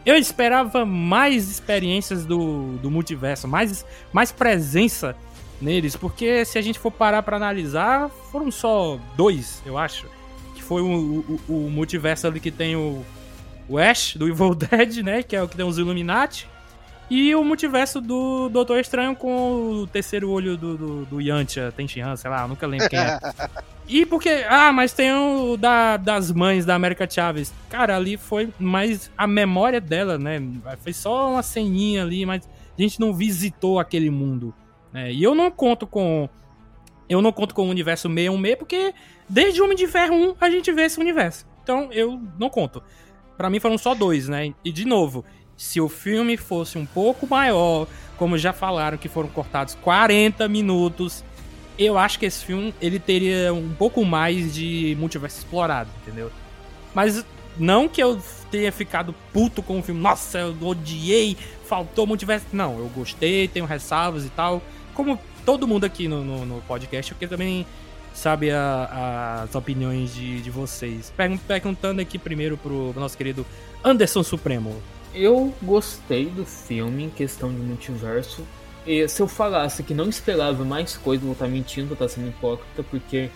eu 0.07 0.15
esperava 0.15 0.85
mais 0.85 1.51
experiências 1.51 2.25
do, 2.25 2.77
do 2.77 2.89
multiverso, 2.89 3.45
mais, 3.45 3.85
mais 4.13 4.31
presença 4.31 5.13
neles, 5.59 5.97
porque 5.97 6.45
se 6.45 6.57
a 6.57 6.61
gente 6.61 6.79
for 6.79 6.91
parar 6.91 7.21
pra 7.23 7.35
analisar, 7.35 8.09
foram 8.31 8.49
só 8.49 8.97
dois, 9.17 9.61
eu 9.65 9.77
acho, 9.77 10.05
que 10.55 10.63
foi 10.63 10.81
o, 10.81 10.87
o, 10.87 11.39
o 11.49 11.69
multiverso 11.69 12.25
ali 12.25 12.39
que 12.39 12.51
tem 12.51 12.73
o, 12.73 13.03
o 13.67 13.77
Ash, 13.77 14.15
do 14.15 14.29
Evil 14.29 14.55
Dead, 14.55 15.03
né, 15.03 15.23
que 15.23 15.35
é 15.35 15.43
o 15.43 15.47
que 15.47 15.57
tem 15.57 15.65
os 15.65 15.77
Illuminati, 15.77 16.47
e 17.09 17.35
o 17.35 17.43
multiverso 17.43 17.99
do 17.99 18.47
Doutor 18.47 18.79
Estranho 18.79 19.13
com 19.13 19.71
o 19.71 19.87
terceiro 19.87 20.29
olho 20.29 20.55
do, 20.55 20.77
do, 20.77 21.05
do 21.05 21.21
Yantia, 21.21 21.73
Tenshinhan, 21.75 22.15
sei 22.15 22.31
lá, 22.31 22.47
nunca 22.47 22.65
lembro 22.65 22.89
quem 22.89 22.99
é. 22.99 23.19
E 23.87 24.05
porque, 24.05 24.45
ah, 24.49 24.71
mas 24.73 24.91
tem 24.91 25.13
o 25.13 25.55
da, 25.55 25.95
das 25.95 26.31
mães 26.31 26.65
da 26.65 26.75
América 26.75 27.09
Chaves. 27.09 27.53
Cara, 27.69 27.95
ali 27.95 28.17
foi 28.17 28.49
mais 28.59 29.09
a 29.17 29.25
memória 29.25 29.79
dela, 29.79 30.17
né? 30.17 30.41
Foi 30.79 30.91
só 30.91 31.31
uma 31.31 31.41
ceninha 31.41 32.03
ali, 32.03 32.25
mas 32.25 32.47
a 32.77 32.81
gente 32.81 32.99
não 32.99 33.13
visitou 33.13 33.79
aquele 33.79 34.09
mundo. 34.09 34.53
Né? 34.91 35.13
E 35.13 35.23
eu 35.23 35.33
não 35.33 35.49
conto 35.49 35.87
com. 35.87 36.29
Eu 37.07 37.21
não 37.21 37.31
conto 37.31 37.55
com 37.55 37.65
o 37.65 37.69
universo 37.69 38.09
616, 38.09 38.55
porque 38.57 38.93
desde 39.29 39.61
Homem 39.61 39.77
de 39.77 39.87
Ferro 39.87 40.15
1 40.15 40.35
a 40.41 40.49
gente 40.49 40.71
vê 40.73 40.83
esse 40.83 40.99
universo. 40.99 41.47
Então 41.63 41.89
eu 41.93 42.21
não 42.37 42.49
conto. 42.49 42.83
Pra 43.37 43.49
mim 43.49 43.59
foram 43.59 43.77
só 43.77 43.95
dois, 43.95 44.27
né? 44.27 44.53
E 44.65 44.71
de 44.71 44.83
novo, 44.83 45.23
se 45.55 45.79
o 45.79 45.87
filme 45.87 46.35
fosse 46.35 46.77
um 46.77 46.85
pouco 46.85 47.25
maior, 47.25 47.87
como 48.17 48.37
já 48.37 48.51
falaram 48.51 48.97
que 48.97 49.07
foram 49.07 49.29
cortados 49.29 49.75
40 49.75 50.47
minutos, 50.49 51.23
eu 51.77 51.97
acho 51.97 52.17
que 52.19 52.25
esse 52.25 52.43
filme 52.43 52.73
ele 52.81 52.99
teria 52.99 53.53
um 53.53 53.69
pouco 53.69 54.03
mais 54.03 54.53
de 54.53 54.95
multiverso 54.99 55.39
explorado, 55.39 55.89
entendeu? 56.01 56.31
Mas 56.93 57.23
não 57.57 57.87
que 57.87 58.01
eu 58.01 58.19
tenha 58.51 58.71
ficado 58.71 59.13
puto 59.33 59.61
com 59.61 59.79
o 59.79 59.83
filme, 59.83 60.01
nossa, 60.01 60.39
eu 60.39 60.55
odiei, 60.61 61.37
faltou 61.65 62.07
multiverso. 62.07 62.45
Não, 62.53 62.77
eu 62.77 62.89
gostei, 62.95 63.47
tenho 63.47 63.65
ressalvas 63.65 64.25
e 64.25 64.29
tal. 64.29 64.61
Como 64.93 65.19
todo 65.45 65.67
mundo 65.67 65.85
aqui 65.85 66.07
no, 66.07 66.23
no, 66.23 66.45
no 66.45 66.61
podcast, 66.61 67.13
porque 67.13 67.27
também 67.27 67.65
sabe 68.13 68.49
a, 68.49 69.43
as 69.43 69.55
opiniões 69.55 70.13
de, 70.13 70.41
de 70.41 70.49
vocês. 70.49 71.13
Perguntando 71.47 72.01
aqui 72.01 72.17
primeiro 72.17 72.57
pro 72.57 72.93
nosso 72.95 73.15
querido 73.15 73.45
Anderson 73.83 74.23
Supremo. 74.23 74.81
Eu 75.13 75.53
gostei 75.61 76.25
do 76.25 76.45
filme 76.45 77.05
em 77.05 77.09
questão 77.09 77.53
de 77.53 77.59
multiverso. 77.59 78.43
E 78.87 79.07
se 79.09 79.21
eu 79.21 79.27
falasse 79.27 79.83
que 79.83 79.93
não 79.93 80.07
esperava 80.07 80.63
mais 80.63 80.95
coisa, 80.95 81.21
vou 81.21 81.33
estar 81.33 81.47
mentindo, 81.47 81.87
vou 81.87 81.93
estar 81.93 82.07
sendo 82.07 82.29
hipócrita, 82.29 82.81
porque 82.83 83.29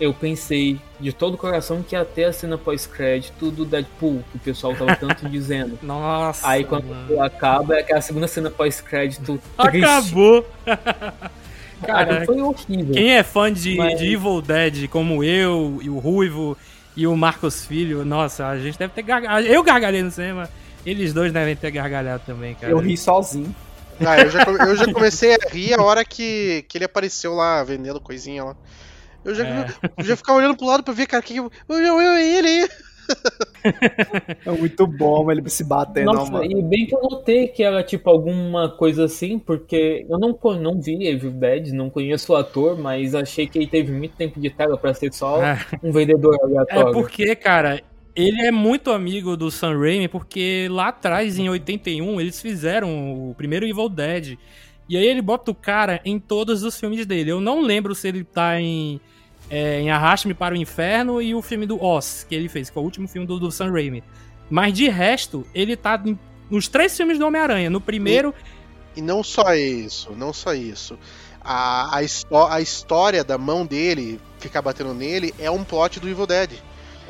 eu 0.00 0.14
pensei 0.14 0.78
de 1.00 1.12
todo 1.12 1.34
o 1.34 1.38
coração 1.38 1.82
que 1.82 1.96
até 1.96 2.24
a 2.24 2.32
cena 2.32 2.56
pós-crédito 2.56 3.50
do 3.50 3.64
Deadpool, 3.64 4.22
que 4.30 4.36
o 4.36 4.40
pessoal 4.40 4.74
tava 4.74 4.94
tanto 4.96 5.28
dizendo. 5.28 5.78
Nossa. 5.82 6.48
Aí 6.48 6.64
quando 6.64 6.86
mano. 6.86 7.20
acaba, 7.20 7.76
é 7.76 7.80
aquela 7.80 8.00
segunda 8.00 8.28
cena 8.28 8.50
pós-crédito. 8.50 9.40
Acabou! 9.58 10.46
Cara, 11.84 12.24
foi 12.24 12.40
horrível. 12.40 12.94
Quem 12.94 13.12
é 13.12 13.22
fã 13.22 13.52
de, 13.52 13.76
Mas... 13.76 13.98
de 13.98 14.12
Evil 14.12 14.40
Dead, 14.40 14.88
como 14.88 15.22
eu, 15.22 15.80
e 15.82 15.90
o 15.90 15.98
Ruivo, 15.98 16.56
e 16.96 17.06
o 17.06 17.16
Marcos 17.16 17.66
Filho, 17.66 18.04
nossa, 18.04 18.46
a 18.46 18.58
gente 18.58 18.78
deve 18.78 18.92
ter 18.92 19.02
gargalhado. 19.02 19.46
Eu 19.46 19.62
gargalhei 19.62 20.02
no 20.02 20.10
cinema, 20.10 20.48
eles 20.86 21.12
dois 21.12 21.32
devem 21.32 21.56
ter 21.56 21.70
gargalhado 21.72 22.22
também, 22.24 22.54
cara. 22.54 22.72
Eu 22.72 22.78
ri 22.78 22.96
sozinho. 22.96 23.54
Ah, 24.00 24.20
eu 24.20 24.30
já, 24.30 24.42
eu 24.42 24.76
já 24.76 24.92
comecei 24.92 25.34
a 25.34 25.48
rir 25.50 25.74
a 25.74 25.82
hora 25.82 26.04
que, 26.04 26.64
que 26.68 26.78
ele 26.78 26.84
apareceu 26.84 27.34
lá 27.34 27.62
vendendo 27.62 28.00
coisinha 28.00 28.44
lá. 28.44 28.56
Eu 29.24 29.34
já, 29.34 29.46
é. 29.46 29.66
eu 29.96 30.04
já 30.04 30.16
ficava 30.16 30.38
olhando 30.38 30.56
pro 30.56 30.66
lado 30.66 30.82
pra 30.82 30.92
ver, 30.92 31.06
cara, 31.06 31.22
que 31.22 31.36
eu, 31.36 31.50
eu, 31.68 31.76
eu, 31.78 32.16
ele 32.18 32.48
aí. 32.48 32.68
É 34.44 34.50
muito 34.50 34.86
bom 34.86 35.30
ele 35.30 35.48
se 35.48 35.64
batendo. 35.64 36.12
Nossa, 36.12 36.30
mano. 36.30 36.44
e 36.44 36.62
bem 36.62 36.86
que 36.86 36.94
eu 36.94 37.02
notei 37.02 37.48
que 37.48 37.62
era 37.62 37.82
tipo 37.82 38.08
alguma 38.08 38.68
coisa 38.68 39.04
assim, 39.04 39.38
porque 39.38 40.06
eu 40.08 40.18
não, 40.18 40.38
não 40.60 40.80
vi 40.80 41.06
Evil 41.06 41.30
Dead, 41.30 41.68
não 41.68 41.90
conheço 41.90 42.32
o 42.32 42.36
ator, 42.36 42.78
mas 42.78 43.14
achei 43.14 43.46
que 43.46 43.58
ele 43.58 43.66
teve 43.66 43.92
muito 43.92 44.16
tempo 44.16 44.40
de 44.40 44.50
tela 44.50 44.76
pra 44.76 44.94
ser 44.94 45.12
só 45.12 45.42
é. 45.42 45.58
um 45.82 45.92
vendedor 45.92 46.38
aleatório. 46.42 46.88
É 46.88 46.92
porque, 46.92 47.34
cara, 47.36 47.80
ele 48.14 48.42
é 48.42 48.50
muito 48.50 48.90
amigo 48.92 49.36
do 49.36 49.50
Sam 49.50 49.78
Raimi 49.78 50.06
porque 50.06 50.68
lá 50.70 50.88
atrás, 50.88 51.38
em 51.38 51.48
81, 51.48 52.20
eles 52.20 52.40
fizeram 52.40 53.30
o 53.30 53.34
primeiro 53.34 53.66
Evil 53.66 53.88
Dead. 53.88 54.38
E 54.88 54.96
aí 54.96 55.06
ele 55.06 55.22
bota 55.22 55.50
o 55.50 55.54
cara 55.54 56.00
em 56.04 56.18
todos 56.18 56.62
os 56.62 56.78
filmes 56.78 57.04
dele. 57.06 57.30
Eu 57.30 57.40
não 57.40 57.60
lembro 57.60 57.94
se 57.94 58.06
ele 58.06 58.22
tá 58.22 58.60
em, 58.60 59.00
é, 59.50 59.80
em 59.80 59.90
Arraste-me 59.90 60.34
para 60.34 60.54
o 60.54 60.56
Inferno 60.56 61.20
e 61.20 61.34
o 61.34 61.42
filme 61.42 61.66
do 61.66 61.82
Oz, 61.82 62.24
que 62.28 62.34
ele 62.34 62.48
fez, 62.48 62.70
que 62.70 62.78
é 62.78 62.80
o 62.80 62.84
último 62.84 63.08
filme 63.08 63.26
do, 63.26 63.40
do 63.40 63.50
Sam 63.50 63.72
Raimi. 63.72 64.04
Mas 64.48 64.74
de 64.74 64.88
resto, 64.88 65.44
ele 65.54 65.74
tá 65.74 66.00
nos 66.50 66.68
três 66.68 66.96
filmes 66.96 67.18
do 67.18 67.26
Homem-Aranha. 67.26 67.70
No 67.70 67.80
primeiro. 67.80 68.32
E, 68.94 69.00
e, 69.00 69.02
não 69.02 69.24
só 69.24 69.54
isso, 69.54 70.12
não 70.12 70.32
só 70.32 70.54
isso. 70.54 70.98
A, 71.40 71.98
a, 71.98 72.54
a 72.54 72.60
história 72.60 73.24
da 73.24 73.36
mão 73.36 73.66
dele 73.66 74.20
ficar 74.38 74.62
batendo 74.62 74.94
nele 74.94 75.34
é 75.38 75.50
um 75.50 75.64
plot 75.64 75.98
do 75.98 76.08
Evil 76.08 76.26
Dead. 76.26 76.52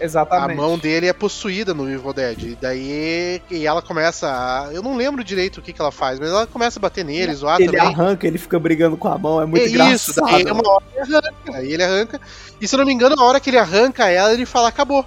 Exatamente. 0.04 0.52
A 0.52 0.62
mão 0.62 0.78
dele 0.78 1.06
é 1.06 1.12
possuída 1.12 1.72
no 1.72 1.90
Evil 1.90 2.12
Dead. 2.12 2.42
E 2.42 2.58
daí 2.60 3.42
e 3.50 3.66
ela 3.66 3.80
começa 3.80 4.28
a. 4.28 4.72
Eu 4.72 4.82
não 4.82 4.96
lembro 4.96 5.24
direito 5.24 5.58
o 5.58 5.62
que, 5.62 5.72
que 5.72 5.80
ela 5.80 5.90
faz, 5.90 6.20
mas 6.20 6.28
ela 6.28 6.46
começa 6.46 6.78
a 6.78 6.82
bater 6.82 7.04
nele, 7.04 7.34
zoar 7.34 7.60
ele 7.60 7.72
também. 7.72 7.86
Ele 7.86 7.94
arranca, 7.94 8.26
ele 8.26 8.38
fica 8.38 8.58
brigando 8.58 8.96
com 8.96 9.08
a 9.08 9.16
mão, 9.16 9.40
é 9.40 9.46
muito 9.46 9.62
é 9.62 9.68
engraçado. 9.68 9.94
Isso, 9.94 10.20
daí 10.20 10.42
é 10.42 10.52
uma 10.52 10.68
hora 10.68 10.84
ele 10.94 11.16
arranca. 11.16 11.62
E 11.62 11.72
ele 11.72 11.82
arranca. 11.82 12.20
E 12.60 12.68
se 12.68 12.74
eu 12.74 12.78
não 12.78 12.86
me 12.86 12.92
engano, 12.92 13.16
na 13.16 13.24
hora 13.24 13.40
que 13.40 13.48
ele 13.50 13.58
arranca 13.58 14.08
ela, 14.08 14.32
ele 14.32 14.46
fala, 14.46 14.68
acabou. 14.68 15.04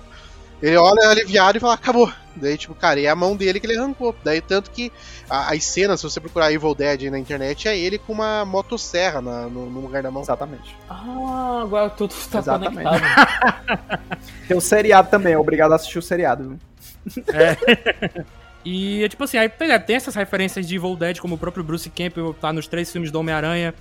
Ele 0.62 0.76
olha 0.76 1.10
aliviado 1.10 1.58
e 1.58 1.62
fala, 1.62 1.74
acabou. 1.76 2.12
Daí, 2.36 2.58
tipo, 2.58 2.74
cara, 2.76 3.00
é 3.00 3.08
a 3.08 3.16
mão 3.16 3.36
dele 3.36 3.60
que 3.60 3.66
ele 3.66 3.78
arrancou. 3.78 4.16
Daí, 4.24 4.42
tanto 4.42 4.70
que 4.72 4.92
a, 5.30 5.54
as 5.54 5.64
cenas, 5.64 6.00
se 6.00 6.10
você 6.10 6.20
procurar 6.20 6.52
Evil 6.52 6.74
Dead 6.76 7.10
na 7.12 7.18
internet, 7.18 7.68
é 7.68 7.78
ele 7.78 7.98
com 7.98 8.14
uma 8.14 8.46
motosserra 8.46 9.22
na, 9.22 9.44
no, 9.44 9.70
no, 9.70 9.82
lugar 9.82 10.04
da 10.04 10.12
mão. 10.12 10.22
Exatamente. 10.22 10.76
Ah, 10.90 11.62
agora 11.64 11.90
tudo 11.90 12.12
está 12.12 12.40
Exatamente. 12.40 12.84
conectado. 12.84 14.00
Tem 14.48 14.58
o 14.58 14.62
seriado 14.62 15.10
também, 15.10 15.34
é 15.34 15.38
obrigado 15.38 15.72
a 15.72 15.76
assistir 15.76 16.00
o 16.00 16.02
seriado. 16.02 16.58
É. 17.34 18.24
E, 18.66 19.08
tipo 19.08 19.24
assim, 19.24 19.38
aí 19.38 19.48
tem 19.48 19.96
essas 19.96 20.14
referências 20.14 20.68
de 20.68 20.76
Evil 20.76 20.96
Dead, 20.98 21.20
como 21.20 21.36
o 21.36 21.38
próprio 21.38 21.64
Bruce 21.64 21.90
Campbell 21.90 22.34
tá 22.34 22.52
nos 22.52 22.68
três 22.68 22.92
filmes 22.92 23.10
do 23.10 23.18
Homem-Aranha. 23.18 23.74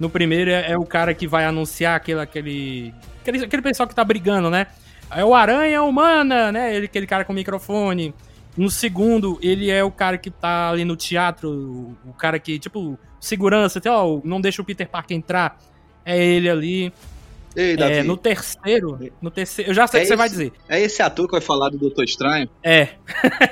No 0.00 0.10
primeiro 0.10 0.50
é, 0.50 0.72
é, 0.72 0.76
o 0.76 0.84
cara 0.84 1.14
que 1.14 1.28
vai 1.28 1.44
anunciar 1.44 1.94
aquele, 1.94 2.20
aquele, 2.20 2.94
aquele, 3.20 3.44
aquele 3.44 3.62
pessoal 3.62 3.88
que 3.88 3.94
tá 3.94 4.02
brigando, 4.02 4.50
né? 4.50 4.66
É 5.14 5.24
o 5.24 5.34
Aranha 5.34 5.82
Humana, 5.82 6.50
né? 6.50 6.74
Ele, 6.74 6.86
aquele 6.86 7.06
cara 7.06 7.24
com 7.24 7.32
microfone. 7.32 8.14
No 8.56 8.70
segundo, 8.70 9.38
ele 9.42 9.70
é 9.70 9.82
o 9.82 9.90
cara 9.90 10.18
que 10.18 10.30
tá 10.30 10.70
ali 10.70 10.84
no 10.84 10.94
teatro, 10.94 11.96
o, 12.04 12.12
cara 12.12 12.38
que, 12.38 12.58
tipo, 12.58 12.98
segurança, 13.18 13.78
até, 13.78 13.90
ó, 13.90 14.20
não 14.24 14.40
deixa 14.40 14.60
o 14.60 14.64
Peter 14.64 14.86
Parker 14.86 15.16
entrar. 15.16 15.58
É 16.04 16.22
ele 16.22 16.50
ali. 16.50 16.92
Ei, 17.54 17.76
Davi. 17.76 17.94
É, 17.94 18.02
no 18.02 18.16
terceiro, 18.16 18.98
no 19.20 19.30
terceiro, 19.30 19.70
eu 19.70 19.74
já 19.74 19.86
sei 19.86 20.00
o 20.00 20.02
é 20.02 20.02
que 20.02 20.08
você 20.08 20.16
vai 20.16 20.28
dizer. 20.28 20.52
É 20.68 20.80
esse 20.80 21.02
ator 21.02 21.26
que 21.26 21.32
vai 21.32 21.40
falar 21.40 21.70
do 21.70 21.78
Doutor 21.78 22.04
Estranho? 22.04 22.48
É. 22.62 22.88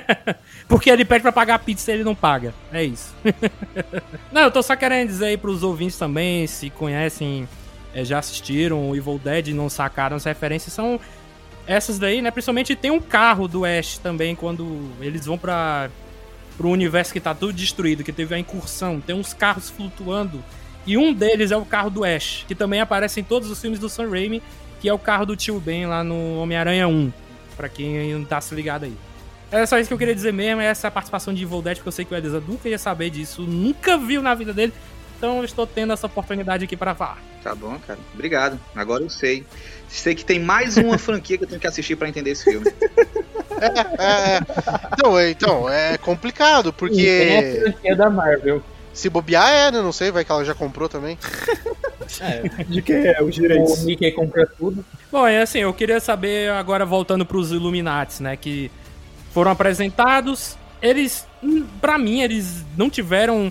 Porque 0.67 0.89
ele 0.89 1.05
pede 1.05 1.21
pra 1.21 1.31
pagar 1.31 1.55
a 1.55 1.59
pizza 1.59 1.91
e 1.91 1.95
ele 1.95 2.03
não 2.03 2.15
paga. 2.15 2.53
É 2.71 2.83
isso. 2.83 3.13
não, 4.31 4.43
eu 4.43 4.51
tô 4.51 4.61
só 4.63 4.75
querendo 4.75 5.07
dizer 5.07 5.25
aí 5.25 5.37
pros 5.37 5.63
ouvintes 5.63 5.97
também, 5.97 6.47
se 6.47 6.69
conhecem, 6.71 7.47
é, 7.93 8.03
já 8.03 8.19
assistiram 8.19 8.89
o 8.89 8.95
Evil 8.95 9.19
Dead 9.23 9.49
e 9.49 9.53
não 9.53 9.69
sacaram 9.69 10.15
as 10.15 10.23
referências, 10.23 10.73
são 10.73 10.99
essas 11.67 11.99
daí, 11.99 12.21
né? 12.21 12.31
Principalmente 12.31 12.75
tem 12.75 12.91
um 12.91 12.99
carro 12.99 13.47
do 13.47 13.65
Ash 13.65 13.97
também, 13.97 14.35
quando 14.35 14.89
eles 14.99 15.25
vão 15.25 15.37
para 15.37 15.89
pro 16.57 16.69
universo 16.69 17.13
que 17.13 17.19
tá 17.19 17.33
tudo 17.33 17.53
destruído, 17.53 18.03
que 18.03 18.11
teve 18.11 18.35
a 18.35 18.39
incursão, 18.39 19.01
tem 19.01 19.15
uns 19.15 19.33
carros 19.33 19.69
flutuando. 19.69 20.43
E 20.85 20.97
um 20.97 21.13
deles 21.13 21.51
é 21.51 21.57
o 21.57 21.65
carro 21.65 21.89
do 21.89 22.03
Ash, 22.03 22.45
que 22.47 22.53
também 22.53 22.81
aparece 22.81 23.19
em 23.19 23.23
todos 23.23 23.49
os 23.49 23.59
filmes 23.59 23.79
do 23.79 23.89
Sam 23.89 24.09
Raimi, 24.09 24.43
que 24.79 24.89
é 24.89 24.93
o 24.93 24.99
carro 24.99 25.25
do 25.25 25.35
tio 25.35 25.59
Ben 25.59 25.85
lá 25.85 26.03
no 26.03 26.37
Homem-Aranha 26.39 26.87
1, 26.87 27.11
para 27.55 27.69
quem 27.69 28.13
não 28.13 28.25
tá 28.25 28.41
se 28.41 28.53
ligado 28.53 28.85
aí. 28.85 28.93
É 29.51 29.65
só 29.65 29.77
isso 29.79 29.87
que 29.87 29.93
eu 29.93 29.97
queria 29.97 30.15
dizer 30.15 30.31
mesmo, 30.31 30.61
essa 30.61 30.89
participação 30.89 31.33
de 31.33 31.43
Evil 31.43 31.61
Dead, 31.61 31.77
porque 31.77 31.87
eu 31.89 31.91
sei 31.91 32.05
que 32.05 32.13
o 32.13 32.17
Elisa 32.17 32.41
nunca 32.47 32.69
ia 32.69 32.77
saber 32.77 33.09
disso, 33.09 33.41
nunca 33.41 33.97
viu 33.97 34.21
na 34.21 34.33
vida 34.33 34.53
dele, 34.53 34.73
então 35.17 35.37
eu 35.39 35.45
estou 35.45 35.67
tendo 35.67 35.93
essa 35.93 36.07
oportunidade 36.07 36.63
aqui 36.63 36.75
para 36.75 36.95
falar. 36.95 37.21
Tá 37.43 37.53
bom, 37.53 37.77
cara. 37.85 37.99
Obrigado. 38.13 38.59
Agora 38.75 39.03
eu 39.03 39.09
sei. 39.09 39.45
Sei 39.91 40.15
que 40.15 40.23
tem 40.23 40.39
mais 40.39 40.77
uma 40.77 40.97
franquia 40.97 41.37
que 41.37 41.43
eu 41.43 41.47
tenho 41.47 41.59
que 41.59 41.67
assistir 41.67 41.97
para 41.97 42.07
entender 42.07 42.31
esse 42.31 42.45
filme. 42.45 42.65
É, 43.59 43.65
é, 44.03 44.37
é. 44.37 44.39
Então, 44.93 45.19
é, 45.19 45.29
então, 45.29 45.69
é 45.69 45.97
complicado, 45.97 46.71
porque. 46.71 46.95
Tem 46.95 47.37
a 47.37 47.61
franquia 47.61 47.95
da 47.95 48.09
Marvel. 48.09 48.63
Se 48.93 49.09
bobear 49.09 49.49
é, 49.49 49.71
né? 49.71 49.81
Não 49.81 49.91
sei, 49.91 50.09
vai 50.09 50.23
que 50.23 50.31
ela 50.31 50.45
já 50.45 50.55
comprou 50.55 50.87
também. 50.89 51.17
É. 52.19 52.41
De 52.65 52.81
quem 52.81 53.07
é 53.07 53.23
os 53.23 53.33
direitos? 53.33 53.83
O 53.83 53.85
Mickey 53.85 54.11
compra 54.11 54.45
tudo. 54.45 54.83
Bom, 55.09 55.25
é 55.25 55.41
assim, 55.41 55.59
eu 55.59 55.73
queria 55.73 55.97
saber, 55.97 56.51
agora 56.51 56.85
voltando 56.85 57.25
pros 57.25 57.51
Illuminati, 57.51 58.21
né? 58.21 58.35
Que 58.35 58.69
foram 59.33 59.49
apresentados. 59.49 60.57
Eles, 60.81 61.25
para 61.79 61.97
mim, 61.97 62.21
eles 62.21 62.65
não 62.75 62.89
tiveram 62.89 63.49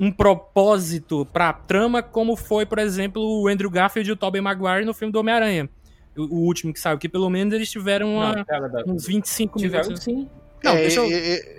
um 0.00 0.10
propósito 0.10 1.26
pra 1.30 1.52
trama, 1.52 2.02
como 2.02 2.34
foi, 2.34 2.64
por 2.64 2.78
exemplo, 2.78 3.22
o 3.22 3.46
Andrew 3.46 3.68
Garfield 3.68 4.08
e 4.08 4.12
o 4.14 4.16
Tobey 4.16 4.40
Maguire 4.40 4.86
no 4.86 4.94
filme 4.94 5.12
do 5.12 5.20
Homem-Aranha. 5.20 5.68
O, 6.16 6.22
o, 6.22 6.46
último 6.46 6.72
que 6.72 6.80
saiu, 6.80 6.96
que 6.96 7.08
pelo 7.08 7.28
menos 7.28 7.52
eles 7.52 7.70
tiveram 7.70 8.14
uma, 8.14 8.34
Não, 8.86 8.94
uns 8.94 9.06
25 9.06 9.58
tiveram, 9.58 9.84
minutos. 9.84 10.02
sim. 10.02 10.26
Não, 10.64 10.72
é, 10.72 10.86
eu... 10.86 11.04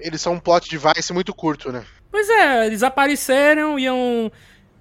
Eles 0.01 0.19
são 0.19 0.33
um 0.33 0.39
plot 0.39 0.67
device 0.69 1.13
muito 1.13 1.33
curto, 1.35 1.71
né? 1.71 1.83
Pois 2.09 2.27
é, 2.29 2.65
eles 2.65 2.81
apareceram, 2.81 3.77
iam, 3.77 4.31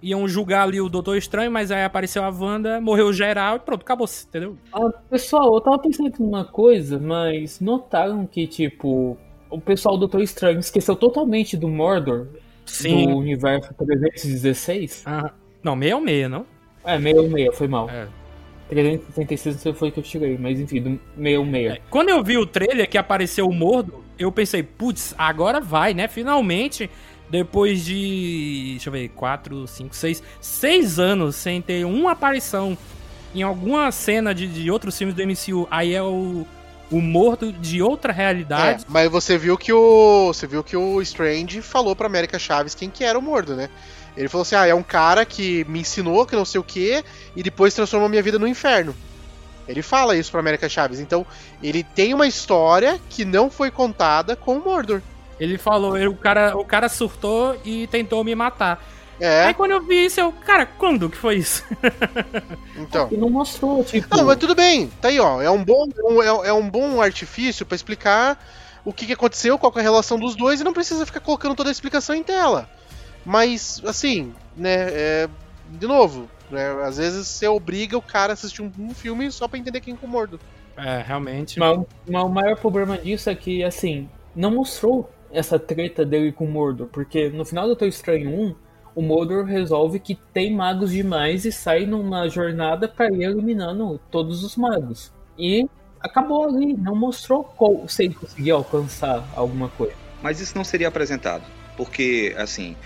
iam 0.03 0.27
julgar 0.27 0.63
ali 0.63 0.81
o 0.81 0.89
Doutor 0.89 1.19
Estranho, 1.19 1.51
mas 1.51 1.71
aí 1.71 1.85
apareceu 1.85 2.25
a 2.25 2.31
Wanda, 2.31 2.81
morreu 2.81 3.13
geral 3.13 3.57
e 3.57 3.61
pronto, 3.61 3.83
acabou, 3.83 4.09
entendeu? 4.27 4.57
Ah, 4.73 4.89
pessoal, 5.11 5.55
eu 5.55 5.61
tava 5.61 5.79
pensando 5.79 6.11
numa 6.19 6.47
coisa, 6.47 6.99
mas 6.99 7.61
notaram 7.61 8.27
que, 8.27 8.47
tipo, 8.47 9.19
o 9.51 9.61
pessoal 9.61 9.97
do 9.97 10.01
Doutor 10.01 10.23
Estranho 10.23 10.59
esqueceu 10.61 10.97
totalmente 10.97 11.59
do 11.59 11.69
Mordor 11.69 12.27
Sim. 12.73 13.07
do 13.07 13.17
universo 13.17 13.73
316? 13.75 15.03
Ah, 15.07 15.33
não, 15.63 15.75
66, 15.79 16.31
não? 16.31 16.47
É, 16.85 16.97
66, 16.99 17.57
foi 17.57 17.69
mal. 17.69 17.89
É. 17.91 18.07
366 18.69 19.65
não 19.65 19.75
foi 19.75 19.91
que 19.91 19.99
eu 19.99 20.05
tirei, 20.05 20.39
mas 20.39 20.59
enfim, 20.61 20.81
do 20.81 21.01
616. 21.17 21.73
É, 21.73 21.81
quando 21.91 22.09
eu 22.09 22.23
vi 22.23 22.39
o 22.39 22.47
trailer 22.47 22.89
que 22.89 22.97
apareceu 22.97 23.47
o 23.47 23.53
Mordo, 23.53 24.05
eu 24.19 24.31
pensei, 24.31 24.63
putz, 24.63 25.15
agora 25.19 25.61
vai, 25.61 25.93
né? 25.93 26.07
Finalmente, 26.07 26.89
depois 27.29 27.85
de. 27.85 28.71
Deixa 28.73 28.89
eu 28.89 28.93
ver, 28.93 29.09
4, 29.11 29.67
5, 29.67 29.95
6. 29.95 30.23
6 30.41 30.99
anos 30.99 31.37
sem 31.37 31.61
ter 31.61 31.85
uma 31.85 32.13
aparição 32.13 32.77
em 33.35 33.43
alguma 33.43 33.91
cena 33.93 34.35
de, 34.35 34.47
de 34.47 34.71
outros 34.71 34.97
filmes 34.97 35.15
do 35.15 35.23
MCU. 35.23 35.67
Aí 35.71 35.95
é 35.95 36.03
o. 36.03 36.47
O 36.91 37.01
morto 37.01 37.53
de 37.53 37.81
outra 37.81 38.13
realidade. 38.13 38.83
É, 38.83 38.87
mas 38.89 39.11
você 39.11 39.39
viu 39.39 39.57
que 39.57 39.73
o. 39.73 40.29
Você 40.29 40.47
viu 40.47 40.65
que 40.65 40.77
o 40.77 41.01
Strange 41.03 41.63
falou 41.63 41.95
pra 41.95 42.07
América 42.07 42.39
Chaves 42.39 42.75
quem 42.75 42.91
que 42.91 43.05
era 43.05 43.19
o 43.19 43.23
mordo, 43.23 43.55
né? 43.55 43.71
Ele 44.17 44.29
falou 44.29 44.43
assim: 44.43 44.57
ah, 44.57 44.67
é 44.67 44.75
um 44.75 44.83
cara 44.83 45.25
que 45.25 45.65
me 45.69 45.81
ensinou 45.81 46.27
que 46.27 46.35
não 46.35 46.45
sei 46.45 46.61
o 46.61 46.65
que 46.65 47.05
e 47.37 47.43
depois 47.43 47.75
transformou 47.75 48.09
minha 48.09 48.23
vida 48.23 48.39
no 48.39 48.47
inferno. 48.49 48.95
Ele 49.69 49.83
fala 49.83 50.17
isso 50.17 50.33
pra 50.33 50.41
América 50.41 50.69
Chaves. 50.69 50.99
Então, 50.99 51.25
ele 51.63 51.85
tem 51.85 52.13
uma 52.13 52.27
história 52.27 53.01
que 53.09 53.25
não 53.25 53.49
foi 53.49 53.71
contada 53.71 54.35
com 54.35 54.57
o 54.57 54.65
Mordor. 54.65 55.01
Ele 55.39 55.57
falou, 55.57 55.97
o, 55.97 56.15
cara, 56.17 56.57
o 56.57 56.65
cara 56.65 56.89
surtou 56.89 57.59
e 57.65 57.87
tentou 57.87 58.23
me 58.25 58.35
matar. 58.35 58.85
É. 59.21 59.47
Aí 59.47 59.55
quando 59.55 59.73
eu 59.73 59.83
vi 59.83 60.07
isso, 60.07 60.19
eu, 60.19 60.33
cara, 60.33 60.65
quando 60.65 61.11
que 61.11 61.17
foi 61.17 61.37
isso? 61.37 61.65
Então. 62.81 63.09
E 63.13 63.17
não 63.17 63.29
mostrou, 63.29 63.85
tipo. 63.85 64.17
Não, 64.17 64.25
mas 64.25 64.39
tudo 64.39 64.55
bem. 64.55 64.87
Tá 65.03 65.09
aí, 65.09 65.21
ó. 65.21 65.43
É 65.43 65.51
um 65.51 65.63
bom, 65.63 65.87
é, 66.23 66.49
é 66.49 66.53
um 66.53 66.69
bom 66.69 67.03
artifício 67.03 67.67
pra 67.67 67.77
explicar 67.77 68.43
o 68.85 68.91
que, 68.91 69.07
que 69.07 69.13
aconteceu, 69.13 69.59
qual 69.59 69.71
que 69.71 69.79
é 69.79 69.83
a 69.83 69.85
relação 69.85 70.19
dos 70.19 70.35
dois, 70.35 70.61
e 70.61 70.65
não 70.65 70.73
precisa 70.73 71.05
ficar 71.05 71.21
colocando 71.21 71.55
toda 71.55 71.69
a 71.69 71.73
explicação 71.73 72.17
em 72.17 72.23
tela. 72.23 72.69
Mas, 73.25 73.83
assim, 73.85 74.33
né, 74.57 74.89
é, 74.91 75.29
de 75.69 75.87
novo, 75.87 76.29
né, 76.51 76.71
às 76.83 76.97
vezes 76.97 77.29
você 77.29 77.47
obriga 77.47 77.99
o 77.99 78.03
cara 78.03 78.33
a 78.33 78.35
assistir 78.35 78.63
um, 78.63 78.73
um 78.79 78.95
filme 78.95 79.31
só 79.31 79.47
pra 79.47 79.59
entender 79.59 79.81
quem 79.81 79.95
é 79.95 80.07
o 80.07 80.09
mordo. 80.09 80.41
É, 80.77 81.03
realmente. 81.03 81.59
Mas, 81.59 81.81
mas 82.09 82.23
o 82.25 82.29
maior 82.29 82.57
problema 82.57 82.97
disso 82.97 83.29
é 83.29 83.35
que, 83.35 83.63
assim, 83.63 84.09
não 84.35 84.51
mostrou 84.51 85.11
essa 85.31 85.59
treta 85.59 86.05
dele 86.05 86.33
com 86.33 86.45
o 86.45 86.51
Mordor, 86.51 86.89
porque 86.89 87.29
no 87.29 87.45
final 87.45 87.65
do 87.65 87.69
Doutor 87.69 87.89
Estranho 87.89 88.31
1, 88.31 88.55
o 88.95 89.03
Mordor 89.03 89.45
resolve 89.45 89.99
que 90.01 90.15
tem 90.33 90.55
magos 90.55 90.93
demais 90.93 91.45
e 91.45 91.53
sai 91.53 91.87
numa 91.87 92.29
jornada 92.29 92.89
para 92.89 93.13
ir 93.13 93.23
eliminando 93.23 94.01
todos 94.11 94.43
os 94.43 94.57
magos. 94.57 95.13
E 95.39 95.67
acabou 96.01 96.45
ali, 96.45 96.75
não 96.75 96.95
mostrou 96.95 97.45
qual, 97.45 97.89
se 97.89 98.05
ele 98.05 98.15
conseguia 98.15 98.55
alcançar 98.55 99.29
alguma 99.35 99.69
coisa. 99.69 99.95
Mas 100.23 100.41
isso 100.41 100.57
não 100.57 100.65
seria 100.65 100.89
apresentado, 100.89 101.45
porque, 101.77 102.35
assim, 102.37 102.77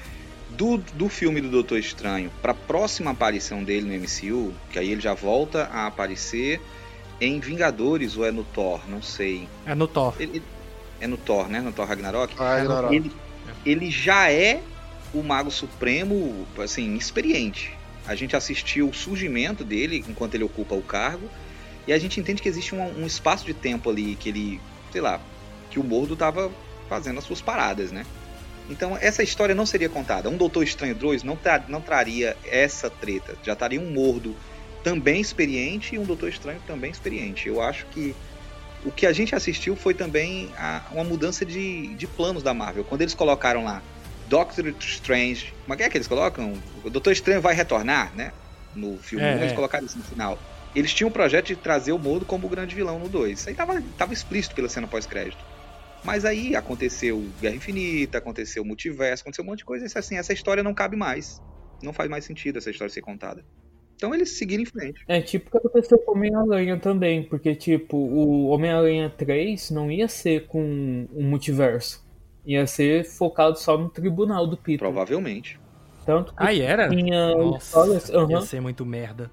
do, 0.51 0.79
do 0.79 1.09
filme 1.09 1.41
do 1.41 1.51
Doutor 1.51 1.79
Estranho 1.79 2.31
para 2.41 2.53
a 2.53 2.55
próxima 2.55 3.11
aparição 3.11 3.65
dele 3.65 3.87
no 3.87 4.03
MCU, 4.03 4.53
que 4.71 4.79
aí 4.79 4.91
ele 4.91 5.01
já 5.01 5.15
volta 5.15 5.65
a 5.73 5.87
aparecer 5.87 6.61
em 7.21 7.41
Vingadores 7.41 8.17
ou 8.17 8.25
é 8.25 8.31
no 8.31 8.45
Thor, 8.45 8.81
não 8.89 9.03
sei. 9.03 9.49
É 9.67 9.75
no 9.75 9.89
Thor. 9.89 10.15
Ele, 10.19 10.43
é 11.01 11.07
no 11.07 11.17
Thor, 11.17 11.49
né? 11.49 11.61
No 11.61 11.73
Thor 11.73 11.87
Ragnarok. 11.87 12.35
Ah, 12.39 12.57
Ragnarok. 12.57 12.95
Ele, 12.95 13.13
ele 13.65 13.91
já 13.91 14.31
é 14.31 14.61
o 15.19 15.23
Mago 15.23 15.51
Supremo, 15.51 16.47
assim, 16.59 16.95
experiente. 16.97 17.73
A 18.07 18.15
gente 18.15 18.37
assistiu 18.37 18.89
o 18.89 18.95
surgimento 18.95 19.65
dele 19.65 20.05
enquanto 20.09 20.35
ele 20.35 20.45
ocupa 20.45 20.75
o 20.75 20.83
cargo 20.83 21.29
e 21.87 21.93
a 21.93 21.99
gente 21.99 22.21
entende 22.21 22.43
que 22.43 22.49
existe 22.49 22.75
um, 22.75 23.03
um 23.03 23.07
espaço 23.07 23.45
de 23.45 23.55
tempo 23.55 23.91
ali 23.91 24.17
que 24.17 24.29
ele, 24.29 24.61
sei 24.93 25.01
lá, 25.01 25.21
que 25.71 25.79
o 25.79 25.85
Mordo 25.85 26.15
tava 26.15 26.51
fazendo 26.89 27.19
as 27.19 27.25
suas 27.25 27.41
paradas, 27.41 27.91
né? 27.91 28.05
Então 28.69 28.97
essa 29.01 29.23
história 29.23 29.55
não 29.55 29.67
seria 29.67 29.89
contada. 29.89 30.29
Um 30.29 30.37
Doutor 30.37 30.63
Estranho 30.63 30.95
2 30.95 31.23
não, 31.23 31.37
tra 31.37 31.65
não 31.69 31.81
traria 31.81 32.37
essa 32.47 32.89
treta. 32.89 33.37
Já 33.43 33.53
estaria 33.53 33.81
um 33.81 33.91
Mordo 33.91 34.35
também 34.83 35.21
experiente 35.21 35.95
e 35.95 35.99
um 35.99 36.05
Doutor 36.05 36.29
Estranho 36.29 36.61
também 36.67 36.91
experiente. 36.91 37.49
Eu 37.49 37.61
acho 37.61 37.87
que 37.87 38.15
o 38.85 38.91
que 38.91 39.07
a 39.07 39.13
gente 39.13 39.35
assistiu 39.35 39.75
foi 39.75 39.95
também 39.95 40.51
a, 40.59 40.83
uma 40.93 41.05
mudança 41.05 41.45
de, 41.45 41.95
de 41.95 42.07
planos 42.07 42.43
da 42.43 42.53
Marvel. 42.53 42.85
Quando 42.85 43.01
eles 43.01 43.15
colocaram 43.15 43.65
lá 43.65 43.83
Doctor 44.29 44.67
Strange, 44.81 45.53
como 45.67 45.81
é 45.81 45.89
que 45.89 45.97
eles 45.97 46.09
colocam? 46.09 46.55
O 46.83 46.91
Doutor 46.91 47.13
Estranho 47.13 47.41
vai 47.41 47.55
retornar, 47.55 48.15
né? 48.15 48.33
No 48.75 48.97
filme, 48.99 49.25
É, 49.25 49.37
eles 49.37 49.53
é. 49.53 49.55
colocaram 49.55 49.85
isso 49.85 49.99
no 49.99 50.05
final. 50.05 50.39
Eles 50.75 50.93
tinham 50.93 51.09
o 51.09 51.13
projeto 51.13 51.47
de 51.47 51.57
trazer 51.57 51.93
o 51.93 51.99
Mordo 51.99 52.25
como 52.25 52.47
o 52.47 52.51
grande 52.51 52.75
vilão 52.75 52.99
no 52.99 53.09
2. 53.09 53.39
Isso 53.39 53.49
aí 53.49 53.55
tava, 53.55 53.81
tava 53.97 54.13
explícito 54.13 54.55
pela 54.55 54.69
cena 54.69 54.87
pós-crédito. 54.89 55.39
Mas 56.03 56.25
aí 56.25 56.55
aconteceu 56.57 57.25
Guerra 57.41 57.55
Infinita, 57.55 58.19
aconteceu 58.19 58.65
Multiverso, 58.65 59.23
aconteceu 59.23 59.45
um 59.45 59.47
monte 59.47 59.59
de 59.59 59.65
coisa. 59.65 59.87
E 59.87 59.99
assim, 59.99 60.17
essa 60.17 60.33
história 60.33 60.63
não 60.63 60.75
cabe 60.75 60.97
mais. 60.97 61.41
Não 61.83 61.93
faz 61.93 62.11
mais 62.11 62.25
sentido 62.25 62.59
essa 62.59 62.71
história 62.71 62.93
ser 62.93 63.01
contada. 63.03 63.45
Então 63.97 64.15
eles 64.15 64.37
seguiram 64.37 64.65
em 64.65 64.67
frente. 64.67 65.01
É 65.07 65.21
tipo 65.23 65.49
o 65.49 65.51
que 65.53 65.57
aconteceu 65.57 65.99
com 65.99 66.13
o 66.13 66.15
Homem-Aranha 66.17 66.79
também, 66.79 67.23
porque 67.23 67.55
tipo, 67.55 67.97
o 67.97 68.49
Homem-Aranha 68.49 69.09
3 69.17 69.71
não 69.71 69.91
ia 69.91 70.09
ser 70.09 70.47
com 70.47 71.07
um 71.13 71.23
multiverso. 71.23 72.04
Ia 72.47 72.67
ser 72.67 73.05
focado 73.05 73.59
só 73.59 73.77
no 73.79 73.89
tribunal 73.89 74.47
do 74.47 74.57
Peter. 74.57 74.79
Provavelmente. 74.81 75.59
Tanto 76.05 76.35
que 76.35 76.43
Aí 76.43 76.61
era? 76.61 76.89
tinha 76.91 77.35
Nossa, 77.35 77.65
histórias. 77.67 78.09
ia 78.11 78.19
aham, 78.19 78.41
ser 78.43 78.61
muito 78.61 78.85
merda. 78.85 79.31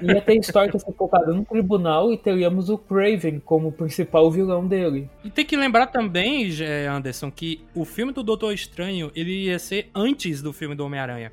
ia 0.00 0.20
ter 0.20 0.36
história 0.38 0.70
que 0.70 0.76
ia 0.76 0.80
ser 0.80 0.92
focada 0.92 1.32
no 1.32 1.44
tribunal 1.44 2.12
e 2.12 2.16
teríamos 2.16 2.68
o 2.70 2.78
Craven 2.78 3.40
como 3.40 3.72
principal 3.72 4.30
vilão 4.30 4.66
dele. 4.66 5.10
E 5.24 5.30
tem 5.30 5.44
que 5.44 5.56
lembrar 5.56 5.88
também, 5.88 6.48
Jé, 6.50 6.86
Anderson, 6.86 7.30
que 7.30 7.64
o 7.74 7.84
filme 7.84 8.12
do 8.12 8.22
Doutor 8.22 8.52
Estranho 8.52 9.10
ele 9.16 9.46
ia 9.46 9.58
ser 9.58 9.90
antes 9.94 10.40
do 10.40 10.52
filme 10.52 10.74
do 10.76 10.84
Homem-Aranha. 10.86 11.32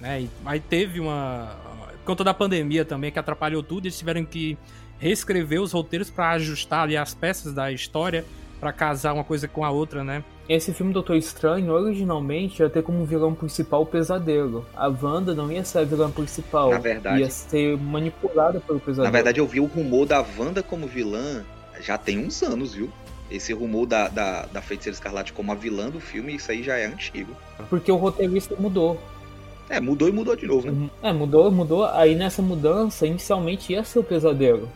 Né? 0.00 0.28
Aí 0.44 0.60
teve 0.60 1.00
uma. 1.00 1.56
Por 1.98 2.10
conta 2.12 2.22
da 2.22 2.32
pandemia 2.32 2.84
também, 2.84 3.10
que 3.10 3.18
atrapalhou 3.18 3.64
tudo, 3.64 3.86
eles 3.86 3.98
tiveram 3.98 4.24
que 4.24 4.56
reescrever 4.98 5.60
os 5.60 5.72
roteiros 5.72 6.08
pra 6.08 6.30
ajustar 6.30 6.84
ali 6.84 6.96
as 6.96 7.12
peças 7.14 7.52
da 7.52 7.72
história 7.72 8.24
pra 8.60 8.72
casar 8.72 9.12
uma 9.14 9.24
coisa 9.24 9.46
com 9.46 9.64
a 9.64 9.70
outra, 9.70 10.02
né? 10.04 10.24
Esse 10.48 10.72
filme 10.72 10.92
Doutor 10.92 11.16
Estranho, 11.16 11.72
originalmente, 11.72 12.62
ia 12.62 12.70
ter 12.70 12.82
como 12.82 13.04
vilão 13.04 13.34
principal 13.34 13.82
o 13.82 13.86
Pesadelo. 13.86 14.64
A 14.76 14.86
Wanda 14.88 15.34
não 15.34 15.50
ia 15.50 15.64
ser 15.64 15.78
a 15.80 15.84
vilã 15.84 16.10
principal. 16.10 16.70
Na 16.70 16.78
verdade- 16.78 17.20
Ia 17.20 17.30
ser 17.30 17.76
manipulada 17.76 18.60
pelo 18.60 18.78
Pesadelo. 18.78 19.04
Na 19.04 19.10
verdade, 19.10 19.40
eu 19.40 19.46
vi 19.46 19.60
o 19.60 19.64
rumor 19.66 20.06
da 20.06 20.24
Wanda 20.38 20.62
como 20.62 20.86
vilã 20.86 21.44
já 21.80 21.98
tem 21.98 22.18
uns 22.24 22.42
anos, 22.42 22.74
viu? 22.74 22.88
Esse 23.28 23.52
rumor 23.52 23.86
da, 23.86 24.06
da, 24.08 24.46
da 24.46 24.62
Feiticeira 24.62 24.94
Escarlate 24.94 25.32
como 25.32 25.50
a 25.50 25.54
vilã 25.56 25.90
do 25.90 25.98
filme, 26.00 26.36
isso 26.36 26.50
aí 26.52 26.62
já 26.62 26.76
é 26.76 26.86
antigo. 26.86 27.32
Porque 27.68 27.90
o 27.90 27.96
roteirista 27.96 28.54
mudou. 28.56 29.00
É, 29.68 29.80
mudou 29.80 30.08
e 30.08 30.12
mudou 30.12 30.36
de 30.36 30.46
novo, 30.46 30.70
né? 30.70 30.88
É, 31.02 31.12
mudou, 31.12 31.50
mudou. 31.50 31.84
Aí 31.86 32.14
nessa 32.14 32.40
mudança, 32.40 33.04
inicialmente 33.04 33.72
ia 33.72 33.82
ser 33.82 33.98
o 33.98 34.04
Pesadelo. 34.04 34.68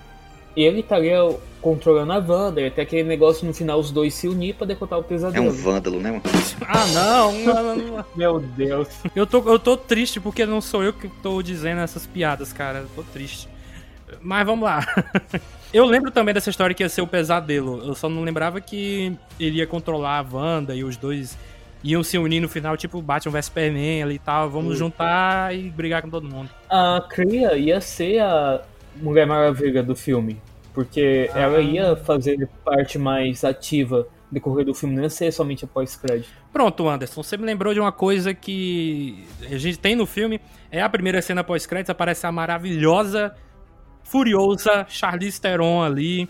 Ele 0.56 0.80
estaria 0.80 1.18
controlando 1.60 2.12
a 2.12 2.18
Wanda, 2.18 2.70
ter 2.70 2.80
aquele 2.80 3.02
negócio 3.08 3.46
no 3.46 3.52
final 3.52 3.78
os 3.78 3.90
dois 3.90 4.14
se 4.14 4.26
unir 4.26 4.54
pra 4.54 4.66
derrotar 4.66 4.98
o 4.98 5.02
É 5.02 5.04
Pesadelo. 5.04 5.46
um 5.46 5.50
vândalo, 5.52 6.00
né, 6.00 6.10
mano? 6.10 6.22
Ah, 6.66 6.86
não, 6.86 7.32
não, 7.32 7.62
não, 7.62 7.76
não. 7.76 8.04
Meu 8.16 8.40
Deus. 8.40 8.88
Eu 9.14 9.26
tô, 9.26 9.38
eu 9.50 9.58
tô 9.58 9.76
triste 9.76 10.18
porque 10.18 10.46
não 10.46 10.60
sou 10.60 10.82
eu 10.82 10.92
que 10.92 11.08
tô 11.22 11.42
dizendo 11.42 11.80
essas 11.82 12.06
piadas, 12.06 12.52
cara. 12.52 12.78
Eu 12.78 12.88
tô 12.96 13.02
triste. 13.12 13.48
Mas 14.20 14.44
vamos 14.46 14.64
lá. 14.64 14.84
Eu 15.72 15.84
lembro 15.86 16.10
também 16.10 16.34
dessa 16.34 16.50
história 16.50 16.74
que 16.74 16.82
ia 16.82 16.88
ser 16.88 17.00
o 17.00 17.06
pesadelo. 17.06 17.80
Eu 17.86 17.94
só 17.94 18.08
não 18.08 18.24
lembrava 18.24 18.60
que 18.60 19.12
ele 19.38 19.58
ia 19.58 19.66
controlar 19.68 20.18
a 20.18 20.36
Wanda 20.36 20.74
e 20.74 20.82
os 20.82 20.96
dois 20.96 21.38
iam 21.84 22.02
se 22.02 22.18
unir 22.18 22.40
no 22.40 22.48
final, 22.48 22.76
tipo 22.76 23.00
Batman 23.00 23.30
vs 23.34 23.44
Superman 23.46 24.02
ali 24.02 24.14
e 24.16 24.18
tal. 24.18 24.50
Vamos 24.50 24.76
juntar 24.76 25.54
e 25.54 25.70
brigar 25.70 26.02
com 26.02 26.10
todo 26.10 26.28
mundo. 26.28 26.50
A 26.68 27.00
Cria 27.08 27.56
ia 27.56 27.80
ser 27.80 28.18
a 28.18 28.62
Mulher 28.96 29.26
Maravilha 29.26 29.82
do 29.82 29.94
filme. 29.94 30.40
Porque 30.72 31.28
ela 31.34 31.60
ia 31.60 31.96
fazer 31.96 32.48
parte 32.64 32.98
mais 32.98 33.44
ativa 33.44 34.06
decorrer 34.30 34.64
do 34.64 34.74
filme, 34.74 34.94
não 34.94 35.02
ia 35.02 35.10
ser 35.10 35.32
somente 35.32 35.64
após 35.64 35.96
crédito. 35.96 36.30
Pronto, 36.52 36.88
Anderson, 36.88 37.22
você 37.22 37.36
me 37.36 37.44
lembrou 37.44 37.74
de 37.74 37.80
uma 37.80 37.90
coisa 37.90 38.32
que 38.32 39.24
a 39.50 39.58
gente 39.58 39.78
tem 39.78 39.96
no 39.96 40.06
filme. 40.06 40.40
É 40.70 40.80
a 40.80 40.88
primeira 40.88 41.20
cena 41.20 41.42
pós-créditos, 41.42 41.90
aparece 41.90 42.26
a 42.26 42.32
maravilhosa, 42.32 43.34
furiosa 44.04 44.86
Charlize 44.88 45.40
Theron 45.40 45.82
ali. 45.82 46.28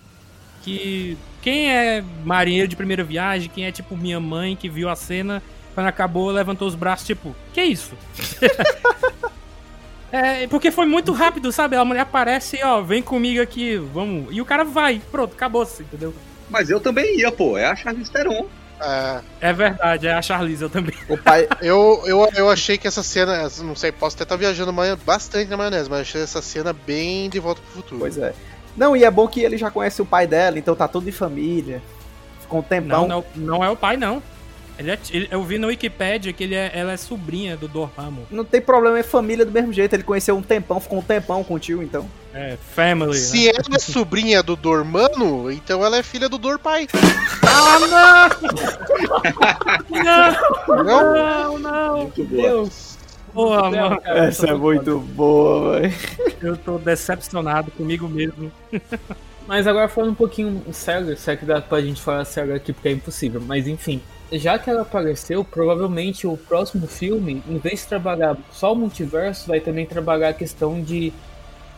Que 0.62 1.16
quem 1.42 1.70
é 1.70 2.02
marinheiro 2.24 2.68
de 2.68 2.76
primeira 2.76 3.04
viagem, 3.04 3.50
quem 3.50 3.66
é 3.66 3.72
tipo 3.72 3.96
minha 3.96 4.20
mãe 4.20 4.56
que 4.56 4.68
viu 4.68 4.88
a 4.88 4.96
cena, 4.96 5.42
quando 5.74 5.86
acabou, 5.86 6.30
levantou 6.30 6.68
os 6.68 6.74
braços, 6.74 7.06
tipo, 7.06 7.34
que 7.52 7.62
isso? 7.62 7.94
é, 10.12 10.46
porque 10.46 10.70
foi 10.70 10.86
muito 10.86 11.12
rápido, 11.12 11.52
sabe? 11.52 11.76
A 11.76 11.84
mulher 11.84 12.00
aparece 12.00 12.56
e, 12.56 12.64
ó, 12.64 12.80
vem 12.80 13.02
comigo 13.02 13.40
aqui, 13.40 13.76
vamos. 13.76 14.34
E 14.34 14.40
o 14.40 14.44
cara 14.44 14.64
vai, 14.64 15.00
pronto, 15.10 15.34
acabou-se, 15.34 15.82
entendeu? 15.82 16.14
Mas 16.48 16.68
eu 16.68 16.80
também 16.80 17.18
ia, 17.18 17.30
pô. 17.30 17.56
É 17.56 17.66
a 17.66 17.76
Charlize 17.76 18.10
Theron. 18.10 18.46
É, 18.80 19.20
É 19.40 19.52
verdade, 19.52 20.06
é 20.06 20.14
a 20.14 20.22
Charlize, 20.22 20.62
eu 20.62 20.70
também. 20.70 20.94
O 21.08 21.16
pai. 21.16 21.46
eu, 21.60 22.02
eu, 22.06 22.28
eu 22.34 22.50
achei 22.50 22.76
que 22.76 22.88
essa 22.88 23.02
cena, 23.02 23.48
não 23.62 23.76
sei, 23.76 23.92
posso 23.92 24.16
até 24.16 24.24
estar 24.24 24.36
viajando 24.36 24.72
bastante 25.04 25.48
na 25.48 25.56
maionese, 25.56 25.88
mas 25.88 26.00
achei 26.00 26.22
essa 26.22 26.42
cena 26.42 26.72
bem 26.72 27.28
de 27.30 27.38
volta 27.38 27.60
pro 27.60 27.82
futuro. 27.82 28.00
Pois 28.00 28.18
é. 28.18 28.34
Não, 28.76 28.96
e 28.96 29.04
é 29.04 29.10
bom 29.10 29.28
que 29.28 29.40
ele 29.40 29.56
já 29.56 29.70
conhece 29.70 30.00
o 30.00 30.06
pai 30.06 30.26
dela, 30.26 30.58
então 30.58 30.74
tá 30.74 30.88
tudo 30.88 31.08
em 31.08 31.12
família. 31.12 31.82
Ficou 32.40 32.60
um 32.60 32.62
tempão. 32.62 33.06
Não, 33.06 33.24
não, 33.36 33.56
não 33.56 33.64
é 33.64 33.70
o 33.70 33.76
pai, 33.76 33.96
não. 33.96 34.22
Ele 34.80 34.90
é, 34.92 34.98
ele- 35.12 35.28
eu 35.30 35.42
vi 35.44 35.58
no 35.58 35.66
Wikipedia 35.68 36.32
que 36.32 36.42
ele 36.42 36.54
é, 36.54 36.70
ela 36.74 36.92
é 36.92 36.96
sobrinha 36.96 37.56
do 37.56 37.68
Dormammu. 37.68 38.26
Não 38.30 38.44
tem 38.44 38.60
problema, 38.62 38.98
é 38.98 39.02
família 39.02 39.44
do 39.44 39.52
mesmo 39.52 39.72
jeito. 39.72 39.94
Ele 39.94 40.02
conheceu 40.02 40.34
um 40.36 40.42
tempão, 40.42 40.80
ficou 40.80 40.98
um 40.98 41.02
tempão 41.02 41.44
com 41.44 41.54
o 41.54 41.58
tio, 41.58 41.82
então. 41.82 42.08
É, 42.32 42.56
family. 42.74 43.16
Se 43.18 43.44
né? 43.44 43.50
ela 43.56 43.76
é 43.76 43.78
sobrinha 43.78 44.42
do 44.42 44.56
Dormano, 44.56 45.50
então 45.52 45.84
ela 45.84 45.98
é 45.98 46.02
filha 46.02 46.28
do 46.28 46.38
Dorpai. 46.38 46.88
Não, 49.92 50.84
Não? 50.84 51.14
não, 51.14 51.58
não. 51.58 51.96
Muito 51.98 52.24
boa. 52.24 52.68
Porra, 53.32 53.70
mano. 53.70 54.00
Cara, 54.00 54.18
Essa 54.26 54.46
é 54.48 54.54
muito 54.54 54.98
boa, 54.98 55.80
velho. 55.80 55.94
Eu 56.40 56.56
tô 56.56 56.78
decepcionado 56.78 57.70
comigo 57.72 58.08
mesmo. 58.08 58.50
Mas 59.46 59.66
agora 59.66 59.88
falando 59.88 60.12
um 60.12 60.14
pouquinho 60.14 60.62
sério, 60.72 61.16
será 61.16 61.36
que 61.36 61.44
dá 61.44 61.60
pra 61.60 61.80
gente 61.80 62.00
falar 62.00 62.24
sério 62.24 62.54
aqui 62.54 62.72
porque 62.72 62.88
é 62.88 62.92
impossível, 62.92 63.42
mas 63.44 63.66
enfim. 63.66 64.00
Já 64.32 64.58
que 64.58 64.70
ela 64.70 64.82
apareceu, 64.82 65.44
provavelmente 65.44 66.26
o 66.26 66.36
próximo 66.36 66.86
filme, 66.86 67.42
em 67.48 67.58
vez 67.58 67.80
de 67.80 67.88
trabalhar 67.88 68.36
só 68.52 68.72
o 68.72 68.76
multiverso, 68.76 69.48
vai 69.48 69.60
também 69.60 69.84
trabalhar 69.86 70.28
a 70.28 70.32
questão 70.34 70.80
de 70.80 71.12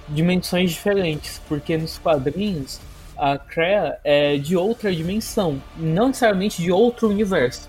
dimensões 0.08 0.70
diferentes, 0.72 1.40
porque 1.48 1.76
nos 1.76 1.96
quadrinhos 1.96 2.78
a 3.16 3.38
Crea 3.38 3.98
é 4.04 4.36
de 4.36 4.56
outra 4.56 4.94
dimensão, 4.94 5.62
não 5.76 6.08
necessariamente 6.08 6.60
de 6.60 6.70
outro 6.70 7.08
universo. 7.08 7.68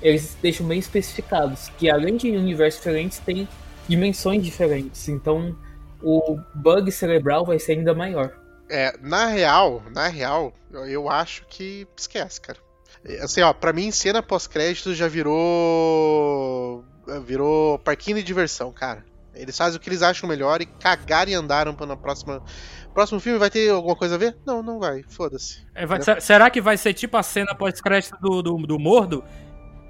Eles 0.00 0.36
deixam 0.40 0.66
bem 0.66 0.78
especificados 0.78 1.68
que 1.76 1.90
além 1.90 2.16
de 2.16 2.30
universos 2.30 2.80
diferentes, 2.80 3.18
tem 3.18 3.46
dimensões 3.88 4.42
diferentes. 4.42 5.08
Então 5.08 5.56
o 6.02 6.38
bug 6.54 6.90
cerebral 6.90 7.44
vai 7.44 7.58
ser 7.58 7.72
ainda 7.72 7.94
maior. 7.94 8.32
É, 8.70 8.94
na 9.02 9.26
real, 9.26 9.82
na 9.94 10.08
real, 10.08 10.52
eu- 10.72 10.86
eu 10.86 11.10
acho 11.10 11.44
que 11.48 11.86
esquece, 11.96 12.40
cara. 12.40 12.58
Assim, 13.20 13.40
ó, 13.42 13.52
pra 13.52 13.72
mim, 13.72 13.90
cena 13.90 14.22
pós-crédito 14.22 14.94
já 14.94 15.08
virou. 15.08 16.84
virou 17.24 17.78
parquinho 17.78 18.16
de 18.16 18.22
diversão, 18.22 18.72
cara. 18.72 19.04
Eles 19.34 19.56
fazem 19.56 19.78
o 19.78 19.80
que 19.80 19.88
eles 19.88 20.02
acham 20.02 20.28
melhor 20.28 20.60
e 20.60 20.66
cagaram 20.66 21.30
e 21.30 21.34
andaram 21.34 21.74
pra 21.74 21.86
na 21.86 21.96
próxima. 21.96 22.42
Próximo 22.92 23.18
filme 23.18 23.38
vai 23.38 23.48
ter 23.48 23.70
alguma 23.70 23.96
coisa 23.96 24.16
a 24.16 24.18
ver? 24.18 24.36
Não, 24.44 24.62
não 24.62 24.78
vai. 24.78 25.02
Foda-se. 25.08 25.66
É, 25.74 26.20
será 26.20 26.50
que 26.50 26.60
vai 26.60 26.76
ser 26.76 26.92
tipo 26.92 27.16
a 27.16 27.22
cena 27.22 27.54
pós-crédito 27.54 28.18
do, 28.20 28.42
do, 28.42 28.56
do 28.58 28.78
Mordo? 28.78 29.24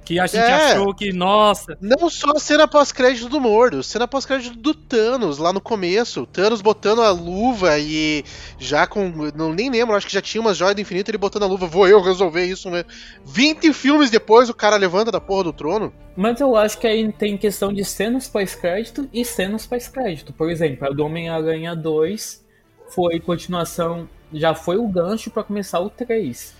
Que 0.04 0.18
a 0.18 0.26
gente 0.26 0.38
É. 0.40 0.72
achou 0.72 0.92
que, 0.92 1.12
nossa, 1.12 1.78
Não 1.80 2.10
só 2.10 2.32
a 2.32 2.40
cena 2.40 2.66
pós-crédito 2.66 3.28
do 3.28 3.40
Mordo, 3.40 3.84
cena 3.84 4.08
pós-crédito 4.08 4.56
do 4.56 4.74
Thanos 4.74 5.38
lá 5.38 5.52
no 5.52 5.60
começo. 5.60 6.26
Thanos 6.26 6.60
botando 6.60 7.02
a 7.02 7.10
luva 7.10 7.78
e 7.78 8.24
já 8.58 8.84
com. 8.84 9.12
Não 9.36 9.52
nem 9.52 9.70
lembro, 9.70 9.94
acho 9.94 10.06
que 10.06 10.12
já 10.12 10.20
tinha 10.20 10.40
umas 10.40 10.56
joias 10.56 10.74
do 10.74 10.80
infinito, 10.80 11.08
ele 11.10 11.18
botando 11.18 11.44
a 11.44 11.46
luva, 11.46 11.66
vou 11.68 11.86
eu 11.86 12.00
resolver 12.00 12.44
isso, 12.44 12.68
né? 12.68 12.84
20 13.24 13.72
filmes 13.72 14.10
depois 14.10 14.50
o 14.50 14.54
cara 14.54 14.74
levanta 14.76 15.12
da 15.12 15.20
porra 15.20 15.44
do 15.44 15.52
trono. 15.52 15.92
Mas 16.16 16.40
eu 16.40 16.56
acho 16.56 16.78
que 16.78 16.86
aí 16.86 17.12
tem 17.12 17.38
questão 17.38 17.72
de 17.72 17.84
cenas 17.84 18.26
pós-crédito 18.26 19.08
e 19.12 19.24
cenas 19.24 19.66
pós-crédito. 19.66 20.32
Por 20.32 20.50
exemplo, 20.50 20.88
a 20.88 20.90
do 20.90 21.04
Homem-Aranha 21.04 21.76
2 21.76 22.44
foi 22.88 23.20
continuação, 23.20 24.08
já 24.32 24.52
foi 24.52 24.76
o 24.78 24.88
gancho 24.88 25.30
pra 25.30 25.44
começar 25.44 25.78
o 25.78 25.88
3. 25.88 26.54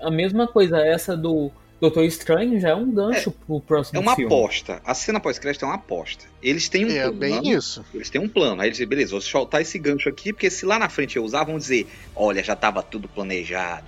A 0.00 0.10
mesma 0.10 0.46
coisa, 0.46 0.78
essa 0.78 1.16
do 1.16 1.50
Doutor 1.82 2.04
Estranho 2.04 2.60
já 2.60 2.68
é 2.68 2.74
um 2.76 2.88
gancho 2.92 3.32
pro 3.32 3.60
próximo 3.60 3.98
É 3.98 4.00
uma 4.00 4.14
filme. 4.14 4.32
aposta. 4.32 4.80
A 4.84 4.94
cena 4.94 5.18
pós-crédito 5.18 5.64
é 5.64 5.66
uma 5.66 5.74
aposta. 5.74 6.26
Eles 6.40 6.68
têm 6.68 6.84
um 6.86 6.90
É 6.90 7.02
plano. 7.02 7.18
bem 7.18 7.50
isso. 7.50 7.84
Eles 7.92 8.08
têm 8.08 8.20
um 8.20 8.28
plano. 8.28 8.62
Aí 8.62 8.68
eles 8.68 8.76
dizem, 8.76 8.86
beleza, 8.88 9.10
vou 9.10 9.20
soltar 9.20 9.60
esse 9.62 9.80
gancho 9.80 10.08
aqui, 10.08 10.32
porque 10.32 10.48
se 10.48 10.64
lá 10.64 10.78
na 10.78 10.88
frente 10.88 11.16
eu 11.16 11.24
usar, 11.24 11.42
vão 11.42 11.58
dizer, 11.58 11.88
olha, 12.14 12.40
já 12.40 12.54
tava 12.54 12.84
tudo 12.84 13.08
planejado. 13.08 13.84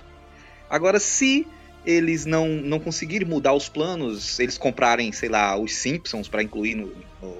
Agora, 0.69 0.99
se 0.99 1.47
eles 1.85 2.25
não, 2.25 2.49
não 2.49 2.81
conseguirem 2.81 3.25
mudar 3.25 3.53
os 3.53 3.69
planos, 3.69 4.37
eles 4.41 4.57
comprarem, 4.57 5.09
sei 5.13 5.29
lá, 5.29 5.57
os 5.57 5.73
Simpsons 5.73 6.27
pra 6.27 6.43
incluir 6.43 6.75
no, 6.75 6.91
no, 7.21 7.37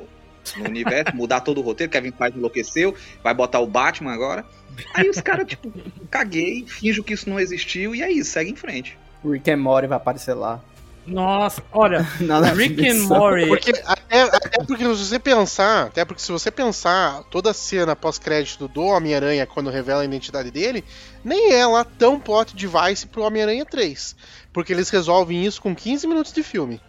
no 0.56 0.64
universo, 0.70 1.14
mudar 1.14 1.42
todo 1.42 1.58
o 1.58 1.62
roteiro, 1.62 1.92
Kevin 1.92 2.14
Feige 2.14 2.38
enlouqueceu, 2.38 2.96
vai 3.22 3.34
botar 3.34 3.60
o 3.60 3.68
Batman 3.68 4.14
agora. 4.14 4.46
Aí 4.94 5.10
os 5.10 5.20
caras, 5.20 5.48
tipo, 5.48 5.70
caguei, 6.10 6.66
finjo 6.66 7.04
que 7.04 7.14
isso 7.14 7.30
não 7.30 7.42
existiu, 7.42 7.94
e 7.94 8.02
é 8.02 8.10
isso, 8.10 8.32
segue 8.32 8.52
em 8.52 8.56
frente. 8.56 8.98
Rick 9.32 9.52
and 9.52 9.58
Morty 9.58 9.88
vai 9.88 9.98
aparecer 9.98 10.34
lá. 10.34 10.62
nossa, 11.06 11.64
olha, 11.72 12.02
Rick 12.56 12.88
and. 12.88 13.04
Morty. 13.04 13.48
Porque 13.48 13.72
até, 13.86 14.22
até 14.22 14.64
porque 14.66 14.84
se 14.84 15.06
você 15.06 15.20
pensar, 15.20 15.88
até 15.88 16.04
porque 16.06 16.22
se 16.22 16.32
você 16.32 16.50
pensar 16.50 17.24
toda 17.26 17.52
a 17.52 17.54
cena 17.54 17.96
pós-crédito 17.96 18.68
do 18.68 18.84
Homem-Aranha 18.84 19.46
quando 19.46 19.70
revela 19.70 20.02
a 20.02 20.06
identidade 20.06 20.52
dele, 20.52 20.84
nem 21.24 21.54
é 21.54 21.66
lá 21.66 21.84
tão 21.84 22.20
plot 22.20 22.56
device 22.56 23.08
pro 23.08 23.24
Homem-Aranha 23.24 23.66
3. 23.66 24.16
Porque 24.52 24.74
eles 24.74 24.90
resolvem 24.90 25.46
isso 25.46 25.62
com 25.62 25.76
15 25.76 26.08
minutos 26.08 26.32
de 26.32 26.42
filme. 26.42 26.82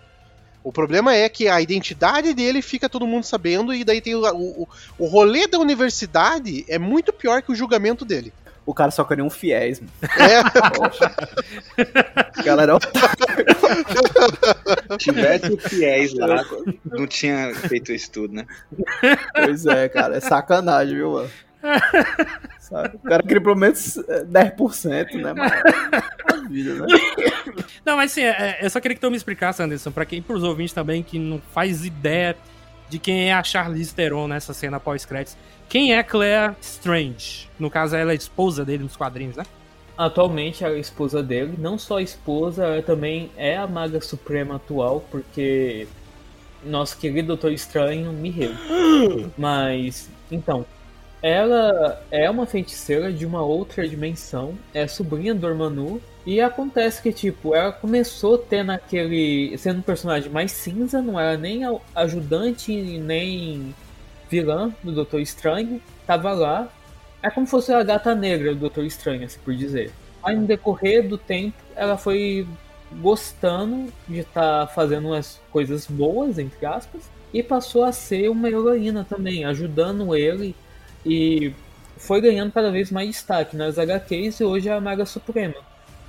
O 0.66 0.72
problema 0.72 1.14
é 1.14 1.28
que 1.28 1.46
a 1.48 1.60
identidade 1.60 2.34
dele 2.34 2.60
fica 2.60 2.88
todo 2.88 3.06
mundo 3.06 3.22
sabendo, 3.22 3.72
e 3.72 3.84
daí 3.84 4.00
tem 4.00 4.16
o, 4.16 4.26
o, 4.34 4.68
o 4.98 5.06
rolê 5.06 5.46
da 5.46 5.60
universidade 5.60 6.64
é 6.68 6.76
muito 6.76 7.12
pior 7.12 7.40
que 7.40 7.52
o 7.52 7.54
julgamento 7.54 8.04
dele. 8.04 8.32
O 8.66 8.74
cara 8.74 8.90
só 8.90 9.04
queria 9.04 9.24
um 9.24 9.30
fiéis, 9.30 9.80
mano. 9.80 9.92
É, 10.02 10.42
Galera, 12.44 12.74
ó, 12.74 12.78
Tivesse 14.98 15.52
o 15.52 15.58
fiéis 15.58 16.12
lá, 16.14 16.44
não 16.84 17.06
tinha 17.06 17.54
feito 17.54 17.92
isso 17.92 18.10
tudo, 18.10 18.34
né? 18.34 18.44
pois 19.34 19.64
é, 19.66 19.88
cara. 19.88 20.16
É 20.16 20.20
sacanagem, 20.20 20.96
viu, 20.96 21.12
mano? 21.12 21.30
Sabe? 22.58 22.96
O 22.96 23.08
cara 23.08 23.22
queria 23.22 23.40
pelo 23.40 23.54
menos 23.56 23.96
é, 23.98 24.24
10%, 24.24 25.14
né, 25.14 25.32
mano? 25.32 25.50
A 26.32 26.48
vida, 26.48 26.74
né? 26.74 26.86
Não, 27.84 27.96
mas 27.96 28.10
assim, 28.12 28.22
é- 28.22 28.58
é- 28.60 28.66
eu 28.66 28.70
só 28.70 28.80
queria 28.80 28.94
que 28.96 29.00
tu 29.00 29.10
me 29.10 29.16
explicasse, 29.16 29.62
Anderson, 29.62 29.90
pra 29.92 30.04
quem, 30.04 30.20
pros 30.20 30.42
ouvintes 30.42 30.72
também 30.74 31.02
que 31.02 31.18
não 31.18 31.40
faz 31.52 31.84
ideia 31.84 32.36
de 32.88 32.98
quem 32.98 33.28
é 33.28 33.34
a 33.34 33.42
Charlize 33.42 33.94
Theron 33.94 34.28
nessa 34.28 34.54
cena 34.54 34.78
pós-créditos. 34.78 35.36
Quem 35.68 35.94
é 35.94 36.02
Claire 36.02 36.54
Strange? 36.60 37.48
No 37.58 37.70
caso, 37.70 37.96
ela 37.96 38.12
é 38.12 38.14
a 38.14 38.16
esposa 38.16 38.64
dele 38.64 38.84
nos 38.84 38.96
quadrinhos, 38.96 39.36
né? 39.36 39.44
Atualmente 39.96 40.62
ela 40.62 40.74
é 40.74 40.76
a 40.76 40.80
esposa 40.80 41.22
dele, 41.22 41.54
não 41.58 41.78
só 41.78 41.98
a 41.98 42.02
esposa, 42.02 42.64
ela 42.64 42.82
também 42.82 43.30
é 43.36 43.56
a 43.56 43.66
Maga 43.66 44.00
Suprema 44.00 44.56
atual, 44.56 45.02
porque 45.10 45.88
nosso 46.62 46.98
querido 46.98 47.28
Doutor 47.28 47.50
Estranho 47.52 48.12
morreu. 48.12 48.52
Mas, 49.38 50.10
então, 50.30 50.66
ela 51.22 52.02
é 52.10 52.28
uma 52.28 52.46
feiticeira 52.46 53.10
de 53.10 53.24
uma 53.24 53.42
outra 53.42 53.88
dimensão, 53.88 54.54
é 54.74 54.86
sobrinha 54.86 55.34
do 55.34 55.40
Dormammu, 55.40 56.00
e 56.26 56.40
acontece 56.40 57.00
que, 57.00 57.12
tipo, 57.12 57.54
ela 57.54 57.70
começou 57.70 58.36
tendo 58.36 58.72
aquele. 58.72 59.56
sendo 59.56 59.78
um 59.78 59.82
personagem 59.82 60.28
mais 60.28 60.50
cinza, 60.50 61.00
não 61.00 61.18
era 61.18 61.38
nem 61.38 61.62
ajudante 61.94 62.72
nem 62.98 63.72
vilã 64.28 64.74
do 64.82 64.90
Doutor 64.90 65.20
Estranho, 65.20 65.80
tava 66.04 66.32
lá, 66.32 66.68
é 67.22 67.30
como 67.30 67.46
se 67.46 67.50
fosse 67.52 67.72
a 67.72 67.82
gata 67.84 68.12
negra 68.12 68.52
do 68.54 68.60
Doutor 68.60 68.84
Estranho, 68.84 69.24
assim 69.24 69.38
por 69.44 69.54
dizer. 69.54 69.92
Aí 70.20 70.34
no 70.34 70.46
decorrer 70.46 71.06
do 71.08 71.16
tempo, 71.16 71.56
ela 71.76 71.96
foi 71.96 72.44
gostando 72.94 73.92
de 74.08 74.20
estar 74.20 74.66
fazendo 74.68 75.08
umas 75.08 75.40
coisas 75.52 75.86
boas, 75.86 76.38
entre 76.40 76.66
aspas, 76.66 77.08
e 77.32 77.40
passou 77.42 77.84
a 77.84 77.92
ser 77.92 78.28
uma 78.30 78.48
heroína 78.48 79.06
também, 79.08 79.44
ajudando 79.44 80.16
ele 80.16 80.56
e 81.04 81.52
foi 81.96 82.20
ganhando 82.20 82.52
cada 82.52 82.70
vez 82.70 82.90
mais 82.90 83.08
destaque 83.10 83.56
nas 83.56 83.78
HQs 83.78 84.40
e 84.40 84.44
hoje 84.44 84.68
é 84.68 84.72
a 84.72 84.80
Maga 84.80 85.06
Suprema. 85.06 85.54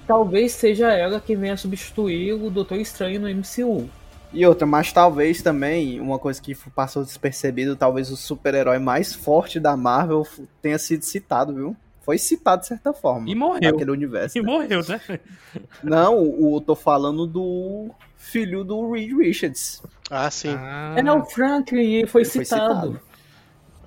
Talvez 0.08 0.54
seja 0.54 0.92
ela 0.94 1.20
que 1.20 1.36
venha 1.36 1.58
substituir 1.58 2.34
o 2.34 2.50
Doutor 2.50 2.80
Estranho 2.80 3.20
no 3.20 3.28
MCU. 3.30 3.90
E 4.34 4.46
outra, 4.46 4.66
mas 4.66 4.92
talvez 4.92 5.42
também, 5.42 6.00
uma 6.00 6.18
coisa 6.20 6.42
que 6.42 6.56
passou 6.72 7.04
despercebido, 7.04 7.76
talvez 7.76 8.10
o 8.12 8.18
super-herói 8.18 8.78
mais 8.80 9.14
forte 9.14 9.60
da 9.60 9.76
Marvel 9.76 10.26
tenha 10.62 10.78
sido 10.78 11.04
citado, 11.04 11.54
viu? 11.54 11.76
Foi 12.02 12.18
citado 12.18 12.62
de 12.62 12.68
certa 12.68 12.94
forma. 12.94 13.30
E 13.30 13.36
morreu. 13.36 13.72
Naquele 13.72 13.92
universo. 13.92 14.38
E 14.38 14.42
né? 14.42 14.48
morreu, 14.50 14.82
né? 14.88 15.20
Não, 15.84 16.18
o, 16.18 16.56
o- 16.56 16.62
tô 16.62 16.76
falando 16.76 17.26
do 17.28 17.90
filho 18.16 18.64
do 18.64 18.92
Reed 18.92 19.12
Richards. 19.18 19.82
ah, 20.10 20.30
sim. 20.32 20.54
Ah, 20.58 20.96
É, 20.98 21.04
não, 21.04 21.20
o 21.20 21.26
Franklin 21.26 22.06
foi 22.06 22.22
Ele 22.22 22.30
foi 22.30 22.46
citado. 22.46 23.00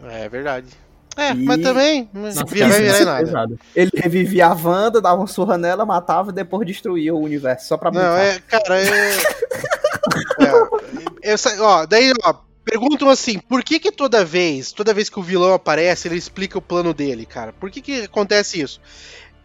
É 0.02 0.28
verdade. 0.28 0.68
É, 1.16 1.32
E- 1.32 1.34
mas 1.34 1.60
também. 1.62 2.08
mas 2.12 2.36
Nossa, 2.36 2.46
virar 2.54 2.68
isso 2.68 3.02
é 3.02 3.04
nada. 3.04 3.24
pesado. 3.24 3.60
Ele 3.74 3.90
revivia 3.94 4.46
a 4.46 4.54
Wanda, 4.54 5.00
dava 5.00 5.16
uma 5.20 5.26
surra 5.26 5.58
nela, 5.58 5.84
matava 5.84 6.30
e 6.30 6.34
depois 6.34 6.66
destruía 6.66 7.14
o 7.14 7.20
universo. 7.20 7.68
Só 7.68 7.76
pra 7.76 7.90
Não, 7.90 8.00
brincar. 8.00 8.24
é, 8.24 8.38
cara, 8.40 8.80
é. 8.80 9.16
é 11.22 11.32
essa, 11.32 11.62
ó, 11.62 11.86
daí, 11.86 12.12
ó, 12.24 12.34
perguntam 12.64 13.08
assim, 13.10 13.38
por 13.38 13.62
que 13.62 13.78
que 13.78 13.92
toda 13.92 14.24
vez, 14.24 14.72
toda 14.72 14.94
vez 14.94 15.08
que 15.10 15.18
o 15.18 15.22
vilão 15.22 15.52
aparece, 15.54 16.08
ele 16.08 16.16
explica 16.16 16.58
o 16.58 16.62
plano 16.62 16.94
dele, 16.94 17.26
cara? 17.26 17.52
Por 17.52 17.70
que 17.70 17.80
que 17.80 18.02
acontece 18.02 18.60
isso? 18.60 18.80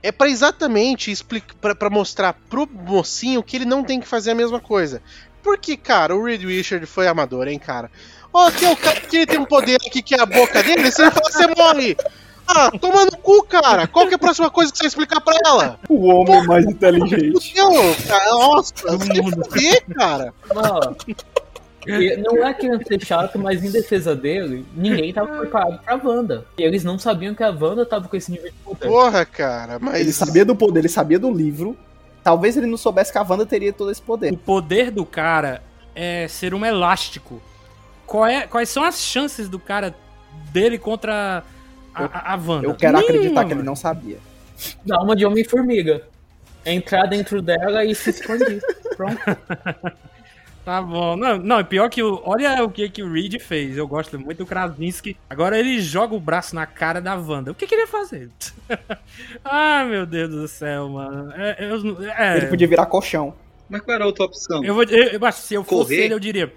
É 0.03 0.11
pra 0.11 0.29
exatamente 0.29 1.11
explicar, 1.11 1.55
pra, 1.59 1.73
pra 1.75 1.89
mostrar 1.89 2.33
pro 2.49 2.69
mocinho 2.71 3.41
que 3.41 3.55
ele 3.57 3.65
não 3.65 3.83
tem 3.83 3.99
que 3.99 4.07
fazer 4.07 4.31
a 4.31 4.35
mesma 4.35 4.59
coisa. 4.59 5.01
Porque, 5.41 5.75
cara, 5.77 6.15
o 6.15 6.23
Reed 6.23 6.43
Richard 6.43 6.85
foi 6.85 7.07
amador, 7.07 7.47
hein, 7.47 7.59
cara? 7.59 7.89
Ó, 8.35 8.47
aqui 8.47 8.65
é 8.65 8.71
o 8.71 8.75
cara 8.75 8.99
que 8.99 9.15
ele 9.15 9.25
tem 9.25 9.39
um 9.39 9.45
poder 9.45 9.77
aqui 9.87 10.01
que 10.01 10.13
é 10.13 10.19
a 10.19 10.25
boca 10.25 10.61
dele, 10.61 10.91
se 10.91 11.01
ele 11.01 11.09
falar, 11.09 11.31
você 11.31 11.47
morre! 11.55 11.95
Ah, 12.45 12.69
toma 12.69 13.05
no 13.05 13.17
cu, 13.17 13.41
cara. 13.43 13.87
Qual 13.87 14.05
que 14.07 14.13
é 14.13 14.15
a 14.17 14.19
próxima 14.19 14.51
coisa 14.51 14.73
que 14.73 14.77
você 14.77 14.83
vai 14.83 14.89
explicar 14.89 15.21
pra 15.21 15.37
ela? 15.45 15.79
O 15.87 16.05
homem 16.07 16.45
mais 16.45 16.65
inteligente. 16.65 17.53
Meu, 17.55 17.71
cara, 18.05 18.29
nossa, 18.31 18.73
você 18.75 19.81
cara. 19.95 20.33
Não, 20.53 22.35
não 22.35 22.45
é 22.45 22.53
querendo 22.53 22.85
ser 22.85 23.05
chato, 23.05 23.39
mas 23.39 23.63
em 23.63 23.71
defesa 23.71 24.13
dele, 24.13 24.65
ninguém 24.75 25.13
tava 25.13 25.37
preparado 25.37 25.79
pra 25.81 25.95
Wanda. 25.95 26.45
E 26.57 26.63
eles 26.63 26.83
não 26.83 26.99
sabiam 26.99 27.33
que 27.33 27.41
a 27.41 27.49
Wanda 27.49 27.85
tava 27.85 28.09
com 28.09 28.17
esse 28.17 28.29
nível 28.29 28.51
de 28.51 28.57
poder. 28.65 28.85
Porra, 28.85 29.25
cara, 29.25 29.79
mas. 29.79 30.01
Ele 30.01 30.11
sabia 30.11 30.43
do 30.43 30.57
poder, 30.57 30.81
ele 30.81 30.89
sabia 30.89 31.17
do 31.17 31.31
livro. 31.31 31.75
Talvez 32.21 32.57
ele 32.57 32.67
não 32.67 32.77
soubesse 32.77 33.13
que 33.13 33.17
a 33.17 33.25
Wanda 33.27 33.45
teria 33.45 33.71
todo 33.71 33.91
esse 33.91 34.01
poder. 34.01 34.33
O 34.33 34.37
poder 34.37 34.91
do 34.91 35.05
cara 35.05 35.63
é 35.95 36.27
ser 36.27 36.53
um 36.53 36.65
elástico. 36.65 37.41
Qual 38.05 38.25
é- 38.25 38.47
quais 38.47 38.69
são 38.69 38.83
as 38.83 38.99
chances 39.01 39.49
do 39.49 39.59
cara 39.59 39.95
dele 40.51 40.77
contra 40.77 41.43
a, 41.93 42.03
a, 42.05 42.33
a 42.33 42.35
Wanda? 42.35 42.67
Eu 42.67 42.75
quero 42.75 42.97
Nenhuma, 42.97 43.15
acreditar 43.15 43.45
que 43.45 43.53
ele 43.53 43.63
não 43.63 43.75
sabia. 43.75 44.17
Dá 44.85 45.01
uma 45.01 45.15
de 45.15 45.25
Homem-Formiga. 45.25 46.03
Entrar 46.65 47.05
dentro 47.05 47.41
dela 47.41 47.85
e 47.85 47.93
se 47.93 48.09
expandir. 48.09 48.61
Pronto. 48.97 49.19
Tá 50.65 50.81
bom. 50.81 51.15
Não, 51.15 51.37
não, 51.37 51.63
pior 51.63 51.87
que 51.89 52.01
o. 52.01 52.19
Olha 52.25 52.63
o 52.63 52.71
que, 52.71 52.89
que 52.89 53.03
o 53.03 53.11
Reed 53.11 53.39
fez. 53.39 53.77
Eu 53.77 53.87
gosto 53.87 54.17
muito 54.19 54.39
do 54.39 54.45
Krasinski. 54.47 55.15
Agora 55.29 55.59
ele 55.59 55.79
joga 55.79 56.15
o 56.15 56.19
braço 56.19 56.55
na 56.55 56.65
cara 56.65 56.99
da 56.99 57.15
Wanda. 57.15 57.51
O 57.51 57.55
que, 57.55 57.67
que 57.67 57.75
ele 57.75 57.83
ia 57.83 57.87
fazer? 57.87 58.31
ah, 59.45 59.85
meu 59.85 60.07
Deus 60.07 60.31
do 60.31 60.47
céu, 60.47 60.89
mano. 60.89 61.31
É, 61.33 61.57
eu, 61.59 62.11
é, 62.17 62.37
Ele 62.37 62.47
podia 62.47 62.67
virar 62.67 62.87
colchão. 62.87 63.35
Mas 63.69 63.81
qual 63.81 63.93
era 63.93 64.05
a 64.05 64.07
outra 64.07 64.25
opção? 64.25 64.63
eu, 64.63 64.73
vou, 64.73 64.83
eu, 64.85 65.19
eu 65.19 65.25
acho 65.25 65.41
que 65.41 65.47
se 65.47 65.53
eu 65.53 65.63
fosse 65.63 65.89
Correr? 65.89 66.05
ele, 66.05 66.13
eu 66.15 66.19
diria. 66.19 66.51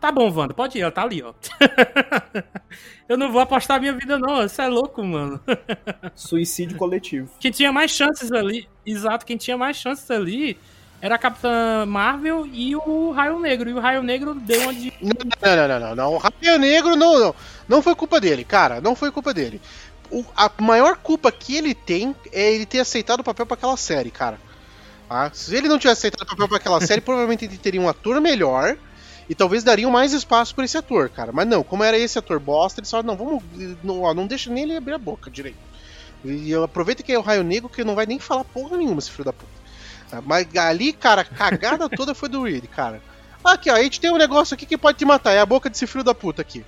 Tá 0.00 0.12
bom, 0.12 0.30
Wanda, 0.32 0.54
pode 0.54 0.78
ir, 0.78 0.82
ela 0.82 0.92
tá 0.92 1.02
ali, 1.02 1.22
ó. 1.22 1.32
eu 3.08 3.16
não 3.18 3.32
vou 3.32 3.40
apostar 3.40 3.80
minha 3.80 3.92
vida, 3.92 4.18
não. 4.18 4.44
Isso 4.44 4.60
é 4.62 4.68
louco, 4.68 5.02
mano. 5.02 5.40
Suicídio 6.14 6.76
coletivo. 6.76 7.28
Quem 7.40 7.50
tinha 7.50 7.72
mais 7.72 7.90
chances 7.90 8.30
ali, 8.30 8.68
exato, 8.86 9.26
quem 9.26 9.36
tinha 9.36 9.56
mais 9.56 9.76
chances 9.76 10.08
ali 10.10 10.56
era 11.00 11.16
a 11.16 11.18
Capitã 11.18 11.84
Marvel 11.86 12.46
e 12.46 12.76
o 12.76 13.10
Raio 13.10 13.38
Negro. 13.40 13.68
E 13.70 13.72
o 13.72 13.80
Raio 13.80 14.02
Negro 14.02 14.34
deu 14.34 14.60
uma 14.62 14.74
de. 14.74 14.92
Não, 15.02 15.56
não, 15.56 15.68
não, 15.68 15.80
não, 15.80 15.94
não. 15.96 16.14
O 16.14 16.18
Raio 16.18 16.58
Negro 16.58 16.94
não, 16.96 17.18
não. 17.18 17.34
Não 17.68 17.82
foi 17.82 17.94
culpa 17.96 18.20
dele, 18.20 18.44
cara. 18.44 18.80
Não 18.80 18.94
foi 18.94 19.10
culpa 19.10 19.34
dele. 19.34 19.60
O- 20.10 20.24
a 20.36 20.50
maior 20.62 20.96
culpa 20.96 21.30
que 21.32 21.56
ele 21.56 21.74
tem 21.74 22.14
é 22.32 22.52
ele 22.54 22.66
ter 22.66 22.78
aceitado 22.80 23.20
o 23.20 23.24
papel 23.24 23.46
pra 23.46 23.54
aquela 23.54 23.76
série, 23.76 24.10
cara. 24.12 24.38
Tá? 25.08 25.30
Se 25.32 25.54
ele 25.56 25.68
não 25.68 25.78
tivesse 25.78 26.06
aceitado 26.06 26.22
o 26.26 26.30
papel 26.30 26.48
pra 26.48 26.56
aquela 26.58 26.80
série, 26.80 27.00
provavelmente 27.02 27.44
ele 27.44 27.58
teria 27.58 27.80
um 27.80 27.88
ator 27.88 28.20
melhor. 28.20 28.76
E 29.28 29.34
talvez 29.34 29.62
dariam 29.62 29.90
mais 29.90 30.12
espaço 30.12 30.54
pra 30.54 30.64
esse 30.64 30.78
ator, 30.78 31.10
cara. 31.10 31.32
Mas 31.32 31.46
não, 31.46 31.62
como 31.62 31.84
era 31.84 31.98
esse 31.98 32.18
ator 32.18 32.40
bosta, 32.40 32.80
eles 32.80 32.90
falaram, 32.90 33.08
não, 33.08 33.16
vamos. 33.16 33.42
Não, 33.84 34.02
ó, 34.02 34.14
não 34.14 34.26
deixa 34.26 34.50
nem 34.50 34.64
ele 34.64 34.76
abrir 34.76 34.94
a 34.94 34.98
boca 34.98 35.30
direito. 35.30 35.58
E 36.24 36.50
eu 36.50 36.64
aproveita 36.64 37.02
que 37.02 37.12
é 37.12 37.18
o 37.18 37.22
Raio 37.22 37.44
Negro, 37.44 37.68
que 37.68 37.84
não 37.84 37.94
vai 37.94 38.06
nem 38.06 38.18
falar 38.18 38.44
porra 38.44 38.76
nenhuma, 38.76 38.98
esse 38.98 39.10
filho 39.10 39.24
da 39.24 39.32
puta. 39.32 39.50
Ah, 40.10 40.22
Mas 40.24 40.46
ali, 40.56 40.92
cara, 40.92 41.20
a 41.20 41.24
cagada 41.24 41.88
toda 41.94 42.14
foi 42.14 42.28
do 42.28 42.42
Reed, 42.42 42.64
cara. 42.74 43.02
Aqui, 43.44 43.70
ó, 43.70 43.74
a 43.74 43.82
gente 43.82 44.00
tem 44.00 44.10
um 44.10 44.16
negócio 44.16 44.54
aqui 44.54 44.66
que 44.66 44.76
pode 44.76 44.98
te 44.98 45.04
matar, 45.04 45.32
é 45.32 45.40
a 45.40 45.46
boca 45.46 45.70
desse 45.70 45.86
filho 45.86 46.02
da 46.02 46.14
puta 46.14 46.42
aqui. 46.42 46.64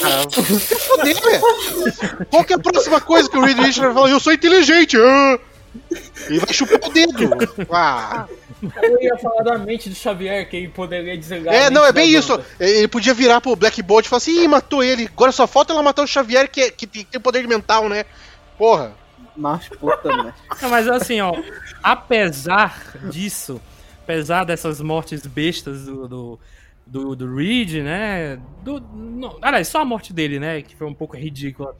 Cara, 0.00 0.28
se 0.30 0.76
foder, 0.76 1.20
velho. 1.20 2.26
Qual 2.30 2.44
que 2.44 2.52
é 2.52 2.56
a 2.56 2.58
próxima 2.58 3.00
coisa 3.00 3.30
que 3.30 3.36
o 3.36 3.42
Reed 3.42 3.56
Richards 3.56 3.78
vai 3.78 3.94
falar? 3.94 4.10
Eu 4.10 4.18
sou 4.18 4.32
inteligente! 4.32 4.96
ah. 4.96 5.38
E 6.30 6.38
vai 6.38 6.52
chupar 6.52 6.88
o 6.88 6.92
dedo. 6.92 7.30
Ah. 7.70 8.26
Eu 8.82 9.02
ia 9.02 9.16
falar 9.18 9.42
da 9.42 9.58
mente 9.58 9.88
do 9.90 9.94
Xavier, 9.94 10.48
que 10.48 10.56
ele 10.56 10.68
poderia 10.68 11.18
desligar. 11.18 11.52
É, 11.54 11.68
não, 11.68 11.84
é 11.84 11.92
bem 11.92 12.08
isso. 12.10 12.40
Ele 12.58 12.88
podia 12.88 13.12
virar 13.12 13.40
pro 13.40 13.54
Black 13.56 13.82
Bolt 13.82 14.06
e 14.06 14.08
falar 14.08 14.18
assim, 14.18 14.42
ih, 14.42 14.48
matou 14.48 14.82
ele. 14.82 15.08
Agora 15.12 15.32
só 15.32 15.46
falta 15.46 15.72
ela 15.72 15.82
matar 15.82 16.02
o 16.02 16.06
Xavier, 16.06 16.48
que, 16.50 16.60
é- 16.62 16.70
que 16.70 16.86
tem, 16.86 17.04
poder 17.20 17.46
mental, 17.46 17.88
né? 17.88 18.04
Porra. 18.56 18.94
Macho 19.36 19.70
puta, 19.78 20.16
né? 20.16 20.32
Mas 20.62 20.88
assim, 20.88 21.20
ó, 21.20 21.34
apesar 21.82 22.94
disso, 23.10 23.60
apesar 24.02 24.44
dessas 24.44 24.80
mortes 24.80 25.26
bestas 25.26 25.84
do, 25.86 26.08
do, 26.08 26.40
do, 26.86 27.16
do 27.16 27.34
Reed, 27.36 27.82
né? 27.82 28.38
Do, 28.62 28.80
não, 28.80 29.36
aliás, 29.42 29.68
só 29.68 29.80
a 29.80 29.84
morte 29.84 30.12
dele, 30.12 30.38
né? 30.38 30.62
Que 30.62 30.76
foi 30.76 30.86
um 30.86 30.94
pouco 30.94 31.16
ridícula. 31.16 31.76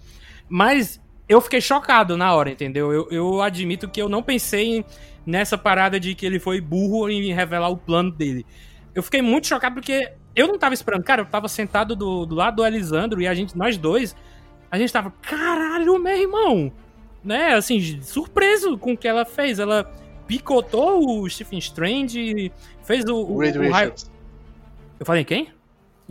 Mas 0.49 1.01
eu 1.29 1.41
fiquei 1.41 1.61
chocado 1.61 2.17
na 2.17 2.35
hora, 2.35 2.51
entendeu? 2.51 2.93
Eu, 2.93 3.09
eu 3.11 3.43
admito 3.43 3.89
que 3.89 4.01
eu 4.01 4.09
não 4.09 4.23
pensei 4.23 4.79
em- 4.79 4.85
nessa 5.27 5.57
parada 5.57 5.99
de 5.99 6.15
que 6.15 6.25
ele 6.27 6.39
foi 6.39 6.61
burro 6.61 7.09
em 7.09 7.33
revelar 7.33 7.69
o 7.69 7.77
plano 7.77 8.11
dele. 8.11 8.45
Eu 8.95 9.03
fiquei 9.03 9.23
muito 9.23 9.47
chocado 9.47 9.75
porque 9.75 10.13
eu 10.37 10.47
não 10.47 10.59
tava 10.59 10.75
esperando. 10.75 11.03
Cara, 11.03 11.23
eu 11.23 11.27
tava 11.27 11.49
sentado 11.49 11.97
do, 11.97 12.27
do 12.27 12.35
lado 12.35 12.57
do 12.57 12.67
Elisandro 12.67 13.21
e 13.23 13.27
a 13.27 13.35
gente, 13.35 13.57
nós 13.57 13.77
dois, 13.77 14.15
a 14.71 14.79
gente 14.79 14.93
tava, 14.93 15.11
caralho, 15.23 15.99
meu 15.99 16.17
irmão! 16.17 16.73
Né, 17.25 17.55
assim, 17.55 18.03
surpreso 18.03 18.77
com 18.77 18.93
o 18.93 18.97
que 18.97 19.09
ela 19.09 19.25
fez. 19.25 19.59
Ela 19.59 19.91
picotou 20.27 21.21
o 21.23 21.29
Stephen 21.31 21.59
Strange, 21.59 22.53
fez 22.83 23.05
o, 23.07 23.17
o, 23.17 23.37
o 23.61 23.63
Richards. 23.83 24.11
Eu 25.01 25.07
falei 25.07 25.25
quem? 25.25 25.49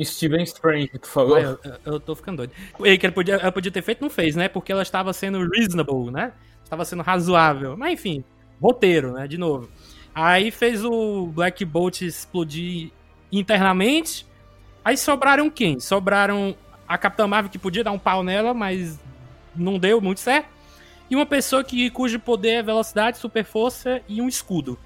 Steven 0.01 0.43
Strange, 0.43 0.91
falou. 1.03 1.35
Ah, 1.37 1.41
eu, 1.41 1.59
eu- 1.63 1.79
eu 1.93 1.99
tô 1.99 2.15
ficando 2.15 2.37
doido. 2.37 2.53
E 2.83 2.97
que 2.97 3.05
ela 3.05 3.13
podia, 3.13 3.35
ela 3.35 3.51
podia 3.51 3.71
ter 3.71 3.81
feito, 3.81 4.01
não 4.01 4.09
fez, 4.09 4.35
né? 4.35 4.47
Porque 4.49 4.71
ela 4.71 4.81
estava 4.81 5.13
sendo 5.13 5.47
reasonable, 5.49 6.11
né? 6.11 6.33
Estava 6.63 6.83
sendo 6.85 7.03
razoável. 7.03 7.77
Mas 7.77 7.93
enfim, 7.93 8.23
roteiro, 8.61 9.13
né? 9.13 9.27
De 9.27 9.37
novo. 9.37 9.69
Aí 10.15 10.49
fez 10.51 10.83
o 10.83 11.27
Black 11.27 11.63
Bolt 11.65 12.01
explodir 12.01 12.91
internamente. 13.31 14.25
Aí 14.83 14.97
sobraram 14.97 15.49
quem? 15.49 15.79
Sobraram 15.79 16.55
a 16.87 16.97
Capitã 16.97 17.27
Marvel, 17.27 17.51
que 17.51 17.59
podia 17.59 17.83
dar 17.83 17.91
um 17.91 17.99
pau 17.99 18.23
nela, 18.23 18.53
mas 18.53 18.99
não 19.55 19.77
deu 19.79 20.01
muito 20.01 20.19
certo. 20.19 20.47
E 21.09 21.15
uma 21.15 21.25
pessoa 21.25 21.63
que, 21.63 21.89
cujo 21.91 22.19
poder 22.19 22.49
é 22.55 22.63
velocidade, 22.63 23.17
super 23.17 23.43
força 23.45 24.01
e 24.07 24.21
um 24.21 24.27
escudo. 24.27 24.77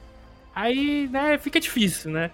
Aí, 0.54 1.08
né, 1.10 1.38
fica 1.38 1.60
difícil, 1.60 2.12
né? 2.12 2.32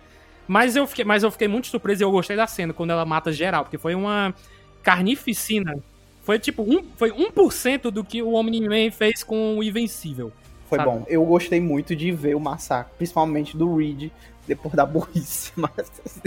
Mas 0.47 0.75
eu 0.75 0.85
fiquei, 0.87 1.05
mas 1.05 1.23
eu 1.23 1.31
fiquei 1.31 1.47
muito 1.47 1.67
surpreso 1.67 2.03
e 2.03 2.05
eu 2.05 2.11
gostei 2.11 2.35
da 2.35 2.47
cena 2.47 2.73
quando 2.73 2.91
ela 2.91 3.05
mata 3.05 3.31
geral, 3.31 3.63
porque 3.63 3.77
foi 3.77 3.95
uma 3.95 4.33
carnificina. 4.81 5.75
Foi 6.23 6.39
tipo, 6.39 6.63
um, 6.63 6.83
foi 6.95 7.11
1% 7.11 7.91
do 7.91 8.03
que 8.03 8.21
o 8.21 8.33
Omni-Man 8.33 8.91
fez 8.91 9.23
com 9.23 9.57
o 9.57 9.63
Invencível. 9.63 10.31
Foi 10.69 10.77
Sabe? 10.77 10.89
bom. 10.89 11.05
Eu 11.07 11.25
gostei 11.25 11.59
muito 11.59 11.95
de 11.95 12.11
ver 12.11 12.35
o 12.35 12.39
massacre, 12.39 12.93
principalmente 12.97 13.55
do 13.57 13.75
Reed, 13.75 14.09
depois 14.47 14.73
da 14.73 14.85
burrice. 14.85 15.51
Mas, 15.57 16.21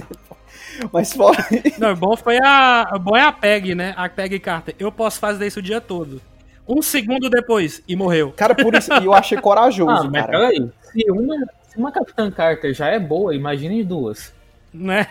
mas 0.93 1.13
fora. 1.13 1.39
Não, 1.79 1.95
bom 1.95 2.17
foi 2.17 2.39
a. 2.43 2.91
O 2.95 2.99
bom 2.99 3.17
é 3.17 3.23
a 3.23 3.33
Peg, 3.33 3.75
né? 3.75 3.95
A 3.97 4.09
Peg 4.09 4.39
Carter. 4.41 4.75
Eu 4.79 4.91
posso 4.93 5.19
fazer 5.19 5.47
isso 5.47 5.61
o 5.61 5.63
dia 5.63 5.81
todo. 5.81 6.21
Um 6.69 6.83
segundo 6.83 7.31
depois 7.31 7.83
e 7.87 7.95
morreu. 7.95 8.33
Cara, 8.37 8.55
por 8.55 8.75
isso 8.75 8.93
e 8.93 9.05
eu 9.05 9.15
achei 9.15 9.39
corajoso, 9.39 9.91
Ah, 10.07 10.11
mas 10.11 10.27
cara. 10.27 10.39
peraí. 10.39 10.71
Se 10.93 11.11
uma, 11.11 11.37
se 11.77 11.81
uma 11.81 11.93
Capitã 11.93 12.31
Carter 12.31 12.73
já 12.75 12.89
é 12.89 12.99
boa, 12.99 13.35
imagine 13.35 13.85
duas. 13.85 14.33
Né? 14.75 15.07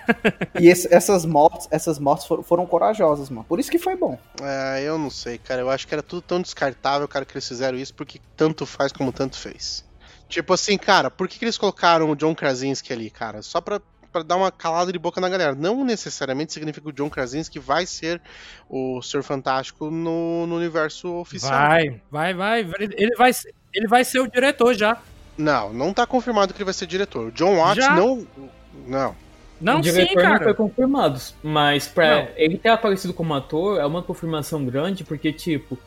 E 0.59 0.67
esse- 0.67 0.93
essas 0.93 1.25
mortes, 1.25 1.67
essas 1.71 1.97
mortes 1.97 2.27
foram, 2.27 2.43
foram 2.43 2.65
corajosas, 2.67 3.29
mano. 3.31 3.45
Por 3.47 3.59
isso 3.59 3.71
que 3.71 3.79
foi 3.79 3.95
bom. 3.95 4.19
É, 4.41 4.83
eu 4.83 4.97
não 4.97 5.09
sei, 5.09 5.37
cara. 5.39 5.61
Eu 5.61 5.69
acho 5.71 5.87
que 5.87 5.93
era 5.93 6.03
tudo 6.03 6.21
tão 6.21 6.39
descartável, 6.41 7.07
cara, 7.07 7.25
que 7.25 7.33
eles 7.33 7.47
fizeram 7.47 7.77
isso 7.77 7.93
porque 7.93 8.19
tanto 8.37 8.65
faz 8.65 8.91
como 8.91 9.11
tanto 9.11 9.37
fez. 9.37 9.83
Tipo 10.29 10.53
assim, 10.53 10.77
cara, 10.77 11.09
por 11.09 11.27
que, 11.27 11.39
que 11.39 11.45
eles 11.45 11.57
colocaram 11.57 12.09
o 12.11 12.15
John 12.15 12.35
Krasinski 12.35 12.93
ali, 12.93 13.09
cara? 13.09 13.41
Só 13.41 13.59
pra, 13.59 13.81
pra 14.11 14.21
dar 14.21 14.35
uma 14.35 14.51
calada 14.51 14.91
de 14.91 14.99
boca 14.99 15.19
na 15.19 15.29
galera. 15.29 15.55
Não 15.55 15.83
necessariamente 15.83 16.53
significa 16.53 16.83
que 16.83 16.89
o 16.91 16.93
John 16.95 17.09
Krasinski 17.09 17.57
vai 17.57 17.87
ser 17.87 18.21
o 18.69 19.01
Senhor 19.01 19.23
Fantástico 19.23 19.89
no, 19.89 20.45
no 20.45 20.55
universo 20.57 21.11
oficial. 21.15 21.51
Vai, 21.51 22.01
vai, 22.11 22.33
vai. 22.35 22.59
Ele 22.79 23.15
vai, 23.15 23.31
ele 23.73 23.87
vai 23.87 24.03
ser 24.03 24.19
o 24.19 24.27
diretor 24.27 24.75
já. 24.75 25.01
Não, 25.37 25.73
não 25.73 25.93
tá 25.93 26.05
confirmado 26.07 26.53
que 26.53 26.57
ele 26.57 26.65
vai 26.65 26.73
ser 26.73 26.85
diretor. 26.87 27.27
O 27.27 27.31
John 27.31 27.57
Watts 27.57 27.83
Já? 27.83 27.95
não. 27.95 28.25
Não. 28.87 29.15
Não, 29.59 29.79
o 29.79 29.83
sim, 29.83 29.91
diretor 29.91 30.15
não 30.23 30.29
foi 30.31 30.39
cara. 30.39 30.53
confirmado. 30.53 31.21
Mas 31.43 31.87
pra 31.87 32.23
Não. 32.23 32.27
ele 32.35 32.57
ter 32.57 32.69
aparecido 32.69 33.13
como 33.13 33.33
ator 33.33 33.79
é 33.79 33.85
uma 33.85 34.03
confirmação 34.03 34.65
grande, 34.65 35.03
porque, 35.03 35.31
tipo, 35.31 35.77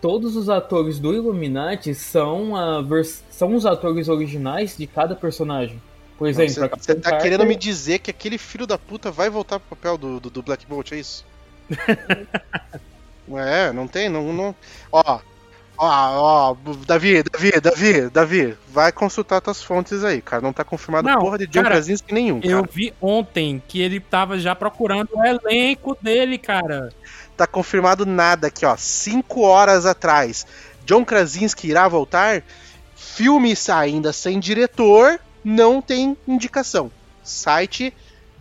todos 0.00 0.34
os 0.36 0.48
atores 0.48 0.98
do 0.98 1.14
Illuminati 1.14 1.94
são, 1.94 2.56
a 2.56 2.80
vers- 2.82 3.22
são 3.30 3.54
os 3.54 3.64
atores 3.64 4.08
originais 4.08 4.76
de 4.76 4.86
cada 4.86 5.14
personagem. 5.14 5.80
Por 6.18 6.28
exemplo, 6.28 6.52
você 6.78 6.94
tá 6.94 7.10
Carter- 7.10 7.22
querendo 7.22 7.46
me 7.46 7.56
dizer 7.56 7.98
que 8.00 8.10
aquele 8.10 8.38
filho 8.38 8.66
da 8.66 8.76
puta 8.78 9.10
vai 9.10 9.30
voltar 9.30 9.58
pro 9.58 9.76
papel 9.76 9.96
do, 9.98 10.20
do, 10.20 10.30
do 10.30 10.42
Black 10.42 10.66
Bolt, 10.66 10.92
é 10.92 10.96
isso? 10.98 11.24
é, 13.36 13.72
não 13.72 13.86
tem, 13.88 14.08
não, 14.08 14.32
não. 14.32 14.54
Ó, 14.90 15.20
ó, 15.82 16.52
ó, 16.52 16.56
Davi, 16.86 17.22
Davi, 17.22 17.60
Davi, 17.60 18.10
Davi, 18.10 18.58
vai 18.68 18.92
consultar 18.92 19.40
tuas 19.40 19.62
fontes 19.62 20.04
aí, 20.04 20.22
cara. 20.22 20.40
Não 20.40 20.52
tá 20.52 20.62
confirmado 20.62 21.08
Não, 21.08 21.18
porra 21.18 21.38
de 21.38 21.46
John 21.46 21.62
cara, 21.62 21.74
Krasinski 21.74 22.14
nenhum, 22.14 22.40
cara. 22.40 22.52
Eu 22.52 22.64
vi 22.70 22.94
ontem 23.00 23.60
que 23.66 23.80
ele 23.80 23.98
tava 23.98 24.38
já 24.38 24.54
procurando 24.54 25.10
o 25.12 25.24
elenco 25.24 25.96
dele, 26.00 26.38
cara. 26.38 26.90
Tá 27.36 27.46
confirmado 27.46 28.06
nada 28.06 28.46
aqui, 28.46 28.64
ó. 28.64 28.76
Cinco 28.76 29.40
horas 29.40 29.84
atrás. 29.84 30.46
John 30.84 31.04
Krasinski 31.04 31.68
irá 31.68 31.88
voltar? 31.88 32.42
Filmes 32.94 33.68
ainda 33.68 34.12
sem 34.12 34.38
diretor, 34.38 35.18
não 35.44 35.82
tem 35.82 36.16
indicação. 36.26 36.90
Site 37.24 37.92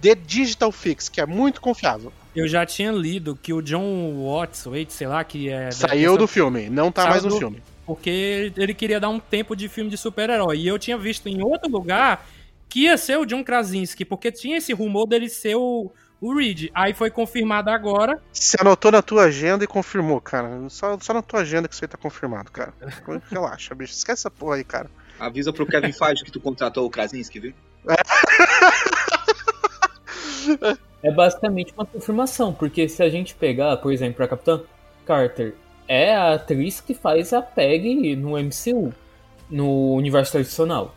The 0.02 0.16
Digital 0.16 0.72
Fix, 0.72 1.10
que 1.10 1.22
é 1.22 1.26
muito 1.26 1.62
confiável. 1.62 2.14
Eu 2.36 2.48
já 2.48 2.66
tinha 2.66 2.92
lido 2.92 3.38
que 3.42 3.54
o 3.54 3.62
John 3.62 4.24
Watts, 4.26 4.66
Waits, 4.66 4.96
sei 4.96 5.08
lá, 5.08 5.24
que 5.24 5.50
é. 5.50 5.72
Saiu 5.72 6.18
do 6.18 6.28
filme, 6.28 6.70
não 6.70 6.92
tá 6.92 7.08
mais 7.10 7.24
no 7.24 7.30
do- 7.30 7.38
filme. 7.38 7.62
Porque 7.86 8.54
ele 8.56 8.74
queria 8.74 9.00
dar 9.00 9.10
um 9.10 9.20
tempo 9.20 9.56
de 9.56 9.68
filme 9.68 9.90
de 9.90 9.98
super-herói. 9.98 10.58
E 10.60 10.68
eu 10.68 10.80
tinha 10.80 10.98
visto 10.98 11.28
em 11.28 11.42
outro 11.44 11.70
lugar 11.70 12.26
que 12.70 12.82
ia 12.84 12.98
ser 12.98 13.18
o 13.18 13.26
John 13.26 13.44
Krasinski, 13.44 14.06
porque 14.06 14.32
tinha 14.32 14.58
esse 14.58 14.72
rumor 14.72 15.06
dele 15.08 15.28
ser 15.28 15.56
o, 15.56 15.92
o 16.22 16.34
Reed. 16.38 16.70
Aí 16.74 16.94
foi 16.94 17.10
confirmado 17.10 17.70
agora. 17.70 18.22
Você 18.32 18.56
anotou 18.62 18.92
na 18.94 19.02
tua 19.02 19.24
agenda 19.24 19.66
e 19.66 19.68
confirmou, 19.68 20.22
cara. 20.22 20.70
Só, 20.70 20.98
só 21.02 21.14
na 21.14 21.22
tua 21.22 21.42
agenda 21.42 21.68
que 21.68 21.74
isso 21.74 21.84
aí 21.84 21.88
tá 21.90 21.98
confirmado, 21.98 22.50
cara. 22.50 22.74
Relaxa, 23.30 23.76
bicho. 23.76 23.92
Esquece 23.94 24.22
essa 24.22 24.32
porra 24.32 24.56
aí, 24.56 24.64
cara. 24.64 24.90
Avisa 25.20 25.52
pro 25.52 25.66
Kevin 25.66 25.92
Feige 25.92 26.24
que 26.24 26.32
tu 26.32 26.40
contratou 26.40 26.86
o 26.86 26.90
Krasinski, 26.90 27.40
viu? 27.42 27.54
É 27.90 27.96
basicamente 31.10 31.74
uma 31.74 31.86
confirmação, 31.86 32.54
porque 32.54 32.88
se 32.88 33.02
a 33.02 33.10
gente 33.10 33.34
pegar, 33.34 33.78
por 33.78 33.92
exemplo, 33.92 34.24
a 34.24 34.28
Capitã 34.28 34.62
Carter, 35.06 35.56
é 35.88 36.14
a 36.16 36.36
atriz 36.36 36.80
que 36.80 36.94
faz 36.94 37.34
a 37.34 37.42
Peg 37.42 38.16
no 38.16 38.38
MCU, 38.38 38.94
no 39.50 39.94
universo 39.94 40.34
tradicional. 40.34 40.94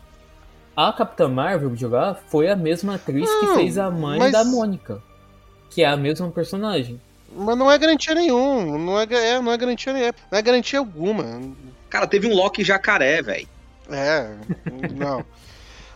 A 0.75 0.93
Capitã 0.93 1.27
Marvel 1.27 1.69
de 1.69 1.87
lá 1.87 2.13
foi 2.27 2.49
a 2.49 2.55
mesma 2.55 2.95
atriz 2.95 3.29
que 3.39 3.47
fez 3.55 3.77
a 3.77 3.89
mãe 3.89 4.19
mas- 4.19 4.31
da 4.31 4.43
Mônica, 4.43 5.01
que 5.69 5.81
é 5.81 5.87
a 5.87 5.97
mesma 5.97 6.29
personagem. 6.29 6.99
Mas 7.35 7.57
não 7.57 7.69
é 7.69 7.77
garantia 7.77 8.13
nenhum. 8.13 8.77
Não 8.77 8.99
é, 8.99 9.03
é, 9.09 9.41
não 9.41 9.51
é 9.51 9.57
garantia 9.57 9.91
nenhuma. 9.91 10.13
Não 10.31 10.37
é 10.37 10.41
garantia 10.41 10.79
alguma. 10.79 11.41
Cara, 11.89 12.07
teve 12.07 12.27
um 12.27 12.33
Loki 12.33 12.63
jacaré, 12.63 13.21
velho. 13.21 13.47
É, 13.89 14.35
não. 14.95 15.25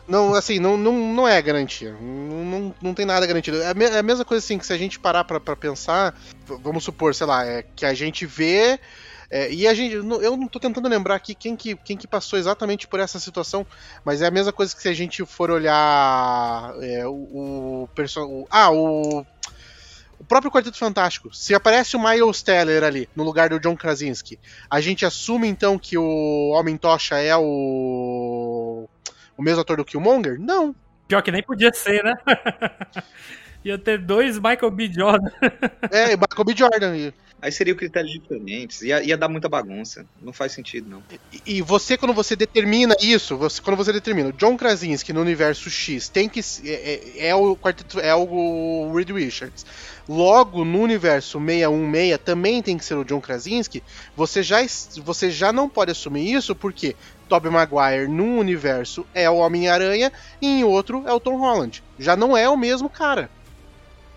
Não, 0.09 0.33
assim, 0.33 0.57
não, 0.57 0.75
não, 0.75 1.13
não 1.13 1.27
é 1.27 1.39
garantia. 1.39 1.91
Não, 2.01 2.43
não, 2.43 2.75
não 2.81 2.93
tem 2.95 3.05
nada 3.05 3.27
garantido. 3.27 3.61
É 3.61 3.67
a 3.67 3.97
é 3.99 4.01
mesma 4.01 4.25
coisa 4.25 4.43
assim 4.43 4.57
que 4.57 4.65
se 4.65 4.73
a 4.73 4.77
gente 4.77 4.99
parar 4.99 5.23
pra, 5.23 5.39
pra 5.39 5.55
pensar, 5.55 6.19
vamos 6.63 6.83
supor, 6.83 7.13
sei 7.13 7.27
lá, 7.27 7.45
é 7.45 7.63
que 7.75 7.85
a 7.85 7.93
gente 7.93 8.25
vê. 8.25 8.79
é, 9.29 9.51
e 9.53 9.67
a 9.67 9.73
gente. 9.75 9.93
Eu 9.93 10.03
não 10.35 10.47
tô 10.47 10.59
tentando 10.59 10.89
lembrar 10.89 11.13
aqui 11.13 11.35
quem 11.35 11.55
que, 11.55 11.75
quem 11.75 11.95
que 11.95 12.07
passou 12.07 12.39
exatamente 12.39 12.87
por 12.87 12.99
essa 12.99 13.19
situação, 13.19 13.65
mas 14.03 14.23
é 14.23 14.25
a 14.27 14.31
mesma 14.31 14.51
coisa 14.51 14.75
que 14.75 14.81
se 14.81 14.89
a 14.89 14.93
gente 14.93 15.23
for 15.25 15.51
olhar 15.51 16.73
é, 16.81 17.05
o, 17.05 17.87
o. 17.93 18.47
Ah, 18.49 18.71
o. 18.71 19.23
O 20.19 20.23
próprio 20.25 20.51
Quarteto 20.51 20.77
Fantástico. 20.77 21.33
Se 21.33 21.55
aparece 21.55 21.95
o 21.95 22.03
Miles 22.03 22.41
Teller 22.41 22.83
ali, 22.83 23.07
no 23.15 23.23
lugar 23.23 23.49
do 23.49 23.59
John 23.59 23.77
Krasinski, 23.77 24.37
a 24.69 24.81
gente 24.81 25.05
assume 25.05 25.47
então 25.47 25.79
que 25.79 25.97
o 25.97 26.49
Homem 26.49 26.75
Tocha 26.75 27.17
é 27.19 27.37
o. 27.37 28.89
O 29.39 29.41
mesmo 29.41 29.61
ator 29.61 29.77
do 29.77 29.85
Killmonger? 29.85 30.37
Não. 30.37 30.75
Pior 31.07 31.21
que 31.21 31.31
nem 31.31 31.41
podia 31.41 31.71
ser, 31.73 32.03
né? 32.03 32.13
ia 33.63 33.77
ter 33.77 33.97
dois 33.97 34.35
Michael 34.37 34.69
B. 34.69 34.91
Jordan. 34.91 35.31
É, 35.89 36.07
Michael 36.07 36.43
B. 36.45 36.53
Jordan. 36.53 36.97
E, 36.97 37.13
Aí 37.41 37.49
seria 37.49 37.73
critérios 37.73 38.11
diferentes. 38.11 38.81
Ia, 38.81 39.01
ia 39.01 39.17
dar 39.17 39.29
muita 39.29 39.47
bagunça. 39.47 40.05
Não 40.21 40.33
faz 40.33 40.51
sentido, 40.51 40.89
não. 40.89 41.01
e 41.45 41.61
você, 41.61 41.97
quando 41.97 42.13
você 42.13 42.35
determina 42.35 42.93
isso, 43.01 43.37
você, 43.37 43.61
quando 43.61 43.77
você 43.77 43.93
determina 43.93 44.27
o 44.27 44.33
John 44.33 44.57
Krasinski 44.57 45.13
no 45.13 45.21
universo 45.21 45.69
X 45.69 46.09
tem 46.09 46.27
que. 46.27 46.41
É, 46.65 46.71
é- 46.73 47.27
é 47.29 47.35
o 47.35 47.55
quarteto. 47.55 47.97
É 48.01 48.13
o 48.13 48.91
Reed 48.93 49.11
Richards. 49.11 49.65
Logo, 50.07 50.65
no 50.65 50.81
universo 50.81 51.39
616 51.39 52.19
também 52.25 52.61
tem 52.61 52.77
que 52.77 52.83
ser 52.83 52.95
o 52.95 53.05
John 53.05 53.21
Krasinski. 53.21 53.81
Você 54.17 54.43
já, 54.43 54.57
você 54.97 55.31
já 55.31 55.53
não 55.53 55.69
pode 55.69 55.91
assumir 55.91 56.29
isso 56.33 56.53
porque 56.53 56.93
Tobey 57.29 57.51
Maguire 57.51 58.07
num 58.07 58.39
universo 58.39 59.05
é 59.13 59.29
o 59.29 59.37
Homem-Aranha 59.37 60.11
e 60.41 60.47
em 60.47 60.63
outro 60.63 61.03
é 61.07 61.13
o 61.13 61.19
Tom 61.19 61.37
Holland. 61.37 61.83
Já 61.97 62.15
não 62.15 62.35
é 62.35 62.49
o 62.49 62.57
mesmo 62.57 62.89
cara. 62.89 63.29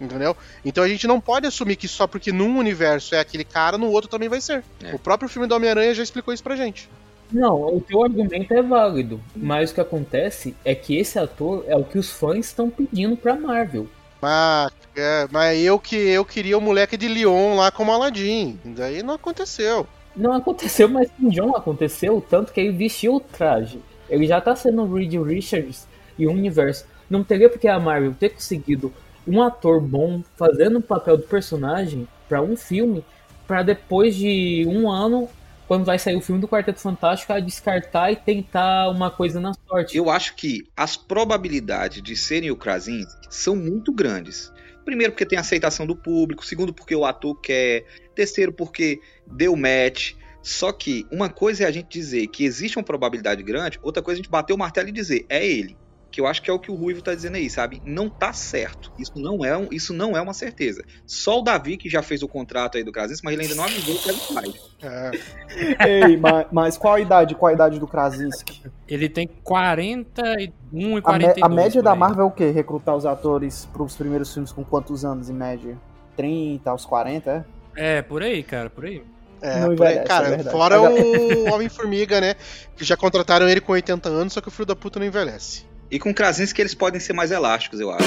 Entendeu? 0.01 0.37
Então 0.65 0.83
a 0.83 0.89
gente 0.89 1.07
não 1.07 1.21
pode 1.21 1.47
assumir 1.47 1.77
que 1.77 1.87
só 1.87 2.09
porque 2.09 2.33
num 2.33 2.59
universo 2.59 3.15
é 3.15 3.21
aquele 3.21 3.45
cara, 3.45 3.79
no 3.79 3.89
outro 3.91 4.11
também 4.11 4.29
vai 4.29 4.41
ser. 4.41 4.65
É. 4.83 4.95
O 4.95 4.99
próprio 4.99 5.29
filme 5.29 5.47
do 5.47 5.55
Homem-Aranha 5.55 5.95
já 5.95 6.03
explicou 6.03 6.35
isso 6.35 6.43
pra 6.43 6.57
gente. 6.57 6.89
Não, 7.31 7.77
o 7.77 7.81
teu 7.81 8.03
argumento 8.03 8.53
é 8.53 8.61
válido, 8.61 9.21
mas 9.35 9.71
o 9.71 9.75
que 9.75 9.81
acontece 9.81 10.55
é 10.65 10.75
que 10.75 10.97
esse 10.97 11.19
ator 11.19 11.65
é 11.67 11.77
o 11.77 11.85
que 11.85 11.99
os 11.99 12.11
fãs 12.11 12.47
estão 12.47 12.69
pedindo 12.69 13.17
pra 13.17 13.37
Marvel. 13.37 13.87
Mas, 14.21 14.73
é, 14.95 15.27
mas 15.31 15.59
eu 15.63 15.79
que 15.79 15.97
eu 15.97 16.25
queria 16.25 16.59
o 16.59 16.61
moleque 16.61 16.97
de 16.97 17.09
Lyon 17.09 17.57
lá 17.57 17.71
como 17.71 17.93
Aladdin. 17.93 18.59
Daí 18.65 19.03
não 19.03 19.15
aconteceu. 19.15 19.87
Não 20.15 20.33
aconteceu, 20.33 20.89
mas 20.89 21.11
com 21.11 21.29
John 21.29 21.57
aconteceu, 21.57 22.25
tanto 22.29 22.53
que 22.53 22.61
ele 22.61 22.77
vestiu 22.77 23.17
o 23.17 23.21
traje. 23.21 23.81
Ele 24.09 24.27
já 24.27 24.41
tá 24.41 24.55
sendo 24.55 24.83
o 24.83 24.95
Reed 24.95 25.15
Richards 25.15 25.87
e 26.19 26.27
o 26.27 26.31
universo. 26.31 26.87
Não 27.09 27.25
teria 27.25 27.49
porque 27.49 27.69
a 27.69 27.81
Marvel 27.81 28.15
ter 28.15 28.31
conseguido 28.31 28.93
um 29.27 29.43
ator 29.43 29.81
bom 29.81 30.23
fazendo 30.37 30.79
o 30.79 30.83
papel 30.83 31.17
do 31.17 31.23
personagem 31.23 32.07
pra 32.29 32.43
um 32.43 32.57
filme, 32.57 33.05
pra 33.47 33.63
depois 33.63 34.15
de 34.15 34.65
um 34.69 34.91
ano, 34.91 35.29
quando 35.67 35.85
vai 35.85 35.99
sair 35.99 36.17
o 36.17 36.21
filme 36.21 36.41
do 36.41 36.49
Quarteto 36.49 36.81
Fantástico, 36.81 37.33
descartar 37.41 38.13
e 38.13 38.17
tentar 38.17 38.91
uma 38.91 39.11
coisa 39.11 39.41
na 39.41 39.53
sorte. 39.67 39.97
Eu 39.97 40.11
acho 40.11 40.35
que 40.35 40.69
as 40.77 40.97
probabilidades 40.97 42.03
de 42.03 42.15
serem 42.15 42.51
o 42.51 42.57
Krasinski 42.57 43.27
são 43.31 43.57
muito 43.57 43.93
grandes. 43.93 44.52
Primeiro, 44.85 45.13
porque 45.13 45.27
tem 45.27 45.39
aceitação 45.39 45.87
do 45.87 45.97
público. 45.97 46.45
Segundo, 46.45 46.73
porque 46.73 46.95
o 46.95 47.05
ator 47.05 47.41
quer. 47.41 47.85
Terceiro, 48.15 48.53
porque 48.53 49.01
deu 49.27 49.57
match. 49.57 50.15
Só 50.43 50.73
que 50.73 51.07
uma 51.11 51.29
coisa 51.29 51.65
é 51.65 51.67
a 51.67 51.71
gente 51.71 51.89
dizer 51.89 52.27
que 52.27 52.45
existe 52.45 52.77
uma 52.77 52.85
probabilidade 52.85 53.43
grande, 53.45 53.79
outra 53.81 54.03
coisa 54.03 54.19
é 54.19 54.21
a 54.21 54.23
gente 54.23 54.31
bater 54.31 54.53
o 54.53 54.59
martelo 54.59 54.89
e 54.89 54.93
dizer 54.93 55.25
é 55.29 55.47
ele. 55.47 55.77
Que 56.13 56.21
eu 56.21 56.27
acho 56.27 56.43
que 56.43 56.51
é 56.51 56.53
o 56.53 56.59
que 56.59 56.71
o 56.71 56.75
Ruivo 56.75 57.01
tá 57.03 57.15
dizendo 57.15 57.37
aí, 57.37 57.49
sabe? 57.49 57.81
Não 57.85 58.09
tá 58.09 58.33
certo. 58.35 58.93
Isso 58.99 59.15
não 59.17 59.43
é, 59.45 59.57
um, 59.57 59.67
isso 59.73 59.93
não 59.95 60.15
é 60.17 60.21
uma 60.21 60.35
certeza. 60.35 60.85
Só 61.07 61.41
o 61.41 61.43
Davi 61.43 61.77
que 61.79 61.89
já 61.89 62.03
fez 62.03 62.23
o 62.23 62.29
contrato 62.29 62.77
aí 62.77 62.85
do 62.85 62.93
Krasinski, 62.93 63.25
mas 63.25 63.33
ele 63.35 63.43
ainda 63.45 63.55
não 63.55 63.65
avisou 63.65 63.95
o 63.95 63.99
que 63.99 64.09
ele 64.11 64.19
faz. 64.19 64.55
É, 64.83 65.11
Ei, 65.89 66.17
mas, 66.19 66.47
mas 66.53 66.79
qual 66.79 66.95
a 66.95 67.01
idade? 67.01 67.35
Qual 67.35 67.49
a 67.51 67.55
idade 67.55 67.81
do 67.81 67.89
Krasinski? 67.89 68.63
Ele 68.87 69.09
tem 69.09 69.27
41 69.43 70.97
e 70.97 70.99
A, 70.99 71.03
42. 71.03 71.37
me- 71.37 71.43
a 71.43 71.49
média 71.49 71.83
da. 71.83 71.95
Marvel 71.95 72.25
é 72.25 72.29
o 72.29 72.31
quê? 72.31 72.51
Recrutar 72.51 72.95
os 72.95 73.07
atores 73.07 73.65
pros 73.73 73.97
primeiros 73.97 74.33
filmes 74.33 74.53
com 74.53 74.63
quantos 74.63 75.05
anos 75.05 75.31
em 75.31 75.35
média? 75.35 75.79
30 76.17 76.71
aos 76.71 76.85
40, 76.85 77.47
é? 77.75 77.97
É, 77.99 78.03
por 78.03 78.23
aí, 78.23 78.43
cara, 78.43 78.69
por 78.69 78.85
aí. 78.85 79.03
é, 79.41 79.61
Não 79.61 79.75
por 79.75 79.87
aí, 79.87 79.97
é 79.97 80.03
cara, 80.05 80.29
verdade. 80.29 80.51
fora 80.51 80.79
o 80.79 81.53
Homem-Formiga, 81.55 82.21
né? 82.21 82.35
Que 82.77 82.85
já 82.85 82.97
contrataram 82.99 83.49
ele 83.49 83.63
com 83.63 83.73
80 83.73 84.09
anos, 84.11 84.35
só 84.35 84.41
que 84.43 84.49
o 84.49 84.51
filho 84.51 84.67
da 84.67 84.77
puta 84.77 84.99
não 84.99 85.07
envelhece. 85.07 85.65
E 85.93 85.99
com 85.99 86.09
o 86.11 86.15
Krasinski 86.15 86.63
eles 86.63 86.75
podem 86.75 86.99
ser 86.99 87.13
mais 87.13 87.31
elásticos, 87.31 87.79
eu 87.79 87.91
acho. 87.91 88.03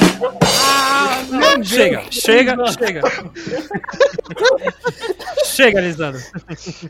Chega, 1.63 2.03
chega, 2.09 2.55
chega. 2.71 3.01
chega, 5.45 5.81
Lisandro. 5.81 6.21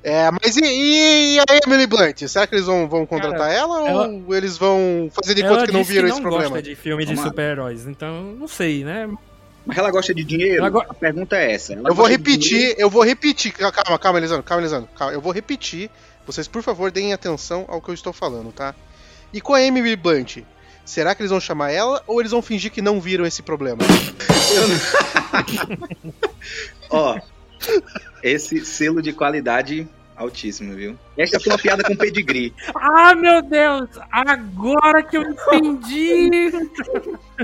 É, 0.03 0.29
mas 0.31 0.57
e, 0.57 0.63
e 0.63 1.39
a 1.39 1.43
Emily 1.65 1.85
Blunt? 1.85 2.21
Será 2.27 2.47
que 2.47 2.55
eles 2.55 2.65
vão, 2.65 2.87
vão 2.87 3.05
contratar 3.05 3.39
Cara, 3.39 3.53
ela, 3.53 3.87
ela- 3.89 4.07
ou 4.07 4.35
eles 4.35 4.57
vão 4.57 5.09
fazer 5.13 5.33
de 5.35 5.41
Ela 5.43 5.55
conta 5.55 5.67
que 5.67 5.73
não 5.73 5.83
viram 5.83 6.03
que 6.05 6.11
esse 6.11 6.21
não 6.21 6.29
problema? 6.29 6.49
gosta 6.51 6.63
de 6.63 6.75
filme 6.75 7.05
de 7.05 7.17
super-heróis, 7.17 7.85
então 7.85 8.23
não 8.39 8.47
sei, 8.47 8.83
né? 8.83 9.09
Mas 9.65 9.77
ela 9.77 9.91
gosta 9.91 10.13
de 10.13 10.23
dinheiro? 10.23 10.59
Ela 10.59 10.69
go- 10.69 10.85
A 10.87 10.93
pergunta 10.93 11.35
é 11.35 11.53
essa. 11.53 11.73
Ela 11.73 11.89
Eu 11.89 11.95
vou 11.95 12.05
repetir, 12.07 12.75
eu 12.77 12.89
vou 12.89 13.03
repetir. 13.03 13.51
Calma, 13.51 13.99
calma, 13.99 14.19
Elisandro, 14.19 14.43
calma, 14.43 14.61
Elisandro. 14.61 14.87
Calma, 14.95 15.13
eu 15.13 15.21
vou 15.21 15.33
repetir. 15.33 15.89
Vocês, 16.25 16.47
por 16.47 16.63
favor, 16.63 16.89
deem 16.91 17.13
atenção 17.13 17.65
ao 17.67 17.81
que 17.81 17.89
eu 17.89 17.93
estou 17.93 18.13
falando, 18.13 18.51
tá? 18.53 18.73
E 19.33 19.41
com 19.41 19.53
a 19.53 19.61
Emily 19.61 19.95
Blunt, 19.95 20.37
será 20.85 21.15
que 21.15 21.21
eles 21.21 21.31
vão 21.31 21.39
chamar 21.39 21.71
ela 21.71 22.03
ou 22.07 22.19
eles 22.19 22.31
vão 22.31 22.41
fingir 22.41 22.71
que 22.71 22.81
não 22.81 23.01
viram 23.01 23.25
esse 23.25 23.41
problema? 23.41 23.79
Ó, 26.89 27.19
esse 28.23 28.63
selo 28.63 29.01
de 29.01 29.11
qualidade 29.11 29.87
altíssimo, 30.15 30.73
viu? 30.73 30.97
Esta 31.17 31.39
foi 31.39 31.51
uma 31.51 31.59
piada 31.59 31.83
com 31.83 31.95
pedigree. 31.95 32.53
Ah, 32.75 33.13
meu 33.15 33.41
Deus! 33.41 33.89
Agora 34.11 35.03
que 35.03 35.17
eu 35.17 35.23
entendi! 35.23 36.51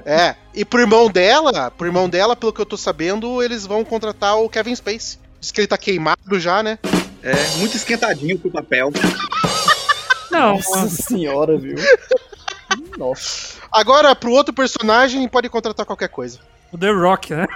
É, 0.06 0.36
e 0.54 0.64
pro 0.64 0.80
irmão 0.80 1.10
dela, 1.10 1.70
pro 1.70 1.88
irmão 1.88 2.08
dela, 2.08 2.36
pelo 2.36 2.54
que 2.54 2.62
eu 2.62 2.66
tô 2.66 2.78
sabendo, 2.78 3.44
eles 3.44 3.66
vão 3.66 3.84
contratar 3.84 4.38
o 4.38 4.50
Kevin 4.50 4.76
Space. 4.76 5.20
Diz 5.40 5.52
que 5.52 5.60
ele 5.60 5.68
tá 5.68 5.78
queimado 5.78 6.40
já, 6.40 6.64
né? 6.64 6.80
É, 7.24 7.58
muito 7.58 7.76
esquentadinho 7.76 8.40
pro 8.40 8.50
papel. 8.50 8.92
Não, 10.32 10.56
Nossa 10.56 10.88
senhora, 10.88 11.58
viu? 11.58 11.76
Nossa. 12.98 13.58
Agora, 13.72 14.16
pro 14.16 14.32
outro 14.32 14.54
personagem, 14.54 15.28
pode 15.28 15.50
contratar 15.50 15.86
qualquer 15.86 16.10
coisa. 16.10 16.40
o 16.72 16.78
The 16.78 16.92
Rock, 16.92 17.34
né? 17.34 17.48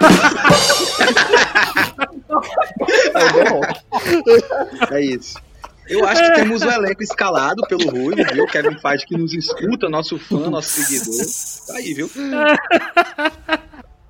É 3.13 3.23
o 3.23 3.33
The 3.33 3.49
Rock. 3.49 4.93
É 4.93 5.01
isso. 5.01 5.35
Eu 5.87 6.03
acho 6.07 6.21
que 6.23 6.33
temos 6.33 6.61
o 6.63 6.69
elenco 6.71 7.03
escalado 7.03 7.61
pelo 7.67 7.89
Ruivo, 7.91 8.23
viu? 8.33 8.47
Kevin 8.47 8.77
Feige 8.79 9.05
que 9.05 9.15
nos 9.17 9.33
escuta, 9.33 9.87
nosso 9.87 10.17
fã, 10.17 10.49
nosso 10.49 10.69
seguidor. 10.81 11.25
Tá 11.67 11.75
aí, 11.75 11.93
viu? 11.93 12.09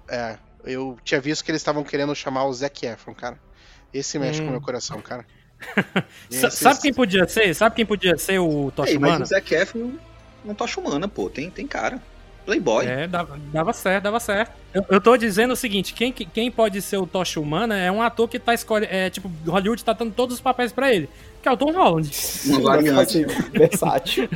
É, 0.08 0.38
eu 0.64 0.98
tinha 1.04 1.20
visto 1.20 1.44
que 1.44 1.52
eles 1.52 1.60
estavam 1.62 1.84
querendo 1.84 2.16
chamar 2.16 2.46
o 2.46 2.54
Zac 2.54 2.86
Efron, 2.86 3.14
cara. 3.14 3.38
Esse 3.94 4.18
mexe 4.18 4.42
com 4.42 4.48
o 4.48 4.52
meu 4.52 4.62
coração, 4.62 5.02
cara. 5.02 5.26
Esse- 6.32 6.52
Sabe 6.52 6.80
quem 6.82 6.94
podia 6.94 7.28
ser? 7.28 7.54
Sabe 7.54 7.76
quem 7.76 7.86
podia 7.86 8.18
ser 8.18 8.40
o 8.40 8.66
Ei, 8.68 8.72
Tocha 8.72 9.00
mas 9.00 9.22
o 9.22 9.26
Zac 9.26 9.54
Efron 9.54 9.92
não 10.46 10.56
tá 10.56 10.68
chamando, 10.68 11.08
pô. 11.10 11.30
Tem, 11.30 11.50
tem 11.50 11.66
cara. 11.68 12.02
Playboy. 12.46 12.86
É, 12.86 13.08
dava, 13.08 13.40
dava 13.52 13.74
certo, 13.74 14.04
dava 14.04 14.20
certo. 14.20 14.52
Eu, 14.72 14.86
eu 14.92 15.02
tô 15.02 15.18
dizendo 15.18 15.54
o 15.54 15.56
seguinte, 15.56 15.96
quem, 15.96 16.12
quem 16.12 16.52
pode 16.52 16.80
ser 16.80 16.98
o 16.98 17.08
Tocha 17.08 17.40
Humana 17.40 17.76
é 17.76 17.92
um 17.92 18.04
ator 18.04 18.30
que 18.30 18.38
tá 18.38 18.54
escolhendo, 18.54 18.94
é, 18.94 19.10
tipo, 19.10 19.32
Hollywood 19.48 19.84
tá 19.84 19.94
dando 19.94 20.14
todos 20.14 20.36
os 20.36 20.42
papéis 20.42 20.72
pra 20.72 20.94
ele, 20.94 21.10
que 21.42 21.50
é 21.50 21.52
o 21.52 21.58
Tom 21.58 21.72
Holland. 21.72 22.12
Uma 22.46 22.60
variante. 22.62 23.26
versátil. 23.52 24.30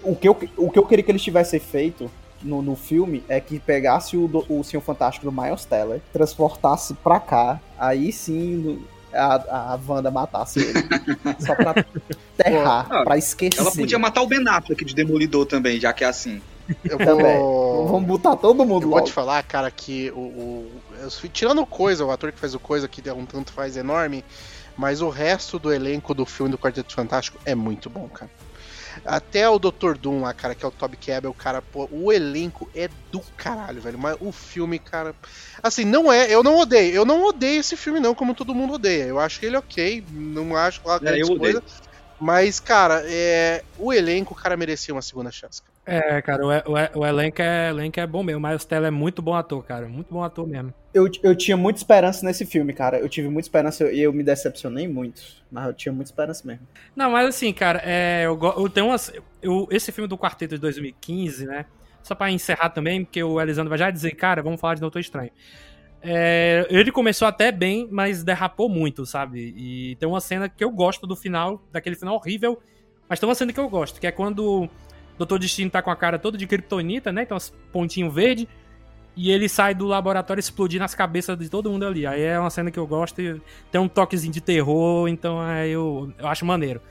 o, 0.00 0.14
que 0.14 0.28
eu, 0.28 0.38
o 0.56 0.70
que 0.70 0.78
eu 0.78 0.86
queria 0.86 1.02
que 1.04 1.10
eles 1.10 1.22
tivessem 1.22 1.58
feito 1.58 2.08
no, 2.40 2.62
no 2.62 2.76
filme 2.76 3.24
é 3.28 3.40
que 3.40 3.58
pegasse 3.58 4.16
o, 4.16 4.28
do- 4.28 4.46
o 4.48 4.62
Senhor 4.62 4.80
Fantástico 4.82 5.28
do 5.28 5.32
Miles 5.32 5.64
Teller, 5.64 6.00
transportasse 6.12 6.94
pra 6.94 7.18
cá, 7.18 7.60
aí 7.76 8.12
sim 8.12 8.80
a, 9.16 9.72
a 9.74 9.78
Wanda 9.88 10.10
matasse 10.10 10.60
ele. 10.60 10.80
Só 11.40 11.54
pra 11.54 11.74
terrar, 12.36 12.86
Ah, 12.90 13.04
pra 13.04 13.16
esquecer. 13.18 13.60
Ela 13.60 13.70
podia 13.72 13.98
matar 13.98 14.22
o 14.22 14.26
Ben 14.26 14.46
Affleck 14.48 14.84
de 14.84 14.94
Demolidor 14.94 15.46
também, 15.46 15.80
já 15.80 15.92
que 15.92 16.04
é 16.04 16.06
assim. 16.08 16.40
Eu 16.84 16.98
Também. 16.98 17.38
vou... 17.38 17.86
Vamos 17.86 18.08
botar 18.08 18.34
todo 18.36 18.64
mundo 18.64 18.82
Eu 18.84 18.88
vou 18.88 18.96
logo. 18.96 19.06
te 19.06 19.12
falar, 19.12 19.40
cara, 19.44 19.70
que 19.70 20.10
o, 20.10 20.18
o- 20.18 20.72
eu- 21.00 21.28
tirando 21.28 21.64
coisa, 21.64 22.04
o 22.04 22.10
ator 22.10 22.32
que 22.32 22.38
faz 22.40 22.54
o 22.54 22.58
coisa, 22.58 22.88
que 22.88 23.08
é 23.08 23.12
um 23.12 23.24
tanto 23.24 23.52
faz 23.52 23.76
enorme, 23.76 24.24
mas 24.76 25.00
o 25.00 25.08
resto 25.08 25.58
do 25.60 25.72
elenco 25.72 26.12
do 26.12 26.26
filme 26.26 26.50
do 26.50 26.58
Quarteto 26.58 26.92
Fantástico 26.92 27.38
é 27.44 27.54
muito 27.54 27.88
bom, 27.88 28.08
cara. 28.08 28.28
Até 29.04 29.48
o 29.48 29.58
Dr. 29.58 29.98
Doom 29.98 30.22
lá, 30.22 30.32
cara, 30.32 30.54
que 30.54 30.64
é 30.64 30.68
o 30.68 30.72
Toby 30.72 30.96
Cabell, 30.96 31.34
cara, 31.34 31.60
pô, 31.60 31.88
o 31.90 32.12
elenco 32.12 32.68
é 32.74 32.88
do 33.10 33.20
caralho, 33.36 33.80
velho. 33.80 33.98
Mas 33.98 34.16
o 34.20 34.32
filme, 34.32 34.78
cara. 34.78 35.14
Assim, 35.62 35.84
não 35.84 36.12
é. 36.12 36.32
Eu 36.32 36.42
não 36.42 36.56
odeio. 36.58 36.94
Eu 36.94 37.04
não 37.04 37.24
odeio 37.24 37.60
esse 37.60 37.76
filme, 37.76 38.00
não, 38.00 38.14
como 38.14 38.34
todo 38.34 38.54
mundo 38.54 38.74
odeia. 38.74 39.04
Eu 39.04 39.18
acho 39.18 39.44
ele 39.44 39.56
ok. 39.56 40.04
Não 40.10 40.56
acho 40.56 40.80
lá 40.84 40.98
grandes 40.98 41.28
eu 41.28 41.34
odeio. 41.34 41.60
coisas. 41.60 41.80
Mas, 42.18 42.58
cara, 42.58 43.02
é, 43.06 43.62
o 43.78 43.92
elenco, 43.92 44.32
o 44.32 44.36
cara 44.36 44.56
merecia 44.56 44.94
uma 44.94 45.02
segunda 45.02 45.30
chance. 45.30 45.62
cara. 45.62 45.75
É, 45.88 46.20
cara, 46.20 46.44
o, 46.44 46.50
o, 46.50 47.00
o 47.00 47.06
elenco, 47.06 47.40
é, 47.40 47.72
o 47.72 47.78
elenco 47.78 48.00
é 48.00 48.06
bom 48.06 48.24
mesmo. 48.24 48.44
O 48.44 48.48
Miles 48.48 48.64
Teller 48.64 48.88
é 48.88 48.90
muito 48.90 49.22
bom 49.22 49.34
ator, 49.34 49.64
cara. 49.64 49.86
Muito 49.86 50.12
bom 50.12 50.20
ator 50.24 50.44
mesmo. 50.44 50.74
Eu, 50.92 51.08
eu 51.22 51.36
tinha 51.36 51.56
muita 51.56 51.78
esperança 51.78 52.26
nesse 52.26 52.44
filme, 52.44 52.72
cara. 52.72 52.98
Eu 52.98 53.08
tive 53.08 53.28
muita 53.28 53.46
esperança 53.46 53.92
e 53.92 54.00
eu, 54.00 54.12
me 54.12 54.24
decepcionei 54.24 54.88
muito. 54.88 55.22
Mas 55.48 55.66
eu 55.66 55.72
tinha 55.72 55.92
muita 55.92 56.10
esperança 56.10 56.44
mesmo. 56.44 56.66
Não, 56.94 57.12
mas 57.12 57.28
assim, 57.28 57.52
cara, 57.52 57.80
é, 57.84 58.24
eu, 58.26 58.36
eu 58.56 58.68
tenho 58.68 58.86
umas. 58.86 59.12
Eu, 59.40 59.68
esse 59.70 59.92
filme 59.92 60.08
do 60.08 60.18
Quarteto 60.18 60.56
de 60.56 60.60
2015, 60.60 61.46
né? 61.46 61.66
Só 62.02 62.16
pra 62.16 62.32
encerrar 62.32 62.70
também, 62.70 63.04
porque 63.04 63.22
o 63.22 63.40
Elisandro 63.40 63.68
vai 63.68 63.78
já 63.78 63.90
dizer, 63.90 64.10
cara, 64.12 64.42
vamos 64.42 64.60
falar 64.60 64.74
de 64.74 64.80
Doutor 64.80 64.98
Estranho. 64.98 65.30
É, 66.02 66.66
ele 66.68 66.90
começou 66.90 67.26
até 67.28 67.52
bem, 67.52 67.88
mas 67.90 68.24
derrapou 68.24 68.68
muito, 68.68 69.06
sabe? 69.06 69.54
E 69.56 69.96
tem 69.96 70.08
uma 70.08 70.20
cena 70.20 70.48
que 70.48 70.62
eu 70.62 70.70
gosto 70.70 71.06
do 71.06 71.14
final, 71.14 71.62
daquele 71.72 71.96
final 71.96 72.16
horrível, 72.16 72.60
mas 73.08 73.20
tem 73.20 73.28
uma 73.28 73.34
cena 73.34 73.52
que 73.52 73.58
eu 73.58 73.68
gosto, 73.68 74.00
que 74.00 74.06
é 74.06 74.12
quando 74.12 74.62
o 74.62 74.70
Doutor 75.18 75.38
Destino 75.38 75.70
tá 75.70 75.80
com 75.82 75.90
a 75.90 75.96
cara 75.96 76.18
toda 76.18 76.36
de 76.36 76.46
kryptonita, 76.46 77.12
né? 77.12 77.22
Então, 77.22 77.36
uns 77.36 77.52
pontinho 77.72 78.10
verde. 78.10 78.48
E 79.16 79.30
ele 79.30 79.48
sai 79.48 79.74
do 79.74 79.86
laboratório 79.86 80.38
explodindo 80.40 80.84
as 80.84 80.94
cabeças 80.94 81.38
de 81.38 81.48
todo 81.48 81.70
mundo 81.70 81.86
ali. 81.86 82.06
Aí 82.06 82.20
é 82.20 82.38
uma 82.38 82.50
cena 82.50 82.70
que 82.70 82.78
eu 82.78 82.86
gosto 82.86 83.20
e 83.22 83.40
tem 83.72 83.80
um 83.80 83.88
toquezinho 83.88 84.32
de 84.32 84.42
terror, 84.42 85.08
então 85.08 85.42
é, 85.48 85.66
eu, 85.68 86.12
eu 86.18 86.28
acho 86.28 86.44
maneiro. 86.44 86.82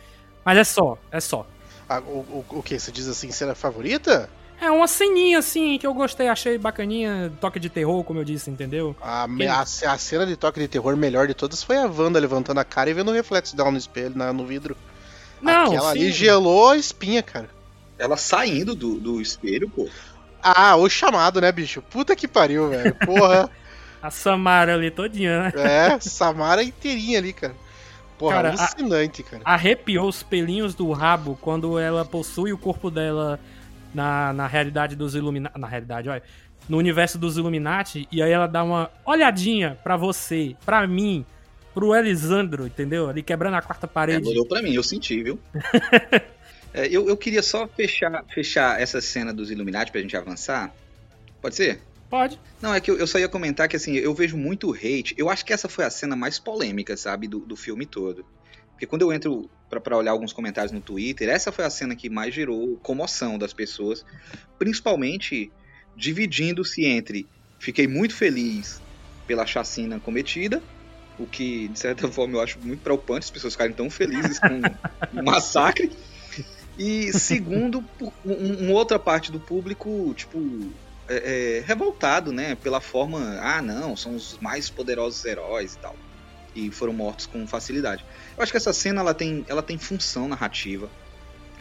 Mas 0.44 0.58
é 0.58 0.64
só, 0.64 0.98
é 1.12 1.20
só. 1.20 1.46
Ah, 1.88 2.00
o, 2.00 2.20
o, 2.20 2.46
o 2.50 2.64
que? 2.64 2.80
Você 2.80 2.92
diz 2.92 3.08
assim, 3.08 3.32
cena 3.32 3.54
favorita? 3.54 4.28
É 4.60 4.72
uma 4.72 4.88
ceninha 4.88 5.38
assim 5.38 5.78
que 5.78 5.86
eu 5.86 5.94
gostei, 5.94 6.28
achei 6.28 6.58
bacaninha, 6.58 7.32
toque 7.40 7.60
de 7.60 7.70
terror, 7.70 8.04
como 8.04 8.20
eu 8.22 8.24
disse, 8.24 8.50
entendeu? 8.50 8.96
A, 9.02 9.26
a, 9.26 9.62
a 9.62 9.98
cena 9.98 10.26
de 10.26 10.36
toque 10.36 10.60
de 10.60 10.68
terror 10.68 10.96
melhor 10.98 11.28
de 11.28 11.34
todas 11.36 11.62
foi 11.62 11.78
a 11.78 11.86
Wanda 11.86 12.20
levantando 12.20 12.60
a 12.60 12.64
cara 12.64 12.90
e 12.90 12.94
vendo 12.94 13.12
o 13.12 13.14
reflexo 13.14 13.56
dela 13.56 13.70
no 13.70 13.78
espelho, 13.78 14.18
na- 14.18 14.34
no 14.34 14.46
vidro. 14.48 14.76
Não, 15.42 15.66
Aquela 15.66 15.92
sim. 15.92 16.00
ali 16.00 16.12
gelou 16.12 16.70
a 16.70 16.78
espinha, 16.78 17.22
cara. 17.22 17.50
Ela 17.98 18.18
saindo 18.18 18.76
do, 18.76 19.00
do 19.00 19.22
espelho, 19.22 19.70
pô. 19.70 19.88
Ah, 20.42 20.76
o 20.76 20.88
chamado, 20.90 21.42
né, 21.42 21.52
bicho? 21.52 21.82
Puta 21.82 22.16
que 22.16 22.28
pariu, 22.28 22.70
velho. 22.70 22.94
Porra. 23.06 23.50
A 24.02 24.12
Samara 24.12 24.76
ali 24.76 24.92
todinha, 24.92 25.44
né? 25.46 25.54
é, 25.96 26.00
Samara 26.00 26.62
inteirinha 26.62 27.18
ali, 27.18 27.34
cara. 27.34 27.56
Porra, 28.20 28.36
Cara, 28.36 28.50
a- 28.50 28.52
alucinante, 28.52 29.24
cara. 29.24 29.42
Arrepiou 29.44 30.08
os 30.08 30.22
pelinhos 30.22 30.76
do 30.76 30.92
rabo 30.92 31.36
quando 31.42 31.80
ela 31.80 32.06
possui 32.06 32.54
o 32.54 32.58
corpo 32.58 32.92
dela 32.92 33.40
na, 33.94 34.32
na 34.32 34.46
realidade 34.46 34.96
dos 34.96 35.16
Illuminati. 35.16 35.60
Na 35.60 35.66
realidade, 35.68 36.08
olha. 36.08 36.22
No 36.70 36.78
universo 36.78 37.18
dos 37.18 37.36
Illuminati. 37.38 38.08
E 38.12 38.22
aí 38.22 38.32
ela 38.32 38.46
dá 38.48 38.64
uma 38.64 38.92
olhadinha 39.04 39.78
pra 39.84 39.98
você, 39.98 40.56
pra 40.64 40.86
mim, 40.86 41.26
pro 41.74 41.96
Elisandro, 41.96 42.68
entendeu? 42.68 43.10
Ali 43.10 43.24
quebrando 43.24 43.56
a 43.56 43.62
quarta 43.62 43.88
parede. 43.88 44.28
olhou 44.30 44.46
pra 44.46 44.62
mim, 44.62 44.74
eu 44.74 44.84
senti, 44.84 45.24
viu? 45.24 45.40
É, 46.76 46.88
eu, 46.88 47.08
eu 47.08 47.16
queria 47.16 47.42
só 47.42 47.66
fechar, 47.68 48.26
fechar 48.34 48.82
essa 48.82 49.00
cena 49.00 49.34
dos 49.34 49.50
Illuminati 49.50 49.94
pra 49.94 50.02
gente 50.02 50.18
avançar. 50.18 50.76
Pode 51.42 51.56
ser? 51.56 51.80
Pode. 52.10 52.38
Não, 52.62 52.74
é 52.74 52.82
que 52.82 52.92
eu, 52.92 52.98
eu 52.98 53.08
só 53.08 53.18
ia 53.18 53.30
comentar 53.30 53.70
que 53.70 53.78
assim, 53.78 53.96
eu 53.96 54.14
vejo 54.14 54.36
muito 54.36 54.74
hate. 54.74 55.16
Eu 55.18 55.30
acho 55.30 55.46
que 55.46 55.54
essa 55.54 55.70
foi 55.70 55.86
a 55.86 55.90
cena 55.90 56.18
mais 56.18 56.38
polêmica, 56.38 56.98
sabe, 56.98 57.30
do, 57.30 57.40
do 57.40 57.56
filme 57.56 57.86
todo. 57.86 58.26
Porque 58.72 58.86
quando 58.86 59.04
eu 59.04 59.14
entro 59.14 59.50
pra 59.70 59.98
olhar 59.98 60.12
alguns 60.12 60.34
comentários 60.34 60.74
no 60.74 60.82
Twitter, 60.82 61.30
essa 61.30 61.50
foi 61.50 61.64
a 61.64 61.70
cena 61.70 61.96
que 61.96 62.10
mais 62.10 62.34
gerou 62.34 62.76
comoção 62.84 63.38
das 63.38 63.54
pessoas. 63.54 64.06
Principalmente 64.60 65.50
dividindo-se 65.96 66.84
entre 66.84 67.26
fiquei 67.58 67.88
muito 67.88 68.14
feliz 68.14 68.82
pela 69.26 69.46
chacina 69.46 69.98
cometida, 69.98 70.62
o 71.18 71.26
que, 71.26 71.70
de 71.70 71.80
certa 71.80 72.08
forma, 72.12 72.36
eu 72.36 72.42
acho 72.42 72.60
muito 72.60 72.82
preocupante 72.82 73.24
as 73.24 73.32
pessoas 73.32 73.54
ficarem 73.54 73.74
tão 73.74 73.90
felizes 73.90 74.40
com 74.40 74.60
o 75.18 75.24
massacre. 75.24 75.90
E 76.78 77.12
segundo, 77.14 77.82
por 77.98 78.12
um- 78.26 78.66
uma 78.66 78.74
outra 78.74 79.00
parte 79.00 79.32
do 79.32 79.40
público, 79.40 80.14
tipo, 80.16 80.38
é, 81.08 81.58
é, 81.58 81.64
revoltado, 81.66 82.32
né? 82.32 82.56
Pela 82.56 82.82
forma, 82.82 83.40
ah, 83.42 83.62
não, 83.62 83.96
são 83.96 84.16
os 84.16 84.38
mais 84.40 84.70
poderosos 84.70 85.24
heróis 85.26 85.76
e 85.76 85.78
tal. 85.80 85.96
E 86.56 86.72
foram 86.72 86.94
mortos 86.94 87.26
com 87.26 87.46
facilidade. 87.48 88.06
Eu 88.38 88.44
acho 88.44 88.52
que 88.52 88.58
essa 88.58 88.74
cena 88.74 89.02
ela 89.02 89.14
tem, 89.14 89.46
ela 89.48 89.62
tem 89.62 89.78
função 89.78 90.28
narrativa. 90.28 90.90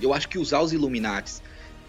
Eu 0.00 0.12
acho 0.12 0.28
que 0.28 0.38
usar 0.38 0.60
os 0.60 0.72
Illuminates 0.72 1.42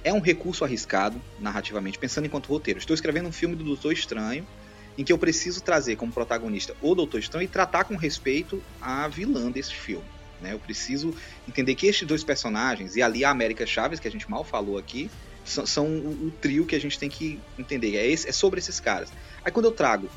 é 0.04 0.14
um 0.14 0.20
recurso 0.20 0.64
arriscado 0.64 1.20
narrativamente, 1.40 1.98
pensando 1.98 2.26
enquanto 2.26 2.48
roteiro. 2.48 2.80
Estou 2.80 2.94
escrevendo 2.94 3.28
um 3.28 3.32
filme 3.32 3.56
do 3.56 3.64
Doutor 3.64 3.92
Estranho, 3.92 4.48
em 4.98 5.04
que 5.04 5.12
eu 5.12 5.18
preciso 5.18 5.62
trazer 5.62 5.96
como 5.96 6.12
protagonista 6.12 6.76
o 6.82 6.94
Doutor 6.96 7.20
Estranho 7.20 7.46
e 7.46 7.48
tratar 7.48 7.84
com 7.86 7.96
respeito 7.96 8.62
a 8.80 9.08
vilã 9.08 9.52
desse 9.52 9.74
filme. 9.74 10.06
Né? 10.46 10.54
Eu 10.54 10.60
preciso 10.60 11.14
entender 11.48 11.76
que 11.76 11.88
estes 11.88 12.08
dois 12.08 12.24
personagens, 12.24 12.96
e 12.96 13.02
ali 13.02 13.24
a 13.26 13.32
América 13.32 13.66
Chaves, 13.66 14.00
que 14.00 14.08
a 14.08 14.12
gente 14.12 14.30
mal 14.30 14.46
falou 14.46 14.78
aqui, 14.78 15.12
são, 15.44 15.66
são 15.66 15.88
o, 16.00 16.28
o 16.28 16.32
trio 16.32 16.66
que 16.66 16.76
a 16.76 16.80
gente 16.80 17.00
tem 17.00 17.10
que 17.10 17.44
entender. 17.58 17.96
É, 17.98 18.08
esse- 18.08 18.30
é 18.30 18.32
sobre 18.32 18.60
esses 18.60 18.80
caras. 18.80 19.12
Aí 19.44 19.52
quando 19.52 19.66
eu 19.66 19.72
trago 19.74 20.14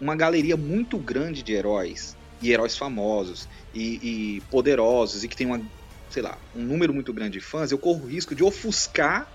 uma 0.00 0.16
galeria 0.16 0.56
muito 0.56 0.98
grande 1.00 1.42
de 1.42 1.52
heróis, 1.52 2.16
e 2.40 2.50
heróis 2.52 2.76
famosos, 2.76 3.48
e, 3.72 4.36
e 4.38 4.40
poderosos, 4.50 5.24
e 5.24 5.28
que 5.28 5.36
tem 5.36 5.46
uma, 5.46 5.64
sei 6.10 6.22
lá, 6.22 6.40
um 6.54 6.64
número 6.64 6.92
muito 6.94 7.12
grande 7.14 7.38
de 7.38 7.44
fãs, 7.44 7.70
eu 7.72 7.78
corro 7.78 8.04
o 8.04 8.08
risco 8.08 8.34
de 8.34 8.44
ofuscar 8.44 9.26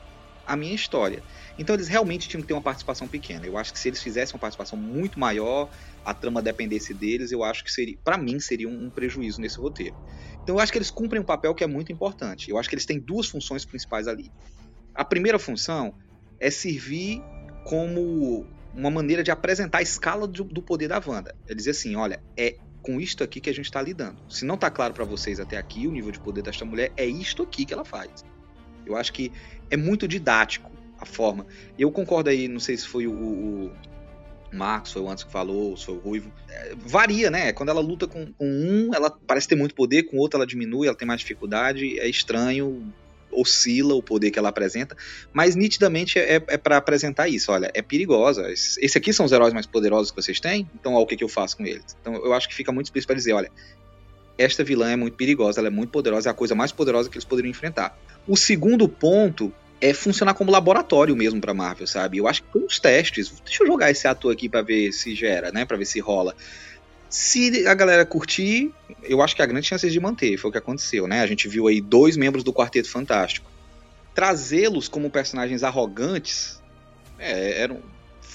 a 0.45 0.55
minha 0.57 0.73
história. 0.73 1.23
Então 1.57 1.75
eles 1.75 1.87
realmente 1.87 2.27
tinham 2.27 2.41
que 2.41 2.47
ter 2.47 2.53
uma 2.53 2.63
participação 2.63 3.07
pequena. 3.07 3.45
Eu 3.45 3.55
acho 3.57 3.71
que 3.71 3.79
se 3.79 3.87
eles 3.87 4.01
fizessem 4.01 4.33
uma 4.35 4.39
participação 4.39 4.79
muito 4.79 5.19
maior, 5.19 5.69
a 6.03 6.13
trama 6.13 6.41
dependesse 6.41 6.93
deles, 6.93 7.31
eu 7.31 7.43
acho 7.43 7.63
que 7.63 7.71
seria, 7.71 7.97
para 8.03 8.17
mim, 8.17 8.39
seria 8.39 8.67
um, 8.67 8.85
um 8.85 8.89
prejuízo 8.89 9.41
nesse 9.41 9.57
roteiro. 9.57 9.95
Então 10.43 10.55
eu 10.55 10.59
acho 10.59 10.71
que 10.71 10.77
eles 10.77 10.89
cumprem 10.89 11.21
um 11.21 11.25
papel 11.25 11.53
que 11.53 11.63
é 11.63 11.67
muito 11.67 11.91
importante. 11.91 12.49
Eu 12.49 12.57
acho 12.57 12.67
que 12.67 12.75
eles 12.75 12.85
têm 12.85 12.99
duas 12.99 13.27
funções 13.27 13.65
principais 13.65 14.07
ali. 14.07 14.31
A 14.95 15.05
primeira 15.05 15.37
função 15.37 15.93
é 16.39 16.49
servir 16.49 17.21
como 17.63 18.45
uma 18.73 18.89
maneira 18.89 19.21
de 19.21 19.31
apresentar 19.31 19.79
a 19.79 19.81
escala 19.81 20.27
do, 20.27 20.43
do 20.43 20.61
poder 20.61 20.87
da 20.87 21.01
Wanda. 21.05 21.35
É 21.47 21.53
dizer 21.53 21.71
assim, 21.71 21.95
olha, 21.95 22.21
é 22.35 22.55
com 22.81 22.99
isto 22.99 23.23
aqui 23.23 23.39
que 23.39 23.49
a 23.49 23.53
gente 23.53 23.65
está 23.65 23.81
lidando. 23.81 24.19
Se 24.29 24.45
não 24.45 24.57
tá 24.57 24.71
claro 24.71 24.93
para 24.93 25.05
vocês 25.05 25.39
até 25.39 25.57
aqui 25.57 25.87
o 25.87 25.91
nível 25.91 26.11
de 26.11 26.19
poder 26.19 26.41
desta 26.41 26.65
mulher, 26.65 26.91
é 26.95 27.05
isto 27.05 27.43
aqui 27.43 27.65
que 27.65 27.73
ela 27.73 27.85
faz. 27.85 28.23
Eu 28.85 28.95
acho 28.95 29.13
que 29.13 29.31
é 29.69 29.77
muito 29.77 30.07
didático 30.07 30.71
a 30.97 31.05
forma. 31.05 31.45
Eu 31.77 31.91
concordo 31.91 32.29
aí, 32.29 32.47
não 32.47 32.59
sei 32.59 32.77
se 32.77 32.87
foi 32.87 33.05
o, 33.05 33.13
o 33.13 33.71
Marcos, 34.51 34.91
foi 34.91 35.01
o 35.01 35.09
antes 35.09 35.23
que 35.23 35.31
falou, 35.31 35.75
foi 35.77 35.95
o 35.95 35.99
Ruivo. 35.99 36.31
É, 36.49 36.73
varia, 36.75 37.29
né? 37.29 37.53
Quando 37.53 37.69
ela 37.69 37.81
luta 37.81 38.07
com, 38.07 38.25
com 38.33 38.45
um, 38.45 38.93
ela 38.93 39.09
parece 39.09 39.47
ter 39.47 39.55
muito 39.55 39.75
poder, 39.75 40.03
com 40.03 40.17
outro 40.17 40.37
ela 40.37 40.47
diminui, 40.47 40.87
ela 40.87 40.95
tem 40.95 41.07
mais 41.07 41.21
dificuldade, 41.21 41.99
é 41.99 42.07
estranho, 42.07 42.91
oscila 43.31 43.93
o 43.93 44.01
poder 44.01 44.31
que 44.31 44.39
ela 44.39 44.49
apresenta, 44.49 44.97
mas 45.31 45.55
nitidamente 45.55 46.17
é, 46.17 46.35
é 46.47 46.57
para 46.57 46.77
apresentar 46.77 47.27
isso. 47.27 47.51
Olha, 47.51 47.71
é 47.73 47.81
perigosa. 47.81 48.51
Esse 48.51 48.97
aqui 48.97 49.13
são 49.13 49.25
os 49.25 49.31
heróis 49.31 49.53
mais 49.53 49.65
poderosos 49.65 50.11
que 50.11 50.21
vocês 50.21 50.39
têm, 50.39 50.69
então 50.73 50.93
ó, 50.93 51.01
o 51.01 51.05
que, 51.05 51.15
que 51.15 51.23
eu 51.23 51.29
faço 51.29 51.57
com 51.57 51.65
eles? 51.65 51.95
Então 52.01 52.15
eu 52.15 52.33
acho 52.33 52.47
que 52.47 52.55
fica 52.55 52.71
muito 52.71 52.87
explícito 52.87 53.07
para 53.07 53.15
dizer: 53.15 53.33
olha, 53.33 53.51
esta 54.37 54.63
vilã 54.63 54.89
é 54.89 54.95
muito 54.95 55.15
perigosa, 55.15 55.59
ela 55.59 55.67
é 55.67 55.71
muito 55.71 55.91
poderosa, 55.91 56.29
é 56.29 56.31
a 56.31 56.35
coisa 56.35 56.55
mais 56.55 56.71
poderosa 56.71 57.09
que 57.09 57.17
eles 57.17 57.25
poderiam 57.25 57.51
enfrentar. 57.51 57.97
O 58.27 58.37
segundo 58.37 58.87
ponto 58.87 59.53
é 59.81 59.93
funcionar 59.93 60.33
como 60.33 60.51
laboratório 60.51 61.15
mesmo 61.15 61.39
pra 61.39 61.53
Marvel, 61.53 61.87
sabe? 61.87 62.17
Eu 62.17 62.27
acho 62.27 62.43
que 62.43 62.51
foi 62.51 62.63
uns 62.63 62.79
testes. 62.79 63.31
Deixa 63.43 63.63
eu 63.63 63.67
jogar 63.67 63.91
esse 63.91 64.07
ator 64.07 64.33
aqui 64.33 64.49
pra 64.49 64.61
ver 64.61 64.91
se 64.91 65.15
gera, 65.15 65.51
né? 65.51 65.65
Pra 65.65 65.77
ver 65.77 65.85
se 65.85 65.99
rola. 65.99 66.35
Se 67.09 67.65
a 67.65 67.73
galera 67.73 68.05
curtir, 68.05 68.71
eu 69.03 69.21
acho 69.21 69.35
que 69.35 69.41
há 69.41 69.45
grandes 69.45 69.67
chances 69.67 69.91
de 69.91 69.99
manter. 69.99 70.37
Foi 70.37 70.49
o 70.49 70.51
que 70.51 70.57
aconteceu, 70.57 71.07
né? 71.07 71.21
A 71.21 71.27
gente 71.27 71.47
viu 71.47 71.67
aí 71.67 71.81
dois 71.81 72.17
membros 72.17 72.43
do 72.43 72.53
Quarteto 72.53 72.89
Fantástico. 72.89 73.49
Trazê-los 74.13 74.87
como 74.87 75.09
personagens 75.09 75.63
arrogantes 75.63 76.61
É, 77.17 77.61
era 77.61 77.75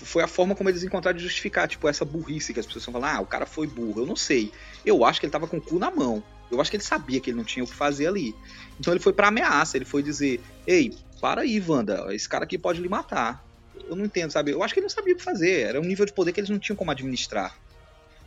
foi 0.05 0.23
a 0.23 0.27
forma 0.27 0.55
como 0.55 0.69
eles 0.69 0.83
encontraram 0.83 1.17
de 1.17 1.23
justificar, 1.23 1.69
tipo, 1.69 1.89
essa 1.89 2.05
burrice 2.05 2.53
que 2.53 2.61
as 2.61 2.67
pessoas 2.67 2.85
falam, 2.85 3.05
ah, 3.05 3.21
o 3.21 3.27
cara 3.27 3.47
foi 3.47 3.67
burro. 3.67 4.03
Eu 4.03 4.07
não 4.07 4.17
sei. 4.17 4.51
Eu 4.85 5.05
acho 5.05 5.21
que 5.21 5.27
ele 5.27 5.33
tava 5.33 5.47
com 5.47 5.59
o 5.59 5.61
cu 5.61 5.79
na 5.79 5.91
mão. 5.91 6.23
Eu 6.51 6.61
acho 6.61 6.71
que 6.71 6.77
ele 6.77 6.85
sabia 6.85 7.21
que 7.21 7.31
ele 7.31 7.37
não 7.37 7.45
tinha 7.45 7.65
o 7.65 7.67
que 7.67 7.75
fazer 7.75 8.07
ali. 8.07 8.35
Então 8.79 8.93
ele 8.93 9.01
foi 9.01 9.13
pra 9.13 9.29
ameaça, 9.29 9.77
ele 9.77 9.85
foi 9.85 10.03
dizer, 10.03 10.41
ei, 10.67 10.93
para 11.25 11.41
aí, 11.41 11.59
Wanda, 11.67 12.15
esse 12.15 12.29
cara 12.29 12.45
aqui 12.45 12.59
pode 12.59 12.83
lhe 12.83 12.89
matar. 12.89 13.43
Eu 13.89 13.97
não 13.97 14.05
entendo, 14.05 14.31
sabe? 14.31 14.51
Eu 14.51 14.63
acho 14.63 14.75
que 14.75 14.81
ele 14.81 14.85
não 14.85 14.91
sabia 14.91 15.15
o 15.15 15.17
que 15.17 15.23
fazer. 15.23 15.63
Era 15.63 15.81
um 15.81 15.85
nível 15.85 16.05
de 16.05 16.13
poder 16.13 16.33
que 16.33 16.41
eles 16.41 16.51
não 16.51 16.59
tinham 16.59 16.77
como 16.77 16.91
administrar. 16.91 17.59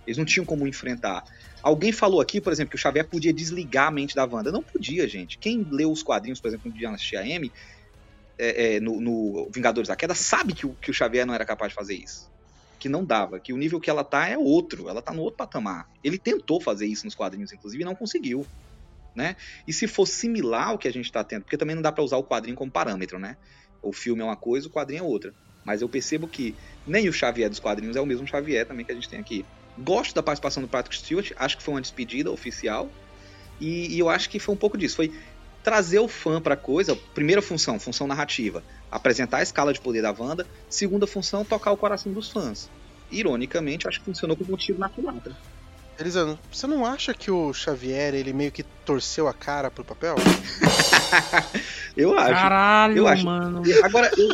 Eles 0.08 0.18
não 0.18 0.26
tinham 0.26 0.44
como 0.44 0.68
enfrentar. 0.68 1.24
Alguém 1.62 1.92
falou 1.92 2.20
aqui, 2.20 2.42
por 2.42 2.52
exemplo, 2.52 2.72
que 2.72 2.76
o 2.76 2.80
Xavier 2.80 3.08
podia 3.08 3.32
desligar 3.32 3.90
a 3.90 3.92
mente 3.92 4.16
da 4.16 4.26
Wanda. 4.26 4.52
Não 4.52 4.64
podia, 4.64 5.08
gente. 5.08 5.38
Quem 5.38 5.64
leu 5.70 5.92
os 5.92 6.02
quadrinhos, 6.02 6.42
por 6.42 6.48
exemplo, 6.48 6.72
de 6.72 6.80
Dinastia 6.80 7.24
M, 7.24 7.52
é, 8.36 8.78
é, 8.78 8.80
no, 8.80 9.00
no, 9.00 9.48
Vingadores 9.52 9.90
da 9.90 9.96
Queda, 9.96 10.16
sabe 10.16 10.54
que 10.54 10.66
o, 10.66 10.74
que 10.82 10.90
o 10.90 10.94
Xavier 10.94 11.24
não 11.24 11.36
era 11.36 11.46
capaz 11.46 11.74
de 11.74 11.76
fazer 11.76 11.94
isso. 11.94 12.28
Que 12.80 12.90
não 12.90 13.06
dava, 13.06 13.40
que 13.40 13.54
o 13.54 13.58
nível 13.58 13.80
que 13.80 13.92
ela 13.92 14.04
tá 14.04 14.28
é 14.28 14.40
outro, 14.40 14.90
ela 14.90 15.04
tá 15.04 15.14
no 15.14 15.22
outro 15.22 15.38
patamar. 15.38 15.88
Ele 16.04 16.18
tentou 16.18 16.60
fazer 16.60 16.88
isso 16.88 17.06
nos 17.06 17.14
quadrinhos, 17.14 17.54
inclusive, 17.54 17.84
e 17.84 17.86
não 17.86 17.94
conseguiu. 17.94 18.44
Né? 19.18 19.36
E 19.68 19.74
se 19.74 19.88
for 19.88 20.06
similar 20.06 20.68
ao 20.68 20.78
que 20.78 20.88
a 20.88 20.94
gente 20.94 21.12
tá 21.12 21.24
tendo, 21.24 21.42
porque 21.42 21.58
também 21.58 21.76
não 21.76 21.82
dá 21.82 21.92
para 21.92 22.04
usar 22.04 22.18
o 22.18 22.24
quadrinho 22.24 22.56
como 22.56 22.70
parâmetro, 22.70 23.18
né? 23.18 23.36
O 23.82 23.92
filme 23.92 24.22
é 24.22 24.24
uma 24.24 24.36
coisa, 24.36 24.68
o 24.68 24.70
quadrinho 24.70 25.00
é 25.00 25.04
outra. 25.04 25.34
Mas 25.66 25.82
eu 25.82 25.90
percebo 25.90 26.28
que 26.28 26.54
nem 26.86 27.10
o 27.10 27.14
Xavier 27.14 27.50
dos 27.50 27.60
quadrinhos 27.60 27.96
é 27.96 28.00
o 28.00 28.06
mesmo 28.06 28.28
Xavier 28.28 28.68
também 28.68 28.86
que 28.86 28.92
a 28.92 28.96
gente 28.96 29.10
tem 29.10 29.20
aqui. 29.20 29.44
Gosto 29.76 30.14
da 30.14 30.22
participação 30.22 30.62
do 30.62 30.70
Patrick 30.70 30.96
Stewart, 30.96 31.32
acho 31.36 31.58
que 31.58 31.64
foi 31.64 31.74
uma 31.74 31.82
despedida 31.82 32.32
oficial. 32.32 32.92
E, 33.60 33.96
e 33.96 33.98
eu 33.98 34.08
acho 34.08 34.30
que 34.30 34.38
foi 34.38 34.54
um 34.54 34.58
pouco 34.58 34.78
disso. 34.78 34.98
Foi 34.98 35.12
trazer 35.64 35.98
o 35.98 36.08
fã 36.08 36.40
para 36.40 36.54
a 36.54 36.58
coisa. 36.58 36.96
Primeira 37.16 37.42
função, 37.42 37.80
função 37.80 38.06
narrativa, 38.06 38.64
apresentar 38.92 39.38
a 39.38 39.44
escala 39.44 39.74
de 39.74 39.82
poder 39.82 40.04
da 40.04 40.12
Wanda. 40.12 40.46
Segunda 40.70 41.08
função, 41.08 41.44
tocar 41.44 41.72
o 41.72 41.78
coração 41.78 42.14
dos 42.14 42.30
fãs. 42.30 42.70
Ironicamente, 43.10 43.88
acho 43.88 43.98
que 43.98 44.06
funcionou 44.06 44.38
com 44.38 44.44
motivo 44.44 44.78
na 44.78 44.90
culatra. 44.90 45.36
Elisandro, 46.00 46.38
você 46.52 46.68
não 46.68 46.86
acha 46.86 47.14
que 47.14 47.32
o 47.32 47.54
Xavier 47.54 48.14
ele 48.14 48.32
meio 48.32 48.52
que 48.52 48.64
torceu 48.64 49.28
a 49.28 49.34
cara 49.34 49.72
pro 49.72 49.84
papel? 49.84 50.16
eu 51.98 52.18
acho. 52.18 52.34
Caralho, 52.34 52.98
eu 52.98 53.08
acho. 53.08 53.26
mano. 53.26 53.64
Agora, 53.84 54.12
eu, 54.16 54.30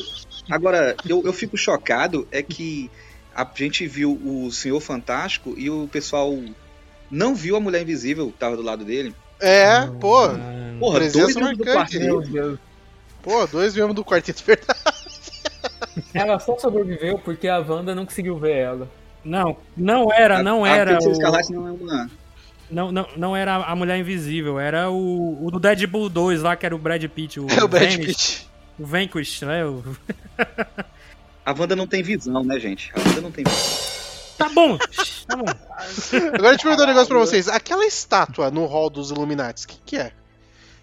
agora 0.51 0.95
eu, 1.07 1.23
eu 1.25 1.33
fico 1.33 1.57
chocado 1.57 2.27
é 2.31 2.43
que 2.43 2.91
a 3.33 3.47
gente 3.55 3.87
viu 3.87 4.19
o 4.23 4.51
Senhor 4.51 4.79
Fantástico 4.79 5.53
e 5.57 5.69
o 5.69 5.87
pessoal 5.87 6.37
não 7.09 7.33
viu 7.33 7.55
a 7.55 7.59
Mulher 7.59 7.81
Invisível 7.81 8.27
que 8.31 8.37
tava 8.37 8.55
do 8.55 8.61
lado 8.61 8.83
dele. 8.83 9.15
É, 9.39 9.85
pô. 9.99 10.29
Porra, 10.79 10.99
dois 10.99 11.33
presença 11.33 11.39
do 11.39 11.65
quarteto. 11.65 12.59
Pô, 13.21 13.47
dois 13.47 13.73
membros 13.73 13.95
do 13.95 14.03
quarteto, 14.03 14.43
verdade. 14.45 14.79
Ela 16.13 16.39
só 16.39 16.57
sobreviveu 16.57 17.17
porque 17.19 17.47
a 17.47 17.59
Wanda 17.59 17.95
não 17.95 18.05
conseguiu 18.05 18.37
ver 18.37 18.57
ela. 18.57 18.89
Não, 19.25 19.57
não 19.77 20.11
era, 20.11 20.43
não 20.43 20.63
A- 20.65 20.69
era. 20.69 20.97
A 20.97 21.01
Feiticeira 21.01 21.09
o- 21.09 21.13
Escarlate 21.19 21.53
não 21.53 21.67
é 21.67 21.71
uma... 21.71 22.09
Não, 22.71 22.91
não, 22.91 23.07
não 23.15 23.35
era 23.35 23.55
a 23.57 23.75
Mulher 23.75 23.97
Invisível, 23.99 24.59
era 24.59 24.89
o, 24.89 25.45
o 25.45 25.51
do 25.51 25.59
Deadpool 25.59 26.09
2 26.09 26.41
lá, 26.41 26.55
que 26.55 26.65
era 26.65 26.75
o 26.75 26.79
Brad 26.79 27.03
Pitt. 27.05 27.39
O, 27.39 27.47
É 27.51 27.63
o 27.63 27.67
Brad 27.67 27.91
Vanish, 27.91 28.05
Pitt. 28.05 28.49
O 28.79 28.85
Vanquish, 28.85 29.41
né? 29.43 29.63
O- 29.65 29.83
A 31.45 31.51
Wanda 31.51 31.75
não 31.75 31.85
tem 31.85 32.01
visão, 32.01 32.43
né, 32.43 32.59
gente? 32.59 32.91
A 32.95 32.99
Wanda 32.99 33.21
não 33.21 33.31
tem 33.31 33.43
visão. 33.43 33.93
Tá 34.37 34.49
bom, 34.49 34.77
tá 35.27 35.35
bom. 35.35 35.45
Agora 35.45 36.49
deixa 36.49 36.55
eu 36.55 36.57
perguntar 36.63 36.83
um 36.83 36.87
negócio 36.87 37.07
pra 37.07 37.19
vocês. 37.19 37.47
Aquela 37.47 37.85
estátua 37.85 38.49
no 38.49 38.65
hall 38.65 38.89
dos 38.89 39.11
Illuminati, 39.11 39.65
o 39.65 39.67
que, 39.67 39.77
que 39.85 39.97
é? 39.97 40.11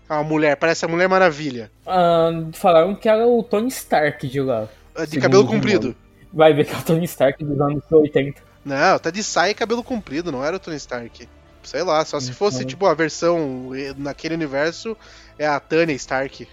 A 0.09 0.23
mulher, 0.23 0.57
parece 0.57 0.85
a 0.85 0.89
Mulher 0.89 1.09
Maravilha. 1.09 1.71
Ah, 1.87 2.31
falaram 2.53 2.95
que 2.95 3.09
era 3.09 3.27
o 3.27 3.43
Tony 3.43 3.69
Stark 3.69 4.27
de 4.29 4.41
lá. 4.41 4.69
De 4.97 5.07
Segundo 5.07 5.23
cabelo 5.23 5.47
comprido. 5.47 5.97
Vai 6.32 6.52
ver 6.52 6.65
que 6.66 6.74
é 6.74 6.78
o 6.78 6.82
Tony 6.82 7.05
Stark 7.05 7.44
dos 7.44 7.61
anos 7.61 7.82
80. 7.90 8.40
Não, 8.65 8.98
tá 8.98 9.11
de 9.11 9.23
saia 9.23 9.51
e 9.51 9.55
cabelo 9.55 9.82
comprido, 9.82 10.31
não 10.31 10.44
era 10.44 10.57
o 10.57 10.61
Tony 10.61 10.77
Stark. 10.77 11.28
Sei 11.62 11.82
lá, 11.82 12.05
só 12.05 12.19
se 12.19 12.32
fosse 12.32 12.65
tipo 12.65 12.86
a 12.86 12.94
versão 12.94 13.70
eh, 13.74 13.94
naquele 13.97 14.35
universo 14.35 14.97
é 15.39 15.47
a 15.47 15.61
Tanya 15.61 15.93
Stark. 15.94 16.48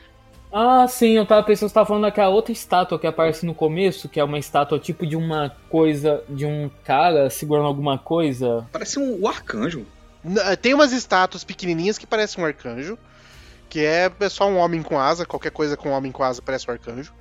Ah, 0.52 0.88
sim, 0.88 1.12
eu 1.12 1.26
tava 1.26 1.44
pensando, 1.44 1.70
você 1.70 1.74
tava 1.74 1.86
falando 1.86 2.04
daquela 2.04 2.30
outra 2.30 2.52
estátua 2.52 2.98
que 2.98 3.06
aparece 3.08 3.46
no 3.46 3.54
começo, 3.54 4.08
que 4.10 4.20
é 4.20 4.24
uma 4.24 4.40
estátua 4.40 4.80
tipo 4.80 5.06
de 5.06 5.16
uma 5.16 5.56
coisa, 5.70 6.24
de 6.30 6.46
um 6.46 6.70
cara 6.84 7.30
segurando 7.30 7.68
alguma 7.68 7.98
coisa. 7.98 8.66
Parece 8.72 8.98
um, 9.00 9.22
o 9.22 9.28
arcanjo. 9.28 9.86
Eh, 10.26 10.56
Tem 10.56 10.74
umas 10.74 10.92
estátuas 10.92 11.44
pequenininhas 11.44 11.98
que 11.98 12.08
parecem 12.08 12.44
um 12.44 12.48
arcanjo, 12.48 12.98
que 13.70 13.82
é 13.82 14.12
é 14.20 14.30
só 14.30 14.50
um 14.50 14.58
homem 14.58 14.82
com 14.82 15.00
asa, 15.00 15.26
qualquer 15.26 15.52
coisa 15.52 15.78
com 15.78 15.90
um 15.90 15.94
homem 15.94 16.12
com 16.12 16.24
asa 16.24 16.42
parece 16.42 16.68
um 16.70 16.74
arcanjo. 16.74 17.14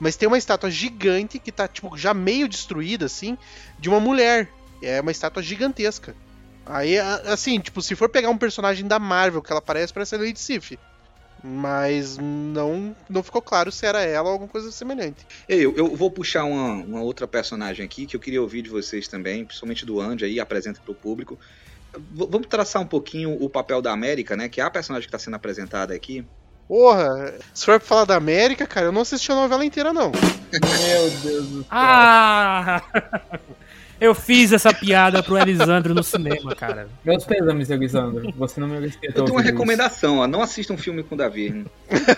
Mas 0.00 0.16
tem 0.16 0.26
uma 0.26 0.38
estátua 0.38 0.70
gigante 0.70 1.38
que 1.38 1.52
tá 1.52 1.68
tipo 1.68 1.96
já 1.96 2.14
meio 2.14 2.48
destruída 2.48 3.04
assim, 3.06 3.36
de 3.78 3.88
uma 3.88 4.00
mulher. 4.00 4.50
É 4.82 5.00
uma 5.00 5.10
estátua 5.10 5.42
gigantesca. 5.42 6.16
Aí, 6.64 6.98
assim, 6.98 7.60
tipo, 7.60 7.82
se 7.82 7.94
for 7.94 8.08
pegar 8.08 8.30
um 8.30 8.38
personagem 8.38 8.86
da 8.86 8.98
Marvel 8.98 9.42
que 9.42 9.52
ela 9.52 9.60
parece, 9.60 9.92
parece 9.92 10.14
a 10.14 10.18
Lady 10.18 10.38
Sif. 10.40 10.78
Mas 11.42 12.18
não, 12.18 12.94
não 13.08 13.22
ficou 13.22 13.40
claro 13.40 13.72
se 13.72 13.86
era 13.86 14.02
ela 14.02 14.28
ou 14.28 14.32
alguma 14.32 14.48
coisa 14.50 14.70
semelhante. 14.70 15.26
Eu, 15.48 15.74
eu 15.74 15.96
vou 15.96 16.10
puxar 16.10 16.44
uma, 16.44 16.72
uma 16.74 17.02
outra 17.02 17.26
personagem 17.26 17.84
aqui 17.84 18.06
que 18.06 18.14
eu 18.14 18.20
queria 18.20 18.42
ouvir 18.42 18.62
de 18.62 18.68
vocês 18.70 19.08
também, 19.08 19.44
principalmente 19.44 19.86
do 19.86 20.00
Andy 20.00 20.24
aí, 20.24 20.38
apresenta 20.38 20.80
pro 20.84 20.94
público. 20.94 21.38
V- 21.94 22.26
vamos 22.30 22.46
traçar 22.46 22.80
um 22.82 22.86
pouquinho 22.86 23.32
o 23.32 23.48
papel 23.48 23.80
da 23.80 23.90
América, 23.90 24.36
né? 24.36 24.48
Que 24.48 24.60
é 24.60 24.64
a 24.64 24.70
personagem 24.70 25.08
que 25.08 25.14
está 25.14 25.18
sendo 25.18 25.34
apresentada 25.34 25.94
aqui. 25.94 26.24
Porra, 26.70 27.34
se 27.52 27.64
for 27.64 27.80
pra 27.80 27.88
falar 27.88 28.04
da 28.04 28.14
América, 28.14 28.64
cara, 28.64 28.86
eu 28.86 28.92
não 28.92 29.00
assisti 29.00 29.32
a 29.32 29.34
novela 29.34 29.64
inteira, 29.64 29.92
não. 29.92 30.12
Meu 30.12 31.10
Deus 31.20 31.46
do 31.48 31.54
céu. 31.62 31.64
Ah! 31.68 32.80
Eu 34.00 34.14
fiz 34.14 34.52
essa 34.52 34.72
piada 34.72 35.20
pro 35.20 35.36
Elisandro 35.36 35.92
no 35.92 36.02
cinema, 36.04 36.54
cara. 36.54 36.88
Meus 37.04 37.24
pêsames, 37.24 37.68
Elisandro. 37.70 38.32
Você 38.36 38.60
não 38.60 38.68
merecia 38.68 39.00
ter 39.00 39.08
Eu 39.08 39.12
tenho 39.12 39.26
uma 39.26 39.32
ouvido 39.32 39.46
isso. 39.46 39.52
recomendação, 39.52 40.18
ó. 40.18 40.28
Não 40.28 40.40
assista 40.40 40.72
um 40.72 40.78
filme 40.78 41.02
com 41.02 41.16
o 41.16 41.18
Davi. 41.18 41.66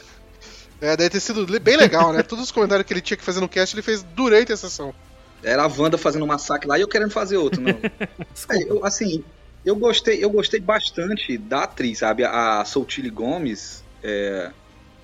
É, 0.82 0.96
deve 0.96 1.10
ter 1.10 1.20
sido 1.20 1.46
bem 1.60 1.76
legal, 1.76 2.12
né? 2.12 2.24
Todos 2.24 2.46
os 2.46 2.50
comentários 2.50 2.84
que 2.84 2.92
ele 2.92 3.00
tinha 3.00 3.16
que 3.16 3.22
fazer 3.22 3.38
no 3.40 3.48
cast, 3.48 3.72
ele 3.72 3.82
fez 3.82 4.02
durante 4.02 4.52
a 4.52 4.56
sessão. 4.56 4.92
Era 5.40 5.62
a 5.62 5.68
Wanda 5.68 5.96
fazendo 5.96 6.24
um 6.24 6.26
massacre 6.26 6.68
lá 6.68 6.76
e 6.76 6.80
eu 6.80 6.88
querendo 6.88 7.12
fazer 7.12 7.36
outro, 7.36 7.60
não. 7.60 7.70
É, 8.50 8.64
eu, 8.68 8.84
assim, 8.84 9.22
eu 9.64 9.76
gostei, 9.76 10.24
eu 10.24 10.28
gostei 10.28 10.58
bastante 10.58 11.38
da 11.38 11.62
atriz, 11.62 11.98
sabe? 11.98 12.24
A 12.24 12.64
Soutile 12.64 13.10
Gomes 13.10 13.81
é, 14.02 14.54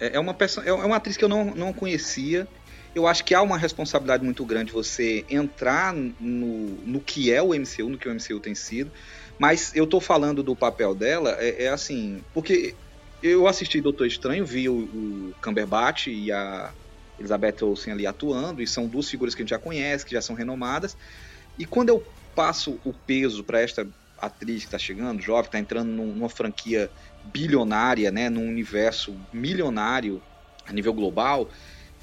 é 0.00 0.16
é 0.16 0.20
uma 0.20 0.34
perso- 0.34 0.60
é 0.62 0.72
uma 0.72 0.96
atriz 0.96 1.16
que 1.16 1.24
eu 1.24 1.28
não, 1.28 1.54
não 1.54 1.72
conhecia. 1.72 2.48
Eu 2.94 3.06
acho 3.06 3.24
que 3.24 3.34
há 3.34 3.42
uma 3.42 3.58
responsabilidade 3.58 4.24
muito 4.24 4.44
grande 4.46 4.72
você 4.72 5.26
entrar 5.28 5.94
no, 5.94 6.82
no 6.86 7.02
que 7.04 7.32
é 7.32 7.42
o 7.42 7.54
MCU, 7.54 7.88
no 7.90 7.98
que 7.98 8.08
o 8.08 8.12
MCU 8.12 8.40
tem 8.40 8.54
sido. 8.54 8.92
Mas 9.38 9.74
eu 9.74 9.86
tô 9.86 10.00
falando 10.00 10.42
do 10.42 10.56
papel 10.56 10.94
dela, 10.94 11.36
é, 11.38 11.64
é 11.64 11.68
assim, 11.68 12.24
porque 12.32 12.78
eu 13.20 13.46
assisti 13.46 13.80
Doutor 13.80 14.06
Estranho, 14.06 14.44
vi 14.46 14.68
o, 14.68 14.76
o 14.76 15.36
Cumberbatch 15.42 16.06
e 16.08 16.30
a 16.32 16.74
Elizabeth 17.18 17.56
Olsen 17.62 17.92
ali 17.92 18.06
atuando, 18.06 18.62
e 18.62 18.66
são 18.66 18.88
duas 18.88 19.08
figuras 19.08 19.34
que 19.34 19.42
a 19.42 19.44
gente 19.44 19.50
já 19.50 19.58
conhece, 19.58 20.04
que 20.06 20.14
já 20.14 20.22
são 20.22 20.36
renomadas. 20.36 20.96
E 21.56 21.64
quando 21.64 21.90
eu 21.90 22.06
passo 22.34 22.80
o 22.84 22.94
peso 22.94 23.44
para 23.44 23.60
esta 23.60 23.88
atriz 24.16 24.60
que 24.62 24.66
está 24.66 24.78
chegando, 24.78 25.20
jovem, 25.22 25.42
que 25.44 25.48
está 25.48 25.58
entrando 25.58 25.90
num- 25.90 26.14
numa 26.14 26.28
franquia 26.28 26.90
bilionária, 27.32 28.10
né, 28.10 28.28
num 28.28 28.48
universo 28.48 29.16
milionário 29.32 30.22
a 30.66 30.72
nível 30.72 30.92
global, 30.92 31.48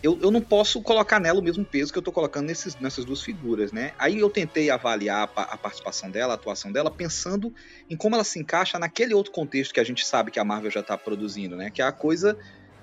eu, 0.01 0.19
eu 0.21 0.29
não 0.29 0.41
posso 0.41 0.81
colocar 0.81 1.19
nela 1.19 1.39
o 1.39 1.43
mesmo 1.43 1.65
peso 1.65 1.91
que 1.91 1.97
eu 1.97 2.01
estou 2.01 2.13
colocando 2.13 2.45
nesses, 2.45 2.75
nessas 2.75 3.05
duas 3.05 3.23
figuras, 3.23 3.71
né? 3.71 3.91
Aí 3.97 4.19
eu 4.19 4.29
tentei 4.29 4.69
avaliar 4.69 5.29
a, 5.35 5.41
a 5.41 5.57
participação 5.57 6.11
dela, 6.11 6.33
a 6.33 6.35
atuação 6.35 6.71
dela, 6.71 6.91
pensando 6.91 7.51
em 7.89 7.97
como 7.97 8.13
ela 8.13 8.23
se 8.23 8.39
encaixa 8.39 8.77
naquele 8.77 9.15
outro 9.15 9.31
contexto 9.31 9.73
que 9.73 9.79
a 9.79 9.83
gente 9.83 10.05
sabe 10.05 10.29
que 10.29 10.39
a 10.39 10.43
Marvel 10.43 10.69
já 10.69 10.81
está 10.81 10.95
produzindo, 10.95 11.55
né? 11.55 11.71
Que 11.71 11.81
é 11.81 11.85
a 11.85 11.91
coisa 11.91 12.37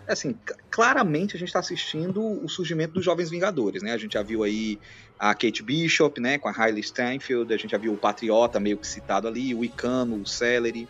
assim, 0.09 0.37
claramente 0.69 1.37
a 1.37 1.39
gente 1.39 1.49
está 1.49 1.61
assistindo 1.61 2.21
o 2.21 2.49
surgimento 2.49 2.95
dos 2.95 3.05
Jovens 3.05 3.31
Vingadores, 3.31 3.83
né? 3.83 3.93
A 3.93 3.99
gente 3.99 4.15
já 4.15 4.23
viu 4.23 4.43
aí 4.43 4.81
a 5.17 5.33
Kate 5.33 5.63
Bishop, 5.63 6.21
né, 6.21 6.39
com 6.39 6.49
a 6.49 6.53
Hailey 6.53 6.83
Steinfeld, 6.83 7.55
a 7.55 7.57
gente 7.57 7.71
já 7.71 7.79
viu 7.79 7.93
o 7.93 7.97
Patriota 7.97 8.59
meio 8.59 8.77
que 8.77 8.87
citado 8.87 9.29
ali, 9.29 9.55
o 9.55 9.65
Icano, 9.65 10.21
o 10.21 10.27
Celery, 10.27 10.89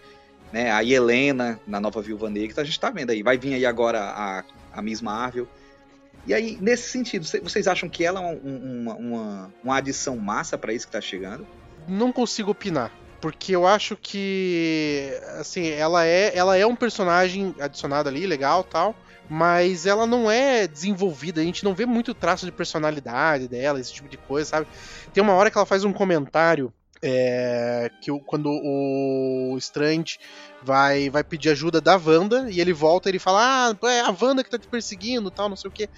né, 0.52 0.70
a 0.70 0.84
Helena 0.84 1.58
na 1.66 1.80
nova 1.80 2.02
Viúva 2.02 2.28
Negra, 2.28 2.50
então 2.52 2.62
a 2.62 2.66
gente 2.66 2.78
tá 2.78 2.90
vendo 2.90 3.10
aí, 3.10 3.22
vai 3.22 3.38
vir 3.38 3.54
aí 3.54 3.64
agora 3.66 4.00
a, 4.00 4.44
a 4.72 4.82
Miss 4.82 5.00
Marvel. 5.00 5.48
E 6.26 6.32
aí, 6.32 6.56
nesse 6.60 6.88
sentido, 6.90 7.24
cê- 7.24 7.40
vocês 7.40 7.66
acham 7.66 7.88
que 7.88 8.04
ela 8.04 8.20
é 8.20 8.22
um- 8.22 8.82
uma, 8.82 8.94
uma, 8.94 9.54
uma 9.64 9.76
adição 9.76 10.16
massa 10.18 10.56
para 10.56 10.72
isso 10.72 10.86
que 10.86 10.92
tá 10.92 11.00
chegando? 11.00 11.46
Não 11.88 12.12
consigo 12.12 12.50
opinar. 12.52 12.92
Porque 13.20 13.54
eu 13.54 13.66
acho 13.66 13.96
que. 13.96 15.10
Assim, 15.38 15.68
ela 15.70 16.04
é, 16.04 16.36
ela 16.36 16.56
é 16.56 16.66
um 16.66 16.74
personagem 16.76 17.54
adicionado 17.60 18.08
ali, 18.08 18.26
legal 18.26 18.62
tal. 18.64 18.94
Mas 19.28 19.86
ela 19.86 20.06
não 20.06 20.30
é 20.30 20.66
desenvolvida, 20.66 21.40
a 21.40 21.44
gente 21.44 21.64
não 21.64 21.74
vê 21.74 21.86
muito 21.86 22.12
traço 22.12 22.44
de 22.44 22.52
personalidade 22.52 23.48
dela, 23.48 23.80
esse 23.80 23.92
tipo 23.92 24.08
de 24.08 24.16
coisa, 24.18 24.50
sabe? 24.50 24.66
Tem 25.14 25.22
uma 25.22 25.32
hora 25.32 25.50
que 25.50 25.56
ela 25.56 25.64
faz 25.64 25.84
um 25.84 25.92
comentário 25.92 26.72
é, 27.02 27.90
que 28.00 28.10
quando 28.20 28.48
o 28.48 29.56
Strange 29.58 30.18
vai, 30.62 31.10
vai 31.10 31.24
pedir 31.24 31.50
ajuda 31.50 31.80
da 31.80 31.96
Wanda 31.96 32.48
e 32.48 32.60
ele 32.60 32.72
volta 32.72 33.08
ele 33.08 33.18
fala: 33.18 33.70
Ah, 33.70 33.88
é 33.88 34.00
a 34.00 34.14
Wanda 34.20 34.44
que 34.44 34.50
tá 34.50 34.58
te 34.58 34.68
perseguindo 34.68 35.30
tal, 35.30 35.48
não 35.48 35.56
sei 35.56 35.68
o 35.68 35.72
que. 35.72 35.88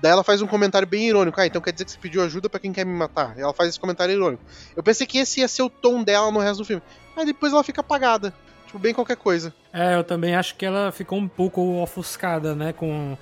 Daí 0.00 0.12
ela 0.12 0.24
faz 0.24 0.40
um 0.40 0.46
comentário 0.46 0.86
bem 0.86 1.08
irônico. 1.08 1.40
Ah, 1.40 1.46
então 1.46 1.60
quer 1.60 1.72
dizer 1.72 1.84
que 1.84 1.92
você 1.92 1.98
pediu 1.98 2.22
ajuda 2.22 2.48
pra 2.48 2.60
quem 2.60 2.72
quer 2.72 2.84
me 2.84 2.92
matar. 2.92 3.38
Ela 3.38 3.52
faz 3.52 3.70
esse 3.70 3.80
comentário 3.80 4.14
irônico. 4.14 4.42
Eu 4.76 4.82
pensei 4.82 5.06
que 5.06 5.18
esse 5.18 5.40
ia 5.40 5.48
ser 5.48 5.62
o 5.62 5.70
tom 5.70 6.02
dela 6.02 6.30
no 6.30 6.40
resto 6.40 6.58
do 6.58 6.64
filme. 6.64 6.82
Aí 7.16 7.26
depois 7.26 7.52
ela 7.52 7.62
fica 7.62 7.80
apagada. 7.80 8.32
Tipo, 8.66 8.78
bem 8.78 8.94
qualquer 8.94 9.16
coisa. 9.16 9.52
É, 9.72 9.96
eu 9.96 10.04
também 10.04 10.34
acho 10.34 10.54
que 10.56 10.64
ela 10.64 10.90
ficou 10.92 11.18
um 11.18 11.28
pouco 11.28 11.82
ofuscada, 11.82 12.54
né, 12.54 12.72
com 12.72 13.16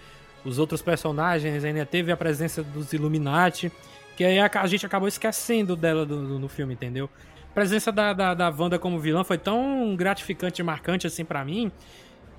os 0.44 0.58
outros 0.58 0.82
personagens. 0.82 1.64
Ainda 1.64 1.84
teve 1.84 2.12
a 2.12 2.16
presença 2.16 2.62
dos 2.62 2.92
Illuminati, 2.92 3.72
que 4.18 4.24
aí 4.24 4.38
a, 4.40 4.50
a 4.52 4.66
gente 4.66 4.84
acabou 4.84 5.06
esquecendo 5.08 5.76
dela 5.76 6.04
do, 6.04 6.26
do- 6.26 6.38
no 6.40 6.48
filme, 6.48 6.74
entendeu? 6.74 7.08
A 7.50 7.54
presença 7.54 7.92
da, 7.92 8.12
da, 8.12 8.34
da 8.34 8.50
Wanda 8.50 8.78
como 8.78 8.98
vilã 8.98 9.22
foi 9.24 9.38
tão 9.38 9.94
gratificante 9.96 10.60
e 10.60 10.64
marcante 10.64 11.06
assim 11.06 11.24
pra 11.24 11.44
mim 11.44 11.70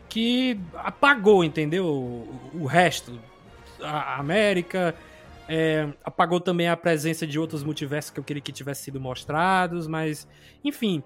que 0.09 0.59
apagou, 0.75 1.43
entendeu? 1.43 1.85
O, 1.85 2.39
o 2.53 2.65
resto. 2.65 3.19
A 3.81 4.15
a 4.15 4.19
América. 4.19 4.93
é, 5.47 5.87
apagou 6.03 6.39
também 6.39 6.67
a 6.67 6.75
presença 6.75 7.25
de 7.25 7.39
outros 7.39 7.63
multiversos 7.63 8.11
que 8.11 8.19
eu 8.19 8.23
queria 8.23 8.41
que 8.41 8.51
tivessem 8.51 8.85
sido 8.85 8.99
mostrados, 8.99 9.87
mas. 9.87 10.27
Enfim. 10.63 11.01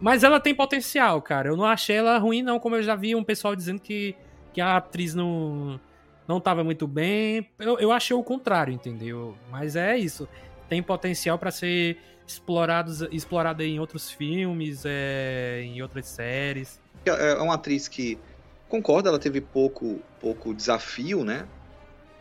Mas 0.00 0.24
ela 0.24 0.40
tem 0.40 0.54
potencial, 0.54 1.20
cara. 1.22 1.48
Eu 1.50 1.56
não 1.56 1.64
achei 1.64 1.96
ela 1.96 2.18
ruim, 2.18 2.42
não, 2.42 2.58
como 2.58 2.76
eu 2.76 2.82
já 2.82 2.94
vi 2.94 3.14
um 3.14 3.24
pessoal 3.24 3.54
dizendo 3.56 3.80
que, 3.80 4.14
que 4.52 4.60
a 4.60 4.76
atriz 4.78 5.14
não, 5.14 5.78
não 6.26 6.40
tava 6.40 6.62
muito 6.62 6.86
bem. 6.86 7.48
Eu, 7.58 7.78
eu 7.78 7.92
achei 7.92 8.16
o 8.16 8.22
contrário, 8.22 8.72
entendeu? 8.72 9.36
Mas 9.50 9.76
é 9.76 9.96
isso. 9.98 10.28
Tem 10.68 10.82
potencial 10.82 11.38
pra 11.38 11.50
ser 11.50 11.98
explorados, 12.26 13.02
explorada 13.10 13.64
em 13.64 13.80
outros 13.80 14.10
filmes, 14.10 14.82
é, 14.84 15.62
em 15.64 15.82
outras 15.82 16.06
séries. 16.06 16.80
É 17.04 17.34
uma 17.34 17.54
atriz 17.54 17.88
que, 17.88 18.18
concordo, 18.68 19.08
ela 19.08 19.18
teve 19.18 19.40
pouco, 19.40 20.00
pouco 20.20 20.54
desafio, 20.54 21.24
né? 21.24 21.46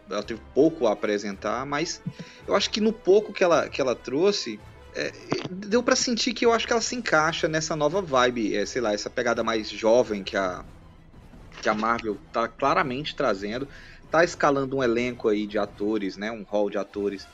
Ela 0.09 0.23
teve 0.23 0.41
pouco 0.55 0.87
a 0.87 0.93
apresentar, 0.93 1.65
mas 1.65 2.01
eu 2.47 2.55
acho 2.55 2.69
que 2.71 2.81
no 2.81 2.91
pouco 2.91 3.31
que 3.31 3.43
ela, 3.43 3.69
que 3.69 3.79
ela 3.79 3.93
trouxe, 3.93 4.59
é, 4.95 5.11
deu 5.51 5.83
pra 5.83 5.95
sentir 5.95 6.33
que 6.33 6.45
eu 6.45 6.51
acho 6.51 6.65
que 6.65 6.73
ela 6.73 6.81
se 6.81 6.95
encaixa 6.95 7.47
nessa 7.47 7.75
nova 7.75 8.01
vibe, 8.01 8.55
é, 8.55 8.65
sei 8.65 8.81
lá, 8.81 8.93
essa 8.93 9.09
pegada 9.09 9.43
mais 9.43 9.69
jovem 9.69 10.23
que 10.23 10.35
a, 10.35 10.65
que 11.61 11.69
a 11.69 11.73
Marvel 11.73 12.17
tá 12.31 12.47
claramente 12.47 13.15
trazendo. 13.15 13.67
Tá 14.11 14.23
escalando 14.23 14.77
um 14.77 14.83
elenco 14.83 15.27
aí 15.27 15.45
de 15.45 15.57
atores, 15.59 16.17
né? 16.17 16.31
Um 16.31 16.43
hall 16.43 16.69
de 16.69 16.77
atores 16.77 17.27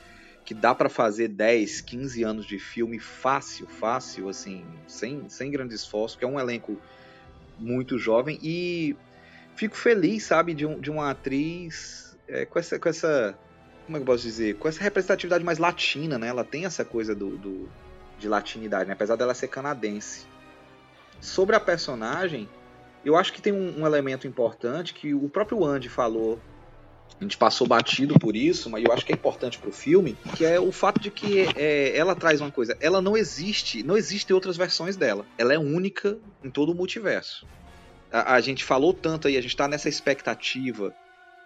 que 0.44 0.54
dá 0.54 0.74
pra 0.74 0.88
fazer 0.88 1.28
10, 1.28 1.80
15 1.80 2.22
anos 2.22 2.46
de 2.46 2.58
filme 2.58 3.00
fácil, 3.00 3.66
fácil, 3.66 4.28
assim, 4.28 4.64
sem, 4.86 5.28
sem 5.28 5.50
grande 5.50 5.74
esforço, 5.74 6.16
que 6.16 6.24
é 6.24 6.28
um 6.28 6.38
elenco 6.38 6.80
muito 7.58 7.98
jovem 7.98 8.38
e 8.40 8.94
fico 9.56 9.76
feliz, 9.76 10.24
sabe, 10.24 10.54
de, 10.54 10.64
um, 10.64 10.78
de 10.78 10.90
uma 10.90 11.10
atriz 11.10 12.16
é, 12.28 12.44
com, 12.44 12.58
essa, 12.58 12.78
com 12.78 12.88
essa. 12.88 13.36
Como 13.86 13.96
é 13.96 14.00
que 14.00 14.02
eu 14.02 14.06
posso 14.06 14.22
dizer? 14.22 14.56
Com 14.56 14.68
essa 14.68 14.82
representatividade 14.82 15.44
mais 15.44 15.58
latina, 15.58 16.18
né? 16.18 16.28
Ela 16.28 16.44
tem 16.44 16.64
essa 16.64 16.84
coisa 16.84 17.14
do, 17.14 17.36
do 17.36 17.68
de 18.18 18.28
latinidade, 18.28 18.86
né? 18.86 18.92
apesar 18.92 19.16
dela 19.16 19.34
ser 19.34 19.48
canadense. 19.48 20.26
Sobre 21.20 21.56
a 21.56 21.60
personagem, 21.60 22.48
eu 23.06 23.16
acho 23.16 23.32
que 23.32 23.40
tem 23.40 23.52
um, 23.52 23.82
um 23.82 23.86
elemento 23.86 24.26
importante 24.26 24.92
que 24.92 25.14
o 25.14 25.28
próprio 25.28 25.64
Andy 25.64 25.88
falou. 25.88 26.40
A 27.20 27.22
gente 27.22 27.36
passou 27.38 27.64
batido 27.64 28.18
por 28.18 28.34
isso, 28.34 28.68
mas 28.68 28.84
eu 28.84 28.92
acho 28.92 29.06
que 29.06 29.12
é 29.12 29.14
importante 29.14 29.58
pro 29.58 29.70
filme, 29.72 30.18
que 30.36 30.44
é 30.44 30.58
o 30.58 30.72
fato 30.72 31.00
de 31.00 31.10
que 31.10 31.46
é, 31.56 31.96
ela 31.96 32.16
traz 32.16 32.40
uma 32.40 32.50
coisa. 32.50 32.76
Ela 32.80 33.00
não 33.00 33.16
existe, 33.16 33.82
não 33.84 33.96
existem 33.96 34.34
outras 34.34 34.56
versões 34.56 34.96
dela. 34.96 35.24
Ela 35.38 35.54
é 35.54 35.58
única 35.58 36.18
em 36.42 36.50
todo 36.50 36.72
o 36.72 36.74
multiverso. 36.74 37.46
A, 38.12 38.34
a 38.34 38.40
gente 38.40 38.64
falou 38.64 38.92
tanto 38.92 39.28
aí, 39.28 39.36
a 39.36 39.40
gente 39.40 39.56
tá 39.56 39.68
nessa 39.68 39.88
expectativa 39.88 40.92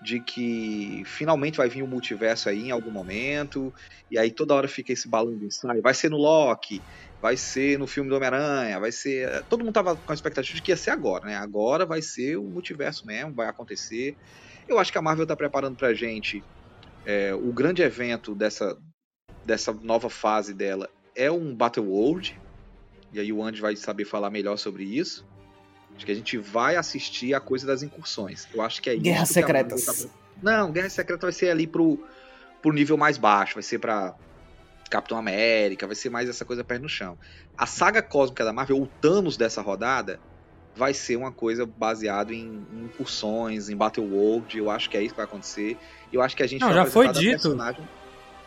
de 0.03 0.21
que 0.21 1.03
finalmente 1.05 1.59
vai 1.59 1.69
vir 1.69 1.83
o 1.83 1.87
multiverso 1.87 2.49
aí 2.49 2.69
em 2.69 2.71
algum 2.71 2.91
momento, 2.91 3.73
e 4.11 4.19
aí 4.19 4.31
toda 4.31 4.55
hora 4.55 4.67
fica 4.67 4.93
esse 4.93 5.09
balão 5.09 5.37
de 5.37 5.47
ensaio. 5.47 5.83
Vai 5.83 5.93
ser 5.93 6.09
no 6.09 6.17
Loki, 6.17 6.81
vai 7.21 7.37
ser 7.37 7.79
no 7.79 7.87
filme 7.87 8.09
do 8.09 8.17
Homem-Aranha, 8.17 8.81
vai 8.81 8.93
ser. 8.93 9.45
Todo 9.45 9.65
mundo 9.65 9.75
tava 9.75 9.97
com 9.97 10.13
a 10.13 10.15
expectativa 10.15 10.57
de 10.57 10.63
que 10.63 10.71
ia 10.71 10.77
ser 10.77 10.91
agora, 10.91 11.27
né? 11.27 11.37
Agora 11.37 11.85
vai 11.85 12.01
ser 12.01 12.37
o 12.37 12.45
multiverso 12.45 13.07
mesmo, 13.07 13.35
vai 13.35 13.49
acontecer. 13.49 14.17
Eu 14.67 14.79
acho 14.79 14.91
que 14.91 14.99
a 14.99 15.03
Marvel 15.03 15.27
tá 15.27 15.37
preparando 15.37 15.77
pra 15.77 15.93
gente 15.93 16.43
é, 17.05 17.35
o 17.35 17.53
grande 17.53 17.83
evento 17.83 18.35
dessa, 18.35 18.77
dessa 19.45 19.73
nova 19.73 20.09
fase 20.09 20.55
dela 20.55 20.89
é 21.15 21.31
um 21.31 21.55
Battle 21.55 21.87
World. 21.87 22.39
E 23.13 23.19
aí 23.19 23.33
o 23.33 23.43
Andy 23.43 23.61
vai 23.61 23.75
saber 23.77 24.05
falar 24.05 24.31
melhor 24.31 24.57
sobre 24.57 24.85
isso. 24.85 25.27
Acho 26.01 26.07
que 26.07 26.13
a 26.13 26.15
gente 26.15 26.39
vai 26.39 26.77
assistir 26.77 27.35
a 27.35 27.41
coisa 27.41 27.67
das 27.67 27.83
incursões. 27.83 28.49
Eu 28.55 28.63
acho 28.63 28.81
que 28.81 28.89
é 28.89 28.97
Guerras 28.97 29.29
isso 29.31 29.39
Marvel 29.43 29.77
Secretas. 29.79 30.05
tá- 30.05 30.11
Não, 30.43 30.73
Guerra 30.73 30.89
Secreta 30.89 31.27
vai 31.27 31.33
ser 31.33 31.51
ali 31.51 31.67
pro, 31.67 32.03
pro 32.63 32.73
nível 32.73 32.97
mais 32.97 33.19
baixo, 33.19 33.53
vai 33.53 33.63
ser 33.63 33.79
pra 33.79 34.15
Capitão 34.89 35.19
América, 35.19 35.87
vai 35.87 35.95
ser 35.95 36.09
mais 36.09 36.27
essa 36.27 36.43
coisa 36.43 36.65
pé 36.65 36.79
no 36.79 36.89
chão. 36.89 37.19
A 37.57 37.67
saga 37.67 38.01
cósmica 38.01 38.47
da 38.47 38.53
Marvel, 38.53 38.81
o 38.81 38.87
Thanos 38.87 39.37
dessa 39.37 39.61
rodada, 39.61 40.19
vai 40.75 40.95
ser 40.95 41.17
uma 41.17 41.31
coisa 41.31 41.67
baseada 41.67 42.33
em, 42.33 42.67
em 42.73 42.85
incursões, 42.87 43.69
em 43.69 43.77
Battle 43.77 44.07
World. 44.07 44.57
Eu 44.57 44.71
acho 44.71 44.89
que 44.89 44.97
é 44.97 45.03
isso 45.03 45.11
que 45.11 45.17
vai 45.19 45.27
acontecer. 45.27 45.77
Eu 46.11 46.23
acho 46.23 46.35
que 46.35 46.43
a 46.43 46.47
gente 46.47 46.63
Não, 46.63 46.69
vai 46.69 46.77
já 46.77 46.87
foi 46.87 47.09
dito. 47.09 47.31
personagem- 47.33 47.87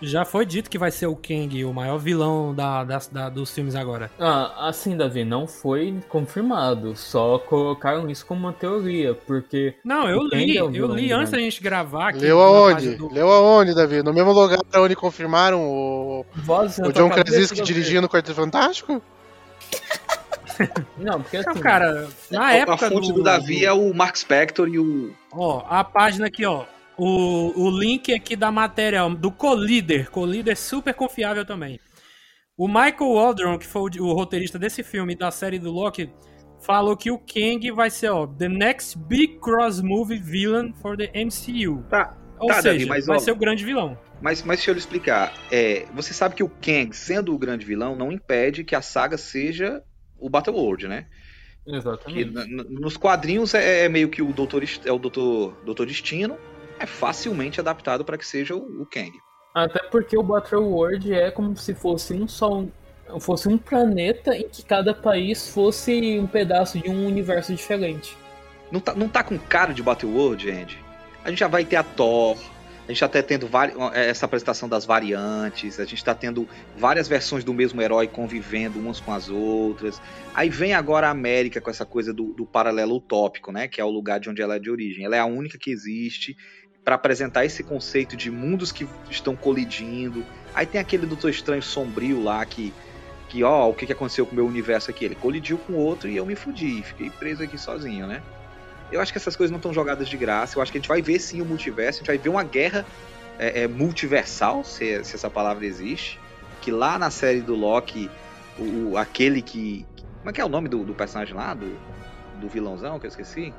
Já 0.01 0.25
foi 0.25 0.45
dito 0.45 0.69
que 0.69 0.77
vai 0.77 0.91
ser 0.91 1.07
o 1.07 1.15
Kang, 1.15 1.63
o 1.63 1.73
maior 1.73 1.97
vilão 1.97 2.53
da, 2.53 2.83
das- 2.83 3.07
da- 3.07 3.29
dos 3.29 3.53
filmes 3.53 3.75
agora. 3.75 4.11
Ah, 4.19 4.67
assim, 4.67 4.97
Davi, 4.97 5.23
não 5.23 5.47
foi 5.47 5.97
confirmado. 6.09 6.95
Só 6.95 7.37
colocaram 7.39 8.09
isso 8.09 8.25
como 8.25 8.41
uma 8.41 8.53
teoria, 8.53 9.13
porque. 9.13 9.75
Não, 9.83 10.09
eu 10.09 10.23
li, 10.27 10.57
é 10.57 10.61
eu 10.61 10.67
li 10.69 10.79
grande. 10.79 11.13
antes 11.13 11.31
da 11.31 11.37
gente 11.39 11.61
gravar 11.63 12.09
aqui. 12.09 12.19
Leu 12.19 12.41
aonde? 12.41 12.95
do- 12.95 13.13
Leu 13.13 13.31
aonde, 13.31 13.73
Davi? 13.73 14.03
No 14.03 14.13
mesmo 14.13 14.31
lugar 14.33 14.59
onde 14.75 14.95
confirmaram 14.95 15.61
o, 15.61 16.25
Voz 16.35 16.77
o 16.79 16.91
John 16.91 17.09
Krasinski 17.09 17.61
dirigindo 17.61 18.05
o 18.07 18.09
Quarteto 18.09 18.35
Fantástico? 18.35 19.01
Não, 20.97 21.21
porque 21.21 21.37
assim. 21.37 21.49
Não, 21.49 21.61
cara, 21.61 22.07
na 22.29 22.45
a, 22.45 22.53
época 22.53 22.85
a 22.87 22.89
fonte 22.89 23.11
do, 23.11 23.23
Davi 23.23 23.65
é 23.65 23.73
o 23.73 23.93
Mark 23.93 24.15
Spector 24.15 24.67
e 24.67 24.77
o. 24.77 25.13
Ó, 25.31 25.63
a 25.67 25.83
página 25.83 26.27
aqui, 26.27 26.45
ó. 26.45 26.63
O, 26.97 27.67
o 27.67 27.69
link 27.71 28.13
aqui 28.13 28.35
da 28.35 28.51
matéria 28.51 29.07
do 29.09 29.31
Collider. 29.31 30.09
Collider 30.11 30.57
super 30.57 30.93
confiável 30.93 31.45
também. 31.45 31.79
O 32.55 32.67
Michael 32.67 33.13
Waldron, 33.13 33.57
que 33.57 33.65
foi 33.65 33.89
o, 33.99 34.03
o 34.03 34.13
roteirista 34.13 34.59
desse 34.59 34.83
filme 34.83 35.13
e 35.13 35.17
da 35.17 35.31
série 35.31 35.57
do 35.57 35.71
Loki, 35.71 36.11
falou 36.61 36.95
que 36.95 37.09
o 37.11 37.17
Kang 37.17 37.71
vai 37.71 37.89
ser, 37.89 38.09
ó, 38.09 38.27
the 38.27 38.47
next 38.47 38.97
big 38.97 39.39
cross 39.39 39.81
movie 39.81 40.19
villain 40.19 40.71
for 40.73 40.95
the 40.95 41.11
MCU. 41.15 41.83
Tá, 41.89 42.15
Ou 42.39 42.47
tá, 42.47 42.61
seja, 42.61 42.73
Davi, 42.73 42.85
mas, 42.85 43.05
vai 43.07 43.17
ó, 43.17 43.19
ser 43.19 43.31
o 43.31 43.35
grande 43.35 43.65
vilão. 43.65 43.97
Mas, 44.21 44.43
mas 44.43 44.57
deixa 44.57 44.69
eu 44.71 44.73
lhe 44.73 44.79
explicar. 44.79 45.33
É, 45.51 45.85
você 45.93 46.13
sabe 46.13 46.35
que 46.35 46.43
o 46.43 46.47
Kang, 46.49 46.95
sendo 46.95 47.33
o 47.33 47.37
grande 47.37 47.65
vilão, 47.65 47.95
não 47.95 48.11
impede 48.11 48.63
que 48.63 48.75
a 48.75 48.81
saga 48.81 49.17
seja 49.17 49.83
o 50.17 50.29
Battle 50.29 50.55
World, 50.55 50.87
né? 50.87 51.07
Que 51.65 51.75
Exatamente. 51.75 52.29
n- 52.33 52.63
nos 52.69 52.95
quadrinhos 52.97 53.53
é, 53.53 53.85
é 53.85 53.89
meio 53.89 54.09
que 54.09 54.21
o 54.21 54.31
Doutor, 54.31 54.63
é 54.85 54.91
o 54.91 54.99
Doutor, 54.99 55.57
Doutor 55.65 55.85
Destino, 55.87 56.37
é 56.79 56.85
facilmente 56.85 57.59
adaptado 57.59 58.03
para 58.05 58.17
que 58.17 58.25
seja 58.25 58.55
o, 58.55 58.81
o 58.81 58.85
Kang. 58.85 59.11
Até 59.53 59.79
porque 59.89 60.17
o 60.17 60.23
Battle 60.23 60.63
World 60.67 61.13
é 61.13 61.29
como 61.31 61.55
se 61.55 61.73
fosse 61.73 62.13
um 62.13 62.27
só. 62.27 62.59
um- 62.59 62.71
Fosse 63.19 63.49
um 63.49 63.57
planeta 63.57 64.35
em 64.35 64.47
que 64.47 64.63
cada 64.63 64.93
país 64.93 65.49
fosse 65.49 66.17
um 66.17 66.25
pedaço 66.25 66.79
de 66.79 66.89
um 66.89 67.05
universo 67.05 67.53
diferente. 67.53 68.17
Não 68.71 68.79
tá, 68.79 68.95
não 68.95 69.09
tá 69.09 69.21
com 69.21 69.37
cara 69.37 69.73
de 69.73 69.83
Battle 69.83 70.11
World, 70.11 70.49
Andy? 70.49 70.79
A 71.23 71.29
gente 71.29 71.39
já 71.39 71.47
vai 71.49 71.65
ter 71.65 71.75
a 71.75 71.83
Thor, 71.83 72.37
a 72.85 72.87
gente 72.87 72.99
já 73.01 73.07
tá 73.09 73.21
tendo 73.21 73.45
vari- 73.45 73.73
essa 73.93 74.25
apresentação 74.25 74.67
das 74.69 74.85
variantes, 74.85 75.79
a 75.81 75.85
gente 75.85 76.03
tá 76.03 76.15
tendo 76.15 76.47
várias 76.77 77.07
versões 77.07 77.43
do 77.43 77.53
mesmo 77.53 77.81
herói 77.81 78.07
convivendo 78.07 78.79
umas 78.79 78.99
com 79.01 79.11
as 79.13 79.29
outras. 79.29 80.01
Aí 80.33 80.49
vem 80.49 80.73
agora 80.73 81.07
a 81.07 81.11
América 81.11 81.59
com 81.61 81.69
essa 81.69 81.85
coisa 81.85 82.13
do, 82.13 82.33
do 82.33 82.45
paralelo 82.45 82.95
utópico, 82.95 83.51
né? 83.51 83.67
Que 83.67 83.81
é 83.81 83.85
o 83.85 83.89
lugar 83.91 84.19
de 84.19 84.29
onde 84.29 84.41
ela 84.41 84.55
é 84.55 84.59
de 84.59 84.71
origem. 84.71 85.03
Ela 85.05 85.17
é 85.17 85.19
a 85.19 85.25
única 85.25 85.57
que 85.59 85.69
existe 85.69 86.35
para 86.84 86.95
apresentar 86.95 87.45
esse 87.45 87.64
conceito 87.64 88.15
de 88.18 88.30
mundos 88.30 88.72
que 88.72 88.88
estão 89.10 89.35
colidindo. 89.35 90.26
Aí 90.53 90.65
tem 90.65 90.80
aquele 90.80 91.05
Doutor 91.05 91.30
Estranho 91.30 91.61
sombrio 91.61 92.22
lá 92.22 92.45
que, 92.45 92.73
que 93.30 93.43
ó, 93.43 93.69
o 93.69 93.73
que, 93.73 93.91
aconteceu 93.91 94.26
com 94.26 94.34
o 94.34 94.35
meu 94.35 94.45
universo 94.45 94.91
aqui? 94.91 95.05
Ele 95.05 95.15
colidiu 95.15 95.57
com 95.57 95.73
outro 95.73 96.10
e 96.10 96.15
eu 96.15 96.26
me 96.26 96.35
fudi, 96.35 96.84
fiquei 96.84 97.10
preso 97.10 97.43
aqui 97.43 97.57
sozinho, 97.57 98.05
né? 98.05 98.22
Eu 98.91 99.01
acho 99.01 99.11
que 99.11 99.18
essas 99.18 99.35
coisas 99.35 99.49
não 99.49 99.57
estão 99.57 99.73
jogadas 99.73 100.07
de 100.07 100.18
graça. 100.18 100.57
Eu 100.57 100.61
acho 100.61 100.72
que 100.72 100.77
a 100.77 100.81
gente 100.81 100.88
vai 100.88 101.01
ver 101.01 101.19
sim 101.19 101.41
o 101.41 101.45
multiverso, 101.45 101.97
a 101.97 101.99
gente 102.01 102.07
vai 102.07 102.18
ver 102.18 102.30
uma 102.30 102.43
guerra 102.43 102.85
é, 103.39 103.64
é, 103.64 103.68
multiversal, 103.68 104.64
se, 104.64 105.03
se 105.03 105.15
essa 105.15 105.30
palavra 105.30 105.65
existe. 105.65 106.19
Que 106.61 106.69
lá 106.72 106.99
na 106.99 107.10
série 107.10 107.41
do 107.41 107.55
Loki, 107.55 108.10
o, 108.57 108.91
o- 108.91 108.97
aquele 108.97 109.41
que. 109.41 109.85
Como 110.19 110.30
é 110.30 110.34
que 110.34 110.39
é 110.39 110.45
o 110.45 110.49
nome 110.49 110.69
do, 110.69 110.84
do 110.84 110.93
personagem 110.93 111.34
lá? 111.34 111.53
Do, 111.53 111.76
do 112.39 112.47
vilãozão 112.47 112.99
que 112.99 113.07
eu 113.07 113.10
esqueci? 113.10 113.53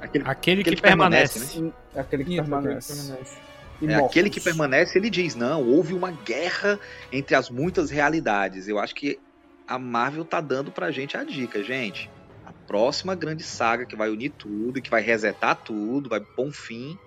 Aquele, 0.00 0.24
Aquele, 0.24 0.60
aquele 0.60 0.76
que 0.76 0.82
permanece. 0.82 1.40
permanece, 1.40 1.74
Aquele 1.96 2.24
que 2.24 2.32
Isso, 2.34 2.42
permanece. 2.42 2.92
aquele 2.92 3.00
que 3.00 3.08
permanece. 3.08 3.48
E 3.80 3.86
É, 3.86 3.94
aquele 3.94 4.30
que 4.30 4.40
permanece, 4.40 4.98
ele 4.98 5.10
diz: 5.10 5.34
não, 5.34 5.62
houve 5.64 5.94
uma 5.94 6.10
guerra 6.10 6.78
entre 7.12 7.34
as 7.34 7.48
muitas 7.48 7.90
realidades. 7.90 8.68
Eu 8.68 8.78
acho 8.78 8.94
que 8.94 9.18
a 9.66 9.78
Marvel 9.78 10.24
tá 10.24 10.40
dando 10.40 10.70
pra 10.70 10.90
gente 10.90 11.16
a 11.16 11.22
dica, 11.24 11.62
gente. 11.62 12.10
A 12.46 12.52
próxima 12.66 13.14
grande 13.14 13.42
saga 13.42 13.84
que 13.84 13.94
vai 13.94 14.08
unir 14.10 14.30
tudo, 14.30 14.80
que 14.82 14.90
vai 14.90 15.02
resetar 15.02 15.56
tudo, 15.56 16.08
vai 16.08 16.20
pôr 16.20 16.46
um 16.46 16.52
fim, 16.52 16.98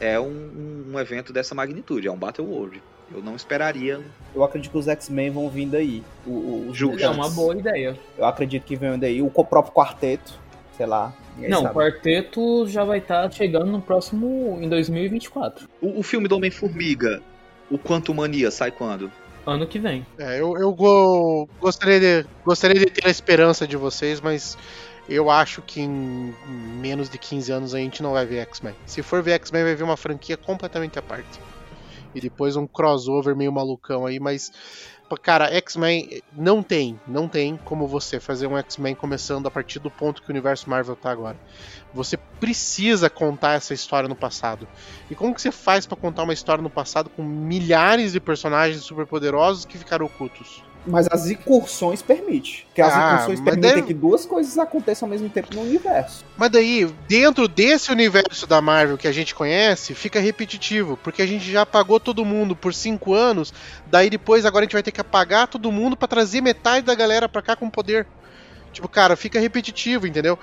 é 0.00 0.18
um, 0.20 0.92
um 0.92 0.98
evento 0.98 1.32
dessa 1.32 1.54
magnitude, 1.54 2.08
é 2.08 2.12
um 2.12 2.16
Battle 2.16 2.46
World. 2.46 2.82
Eu 3.12 3.22
não 3.22 3.36
esperaria. 3.36 4.00
Eu 4.34 4.42
acredito 4.42 4.72
que 4.72 4.78
os 4.78 4.88
X-Men 4.88 5.30
vão 5.30 5.48
vir 5.48 5.66
daí. 5.66 6.02
O, 6.26 6.30
o, 6.30 6.70
os. 6.70 7.00
É 7.00 7.08
uma 7.08 7.30
boa 7.30 7.56
ideia. 7.56 7.96
Eu 8.18 8.24
acredito 8.24 8.64
que 8.64 8.74
venham 8.74 8.98
daí. 8.98 9.22
O 9.22 9.30
próprio 9.30 9.72
quarteto, 9.72 10.38
sei 10.76 10.86
lá. 10.86 11.14
Não, 11.36 11.60
o 11.60 11.62
sabe. 11.62 11.74
quarteto 11.74 12.66
já 12.68 12.84
vai 12.84 12.98
estar 12.98 13.30
chegando 13.30 13.66
no 13.66 13.80
próximo. 13.80 14.58
em 14.60 14.68
2024. 14.68 15.68
O, 15.80 16.00
o 16.00 16.02
filme 16.02 16.28
do 16.28 16.36
Homem-Formiga, 16.36 17.20
o 17.70 17.78
Quanto 17.78 18.14
Mania, 18.14 18.50
sai 18.50 18.70
quando? 18.70 19.10
Ano 19.46 19.66
que 19.66 19.78
vem. 19.78 20.04
É, 20.18 20.40
eu, 20.40 20.56
eu 20.58 20.72
go- 20.72 21.48
gostaria, 21.60 22.00
de, 22.22 22.28
gostaria 22.44 22.80
de 22.80 22.86
ter 22.86 23.06
a 23.06 23.10
esperança 23.10 23.66
de 23.66 23.76
vocês, 23.76 24.20
mas 24.20 24.58
eu 25.08 25.30
acho 25.30 25.62
que 25.62 25.80
em 25.80 26.34
menos 26.80 27.08
de 27.08 27.16
15 27.16 27.52
anos 27.52 27.74
a 27.74 27.78
gente 27.78 28.02
não 28.02 28.12
vai 28.12 28.26
ver 28.26 28.38
X-Men. 28.38 28.74
Se 28.86 29.02
for 29.02 29.22
ver 29.22 29.32
X-Men, 29.32 29.62
vai 29.62 29.74
ver 29.76 29.84
uma 29.84 29.96
franquia 29.96 30.36
completamente 30.36 30.98
à 30.98 31.02
parte. 31.02 31.38
E 32.14 32.20
depois 32.20 32.56
um 32.56 32.66
crossover 32.66 33.36
meio 33.36 33.52
malucão 33.52 34.06
aí, 34.06 34.18
mas. 34.18 34.50
Cara, 35.22 35.54
X-Men 35.54 36.20
não 36.32 36.62
tem, 36.62 36.98
não 37.06 37.28
tem 37.28 37.56
como 37.58 37.86
você 37.86 38.18
fazer 38.18 38.46
um 38.46 38.58
X-Men 38.58 38.94
começando 38.94 39.46
a 39.46 39.50
partir 39.50 39.78
do 39.78 39.90
ponto 39.90 40.20
que 40.20 40.28
o 40.28 40.32
universo 40.32 40.68
Marvel 40.68 40.96
tá 40.96 41.10
agora. 41.10 41.38
Você 41.94 42.16
precisa 42.16 43.08
contar 43.08 43.52
essa 43.52 43.72
história 43.72 44.08
no 44.08 44.16
passado. 44.16 44.66
E 45.08 45.14
como 45.14 45.34
que 45.34 45.40
você 45.40 45.52
faz 45.52 45.86
pra 45.86 45.96
contar 45.96 46.24
uma 46.24 46.32
história 46.32 46.62
no 46.62 46.70
passado 46.70 47.08
com 47.08 47.22
milhares 47.22 48.12
de 48.12 48.20
personagens 48.20 48.84
superpoderosos 48.84 49.64
que 49.64 49.78
ficaram 49.78 50.06
ocultos? 50.06 50.62
Mas 50.86 51.08
as 51.10 51.28
incursões 51.28 52.00
permite. 52.00 52.64
Porque 52.66 52.80
as 52.80 52.92
Ah, 52.94 53.12
incursões 53.14 53.40
permitem 53.40 53.70
deve- 53.74 53.86
que 53.86 53.94
duas 53.94 54.24
coisas 54.24 54.56
aconteçam 54.56 55.06
ao 55.06 55.10
mesmo 55.10 55.28
tempo 55.28 55.54
no 55.54 55.62
universo. 55.62 56.24
Mas 56.36 56.50
daí, 56.50 56.84
dentro 57.08 57.48
desse 57.48 57.90
universo 57.90 58.46
da 58.46 58.60
Marvel 58.60 58.96
que 58.96 59.08
a 59.08 59.12
gente 59.12 59.34
conhece, 59.34 59.94
fica 59.94 60.20
repetitivo, 60.20 60.96
porque 61.02 61.22
a 61.22 61.26
gente 61.26 61.50
já 61.50 61.62
apagou 61.62 61.98
todo 61.98 62.24
mundo 62.24 62.54
por 62.54 62.72
cinco 62.72 63.12
anos, 63.14 63.52
daí 63.86 64.08
depois 64.08 64.44
agora 64.46 64.62
a 64.62 64.66
gente 64.66 64.74
vai 64.74 64.82
ter 64.82 64.92
que 64.92 65.00
apagar 65.00 65.48
todo 65.48 65.72
mundo 65.72 65.96
pra 65.96 66.06
trazer 66.06 66.40
metade 66.40 66.86
da 66.86 66.94
galera 66.94 67.28
pra 67.28 67.42
cá 67.42 67.56
com 67.56 67.68
poder. 67.68 68.06
Tipo, 68.72 68.88
cara, 68.90 69.16
fica 69.16 69.40
repetitivo, 69.40 70.06
entendeu? 70.06 70.38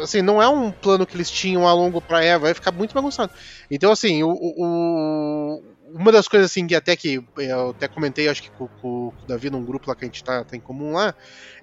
Assim, 0.00 0.22
não 0.22 0.40
é 0.40 0.48
um 0.48 0.70
plano 0.70 1.04
que 1.04 1.16
eles 1.16 1.28
tinham 1.28 1.66
a 1.66 1.72
longo 1.74 2.00
prazo, 2.00 2.38
vai 2.40 2.54
ficar 2.54 2.70
muito 2.70 2.94
bagunçado. 2.94 3.32
Então, 3.68 3.90
assim, 3.90 4.22
o- 4.22 4.30
o- 4.30 5.62
uma 5.94 6.10
das 6.10 6.26
coisas 6.26 6.50
assim 6.50 6.66
que 6.66 6.74
até 6.74 6.96
que 6.96 7.24
eu 7.36 7.70
até 7.70 7.86
comentei, 7.86 8.28
acho 8.28 8.42
que 8.42 8.50
com, 8.50 8.66
com 8.66 8.88
o 9.08 9.14
Davi 9.28 9.48
num 9.48 9.64
grupo 9.64 9.88
lá 9.88 9.94
que 9.94 10.04
a 10.04 10.08
gente 10.08 10.24
tá, 10.24 10.42
tá 10.42 10.56
em 10.56 10.60
comum 10.60 10.92
lá, 10.92 11.14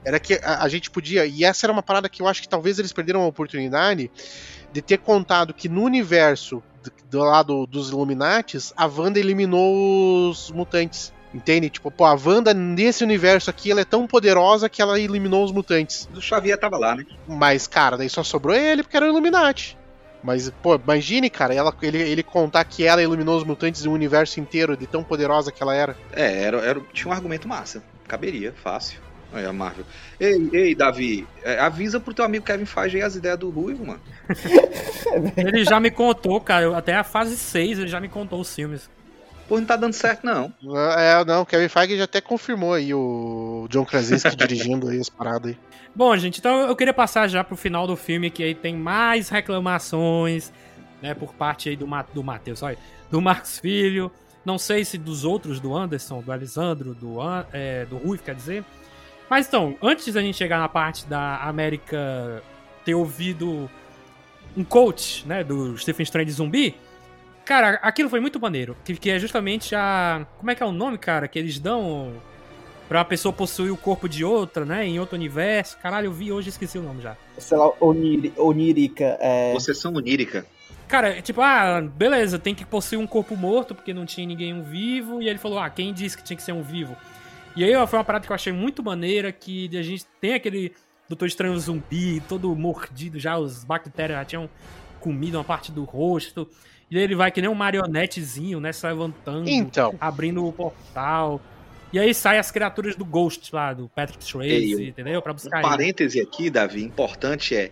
era 0.06 0.20
que 0.20 0.36
a, 0.42 0.64
a 0.64 0.70
gente 0.70 0.90
podia, 0.90 1.26
e 1.26 1.44
essa 1.44 1.66
era 1.66 1.74
uma 1.74 1.84
parada 1.84 2.08
que 2.08 2.22
eu 2.22 2.28
acho 2.28 2.42
que 2.42 2.48
talvez 2.48 2.80
eles 2.80 2.94
perderam 2.94 3.22
a 3.22 3.28
oportunidade 3.28 4.10
de 4.72 4.82
ter 4.82 5.00
contado 5.00 5.54
que 5.54 5.68
no 5.68 5.84
universo 5.84 6.64
do, 6.82 6.92
do 7.10 7.20
lado 7.20 7.68
dos 7.68 7.90
Illuminates, 7.90 8.74
a 8.78 8.86
Wanda 8.86 9.20
eliminou 9.20 10.30
os 10.30 10.50
mutantes. 10.50 11.14
Entende? 11.34 11.70
Tipo, 11.70 11.90
pô, 11.90 12.04
a 12.04 12.14
Wanda 12.14 12.54
nesse 12.54 13.06
universo 13.06 13.50
aqui, 13.50 13.72
ela 13.72 13.80
é 13.80 13.86
tão 13.86 14.06
poderosa 14.06 14.68
que 14.68 14.82
ela 14.82 15.00
eliminou 15.00 15.46
os 15.46 15.52
mutantes. 15.52 16.10
O 16.14 16.20
Xavier 16.20 16.58
tava 16.58 16.78
lá, 16.78 16.94
né? 16.94 17.06
Mas, 17.26 17.68
cara, 17.68 17.96
daí 17.98 18.10
só 18.10 18.22
sobrou 18.22 18.54
ele 18.54 18.84
porque 18.84 18.98
era 18.98 19.06
o 19.06 19.10
Illuminati. 19.10 19.78
Mas, 20.24 20.50
pô, 20.62 20.76
imagine, 20.76 21.30
cara, 21.30 21.54
ela, 21.54 21.74
ele, 21.82 21.98
ele 21.98 22.24
contar 22.24 22.64
que 22.64 22.86
ela 22.86 23.02
eliminou 23.02 23.38
os 23.38 23.44
mutantes 23.44 23.84
do 23.84 23.92
universo 23.92 24.40
inteiro, 24.40 24.78
de 24.78 24.86
tão 24.86 25.04
poderosa 25.04 25.52
que 25.52 25.64
ela 25.64 25.76
era. 25.76 25.98
É, 26.14 26.44
era, 26.44 26.58
era, 26.60 26.82
tinha 26.94 27.10
um 27.10 27.14
argumento 27.16 27.48
massa. 27.48 27.84
Caberia, 28.08 28.54
fácil. 28.54 29.00
Aí 29.34 29.46
a 29.46 29.54
Marvel. 29.54 29.86
Ei, 30.20 30.50
ei, 30.52 30.76
Davi, 30.76 31.26
é, 31.42 31.58
avisa 31.58 32.00
pro 32.00 32.14
teu 32.14 32.26
amigo 32.26 32.46
Kevin 32.46 32.66
Feige 32.66 32.98
aí 32.98 33.04
as 33.04 33.16
ideias 33.16 33.40
do 33.40 33.50
Ruivo, 33.50 33.86
mano. 33.86 34.02
Ele 35.38 35.64
já 35.64 35.80
me 35.80 35.90
contou, 35.90 36.40
cara, 36.42 36.78
até 36.78 36.96
a 36.96 37.04
fase 37.04 37.38
6 37.38 37.80
ele 37.80 37.88
já 37.88 38.00
me 38.00 38.10
contou 38.10 38.42
os 38.42 38.54
filmes. 38.54 38.90
Pô, 39.52 39.60
não 39.60 39.66
tá 39.66 39.76
dando 39.76 39.92
certo, 39.92 40.26
não. 40.26 40.54
É, 40.98 41.26
não, 41.26 41.44
Kevin 41.44 41.68
Feige 41.68 41.98
já 41.98 42.06
até 42.06 42.22
confirmou 42.22 42.74
aí 42.74 42.94
o 42.94 43.68
John 43.70 43.84
Krasinski 43.84 44.34
dirigindo 44.38 44.88
aí 44.88 44.98
as 44.98 45.10
paradas 45.10 45.52
aí. 45.52 45.58
Bom, 45.94 46.16
gente, 46.16 46.40
então 46.40 46.62
eu 46.62 46.74
queria 46.74 46.94
passar 46.94 47.28
já 47.28 47.44
pro 47.44 47.58
final 47.58 47.86
do 47.86 47.98
filme, 47.98 48.30
que 48.30 48.42
aí 48.42 48.56
tem 48.56 48.74
mais 48.74 49.28
reclamações, 49.28 50.54
né, 51.02 51.14
por 51.14 51.34
parte 51.34 51.68
aí 51.68 51.76
do, 51.76 51.86
Ma 51.86 52.02
do 52.02 52.24
Matheus, 52.24 52.64
olha, 52.64 52.78
do 53.10 53.20
Marcos 53.20 53.60
Filho, 53.60 54.10
não 54.46 54.58
sei 54.58 54.86
se 54.86 54.98
dos 54.98 55.26
outros, 55.26 55.60
do 55.60 55.76
Anderson, 55.76 56.22
do 56.22 56.32
Alessandro, 56.32 56.94
do, 56.94 57.20
An 57.20 57.46
é, 57.52 57.84
do 57.84 57.98
Rui, 57.98 58.18
quer 58.18 58.36
dizer. 58.36 58.64
Mas 59.30 59.48
então, 59.48 59.76
antes 59.84 60.14
da 60.14 60.22
gente 60.22 60.38
chegar 60.38 60.60
na 60.60 60.70
parte 60.70 61.06
da 61.08 61.42
América 61.42 62.42
ter 62.86 62.96
ouvido 62.96 63.70
um 64.56 64.64
coach, 64.64 65.28
né, 65.28 65.44
do 65.44 65.78
Stephen 65.78 66.06
Strange 66.06 66.32
zumbi, 66.32 66.74
cara, 67.46 67.80
aquilo 67.82 68.10
foi 68.10 68.20
muito 68.20 68.40
maneiro, 68.40 68.76
que, 68.84 68.96
que 68.96 69.10
é 69.10 69.20
justamente 69.20 69.76
a... 69.76 70.26
como 70.38 70.52
é 70.52 70.56
que 70.56 70.64
é 70.64 70.66
o 70.66 70.72
nome, 70.72 70.98
cara, 70.98 71.28
que 71.28 71.38
eles 71.38 71.60
dão 71.60 72.14
pra 72.88 73.00
uma 73.00 73.06
pessoa 73.06 73.32
possuir 73.32 73.72
o 73.72 73.78
corpo 73.78 74.10
de 74.10 74.26
outra, 74.26 74.66
né, 74.66 74.86
em 74.86 75.00
outro 75.00 75.16
universo. 75.16 75.78
Caralho, 75.78 76.08
eu 76.08 76.12
vi 76.12 76.32
hoje 76.32 76.48
e 76.48 76.52
esqueci 76.52 76.78
o 76.78 76.84
nome 76.84 77.02
já. 77.02 77.16
Sei 77.38 77.58
lá, 77.58 77.72
oniri, 77.80 78.34
onírica. 78.38 79.18
É... 79.20 79.54
Possessão 79.54 79.94
onírica. 79.94 80.46
Cara, 80.90 81.18
é 81.18 81.22
tipo, 81.22 81.40
ah, 81.40 81.82
beleza, 81.82 82.38
tem 82.38 82.54
que 82.54 82.66
possuir 82.66 83.00
um 83.00 83.08
corpo 83.08 83.34
morto 83.38 83.74
porque 83.74 83.94
não 83.94 84.06
tinha 84.06 84.28
ninguém 84.28 84.54
um 84.54 84.62
vivo. 84.62 85.22
E 85.22 85.30
ele 85.30 85.40
falou, 85.40 85.58
ah, 85.58 85.70
quem 85.70 85.94
disse 85.94 86.18
que 86.18 86.24
tinha 86.24 86.36
que 86.36 86.44
ser 86.44 86.52
um 86.52 86.62
vivo? 86.62 86.98
E 87.56 87.64
aí 87.64 87.74
ó, 87.76 87.88
foi 87.88 87.98
uma 87.98 88.04
parada 88.04 88.26
que 88.26 88.32
eu 88.32 88.36
achei 88.36 88.52
muito 88.52 88.84
maneira, 88.84 89.32
que 89.32 89.70
a 89.78 89.82
gente 89.82 90.06
tem 90.20 90.34
aquele 90.34 90.74
Doutor 91.08 91.28
Estranho 91.28 91.58
zumbi, 91.58 92.22
todo 92.28 92.54
mordido 92.56 93.20
já, 93.20 93.38
os 93.38 93.64
bactérias 93.64 94.20
já 94.20 94.26
tinham 94.26 94.50
comido 95.00 95.38
uma 95.38 95.44
parte 95.44 95.72
do 95.72 95.84
rosto. 95.84 96.46
E 96.92 96.98
ele 97.00 97.16
vai 97.16 97.32
que 97.32 97.40
nem 97.42 97.50
um 97.50 97.56
marionetezinho, 97.56 98.60
né, 98.60 98.74
se 98.74 98.86
levantando, 98.86 99.50
Então. 99.50 99.96
abrindo 100.00 100.46
o 100.46 100.52
portal. 100.52 101.40
E 101.94 101.98
aí 101.98 102.14
sai 102.14 102.38
as 102.38 102.52
criaturas 102.52 102.96
do 102.98 103.06
Ghost 103.06 103.54
lá, 103.56 103.74
do 103.74 103.88
Patrick 103.96 104.24
Swayze, 104.24 104.76
um- 104.76 104.80
entendeu? 104.82 105.22
Pra 105.22 105.32
Um 105.32 105.36
buscar 105.36 105.60
ele. 105.60 105.68
parêntese 105.70 106.20
aqui, 106.20 106.50
Davi, 106.50 106.84
importante 106.84 107.56
é 107.56 107.72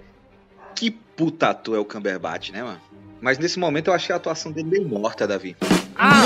que 0.73 0.89
puta 0.89 1.49
ator 1.49 1.75
é 1.75 1.79
o 1.79 1.85
Cumberbatch, 1.85 2.51
né, 2.51 2.63
mano? 2.63 2.79
Mas 3.21 3.37
nesse 3.37 3.59
momento 3.59 3.89
eu 3.89 3.93
achei 3.93 4.13
a 4.13 4.17
atuação 4.17 4.51
dele 4.51 4.69
meio 4.69 4.87
morta, 4.87 5.27
Davi. 5.27 5.55
Ah, 5.95 6.23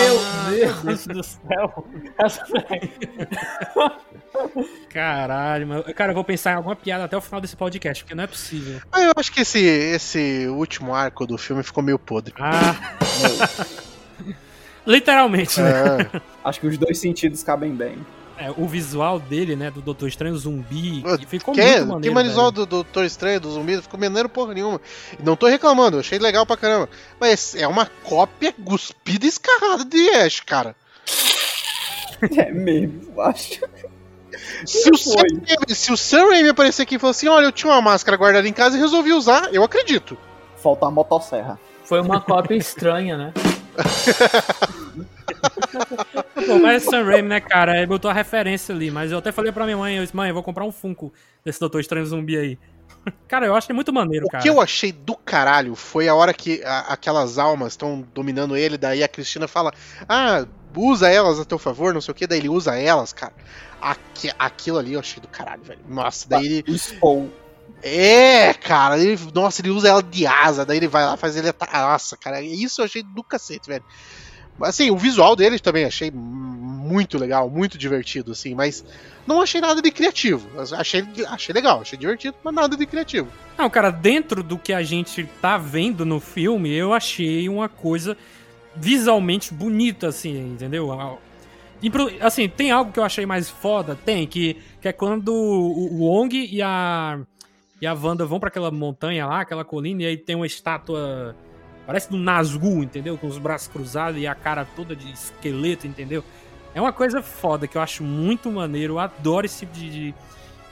Meu 0.49 0.73
Deus 0.83 1.07
do 1.07 1.23
céu! 1.23 1.87
Caralho, 4.89 5.67
mano. 5.67 5.83
Cara, 5.95 6.11
eu 6.11 6.15
vou 6.15 6.23
pensar 6.23 6.51
em 6.51 6.55
alguma 6.55 6.75
piada 6.75 7.05
até 7.05 7.17
o 7.17 7.21
final 7.21 7.41
desse 7.41 7.55
podcast, 7.55 8.03
porque 8.03 8.13
não 8.13 8.23
é 8.23 8.27
possível. 8.27 8.79
Ah, 8.91 9.01
eu 9.01 9.11
acho 9.15 9.31
que 9.31 9.41
esse, 9.41 9.59
esse 9.59 10.47
último 10.47 10.93
arco 10.93 11.25
do 11.25 11.37
filme 11.37 11.63
ficou 11.63 11.83
meio 11.83 11.97
podre. 11.97 12.33
Ah. 12.39 12.75
Literalmente, 14.85 15.59
né? 15.61 15.71
É. 16.13 16.21
Acho 16.43 16.59
que 16.59 16.67
os 16.67 16.77
dois 16.77 16.99
sentidos 16.99 17.41
cabem 17.41 17.73
bem. 17.73 18.05
É, 18.37 18.51
o 18.51 18.67
visual 18.67 19.19
dele, 19.19 19.55
né, 19.55 19.69
do 19.69 19.81
Doutor 19.81 20.07
Estranho 20.07 20.35
zumbi, 20.35 21.03
que 21.19 21.25
ficou 21.25 21.53
que, 21.53 21.61
muito 21.61 21.79
que 21.79 21.85
maneiro. 21.85 22.15
manisol 22.15 22.51
velho. 22.51 22.51
do 22.51 22.65
Doutor 22.65 23.05
Estranho, 23.05 23.39
do 23.39 23.51
zumbi, 23.51 23.81
ficou 23.81 23.99
maneiro 23.99 24.27
porra 24.27 24.53
nenhuma. 24.53 24.81
E 25.19 25.23
Não 25.23 25.35
tô 25.35 25.47
reclamando, 25.47 25.99
achei 25.99 26.17
legal 26.17 26.45
pra 26.45 26.57
caramba. 26.57 26.89
Mas 27.19 27.55
é 27.55 27.67
uma 27.67 27.85
cópia 28.03 28.51
cuspida 28.51 29.25
e 29.25 29.29
escarrada 29.29 29.85
de 29.85 30.09
Ash, 30.09 30.39
cara. 30.39 30.75
É 32.37 32.51
mesmo, 32.51 33.21
acho. 33.21 33.61
Se 34.65 34.89
o, 34.89 34.97
Sam 34.97 35.15
Raimi, 35.17 35.75
se 35.75 35.91
o 35.91 35.97
Sam 35.97 36.29
Raimi 36.29 36.49
aparecer 36.49 36.83
aqui 36.83 36.95
e 36.95 36.99
falar 36.99 37.11
assim, 37.11 37.27
olha, 37.27 37.45
eu 37.45 37.51
tinha 37.51 37.71
uma 37.71 37.81
máscara 37.81 38.17
guardada 38.17 38.47
em 38.47 38.53
casa 38.53 38.77
e 38.77 38.79
resolvi 38.79 39.11
usar, 39.11 39.53
eu 39.53 39.63
acredito. 39.63 40.17
Falta 40.57 40.85
a 40.85 40.91
motosserra. 40.91 41.59
Foi 41.83 41.99
uma 41.99 42.21
cópia 42.21 42.55
estranha, 42.55 43.17
né? 43.17 43.33
Pô, 46.45 46.59
mas 46.59 46.83
Sam 46.83 47.03
Raimi, 47.03 47.27
né, 47.29 47.39
cara, 47.39 47.77
ele 47.77 47.85
botou 47.87 48.09
a 48.09 48.13
referência 48.13 48.73
ali, 48.73 48.89
mas 48.91 49.11
eu 49.11 49.17
até 49.17 49.31
falei 49.31 49.51
pra 49.51 49.65
minha 49.65 49.77
mãe, 49.77 49.95
eu 49.97 50.03
disse, 50.03 50.15
mãe, 50.15 50.29
eu 50.29 50.33
vou 50.33 50.43
comprar 50.43 50.63
um 50.65 50.71
Funko 50.71 51.11
desse 51.43 51.59
Doutor 51.59 51.79
Estranho 51.79 52.05
zumbi 52.05 52.37
aí. 52.37 52.59
Cara, 53.27 53.45
eu 53.45 53.55
achei 53.55 53.73
muito 53.75 53.91
maneiro, 53.91 54.25
O 54.25 54.29
cara. 54.29 54.41
que 54.41 54.49
eu 54.49 54.61
achei 54.61 54.91
do 54.91 55.15
caralho 55.15 55.75
foi 55.75 56.07
a 56.07 56.15
hora 56.15 56.33
que 56.33 56.63
a- 56.63 56.93
aquelas 56.93 57.37
almas 57.37 57.73
estão 57.73 58.05
dominando 58.13 58.55
ele, 58.55 58.77
daí 58.77 59.03
a 59.03 59.07
Cristina 59.07 59.47
fala, 59.47 59.73
ah, 60.07 60.45
usa 60.75 61.09
elas 61.09 61.39
a 61.39 61.43
teu 61.45 61.59
favor, 61.59 61.93
não 61.93 61.99
sei 62.01 62.11
o 62.13 62.15
que, 62.15 62.25
daí 62.27 62.39
ele 62.39 62.49
usa 62.49 62.75
elas, 62.77 63.11
cara. 63.11 63.33
Aqui, 63.81 64.31
aquilo 64.39 64.77
ali 64.77 64.93
eu 64.93 64.99
achei 65.01 65.21
do 65.21 65.27
caralho, 65.27 65.61
velho. 65.63 65.81
Nossa, 65.89 66.29
daí 66.29 66.45
ele. 66.65 66.79
O. 67.01 67.27
É, 67.81 68.53
cara, 68.53 68.97
ele, 68.97 69.19
nossa, 69.33 69.61
ele 69.61 69.69
usa 69.71 69.89
ela 69.89 70.01
de 70.01 70.25
asa, 70.25 70.65
daí 70.65 70.77
ele 70.77 70.87
vai 70.87 71.05
lá, 71.05 71.17
faz 71.17 71.35
ele. 71.35 71.51
Nossa, 71.73 72.15
cara, 72.15 72.41
isso 72.41 72.79
eu 72.79 72.85
achei 72.85 73.03
do 73.03 73.21
cacete, 73.21 73.67
velho. 73.67 73.83
Assim, 74.61 74.91
o 74.91 74.97
visual 74.97 75.35
dele 75.35 75.59
também 75.59 75.85
achei 75.85 76.11
muito 76.11 77.17
legal, 77.17 77.49
muito 77.49 77.77
divertido, 77.77 78.33
assim, 78.33 78.53
mas 78.53 78.85
não 79.25 79.41
achei 79.41 79.59
nada 79.59 79.81
de 79.81 79.91
criativo. 79.91 80.47
Achei, 80.77 81.03
achei 81.27 81.53
legal, 81.53 81.81
achei 81.81 81.97
divertido, 81.97 82.35
mas 82.43 82.53
nada 82.53 82.75
de 82.75 82.85
criativo. 82.85 83.29
Não, 83.57 83.69
cara, 83.69 83.89
dentro 83.89 84.43
do 84.43 84.57
que 84.57 84.73
a 84.73 84.83
gente 84.83 85.23
tá 85.41 85.57
vendo 85.57 86.05
no 86.05 86.19
filme, 86.19 86.71
eu 86.71 86.93
achei 86.93 87.47
uma 87.49 87.69
coisa 87.69 88.17
visualmente 88.75 89.53
bonita, 89.53 90.07
assim, 90.07 90.53
entendeu? 90.53 91.19
Assim, 92.21 92.47
tem 92.47 92.71
algo 92.71 92.91
que 92.91 92.99
eu 92.99 93.03
achei 93.03 93.25
mais 93.25 93.49
foda? 93.49 93.95
Tem, 93.95 94.27
que, 94.27 94.57
que 94.81 94.87
é 94.87 94.93
quando 94.93 95.33
o 95.33 96.05
Wong 96.05 96.47
e 96.51 96.61
a, 96.61 97.19
e 97.81 97.87
a 97.87 97.93
Wanda 97.93 98.25
vão 98.25 98.39
pra 98.39 98.49
aquela 98.49 98.71
montanha 98.71 99.25
lá, 99.25 99.41
aquela 99.41 99.65
colina, 99.65 100.03
e 100.03 100.05
aí 100.05 100.17
tem 100.17 100.35
uma 100.35 100.47
estátua 100.47 101.35
Parece 101.85 102.09
do 102.09 102.17
Nazgûl, 102.17 102.83
entendeu? 102.83 103.17
Com 103.17 103.27
os 103.27 103.37
braços 103.37 103.67
cruzados 103.67 104.19
e 104.19 104.25
a 104.25 104.33
cara 104.33 104.65
toda 104.75 104.95
de 104.95 105.11
esqueleto, 105.11 105.85
entendeu? 105.85 106.23
É 106.73 106.81
uma 106.81 106.93
coisa 106.93 107.21
foda 107.21 107.67
que 107.67 107.77
eu 107.77 107.81
acho 107.81 108.03
muito 108.03 108.51
maneiro. 108.51 108.93
Eu 108.93 108.99
adoro 108.99 109.45
esse 109.45 109.59
tipo 109.59 109.73
de. 109.73 109.89
de, 109.89 110.15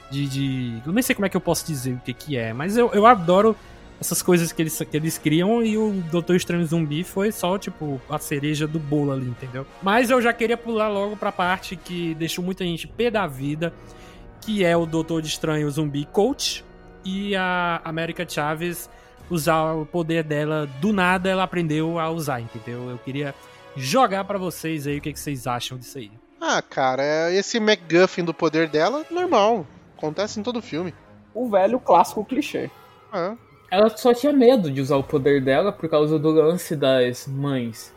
de, 0.10 0.28
de... 0.28 0.82
Eu 0.86 0.92
nem 0.94 1.04
sei 1.04 1.14
como 1.14 1.26
é 1.26 1.30
que 1.30 1.38
eu 1.38 1.42
posso 1.42 1.66
dizer 1.66 1.94
o 1.94 2.00
que, 2.00 2.14
que 2.14 2.38
é, 2.38 2.54
mas 2.54 2.78
eu, 2.78 2.90
eu 2.94 3.06
adoro 3.06 3.56
essas 4.02 4.24
coisas 4.24 4.52
que 4.52 4.64
eles, 4.64 4.80
que 4.80 4.98
eles 4.98 5.20
criam 5.20 5.64
e 5.64 5.78
o 5.78 5.92
Doutor 6.12 6.36
Estranho 6.36 6.66
Zumbi 6.66 7.04
foi 7.04 7.32
só, 7.32 7.56
tipo, 7.60 8.02
a 8.10 8.18
cereja 8.18 8.66
do 8.66 8.80
bolo 8.80 9.12
ali, 9.12 9.28
entendeu? 9.28 9.64
Mas 9.84 10.10
eu 10.10 10.20
já 10.20 10.34
queria 10.34 10.58
pular 10.58 10.88
logo 10.88 11.16
pra 11.16 11.32
parte 11.32 11.76
que 11.76 12.16
deixou 12.16 12.44
muita 12.44 12.64
gente 12.64 12.88
pé 12.88 13.12
da 13.12 13.28
vida, 13.28 13.72
que 14.42 14.66
é 14.66 14.76
o 14.76 14.88
Doutor 14.88 15.24
Estranho 15.24 15.70
Zumbi 15.70 16.06
Coach 16.06 16.66
e 17.06 17.36
a 17.36 17.80
América 17.84 18.28
Chaves 18.28 18.90
usar 19.32 19.74
o 19.74 19.86
poder 19.86 20.24
dela 20.24 20.68
do 20.80 20.92
nada, 20.92 21.30
ela 21.30 21.44
aprendeu 21.44 21.98
a 21.98 22.10
usar, 22.10 22.42
entendeu? 22.42 22.90
Eu 22.90 22.98
queria 22.98 23.34
jogar 23.76 24.26
para 24.26 24.38
vocês 24.38 24.86
aí 24.86 24.98
o 24.98 25.02
que, 25.02 25.14
que 25.14 25.20
vocês 25.20 25.48
acham 25.48 25.78
disso 25.78 25.98
aí. 25.98 26.12
Ah, 26.40 26.62
cara, 26.62 27.32
esse 27.32 27.60
MacGuffin 27.60 28.24
do 28.24 28.34
poder 28.34 28.68
dela, 28.68 29.06
normal. 29.10 29.66
Acontece 29.98 30.40
em 30.40 30.44
todo 30.44 30.62
filme. 30.62 30.94
O 31.34 31.50
velho 31.50 31.80
clássico 31.80 32.26
clichê. 32.26 32.70
Ah. 33.12 33.36
Ela 33.70 33.90
só 33.96 34.14
tinha 34.14 34.34
medo 34.34 34.70
de 34.70 34.82
usar 34.82 34.98
o 34.98 35.04
poder 35.04 35.42
dela 35.42 35.72
por 35.72 35.88
causa 35.90 36.20
do 36.20 36.30
lance 36.30 36.76
das 36.76 37.26
mães. 37.26 37.94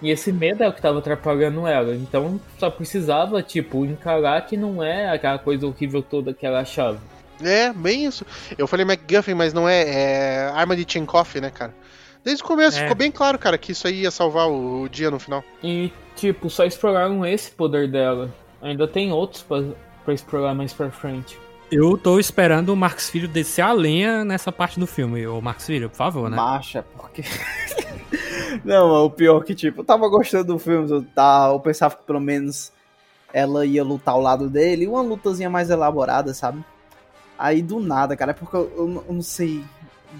E 0.00 0.10
esse 0.10 0.32
medo 0.32 0.64
é 0.64 0.68
o 0.68 0.72
que 0.72 0.82
tava 0.82 0.98
atrapalhando 0.98 1.64
ela. 1.64 1.94
Então 1.94 2.40
só 2.58 2.68
precisava, 2.68 3.40
tipo, 3.40 3.84
encarar 3.84 4.44
que 4.46 4.56
não 4.56 4.82
é 4.82 5.10
aquela 5.10 5.38
coisa 5.38 5.64
horrível 5.64 6.02
toda 6.02 6.34
que 6.34 6.44
ela 6.44 6.60
achava. 6.60 6.98
É, 7.42 7.72
bem 7.72 8.04
isso. 8.06 8.24
Eu 8.56 8.66
falei 8.66 8.84
MacGuffin, 8.84 9.34
mas 9.34 9.52
não 9.52 9.68
é, 9.68 9.82
é 9.82 10.52
arma 10.54 10.76
de 10.76 10.84
Chinkoff, 10.90 11.40
né, 11.40 11.50
cara? 11.50 11.74
Desde 12.24 12.42
o 12.42 12.46
começo 12.46 12.78
É. 12.78 12.82
ficou 12.82 12.94
bem 12.96 13.10
claro, 13.10 13.38
cara, 13.38 13.58
que 13.58 13.72
isso 13.72 13.86
aí 13.86 14.02
ia 14.02 14.10
salvar 14.10 14.48
o, 14.48 14.82
o 14.82 14.88
dia 14.88 15.10
no 15.10 15.18
final. 15.18 15.42
E, 15.62 15.92
tipo, 16.14 16.48
só 16.48 16.64
exploraram 16.64 17.26
esse 17.26 17.50
poder 17.50 17.90
dela. 17.90 18.32
Ainda 18.60 18.86
tem 18.86 19.12
outros 19.12 19.42
pra, 19.42 19.62
pra 20.04 20.14
explorar 20.14 20.54
mais 20.54 20.72
pra 20.72 20.90
frente. 20.90 21.38
Eu 21.70 21.96
tô 21.96 22.18
esperando 22.18 22.68
o 22.68 22.76
Marcos 22.76 23.08
Filho 23.08 23.26
descer 23.26 23.62
a 23.62 23.72
lenha 23.72 24.24
nessa 24.24 24.52
parte 24.52 24.78
do 24.78 24.86
filme. 24.86 25.26
Ô, 25.26 25.40
Marcos 25.40 25.66
Filho, 25.66 25.88
por 25.88 25.96
favor, 25.96 26.30
né? 26.30 26.36
Marcha, 26.36 26.84
porque. 26.96 27.24
não, 28.64 29.06
o 29.06 29.10
pior 29.10 29.42
que, 29.42 29.54
tipo, 29.54 29.80
eu 29.80 29.84
tava 29.84 30.08
gostando 30.08 30.52
do 30.52 30.58
filme, 30.58 30.88
eu, 30.90 31.02
tá, 31.02 31.48
eu 31.50 31.58
pensava 31.60 31.96
que 31.96 32.04
pelo 32.04 32.20
menos 32.20 32.70
ela 33.32 33.64
ia 33.64 33.82
lutar 33.82 34.14
ao 34.14 34.20
lado 34.20 34.50
dele, 34.50 34.86
uma 34.86 35.00
lutazinha 35.00 35.48
mais 35.48 35.70
elaborada, 35.70 36.34
sabe? 36.34 36.62
Aí 37.42 37.60
do 37.60 37.80
nada, 37.80 38.16
cara, 38.16 38.30
é 38.30 38.34
porque 38.34 38.54
eu, 38.56 38.72
eu 38.76 39.04
não- 39.12 39.20
sei. 39.20 39.64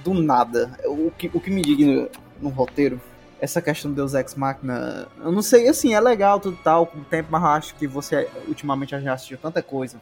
Do 0.03 0.13
nada. 0.13 0.77
O 0.87 1.11
que, 1.17 1.31
o 1.33 1.39
que 1.41 1.51
me 1.51 1.63
digna 1.63 2.09
no 2.41 2.49
roteiro, 2.49 3.01
essa 3.41 3.61
questão 3.63 3.91
do 3.93 3.95
Deus 3.95 4.15
Ex 4.15 4.35
Machina, 4.35 5.07
eu 5.23 5.31
não 5.31 5.43
sei, 5.43 5.69
assim, 5.69 5.95
é 5.95 6.01
legal 6.01 6.41
tudo 6.41 6.59
tal, 6.65 6.87
com 6.87 6.99
o 6.99 7.05
tempo, 7.05 7.29
mas 7.31 7.43
eu 7.43 7.49
acho 7.49 7.75
que 7.77 7.87
você 7.87 8.29
ultimamente 8.49 8.99
já 9.01 9.13
assistiu 9.13 9.39
tanta 9.39 9.63
coisa, 9.63 10.01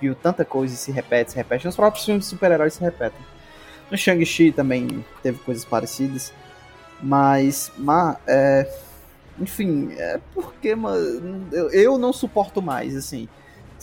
viu 0.00 0.14
tanta 0.14 0.44
coisa 0.44 0.74
e 0.74 0.76
se 0.76 0.92
repete, 0.92 1.32
se 1.32 1.36
repete. 1.36 1.66
Os 1.66 1.74
próprios 1.74 2.04
filmes 2.04 2.24
de 2.24 2.30
super-heróis 2.30 2.74
se 2.74 2.80
repetem. 2.80 3.20
No 3.90 3.96
Shang-Chi 3.96 4.52
também 4.52 5.04
teve 5.22 5.38
coisas 5.40 5.64
parecidas. 5.64 6.32
Mas, 7.02 7.72
ma, 7.76 8.18
é, 8.26 8.70
enfim, 9.40 9.92
é 9.96 10.20
porque 10.34 10.74
mano, 10.76 11.48
eu, 11.52 11.70
eu 11.70 11.98
não 11.98 12.12
suporto 12.12 12.62
mais, 12.62 12.94
assim. 12.94 13.28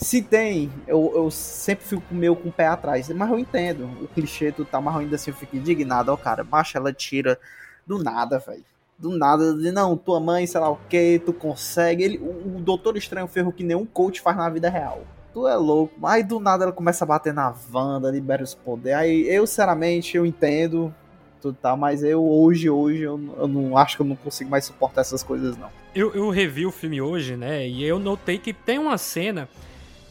Se 0.00 0.22
tem, 0.22 0.72
eu, 0.86 1.12
eu 1.14 1.30
sempre 1.30 1.84
fico 1.84 2.14
meio 2.14 2.34
com 2.34 2.48
o 2.48 2.52
pé 2.52 2.66
atrás. 2.66 3.10
Mas 3.10 3.30
eu 3.30 3.38
entendo 3.38 3.84
o 4.02 4.08
clichê 4.08 4.50
do 4.50 4.64
tal, 4.64 4.80
mas 4.80 4.96
ainda 4.96 5.16
assim 5.16 5.30
eu 5.30 5.36
fico 5.36 5.56
indignado. 5.56 6.10
Ó, 6.10 6.16
cara, 6.16 6.42
macho, 6.42 6.78
ela 6.78 6.90
tira 6.90 7.38
do 7.86 8.02
nada, 8.02 8.38
velho. 8.38 8.64
Do 8.98 9.10
nada, 9.10 9.54
de 9.54 9.70
não, 9.70 9.96
tua 9.98 10.18
mãe, 10.18 10.46
sei 10.46 10.58
lá 10.58 10.70
o 10.70 10.78
que, 10.88 11.20
tu 11.24 11.34
consegue. 11.34 12.02
Ele, 12.02 12.18
o, 12.18 12.56
o 12.56 12.60
Doutor 12.60 12.96
Estranho 12.96 13.26
ferro 13.26 13.52
que 13.52 13.62
nenhum 13.62 13.84
coach 13.84 14.22
faz 14.22 14.38
na 14.38 14.48
vida 14.48 14.70
real. 14.70 15.02
Tu 15.34 15.46
é 15.46 15.54
louco. 15.54 15.94
Aí 16.06 16.22
do 16.22 16.40
nada 16.40 16.64
ela 16.64 16.72
começa 16.72 17.04
a 17.04 17.06
bater 17.06 17.34
na 17.34 17.54
Wanda, 17.72 18.10
libera 18.10 18.42
os 18.42 18.54
poderes. 18.54 18.98
Aí 18.98 19.28
eu, 19.28 19.46
sinceramente, 19.46 20.16
eu 20.16 20.24
entendo 20.24 20.94
tudo 21.42 21.58
tal, 21.60 21.76
mas 21.76 22.02
eu 22.02 22.22
hoje, 22.22 22.70
hoje, 22.70 23.02
eu, 23.02 23.20
eu 23.38 23.48
não 23.48 23.76
acho 23.76 23.96
que 23.96 24.02
eu 24.02 24.06
não 24.06 24.16
consigo 24.16 24.50
mais 24.50 24.64
suportar 24.64 25.02
essas 25.02 25.22
coisas, 25.22 25.56
não. 25.56 25.68
Eu, 25.94 26.12
eu 26.14 26.30
revi 26.30 26.64
o 26.66 26.70
filme 26.70 27.00
hoje, 27.00 27.36
né? 27.36 27.66
E 27.66 27.84
eu 27.84 27.98
notei 27.98 28.38
que 28.38 28.52
tem 28.52 28.78
uma 28.78 28.98
cena 28.98 29.48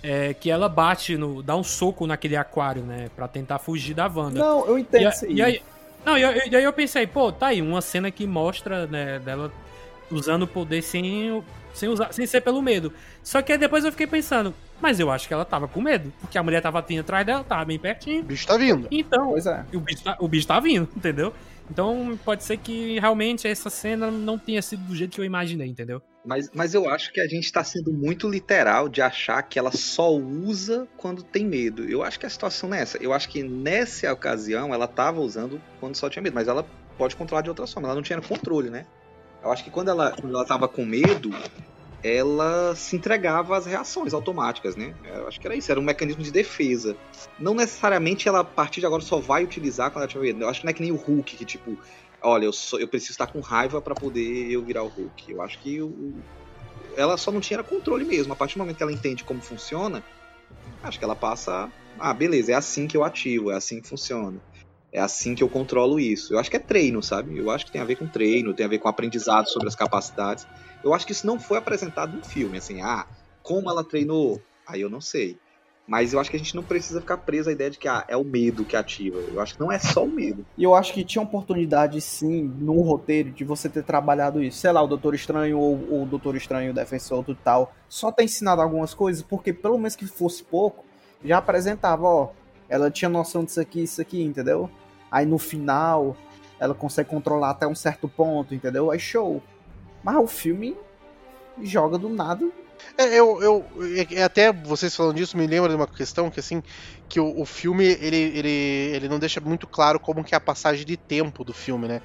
é, 0.01 0.33
que 0.33 0.49
ela 0.49 0.69
bate, 0.69 1.17
no, 1.17 1.41
dá 1.43 1.55
um 1.55 1.63
soco 1.63 2.07
naquele 2.07 2.35
aquário, 2.35 2.83
né? 2.83 3.09
Pra 3.15 3.27
tentar 3.27 3.59
fugir 3.59 3.93
da 3.93 4.07
Wanda. 4.07 4.39
Não, 4.39 4.65
eu 4.65 4.77
entendo 4.79 5.01
E, 5.01 5.05
a- 5.05 5.09
isso 5.09 5.25
aí. 5.25 5.33
e 5.33 5.41
aí, 5.41 5.61
não, 6.05 6.17
e, 6.17 6.23
aí- 6.23 6.49
e 6.51 6.55
aí 6.55 6.63
eu 6.63 6.73
pensei, 6.73 7.05
pô, 7.05 7.31
tá 7.31 7.47
aí, 7.47 7.61
uma 7.61 7.81
cena 7.81 8.09
que 8.09 8.25
mostra, 8.25 8.87
né, 8.87 9.19
dela 9.19 9.51
usando 10.09 10.43
o 10.43 10.47
poder 10.47 10.81
sem, 10.81 11.43
sem, 11.73 11.89
usar, 11.89 12.11
sem 12.13 12.25
ser 12.25 12.41
pelo 12.41 12.61
medo. 12.61 12.91
Só 13.23 13.41
que 13.41 13.51
aí 13.51 13.57
depois 13.57 13.83
eu 13.85 13.91
fiquei 13.91 14.07
pensando, 14.07 14.53
mas 14.81 14.99
eu 14.99 15.11
acho 15.11 15.27
que 15.27 15.33
ela 15.33 15.45
tava 15.45 15.67
com 15.67 15.81
medo, 15.81 16.11
porque 16.21 16.37
a 16.37 16.41
mulher 16.43 16.61
tava 16.61 16.81
vindo 16.81 17.01
atrás 17.01 17.25
dela, 17.25 17.43
tava 17.43 17.65
bem 17.65 17.77
pertinho. 17.77 18.21
O 18.21 18.23
bicho 18.25 18.47
tá 18.47 18.57
vindo. 18.57 18.87
Então, 18.89 19.27
Pois 19.31 19.45
é. 19.45 19.63
o 19.73 19.79
bicho, 19.79 20.03
tá, 20.03 20.15
o 20.19 20.27
bicho 20.27 20.47
tá 20.47 20.59
vindo, 20.59 20.87
entendeu? 20.95 21.33
Então 21.69 22.17
pode 22.25 22.43
ser 22.43 22.57
que 22.57 22.97
realmente 22.99 23.47
essa 23.47 23.69
cena 23.69 24.09
não 24.09 24.39
tenha 24.39 24.59
sido 24.61 24.81
do 24.85 24.95
jeito 24.95 25.11
que 25.13 25.21
eu 25.21 25.25
imaginei, 25.25 25.67
entendeu? 25.67 26.01
Mas, 26.25 26.49
mas 26.53 26.73
eu 26.73 26.89
acho 26.89 27.13
que 27.13 27.21
a 27.21 27.27
gente 27.27 27.51
tá 27.51 27.63
sendo 27.63 27.93
muito 27.93 28.27
literal 28.27 28.89
de 28.89 29.01
achar 29.01 29.41
que 29.41 29.57
ela 29.57 29.71
só 29.71 30.11
usa 30.13 30.87
quando 30.97 31.23
tem 31.23 31.45
medo. 31.45 31.83
Eu 31.89 32.03
acho 32.03 32.19
que 32.19 32.25
a 32.25 32.29
situação 32.29 32.73
é 32.73 32.81
essa. 32.81 32.97
Eu 32.97 33.13
acho 33.13 33.29
que 33.29 33.41
nessa 33.41 34.11
ocasião 34.11 34.73
ela 34.73 34.87
tava 34.87 35.21
usando 35.21 35.61
quando 35.79 35.95
só 35.95 36.09
tinha 36.09 36.21
medo, 36.21 36.33
mas 36.33 36.47
ela 36.47 36.65
pode 36.97 37.15
controlar 37.15 37.41
de 37.41 37.49
outra 37.49 37.65
forma. 37.65 37.87
Ela 37.87 37.95
não 37.95 38.01
tinha 38.01 38.21
controle, 38.21 38.69
né? 38.69 38.85
Eu 39.41 39.51
acho 39.51 39.63
que 39.63 39.71
quando 39.71 39.89
ela, 39.89 40.11
quando 40.11 40.35
ela 40.35 40.67
com 40.67 40.85
medo, 40.85 41.31
ela 42.03 42.75
se 42.75 42.97
entregava 42.97 43.57
às 43.57 43.65
reações 43.65 44.13
automáticas, 44.13 44.75
né? 44.75 44.93
Eu 45.05 45.27
acho 45.27 45.39
que 45.39 45.47
era 45.47 45.55
isso, 45.55 45.71
era 45.71 45.79
um 45.79 45.83
mecanismo 45.83 46.21
de 46.21 46.31
defesa. 46.31 46.97
Não 47.39 47.53
necessariamente 47.53 48.27
ela, 48.27 48.41
a 48.41 48.43
partir 48.43 48.81
de 48.81 48.85
agora, 48.85 49.01
só 49.01 49.19
vai 49.19 49.45
utilizar 49.45 49.91
quando 49.91 50.03
ela 50.03 50.11
tiver 50.11 50.25
medo. 50.25 50.43
Eu 50.43 50.49
acho 50.49 50.59
que 50.59 50.65
não 50.65 50.71
é 50.71 50.73
que 50.73 50.81
nem 50.81 50.91
o 50.91 50.95
Hulk, 50.95 51.37
que 51.37 51.45
tipo, 51.45 51.77
olha, 52.23 52.45
eu, 52.45 52.53
sou- 52.53 52.79
eu 52.79 52.87
preciso 52.89 53.13
estar 53.13 53.27
com 53.27 53.39
raiva 53.41 53.81
pra 53.81 53.95
poder 53.95 54.49
eu 54.51 54.63
virar 54.65 54.83
o 54.83 54.89
Hulk. 54.89 55.31
Eu 55.31 55.41
acho 55.41 55.61
que 55.61 55.79
ela 56.95 57.17
só 57.17 57.31
não 57.31 57.39
tinha 57.39 57.63
controle 57.63 58.05
mesmo. 58.05 58.33
A 58.33 58.35
partir 58.35 58.55
do 58.55 58.59
momento 58.59 58.77
que 58.77 58.83
ela 58.83 58.93
entende 58.93 59.23
como 59.23 59.41
funciona, 59.41 60.05
acho 60.83 60.99
que 60.99 61.05
ela 61.05 61.15
passa. 61.17 61.73
Ah, 61.99 62.13
beleza, 62.13 62.53
é 62.53 62.55
assim 62.55 62.87
que 62.87 62.97
eu 62.97 63.03
ativo, 63.03 63.51
é 63.51 63.55
assim 63.57 63.81
que 63.81 63.89
funciona. 63.89 64.41
É 64.93 64.99
assim 65.01 65.35
que 65.35 65.43
eu 65.43 65.49
controlo 65.49 65.99
isso. 65.99 66.33
Eu 66.33 66.39
acho 66.39 66.49
que 66.51 66.57
é 66.57 66.59
treino, 66.59 67.03
sabe? 67.03 67.37
Eu 67.37 67.49
acho 67.49 67.65
que 67.65 67.71
tem 67.71 67.81
a 67.81 67.85
ver 67.85 67.97
com 67.97 68.09
treino, 68.09 68.55
tem 68.55 68.65
a 68.65 68.69
ver 68.69 68.79
com 68.79 68.89
aprendizado 68.89 69.47
sobre 69.49 69.67
as 69.69 69.75
capacidades. 69.75 70.45
Eu 70.83 70.93
acho 70.93 71.05
que 71.05 71.13
isso 71.13 71.27
não 71.27 71.39
foi 71.39 71.57
apresentado 71.59 72.13
no 72.15 72.23
filme, 72.23 72.57
assim, 72.57 72.81
ah, 72.81 73.07
como 73.43 73.69
ela 73.71 73.87
treinou, 73.87 74.45
aí 74.67 74.81
eu 74.81 74.89
não 74.89 75.01
sei. 75.01 75.39
Mas 75.89 76.13
eu 76.13 76.19
acho 76.19 76.29
que 76.29 76.35
a 76.35 76.39
gente 76.39 76.55
não 76.55 76.61
precisa 76.61 77.01
ficar 77.01 77.17
preso 77.17 77.49
à 77.49 77.51
ideia 77.51 77.71
de 77.71 77.79
que 77.79 77.87
ah, 77.87 78.05
é 78.07 78.15
o 78.15 78.23
medo 78.23 78.63
que 78.63 78.75
ativa. 78.75 79.17
Eu 79.17 79.41
acho 79.41 79.55
que 79.55 79.59
não 79.59 79.71
é 79.71 79.79
só 79.79 80.03
o 80.03 80.07
medo. 80.07 80.45
E 80.55 80.63
eu 80.63 80.75
acho 80.75 80.93
que 80.93 81.03
tinha 81.03 81.19
oportunidade, 81.19 81.99
sim, 81.99 82.43
no 82.59 82.79
roteiro, 82.81 83.31
de 83.31 83.43
você 83.43 83.67
ter 83.67 83.83
trabalhado 83.83 84.43
isso. 84.43 84.59
Sei 84.59 84.71
lá, 84.71 84.83
o 84.83 84.87
Doutor 84.87 85.15
Estranho 85.15 85.57
ou 85.57 85.79
ou 85.89 86.03
o 86.03 86.05
Doutor 86.05 86.35
Estranho, 86.35 86.69
o 86.69 86.73
Defensor, 86.75 87.23
tudo 87.23 87.39
tal. 87.43 87.73
Só 87.87 88.11
ter 88.11 88.25
ensinado 88.25 88.61
algumas 88.61 88.93
coisas, 88.93 89.23
porque 89.23 89.51
pelo 89.51 89.77
menos 89.77 89.95
que 89.95 90.05
fosse 90.05 90.43
pouco, 90.43 90.85
já 91.25 91.39
apresentava, 91.39 92.05
ó. 92.05 92.29
Ela 92.69 92.91
tinha 92.91 93.09
noção 93.09 93.43
disso 93.43 93.59
aqui, 93.59 93.81
isso 93.81 93.99
aqui, 93.99 94.21
entendeu? 94.21 94.69
Aí 95.09 95.25
no 95.25 95.39
final, 95.39 96.15
ela 96.59 96.75
consegue 96.75 97.09
controlar 97.09 97.49
até 97.49 97.65
um 97.65 97.73
certo 97.73 98.07
ponto, 98.07 98.53
entendeu? 98.53 98.91
Aí 98.91 98.99
show. 98.99 99.41
Mas 100.03 100.15
o 100.17 100.27
filme 100.27 100.77
joga 101.63 101.97
do 101.97 102.09
nada. 102.09 102.47
É, 102.97 103.05
eu, 103.19 103.41
eu, 103.41 103.65
é- 104.11 104.23
até 104.23 104.51
vocês 104.51 104.95
falando 104.95 105.15
disso 105.17 105.37
me 105.37 105.47
lembra 105.47 105.69
de 105.69 105.75
uma 105.75 105.87
questão 105.87 106.29
que 106.29 106.39
assim 106.39 106.61
que 107.09 107.19
o, 107.19 107.41
o 107.41 107.45
filme 107.45 107.85
ele, 107.85 108.17
ele, 108.17 108.49
ele 108.95 109.09
não 109.09 109.19
deixa 109.19 109.39
muito 109.41 109.67
claro 109.67 109.99
como 109.99 110.23
que 110.23 110.33
é 110.35 110.37
a 110.37 110.41
passagem 110.41 110.85
de 110.85 110.95
tempo 110.97 111.43
do 111.43 111.53
filme, 111.53 111.87
né? 111.87 112.01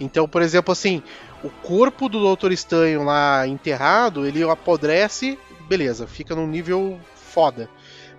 Então, 0.00 0.28
por 0.28 0.42
exemplo, 0.42 0.72
assim, 0.72 1.02
o 1.42 1.50
corpo 1.50 2.08
do 2.08 2.20
Doutor 2.20 2.52
Estranho 2.52 3.04
lá 3.04 3.46
enterrado, 3.46 4.26
ele 4.26 4.42
apodrece, 4.44 5.38
beleza, 5.68 6.06
fica 6.06 6.34
num 6.34 6.46
nível 6.48 7.00
foda. 7.14 7.70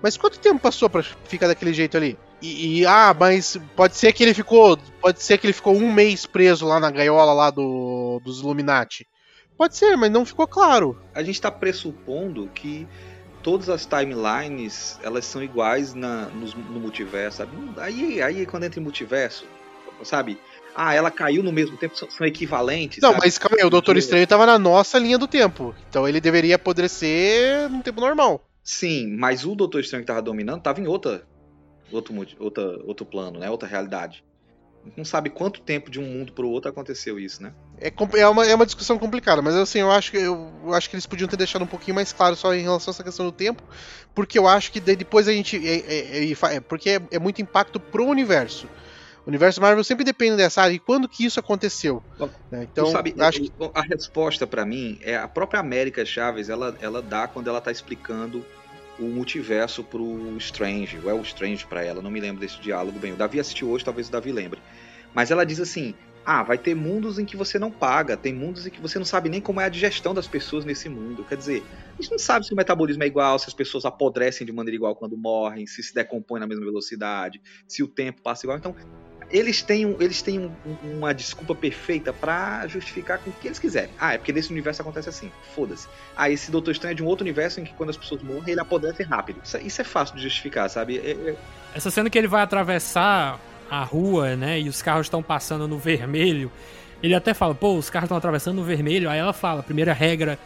Mas 0.01 0.17
quanto 0.17 0.39
tempo 0.39 0.59
passou 0.61 0.89
pra 0.89 1.03
ficar 1.03 1.47
daquele 1.47 1.73
jeito 1.73 1.97
ali? 1.97 2.17
E, 2.41 2.81
e, 2.81 2.85
ah, 2.85 3.15
mas 3.17 3.57
pode 3.75 3.95
ser 3.97 4.13
que 4.13 4.23
ele 4.23 4.33
ficou, 4.33 4.77
pode 5.01 5.21
ser 5.21 5.37
que 5.37 5.45
ele 5.45 5.53
ficou 5.53 5.75
um 5.75 5.91
mês 5.93 6.25
preso 6.25 6.65
lá 6.65 6.79
na 6.79 6.89
gaiola 6.91 7.33
lá 7.33 7.51
do 7.51 8.19
dos 8.23 8.39
Illuminati. 8.41 9.07
Pode 9.61 9.77
ser, 9.77 9.95
mas 9.95 10.09
não 10.09 10.25
ficou 10.25 10.47
claro. 10.47 10.99
A 11.13 11.21
gente 11.21 11.35
está 11.35 11.51
pressupondo 11.51 12.47
que 12.47 12.87
todas 13.43 13.69
as 13.69 13.85
timelines 13.85 14.99
elas 15.03 15.23
são 15.23 15.43
iguais 15.43 15.93
na, 15.93 16.25
nos- 16.29 16.55
no, 16.55 16.79
multiverso, 16.79 17.37
sabe? 17.37 17.51
Aí, 17.77 18.19
aí 18.23 18.43
quando 18.47 18.63
entra 18.63 18.79
em 18.79 18.83
multiverso, 18.83 19.45
sabe? 20.03 20.39
Ah, 20.73 20.95
ela 20.95 21.11
caiu 21.11 21.43
no 21.43 21.51
mesmo 21.51 21.77
tempo, 21.77 21.95
são, 21.95 22.09
são 22.09 22.25
equivalentes. 22.25 23.03
Não, 23.03 23.11
sabe? 23.11 23.21
mas 23.23 23.37
calma 23.37 23.57
aí, 23.59 23.63
o 23.63 23.69
Doutor 23.69 23.97
Estranho 23.97 24.25
tava 24.25 24.47
na 24.47 24.57
nossa 24.57 24.97
linha 24.97 25.19
do 25.19 25.27
tempo. 25.27 25.75
Então 25.87 26.07
ele 26.09 26.19
deveria 26.19 26.55
apodrecer 26.55 27.69
no 27.69 27.83
tempo 27.83 28.01
normal. 28.01 28.43
Sim, 28.63 29.15
mas 29.15 29.45
o 29.45 29.53
Doutor 29.53 29.81
Estranho 29.81 30.01
que 30.01 30.07
tava 30.07 30.23
dominando 30.23 30.63
tava 30.63 30.81
em 30.81 30.87
outra, 30.87 31.21
outro, 31.91 32.15
outra, 32.39 32.63
outro 32.83 33.05
plano, 33.05 33.39
né? 33.39 33.47
Outra 33.47 33.69
realidade. 33.69 34.23
Não 34.97 35.05
sabe 35.05 35.29
quanto 35.29 35.61
tempo 35.61 35.91
de 35.91 35.99
um 35.99 36.05
mundo 36.05 36.33
pro 36.33 36.49
outro 36.49 36.69
aconteceu 36.69 37.19
isso, 37.19 37.41
né? 37.41 37.53
É, 37.77 37.91
é, 38.19 38.27
uma, 38.27 38.45
é 38.45 38.53
uma 38.55 38.65
discussão 38.65 38.97
complicada, 38.97 39.41
mas 39.41 39.55
assim, 39.55 39.79
eu 39.79 39.91
acho, 39.91 40.11
que, 40.11 40.17
eu, 40.17 40.51
eu 40.65 40.73
acho 40.73 40.89
que 40.89 40.95
eles 40.95 41.05
podiam 41.05 41.27
ter 41.27 41.37
deixado 41.37 41.63
um 41.63 41.67
pouquinho 41.67 41.95
mais 41.95 42.11
claro 42.11 42.35
só 42.35 42.53
em 42.53 42.61
relação 42.61 42.91
a 42.91 42.93
essa 42.93 43.03
questão 43.03 43.25
do 43.25 43.31
tempo, 43.31 43.63
porque 44.13 44.37
eu 44.37 44.47
acho 44.47 44.71
que 44.71 44.79
depois 44.79 45.27
a 45.27 45.31
gente. 45.31 45.55
É, 45.57 45.77
é- 45.77 46.31
é- 46.31 46.55
é- 46.55 46.59
porque 46.59 46.89
é, 46.91 47.01
é 47.11 47.19
muito 47.19 47.41
impacto 47.41 47.79
pro 47.79 48.05
universo. 48.05 48.67
O 49.25 49.29
universo 49.29 49.61
Marvel 49.61 49.83
sempre 49.83 50.03
depende 50.03 50.35
dessa 50.35 50.63
área. 50.63 50.73
E 50.73 50.79
quando 50.79 51.07
que 51.07 51.23
isso 51.25 51.39
aconteceu? 51.39 52.01
Bom, 52.17 52.29
Né? 52.51 52.67
Então, 52.71 52.87
sabe, 52.87 53.13
acho 53.19 53.39
que. 53.39 53.53
a 53.73 53.81
resposta 53.81 54.47
pra 54.47 54.65
mim 54.65 54.99
é 55.01 55.15
a 55.15 55.27
própria 55.27 55.59
América 55.59 56.03
Chaves, 56.03 56.49
ela, 56.49 56.75
ela 56.81 57.01
dá 57.01 57.27
quando 57.27 57.47
ela 57.47 57.61
tá 57.61 57.71
explicando 57.71 58.43
o 59.01 59.09
multiverso 59.09 59.83
pro 59.83 60.37
Strange, 60.37 60.99
ou 61.03 61.09
é 61.09 61.13
o 61.13 61.21
Strange 61.21 61.65
pra 61.65 61.83
ela, 61.83 62.01
não 62.01 62.11
me 62.11 62.19
lembro 62.19 62.39
desse 62.39 62.59
diálogo 62.61 62.99
bem. 62.99 63.13
O 63.13 63.17
Davi 63.17 63.39
assistiu 63.39 63.69
hoje, 63.69 63.83
talvez 63.83 64.07
o 64.07 64.11
Davi 64.11 64.31
lembre. 64.31 64.61
Mas 65.13 65.31
ela 65.31 65.45
diz 65.45 65.59
assim: 65.59 65.93
"Ah, 66.25 66.43
vai 66.43 66.57
ter 66.57 66.75
mundos 66.75 67.19
em 67.19 67.25
que 67.25 67.35
você 67.35 67.59
não 67.59 67.71
paga, 67.71 68.15
tem 68.15 68.33
mundos 68.33 68.65
em 68.65 68.69
que 68.69 68.81
você 68.81 68.97
não 68.97 69.05
sabe 69.05 69.29
nem 69.29 69.41
como 69.41 69.59
é 69.59 69.65
a 69.65 69.69
digestão 69.69 70.13
das 70.13 70.27
pessoas 70.27 70.63
nesse 70.63 70.87
mundo". 70.87 71.25
Quer 71.25 71.37
dizer, 71.37 71.63
a 71.97 72.01
gente 72.01 72.11
não 72.11 72.19
sabe 72.19 72.45
se 72.45 72.53
o 72.53 72.57
metabolismo 72.57 73.03
é 73.03 73.07
igual, 73.07 73.37
se 73.39 73.47
as 73.47 73.53
pessoas 73.53 73.85
apodrecem 73.85 74.45
de 74.45 74.53
maneira 74.53 74.75
igual 74.75 74.95
quando 74.95 75.17
morrem, 75.17 75.65
se 75.67 75.83
se 75.83 75.93
decompõem 75.93 76.39
na 76.39 76.47
mesma 76.47 76.65
velocidade, 76.65 77.41
se 77.67 77.83
o 77.83 77.87
tempo 77.87 78.21
passa 78.21 78.45
igual. 78.45 78.57
Então, 78.57 78.75
eles 79.31 79.61
têm, 79.61 79.85
um- 79.85 79.95
eles 79.99 80.21
têm 80.21 80.39
um- 80.39 80.51
um- 80.65 80.97
uma 80.97 81.13
desculpa 81.13 81.55
perfeita 81.55 82.11
pra 82.11 82.67
justificar 82.67 83.17
com 83.19 83.29
o 83.29 83.33
que 83.33 83.47
eles 83.47 83.57
quiserem. 83.59 83.89
Ah, 83.99 84.13
é 84.13 84.17
porque 84.17 84.33
nesse 84.33 84.51
universo 84.51 84.81
acontece 84.81 85.09
assim. 85.09 85.31
Foda-se. 85.55 85.87
Ah, 86.15 86.29
esse 86.29 86.51
Doutor 86.51 86.71
Estranho 86.71 86.91
é 86.91 86.95
de 86.95 87.03
um 87.03 87.05
outro 87.07 87.23
universo 87.23 87.59
em 87.59 87.63
que 87.63 87.73
quando 87.73 87.89
as 87.89 87.97
pessoas 87.97 88.21
morrem, 88.21 88.51
ele 88.51 88.61
apodrece 88.61 89.03
rápido. 89.03 89.39
Isso, 89.43 89.57
é- 89.57 89.61
isso 89.61 89.81
é 89.81 89.83
fácil 89.83 90.15
de 90.15 90.21
justificar, 90.23 90.69
sabe? 90.69 90.97
É- 90.97 91.11
é- 91.11 91.35
Essa 91.73 91.89
cena 91.89 92.09
que 92.09 92.17
ele 92.17 92.27
vai 92.27 92.41
atravessar 92.41 93.39
a 93.69 93.83
rua, 93.83 94.35
né? 94.35 94.59
E 94.59 94.67
os 94.67 94.81
carros 94.81 95.05
estão 95.07 95.23
passando 95.23 95.67
no 95.67 95.77
vermelho. 95.77 96.51
Ele 97.01 97.15
até 97.15 97.33
fala, 97.33 97.55
pô, 97.55 97.75
os 97.75 97.89
carros 97.89 98.05
estão 98.07 98.17
atravessando 98.17 98.57
no 98.57 98.63
vermelho. 98.63 99.09
Aí 99.09 99.17
ela 99.17 99.33
fala, 99.33 99.63
primeira 99.63 99.93
regra 99.93 100.37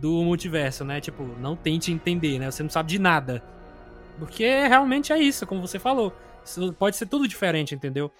do 0.00 0.10
multiverso, 0.24 0.84
né? 0.84 1.00
Tipo, 1.00 1.22
não 1.38 1.54
tente 1.54 1.92
entender, 1.92 2.38
né? 2.38 2.50
Você 2.50 2.62
não 2.62 2.70
sabe 2.70 2.88
de 2.88 2.98
nada. 2.98 3.42
Porque 4.18 4.44
realmente 4.66 5.12
é 5.12 5.18
isso, 5.18 5.46
como 5.46 5.60
você 5.60 5.78
falou. 5.78 6.16
Pode 6.78 6.96
ser 6.96 7.06
tudo 7.06 7.28
diferente, 7.28 7.74
entendeu? 7.74 8.10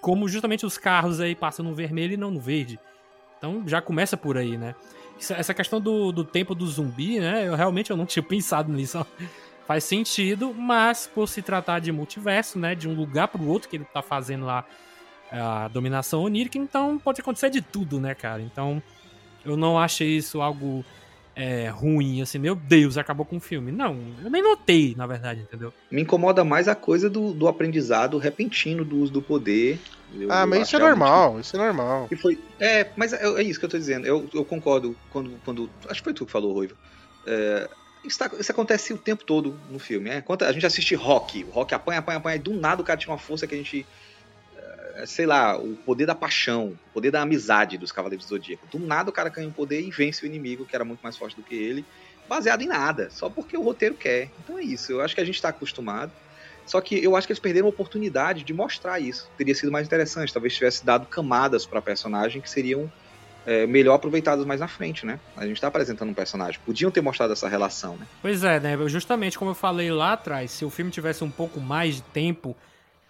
Como 0.00 0.28
justamente 0.28 0.66
os 0.66 0.76
carros 0.76 1.20
aí 1.20 1.34
passam 1.34 1.64
no 1.64 1.74
vermelho 1.74 2.14
e 2.14 2.16
não 2.16 2.30
no 2.30 2.40
verde. 2.40 2.78
Então 3.38 3.62
já 3.66 3.80
começa 3.80 4.16
por 4.16 4.36
aí, 4.36 4.56
né? 4.56 4.74
Essa 5.18 5.54
questão 5.54 5.80
do, 5.80 6.12
do 6.12 6.24
tempo 6.24 6.54
do 6.54 6.66
zumbi, 6.66 7.20
né? 7.20 7.46
Eu 7.46 7.54
realmente 7.54 7.90
eu 7.90 7.96
não 7.96 8.04
tinha 8.06 8.22
pensado 8.22 8.72
nisso. 8.72 9.04
Faz 9.66 9.84
sentido, 9.84 10.52
mas 10.52 11.06
por 11.06 11.28
se 11.28 11.42
tratar 11.42 11.78
de 11.78 11.92
multiverso, 11.92 12.58
né? 12.58 12.74
De 12.74 12.88
um 12.88 12.94
lugar 12.94 13.28
pro 13.28 13.46
outro 13.46 13.68
que 13.68 13.76
ele 13.76 13.84
tá 13.84 14.02
fazendo 14.02 14.44
lá 14.44 14.64
a 15.30 15.68
dominação 15.68 16.22
onírica, 16.22 16.58
então 16.58 16.98
pode 16.98 17.20
acontecer 17.20 17.50
de 17.50 17.62
tudo, 17.62 18.00
né, 18.00 18.14
cara? 18.14 18.42
Então 18.42 18.82
eu 19.44 19.56
não 19.56 19.78
achei 19.78 20.16
isso 20.16 20.40
algo 20.40 20.84
é, 21.34 21.68
ruim, 21.68 22.20
assim, 22.20 22.38
meu 22.38 22.54
Deus, 22.54 22.96
acabou 22.98 23.24
com 23.24 23.36
o 23.36 23.40
filme. 23.40 23.70
Não, 23.72 23.96
eu 24.22 24.30
nem 24.30 24.42
notei, 24.42 24.94
na 24.96 25.06
verdade, 25.06 25.40
entendeu? 25.42 25.72
me 25.90 26.02
incomoda 26.02 26.44
mais 26.44 26.68
a 26.68 26.74
coisa 26.74 27.08
do, 27.08 27.32
do 27.32 27.48
aprendizado 27.48 28.18
repentino 28.18 28.84
do 28.84 28.96
uso 28.98 29.12
do 29.12 29.22
poder. 29.22 29.78
Eu- 30.14 30.30
Ah, 30.32 30.42
eu 30.42 30.46
mas 30.46 30.66
isso 30.66 30.76
é 30.76 30.78
normal, 30.78 31.38
isso 31.40 31.56
é 31.56 31.58
normal. 31.58 32.08
E 32.10 32.16
foi, 32.16 32.38
é, 32.58 32.88
mas 32.96 33.12
é, 33.12 33.24
é 33.24 33.42
isso 33.42 33.58
que 33.58 33.64
eu 33.64 33.70
tô 33.70 33.78
dizendo. 33.78 34.06
Eu, 34.06 34.28
eu 34.34 34.44
concordo 34.44 34.96
quando, 35.10 35.30
quando. 35.44 35.70
Acho 35.88 36.00
que 36.00 36.04
foi 36.04 36.14
tu 36.14 36.26
que 36.26 36.32
falou, 36.32 36.52
Ruivo. 36.52 36.74
É, 37.26 37.68
isso, 38.04 38.18
tá- 38.18 38.30
isso 38.38 38.50
acontece 38.50 38.92
o 38.92 38.98
tempo 38.98 39.24
todo 39.24 39.58
no 39.70 39.78
filme. 39.78 40.10
É? 40.10 40.20
Quando 40.20 40.42
a 40.42 40.52
gente 40.52 40.66
assiste 40.66 40.94
rock, 40.94 41.44
o 41.44 41.50
rock 41.50 41.74
apanha, 41.74 42.00
apanha, 42.00 42.18
apanha, 42.18 42.36
e 42.36 42.40
do 42.40 42.52
nada 42.54 42.82
o 42.82 42.84
cara 42.84 42.98
tinha 42.98 43.12
uma 43.12 43.18
força 43.18 43.46
que 43.46 43.54
a 43.54 43.58
gente. 43.58 43.86
É, 45.00 45.06
Sei 45.06 45.26
lá, 45.26 45.56
o 45.56 45.76
poder 45.76 46.06
da 46.06 46.14
paixão, 46.14 46.78
o 46.90 46.92
poder 46.92 47.10
da 47.10 47.22
amizade 47.22 47.78
dos 47.78 47.92
Cavaleiros 47.92 48.26
do 48.26 48.30
Zodíaco. 48.30 48.66
Do 48.70 48.78
nada 48.78 49.10
o 49.10 49.12
cara 49.12 49.28
ganha 49.28 49.48
um 49.48 49.52
poder 49.52 49.80
e 49.80 49.90
vence 49.90 50.24
o 50.24 50.26
inimigo, 50.26 50.64
que 50.64 50.74
era 50.74 50.84
muito 50.84 51.00
mais 51.00 51.16
forte 51.16 51.36
do 51.36 51.42
que 51.42 51.54
ele, 51.54 51.84
baseado 52.28 52.62
em 52.62 52.68
nada, 52.68 53.08
só 53.10 53.28
porque 53.28 53.56
o 53.56 53.62
roteiro 53.62 53.94
quer. 53.94 54.30
Então 54.42 54.58
é 54.58 54.62
isso, 54.62 54.92
eu 54.92 55.00
acho 55.00 55.14
que 55.14 55.20
a 55.20 55.24
gente 55.24 55.40
tá 55.40 55.48
acostumado. 55.48 56.12
Só 56.66 56.80
que 56.80 57.02
eu 57.02 57.16
acho 57.16 57.26
que 57.26 57.32
eles 57.32 57.40
perderam 57.40 57.66
a 57.66 57.70
oportunidade 57.70 58.44
de 58.44 58.52
mostrar 58.52 59.00
isso. 59.00 59.28
Teria 59.36 59.54
sido 59.56 59.72
mais 59.72 59.86
interessante. 59.86 60.32
Talvez 60.32 60.54
tivesse 60.54 60.86
dado 60.86 61.04
camadas 61.06 61.66
pra 61.66 61.82
personagem 61.82 62.40
que 62.40 62.48
seriam 62.48 62.90
é, 63.44 63.66
melhor 63.66 63.94
aproveitadas 63.94 64.46
mais 64.46 64.60
na 64.60 64.68
frente, 64.68 65.04
né? 65.04 65.18
A 65.36 65.44
gente 65.46 65.60
tá 65.60 65.66
apresentando 65.66 66.10
um 66.10 66.14
personagem. 66.14 66.60
Podiam 66.64 66.88
ter 66.88 67.00
mostrado 67.00 67.32
essa 67.32 67.48
relação, 67.48 67.96
né? 67.96 68.06
Pois 68.22 68.44
é, 68.44 68.60
né? 68.60 68.76
Justamente 68.86 69.36
como 69.36 69.50
eu 69.50 69.54
falei 69.54 69.90
lá 69.90 70.12
atrás, 70.12 70.52
se 70.52 70.64
o 70.64 70.70
filme 70.70 70.92
tivesse 70.92 71.24
um 71.24 71.30
pouco 71.30 71.60
mais 71.60 71.96
de 71.96 72.02
tempo 72.02 72.56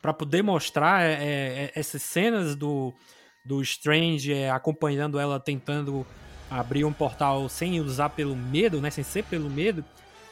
pra 0.01 0.13
poder 0.13 0.43
mostrar 0.43 1.03
é, 1.03 1.13
é, 1.13 1.73
essas 1.75 2.03
cenas 2.03 2.57
do, 2.57 2.93
do 3.45 3.61
Strange 3.63 4.33
é, 4.33 4.51
acompanhando 4.51 5.19
ela 5.19 5.39
tentando 5.39 6.07
abrir 6.51 6.85
um 6.85 6.93
portal 6.93 7.49
sem 7.49 7.81
usar 7.81 8.11
pelo 8.11 8.35
medo, 8.35 8.81
né? 8.81 8.91
Sem 8.91 9.05
ser 9.05 9.25
pelo 9.25 9.49
medo, 9.49 9.85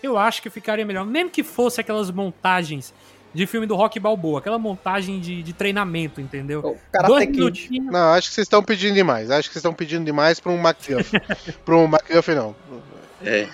eu 0.02 0.18
acho 0.18 0.42
que 0.42 0.50
ficaria 0.50 0.84
melhor. 0.84 1.06
Mesmo 1.06 1.30
que 1.30 1.44
fosse 1.44 1.80
aquelas 1.80 2.10
montagens 2.10 2.92
de 3.32 3.46
filme 3.46 3.66
do 3.66 3.76
Rock 3.76 4.00
Balboa, 4.00 4.40
aquela 4.40 4.58
montagem 4.58 5.20
de, 5.20 5.42
de 5.42 5.52
treinamento, 5.52 6.20
entendeu? 6.20 6.60
O 6.60 7.06
Dois 7.06 7.28
minutinhos. 7.28 7.92
Não, 7.92 8.12
acho 8.12 8.28
que 8.28 8.34
vocês 8.34 8.46
estão 8.46 8.62
pedindo 8.62 8.94
demais. 8.94 9.30
Acho 9.30 9.48
que 9.48 9.52
vocês 9.52 9.60
estão 9.60 9.74
pedindo 9.74 10.04
demais 10.04 10.40
pra 10.40 10.50
um 10.50 10.58
MacGuffin. 10.58 11.18
pra 11.64 11.76
um 11.76 11.86
MacGuffin, 11.86 12.34
não. 12.34 12.56
É. 13.22 13.48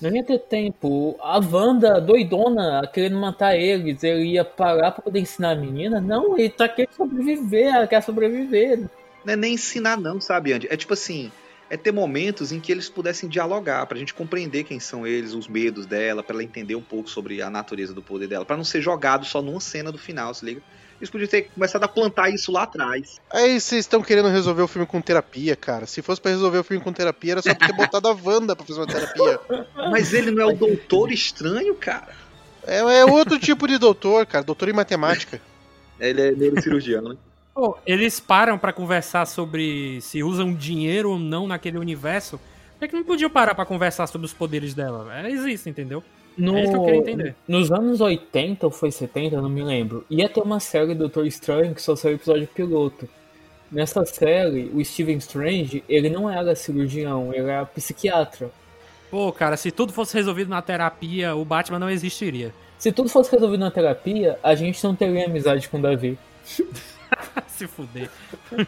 Não 0.00 0.14
ia 0.14 0.22
ter 0.22 0.38
tempo. 0.38 1.16
A 1.20 1.38
Wanda, 1.38 2.00
doidona, 2.00 2.88
querendo 2.92 3.18
matar 3.18 3.56
eles, 3.56 4.02
ele 4.02 4.32
ia 4.32 4.44
parar 4.44 4.92
pra 4.92 5.02
poder 5.02 5.20
ensinar 5.20 5.50
a 5.50 5.56
menina? 5.56 6.00
Não, 6.00 6.38
ele 6.38 6.50
tá 6.50 6.68
querendo 6.68 6.92
sobreviver, 6.94 7.74
ela 7.74 7.86
quer 7.86 8.02
sobreviver. 8.02 8.88
Não 9.24 9.32
é 9.32 9.36
nem 9.36 9.54
ensinar, 9.54 9.96
não, 9.98 10.20
sabe, 10.20 10.52
Andy? 10.52 10.68
É 10.70 10.76
tipo 10.76 10.92
assim. 10.92 11.30
É 11.70 11.76
ter 11.76 11.92
momentos 11.92 12.50
em 12.50 12.60
que 12.60 12.72
eles 12.72 12.88
pudessem 12.88 13.28
dialogar, 13.28 13.84
pra 13.84 13.98
gente 13.98 14.14
compreender 14.14 14.64
quem 14.64 14.80
são 14.80 15.06
eles, 15.06 15.34
os 15.34 15.46
medos 15.46 15.84
dela, 15.84 16.22
pra 16.22 16.34
ela 16.34 16.42
entender 16.42 16.74
um 16.74 16.80
pouco 16.80 17.10
sobre 17.10 17.42
a 17.42 17.50
natureza 17.50 17.92
do 17.92 18.00
poder 18.00 18.26
dela, 18.26 18.46
pra 18.46 18.56
não 18.56 18.64
ser 18.64 18.80
jogado 18.80 19.26
só 19.26 19.42
numa 19.42 19.60
cena 19.60 19.92
do 19.92 19.98
final, 19.98 20.32
se 20.32 20.46
liga? 20.46 20.62
Eles 21.00 21.10
podiam 21.10 21.28
ter 21.28 21.42
começado 21.54 21.84
a 21.84 21.88
plantar 21.88 22.28
isso 22.30 22.50
lá 22.50 22.64
atrás. 22.64 23.20
Aí 23.32 23.60
vocês 23.60 23.84
estão 23.84 24.02
querendo 24.02 24.28
resolver 24.28 24.62
o 24.62 24.68
filme 24.68 24.86
com 24.86 25.00
terapia, 25.00 25.54
cara. 25.54 25.86
Se 25.86 26.02
fosse 26.02 26.20
pra 26.20 26.30
resolver 26.30 26.58
o 26.58 26.64
filme 26.64 26.82
com 26.82 26.92
terapia, 26.92 27.32
era 27.32 27.42
só 27.42 27.54
ter 27.54 27.72
botado 27.72 28.08
a 28.08 28.16
Wanda 28.24 28.56
pra 28.56 28.66
fazer 28.66 28.80
uma 28.80 28.86
terapia. 28.86 29.40
Mas 29.90 30.12
ele 30.12 30.30
não 30.30 30.42
é 30.42 30.46
o 30.46 30.56
doutor 30.56 31.12
estranho, 31.12 31.74
cara. 31.76 32.12
É, 32.66 32.78
é 32.78 33.04
outro 33.04 33.38
tipo 33.38 33.66
de 33.68 33.78
doutor, 33.78 34.26
cara. 34.26 34.44
Doutor 34.44 34.68
em 34.68 34.72
matemática. 34.72 35.40
Ele 36.00 36.20
é 36.20 36.30
neurocirurgião, 36.32 37.02
né? 37.02 37.16
Pô, 37.54 37.76
eles 37.86 38.20
param 38.20 38.58
pra 38.58 38.72
conversar 38.72 39.26
sobre 39.26 40.00
se 40.00 40.22
usam 40.22 40.54
dinheiro 40.54 41.10
ou 41.10 41.18
não 41.18 41.46
naquele 41.46 41.78
universo. 41.78 42.38
Por 42.78 42.86
que 42.86 42.94
não 42.94 43.02
podiam 43.02 43.28
parar 43.28 43.54
pra 43.54 43.64
conversar 43.64 44.06
sobre 44.06 44.26
os 44.26 44.32
poderes 44.32 44.74
dela? 44.74 45.12
É, 45.12 45.28
existe, 45.30 45.68
entendeu? 45.68 46.02
No, 46.38 46.56
É 46.56 46.62
isso 46.62 46.72
que 46.72 46.78
eu 46.78 46.84
queria 46.84 47.00
entender. 47.00 47.34
Nos 47.48 47.70
anos 47.72 48.00
80 48.00 48.66
ou 48.66 48.70
foi 48.72 48.90
70, 48.92 49.40
não 49.42 49.48
me 49.48 49.62
lembro. 49.62 50.04
Ia 50.08 50.28
ter 50.28 50.40
uma 50.40 50.60
série 50.60 50.94
Doutor 50.94 51.26
Estranho 51.26 51.74
que 51.74 51.82
só 51.82 51.96
saiu 51.96 52.14
episódio 52.14 52.46
piloto. 52.46 53.08
Nessa 53.70 54.04
série, 54.06 54.70
o 54.72 54.82
Steven 54.84 55.18
Strange, 55.18 55.82
ele 55.88 56.08
não 56.08 56.30
era 56.30 56.54
cirurgião, 56.54 57.34
ele 57.34 57.50
era 57.50 57.66
psiquiatra. 57.66 58.50
Pô, 59.10 59.30
cara, 59.32 59.56
se 59.56 59.70
tudo 59.70 59.92
fosse 59.92 60.14
resolvido 60.14 60.48
na 60.48 60.62
terapia, 60.62 61.34
o 61.34 61.44
Batman 61.44 61.78
não 61.78 61.90
existiria. 61.90 62.54
Se 62.78 62.92
tudo 62.92 63.08
fosse 63.10 63.30
resolvido 63.32 63.60
na 63.60 63.70
terapia, 63.70 64.38
a 64.42 64.54
gente 64.54 64.82
não 64.84 64.94
teria 64.94 65.26
amizade 65.26 65.68
com 65.68 65.78
o 65.78 65.82
Davi. 65.82 66.16
Se 67.48 67.66
fuder. 67.66 68.08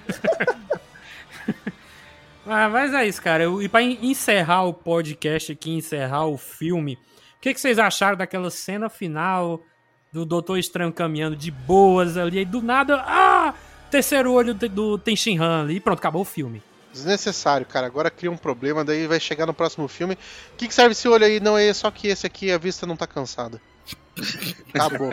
ah, 2.46 2.68
mas 2.68 2.92
é 2.94 3.06
isso, 3.06 3.22
cara. 3.22 3.44
E 3.62 3.68
pra 3.68 3.82
en- 3.82 3.98
encerrar 4.02 4.64
o 4.64 4.72
podcast 4.74 5.52
aqui, 5.52 5.70
encerrar 5.70 6.26
o 6.26 6.36
filme, 6.36 6.98
o 7.40 7.42
que, 7.42 7.54
que 7.54 7.60
vocês 7.60 7.78
acharam 7.78 8.18
daquela 8.18 8.50
cena 8.50 8.90
final 8.90 9.62
do 10.12 10.26
Doutor 10.26 10.58
Estranho 10.58 10.92
caminhando 10.92 11.34
de 11.34 11.50
boas 11.50 12.18
ali, 12.18 12.40
e 12.40 12.44
do 12.44 12.60
nada, 12.60 13.02
ah! 13.06 13.54
Terceiro 13.90 14.30
olho 14.32 14.52
do, 14.52 14.98
Tenshin 14.98 15.38
Han 15.38 15.62
ali, 15.62 15.76
e 15.76 15.80
pronto, 15.80 15.98
acabou 15.98 16.20
o 16.20 16.24
filme. 16.24 16.62
Desnecessário, 16.92 17.64
cara. 17.64 17.86
Agora 17.86 18.10
cria 18.10 18.30
um 18.30 18.36
problema, 18.36 18.84
daí 18.84 19.06
vai 19.06 19.18
chegar 19.18 19.46
no 19.46 19.54
próximo 19.54 19.88
filme. 19.88 20.18
O 20.52 20.56
que, 20.58 20.68
que 20.68 20.74
serve 20.74 20.92
esse 20.92 21.08
olho 21.08 21.24
aí? 21.24 21.40
Não, 21.40 21.56
é 21.56 21.72
só 21.72 21.90
que 21.90 22.08
esse 22.08 22.26
aqui 22.26 22.52
a 22.52 22.58
vista 22.58 22.86
não 22.86 22.96
tá 22.96 23.06
cansada. 23.06 23.60
Acabou. 24.74 25.10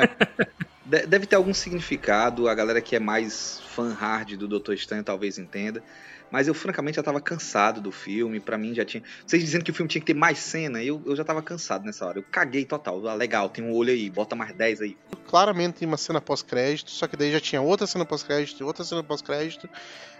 De- 0.86 1.06
Deve 1.08 1.26
ter 1.26 1.36
algum 1.38 1.54
significado, 1.54 2.50
a 2.50 2.54
galera 2.54 2.82
que 2.82 2.96
é 2.96 3.00
mais 3.00 3.62
fã 3.70 3.94
hard 3.94 4.34
do 4.36 4.48
Doutor 4.48 4.74
Estranho 4.74 5.04
talvez 5.04 5.38
entenda. 5.38 5.82
Mas 6.32 6.48
eu, 6.48 6.54
francamente, 6.54 6.98
já 6.98 7.04
tava 7.04 7.22
cansado 7.22 7.80
do 7.80 7.92
filme. 7.92 8.40
Pra 8.40 8.58
mim 8.58 8.74
já 8.74 8.84
tinha. 8.84 9.02
Vocês 9.26 9.42
dizendo 9.42 9.64
que 9.64 9.72
o 9.72 9.74
filme 9.74 9.90
tinha 9.90 10.02
que 10.02 10.08
ter 10.08 10.14
mais 10.14 10.38
cena, 10.40 10.84
eu, 10.84 11.02
eu 11.06 11.16
já 11.16 11.24
tava 11.24 11.42
cansado 11.42 11.86
nessa 11.86 12.06
hora. 12.06 12.20
Eu 12.20 12.24
caguei 12.24 12.66
total. 12.66 13.08
Ah, 13.08 13.14
legal, 13.14 13.50
tem 13.50 13.64
um 13.64 13.74
olho 13.74 13.92
aí, 13.92 14.10
bota 14.10 14.36
mais 14.36 14.54
10 14.54 14.82
aí. 14.82 14.98
Claramente 15.28 15.80
tem 15.80 15.88
uma 15.88 15.98
cena 15.98 16.20
pós-crédito, 16.20 16.92
só 16.92 17.08
que 17.08 17.16
daí 17.16 17.32
já 17.32 17.40
tinha 17.40 17.62
outra 17.62 17.88
cena 17.88 18.06
pós-crédito, 18.06 18.66
outra 18.66 18.84
cena 18.84 19.04
pós-crédito. 19.04 19.70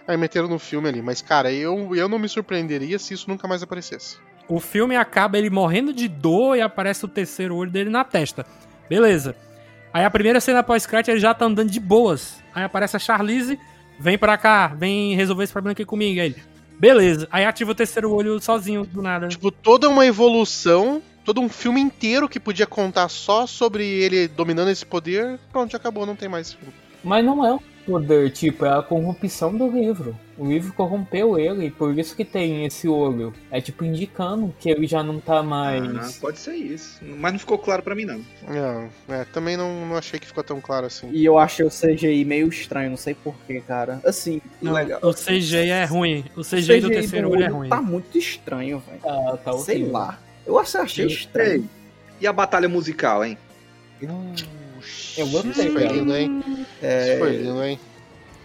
Aí 0.06 0.16
meteram 0.16 0.48
no 0.48 0.58
filme 0.58 0.88
ali. 0.88 1.02
Mas, 1.02 1.20
cara, 1.20 1.52
eu, 1.52 1.94
eu 1.94 2.08
não 2.08 2.18
me 2.18 2.28
surpreenderia 2.28 2.98
se 2.98 3.14
isso 3.14 3.28
nunca 3.28 3.46
mais 3.46 3.62
aparecesse. 3.62 4.16
O 4.48 4.60
filme 4.60 4.96
acaba 4.96 5.36
ele 5.36 5.50
morrendo 5.50 5.92
de 5.92 6.08
dor 6.08 6.56
e 6.56 6.62
aparece 6.62 7.04
o 7.04 7.08
terceiro 7.08 7.54
olho 7.54 7.70
dele 7.70 7.90
na 7.90 8.02
testa. 8.02 8.46
Beleza. 8.88 9.36
Aí 9.92 10.04
a 10.04 10.10
primeira 10.10 10.40
cena 10.40 10.62
pós-crédito 10.62 11.10
ele 11.10 11.20
já 11.20 11.34
tá 11.34 11.44
andando 11.44 11.70
de 11.70 11.78
boas. 11.78 12.42
Aí 12.54 12.64
aparece 12.64 12.96
a 12.96 12.98
Charlize, 12.98 13.58
vem 13.98 14.16
pra 14.16 14.38
cá, 14.38 14.68
vem 14.68 15.14
resolver 15.14 15.44
esse 15.44 15.52
problema 15.52 15.72
aqui 15.72 15.84
comigo. 15.84 16.20
Aí 16.20 16.26
ele, 16.26 16.42
beleza. 16.78 17.28
Aí 17.30 17.44
ativa 17.44 17.72
o 17.72 17.74
terceiro 17.74 18.12
olho 18.12 18.40
sozinho, 18.40 18.84
do 18.84 19.02
nada. 19.02 19.28
Tipo, 19.28 19.50
toda 19.50 19.88
uma 19.88 20.06
evolução, 20.06 21.02
todo 21.24 21.40
um 21.40 21.48
filme 21.48 21.80
inteiro 21.80 22.28
que 22.28 22.40
podia 22.40 22.66
contar 22.66 23.08
só 23.08 23.46
sobre 23.46 23.84
ele 23.84 24.28
dominando 24.28 24.70
esse 24.70 24.86
poder, 24.86 25.38
pronto, 25.52 25.76
acabou, 25.76 26.06
não 26.06 26.16
tem 26.16 26.28
mais 26.28 26.52
filme. 26.52 26.72
Mas 27.02 27.24
não 27.24 27.44
é 27.44 27.52
um 27.54 27.60
poder, 27.88 28.30
tipo, 28.30 28.66
é 28.66 28.78
a 28.78 28.82
corrupção 28.82 29.56
do 29.56 29.66
livro. 29.70 30.14
O 30.36 30.46
livro 30.46 30.72
corrompeu 30.74 31.38
ele, 31.38 31.70
por 31.70 31.98
isso 31.98 32.14
que 32.14 32.24
tem 32.24 32.64
esse 32.66 32.86
olho. 32.86 33.32
É 33.50 33.60
tipo 33.60 33.84
indicando 33.84 34.54
que 34.60 34.68
ele 34.70 34.86
já 34.86 35.02
não 35.02 35.18
tá 35.18 35.38
Ah, 35.38 35.42
mais. 35.42 36.18
pode 36.18 36.38
ser 36.38 36.54
isso. 36.54 37.00
Mas 37.02 37.32
não 37.32 37.38
ficou 37.38 37.58
claro 37.58 37.82
pra 37.82 37.94
mim, 37.94 38.04
não. 38.04 38.20
É, 38.46 38.88
é, 39.20 39.24
também 39.24 39.56
não, 39.56 39.86
não 39.86 39.96
achei 39.96 40.20
que 40.20 40.26
ficou 40.26 40.44
tão 40.44 40.60
claro 40.60 40.86
assim. 40.86 41.08
E 41.10 41.24
eu 41.24 41.38
achei 41.38 41.64
o 41.64 41.70
CGI 41.70 42.24
meio 42.24 42.48
estranho, 42.48 42.90
não 42.90 42.96
sei 42.96 43.14
porquê, 43.14 43.60
cara. 43.66 44.00
Assim, 44.04 44.40
Não, 44.60 44.72
legal. 44.74 45.00
o 45.02 45.12
CGI 45.14 45.70
é 45.70 45.84
ruim. 45.86 46.24
O 46.36 46.42
CGI, 46.42 46.80
do 46.80 46.88
terceiro 46.90 47.30
olho 47.30 47.44
é 47.44 47.48
ruim. 47.48 47.68
Tá 47.68 47.80
muito 47.80 48.16
estranho, 48.18 48.82
velho. 48.86 49.00
Tá, 49.00 49.36
tá 49.38 49.52
Sei 49.58 49.76
horrível. 49.76 49.92
lá. 49.92 50.18
Eu 50.46 50.58
achei 50.58 51.06
estranho. 51.06 51.50
Ei, 51.52 51.64
e 52.20 52.26
a 52.26 52.32
batalha 52.32 52.68
musical, 52.68 53.24
hein? 53.24 53.36
Eu 55.16 55.26
gostei, 55.26 55.68
lindo, 55.68 56.16
hein? 56.16 56.42
Isso 56.82 57.18
foi 57.18 57.36
lindo, 57.36 57.62
hein? 57.64 57.78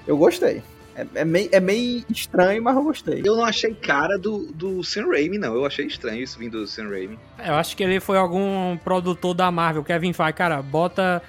Eu 0.07 0.17
gostei. 0.17 0.61
É, 0.95 1.05
é 1.15 1.25
meio, 1.25 1.49
é 1.51 1.59
meio 1.59 2.03
estranho, 2.09 2.61
mas 2.61 2.75
eu 2.75 2.83
gostei. 2.83 3.21
Eu 3.25 3.35
não 3.35 3.43
achei 3.43 3.73
cara 3.73 4.17
do, 4.17 4.51
do 4.53 4.83
Sam 4.83 5.07
Raimi, 5.07 5.37
não. 5.37 5.55
Eu 5.55 5.65
achei 5.65 5.85
estranho 5.85 6.21
isso 6.21 6.37
vindo 6.37 6.59
do 6.59 6.67
Sam 6.67 6.89
Raimi. 6.89 7.17
É, 7.39 7.49
eu 7.49 7.55
acho 7.55 7.75
que 7.75 7.83
ele 7.83 7.99
foi 7.99 8.17
algum 8.17 8.77
produtor 8.77 9.33
da 9.33 9.49
Marvel. 9.51 9.83
Kevin 9.83 10.13
Feige, 10.13 10.33
cara, 10.33 10.61
bota 10.61 11.21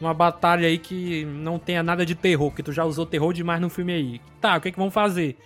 uma 0.00 0.14
batalha 0.14 0.68
aí 0.68 0.78
que 0.78 1.24
não 1.24 1.58
tenha 1.58 1.82
nada 1.82 2.06
de 2.06 2.14
terror, 2.14 2.52
que 2.54 2.62
tu 2.62 2.72
já 2.72 2.84
usou 2.84 3.04
terror 3.04 3.32
demais 3.32 3.60
no 3.60 3.68
filme 3.68 3.92
aí. 3.92 4.20
Tá, 4.40 4.56
o 4.56 4.60
que 4.60 4.70
que 4.70 4.78
vão 4.78 4.90
fazer? 4.90 5.36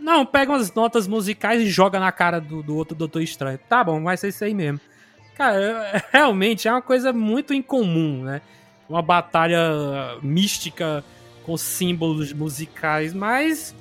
Não, 0.00 0.26
pega 0.26 0.50
umas 0.50 0.74
notas 0.74 1.06
musicais 1.06 1.62
e 1.62 1.66
joga 1.66 2.00
na 2.00 2.10
cara 2.10 2.40
do, 2.40 2.60
do 2.60 2.74
outro 2.76 2.96
Doutor 2.96 3.22
Estranho. 3.22 3.58
Tá 3.68 3.84
bom, 3.84 4.02
vai 4.02 4.16
ser 4.16 4.28
isso 4.28 4.42
aí 4.44 4.52
mesmo. 4.52 4.80
Cara, 5.36 5.56
é- 5.60 6.02
realmente 6.12 6.66
é 6.66 6.72
uma 6.72 6.82
coisa 6.82 7.12
muito 7.12 7.54
incomum, 7.54 8.24
né? 8.24 8.40
Uma 8.88 9.02
batalha 9.02 10.18
mística 10.22 11.04
com 11.44 11.56
símbolos 11.56 12.32
musicais, 12.32 13.12
mas, 13.12 13.74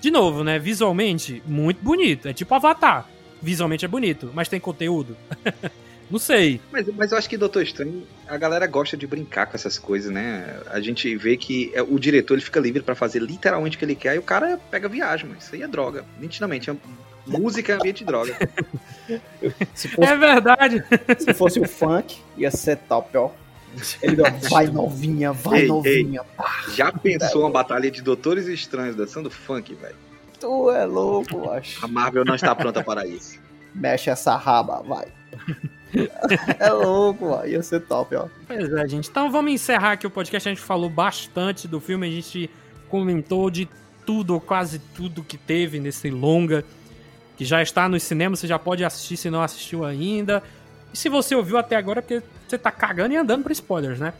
de 0.00 0.10
novo, 0.10 0.44
né? 0.44 0.58
Visualmente, 0.58 1.42
muito 1.46 1.82
bonito. 1.82 2.28
É 2.28 2.32
tipo 2.32 2.54
Avatar. 2.54 3.06
Visualmente 3.40 3.84
é 3.84 3.88
bonito, 3.88 4.30
mas 4.34 4.48
tem 4.48 4.58
conteúdo. 4.58 5.16
Não 6.10 6.18
sei. 6.20 6.60
Mas, 6.70 6.86
mas 6.94 7.12
eu 7.12 7.18
acho 7.18 7.28
que 7.28 7.36
Doutor 7.36 7.62
Estranho, 7.62 8.06
a 8.28 8.36
galera 8.36 8.66
gosta 8.66 8.96
de 8.96 9.06
brincar 9.06 9.46
com 9.46 9.56
essas 9.56 9.76
coisas, 9.76 10.10
né? 10.12 10.60
A 10.70 10.80
gente 10.80 11.16
vê 11.16 11.36
que 11.36 11.72
é, 11.74 11.82
o 11.82 11.98
diretor 11.98 12.34
ele 12.34 12.42
fica 12.42 12.60
livre 12.60 12.80
pra 12.82 12.94
fazer 12.94 13.20
literalmente 13.20 13.76
o 13.76 13.78
que 13.78 13.84
ele 13.84 13.96
quer 13.96 14.14
e 14.14 14.18
o 14.18 14.22
cara 14.22 14.58
pega 14.70 14.88
viagem, 14.88 15.28
mas 15.28 15.44
isso 15.44 15.54
aí 15.56 15.62
é 15.62 15.68
droga. 15.68 16.04
Nitidamente, 16.20 16.70
é 16.70 16.76
música 17.26 17.72
é 17.72 17.76
ambiente 17.76 17.98
de 17.98 18.04
droga. 18.04 18.36
Se 19.74 19.88
fosse, 19.90 20.08
É 20.08 20.16
verdade. 20.16 20.84
se 21.18 21.34
fosse 21.34 21.58
o 21.58 21.66
funk, 21.66 22.18
ia 22.36 22.52
ser 22.52 22.76
top, 22.76 23.16
ó. 23.16 23.30
Ele 24.02 24.16
deu, 24.16 24.24
vai 24.50 24.66
novinha, 24.66 25.32
vai 25.32 25.62
Ei, 25.62 25.66
novinha. 25.66 26.22
Já 26.74 26.92
pensou 26.92 27.42
uma 27.42 27.50
batalha 27.50 27.90
de 27.90 28.02
Doutores 28.02 28.46
Estranhos 28.46 28.96
dançando 28.96 29.30
funk, 29.30 29.74
velho? 29.74 29.96
Tu 30.38 30.70
é 30.70 30.84
louco, 30.84 31.50
acho. 31.50 31.84
A 31.84 31.88
Marvel 31.88 32.24
não 32.24 32.34
está 32.34 32.54
pronta 32.54 32.82
para 32.82 33.06
isso. 33.06 33.38
Mexe 33.74 34.10
essa 34.10 34.36
raba, 34.36 34.82
vai. 34.82 35.06
é 36.58 36.70
louco, 36.70 37.26
ó. 37.26 37.44
Ia 37.44 37.62
ser 37.62 37.80
top, 37.80 38.16
ó. 38.16 38.28
Pois 38.46 38.72
é, 38.72 38.88
gente. 38.88 39.08
Então 39.08 39.30
vamos 39.30 39.52
encerrar 39.52 39.92
aqui 39.92 40.06
o 40.06 40.10
podcast. 40.10 40.48
A 40.48 40.52
gente 40.52 40.62
falou 40.62 40.90
bastante 40.90 41.66
do 41.66 41.80
filme, 41.80 42.06
a 42.06 42.10
gente 42.10 42.50
comentou 42.88 43.50
de 43.50 43.68
tudo, 44.04 44.34
ou 44.34 44.40
quase 44.40 44.78
tudo 44.94 45.22
que 45.22 45.36
teve 45.36 45.80
nesse 45.80 46.10
longa, 46.10 46.64
que 47.36 47.44
já 47.44 47.60
está 47.60 47.88
nos 47.88 48.02
cinemas, 48.02 48.38
você 48.38 48.46
já 48.46 48.58
pode 48.58 48.84
assistir 48.84 49.16
se 49.16 49.28
não 49.28 49.42
assistiu 49.42 49.84
ainda. 49.84 50.42
E 50.96 50.98
se 50.98 51.10
você 51.10 51.34
ouviu 51.34 51.58
até 51.58 51.76
agora, 51.76 51.98
é 51.98 52.02
porque 52.02 52.22
você 52.48 52.56
tá 52.56 52.70
cagando 52.70 53.12
e 53.12 53.18
andando 53.18 53.42
para 53.42 53.52
spoilers, 53.52 54.00
né? 54.00 54.14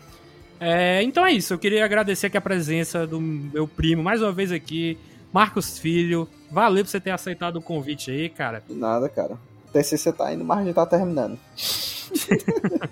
É, 0.61 1.03
então 1.03 1.25
é 1.25 1.33
isso, 1.33 1.55
eu 1.55 1.59
queria 1.59 1.83
agradecer 1.83 2.27
aqui 2.27 2.37
a 2.37 2.41
presença 2.41 3.07
do 3.07 3.19
meu 3.19 3.67
primo, 3.67 4.03
mais 4.03 4.21
uma 4.21 4.31
vez 4.31 4.53
aqui, 4.53 4.99
Marcos 5.33 5.79
Filho. 5.79 6.29
Valeu 6.51 6.85
por 6.85 6.91
você 6.91 7.01
ter 7.01 7.13
aceitado 7.13 7.57
o 7.57 7.63
convite 7.63 8.11
aí, 8.11 8.29
cara. 8.29 8.63
De 8.69 8.75
nada, 8.75 9.09
cara. 9.09 9.39
O 9.69 9.73
TCC 9.73 10.13
tá 10.13 10.31
indo, 10.35 10.45
mas 10.45 10.59
a 10.59 10.65
gente 10.65 10.75
tá 10.75 10.85
terminando. 10.85 11.39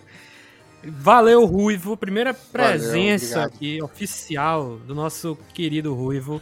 Valeu, 0.82 1.44
Ruivo. 1.44 1.94
Primeira 1.94 2.32
presença 2.32 3.40
obrigado. 3.40 3.54
aqui, 3.54 3.82
oficial, 3.82 4.78
do 4.86 4.94
nosso 4.94 5.36
querido 5.52 5.94
Ruivo. 5.94 6.40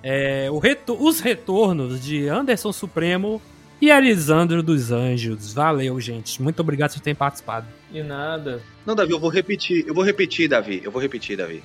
É, 0.00 0.48
o 0.48 0.58
reto- 0.58 0.96
os 1.00 1.18
retornos 1.20 2.00
de 2.00 2.28
Anderson 2.28 2.72
Supremo 2.72 3.42
e 3.80 3.90
Elisandro 3.90 4.62
dos 4.62 4.90
Anjos. 4.90 5.52
Valeu, 5.52 6.00
gente. 6.00 6.40
Muito 6.40 6.60
obrigado 6.60 6.92
por 6.94 7.00
terem 7.00 7.14
participado. 7.14 7.66
E 7.92 8.02
nada. 8.02 8.62
Não, 8.86 8.94
Davi, 8.94 9.12
eu 9.12 9.20
vou 9.20 9.30
repetir. 9.30 9.84
Eu 9.86 9.94
vou 9.94 10.04
repetir, 10.04 10.48
Davi. 10.48 10.80
Eu 10.82 10.90
vou 10.90 11.00
repetir, 11.00 11.36
Davi. 11.36 11.62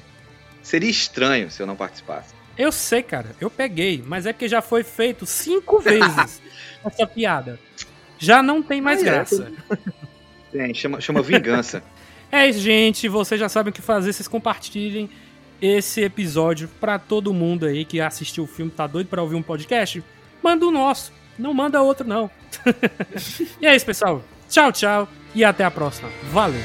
Seria 0.61 0.89
estranho 0.89 1.49
se 1.49 1.61
eu 1.61 1.67
não 1.67 1.75
participasse. 1.75 2.33
Eu 2.57 2.71
sei, 2.71 3.01
cara. 3.01 3.35
Eu 3.39 3.49
peguei, 3.49 4.03
mas 4.05 4.25
é 4.25 4.33
porque 4.33 4.47
já 4.49 4.61
foi 4.61 4.83
feito 4.83 5.25
cinco 5.25 5.79
vezes 5.81 6.41
essa 6.83 7.07
piada. 7.07 7.57
Já 8.17 8.43
não 8.43 8.61
tem 8.61 8.81
mais 8.81 8.99
Ah, 8.99 9.01
é, 9.01 9.05
graça. 9.05 9.51
Tem, 10.51 10.73
chama, 10.73 10.99
chama 11.01 11.21
vingança. 11.21 11.81
É 12.31 12.47
isso, 12.47 12.59
gente. 12.59 13.07
Vocês 13.07 13.39
já 13.41 13.49
sabem 13.49 13.71
o 13.71 13.73
que 13.73 13.81
fazer. 13.81 14.13
Vocês 14.13 14.27
compartilhem 14.27 15.09
esse 15.59 15.99
episódio 16.01 16.69
pra 16.79 16.99
todo 16.99 17.33
mundo 17.33 17.65
aí 17.65 17.83
que 17.83 17.99
assistiu 17.99 18.43
o 18.43 18.47
filme, 18.47 18.69
tá 18.71 18.85
doido 18.85 19.07
pra 19.07 19.23
ouvir 19.23 19.33
um 19.33 19.41
podcast. 19.41 20.03
Manda 20.43 20.63
o 20.67 20.69
nosso. 20.69 21.11
Não 21.39 21.53
manda 21.53 21.81
outro, 21.81 22.05
não. 22.05 22.29
e 23.61 23.65
é 23.65 23.75
isso, 23.75 23.85
pessoal. 23.85 24.21
Tchau, 24.49 24.71
tchau. 24.71 25.07
E 25.33 25.43
até 25.43 25.63
a 25.63 25.71
próxima. 25.71 26.09
Valeu. 26.31 26.59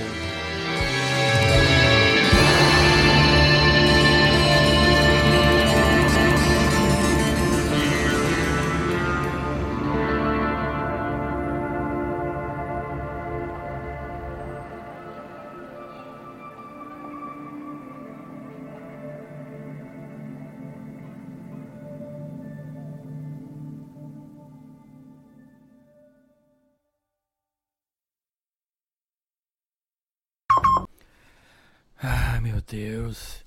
Deus. 32.67 33.45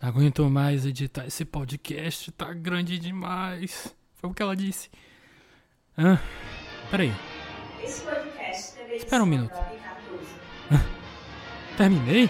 Não 0.00 0.08
aguento 0.08 0.48
mais 0.48 0.86
editar 0.86 1.26
esse 1.26 1.44
podcast. 1.44 2.30
Tá 2.32 2.52
grande 2.52 2.98
demais. 2.98 3.94
Foi 4.14 4.30
o 4.30 4.34
que 4.34 4.42
ela 4.42 4.56
disse. 4.56 4.88
Ah, 5.96 6.18
peraí. 6.90 7.12
Esse 7.82 8.02
podcast 8.02 8.74
teve 8.74 8.96
Espera 8.96 9.22
um 9.22 9.26
minuto. 9.26 9.52
Cardoso. 9.52 10.40
Terminei? 11.76 12.28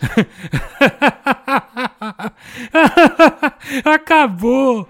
Acabou! 3.84 4.88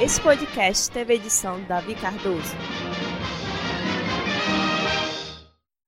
Esse 0.00 0.20
podcast 0.20 0.90
teve 0.90 1.14
edição 1.14 1.60
da 1.62 1.80
Davi 1.80 1.94
Cardoso. 1.94 2.54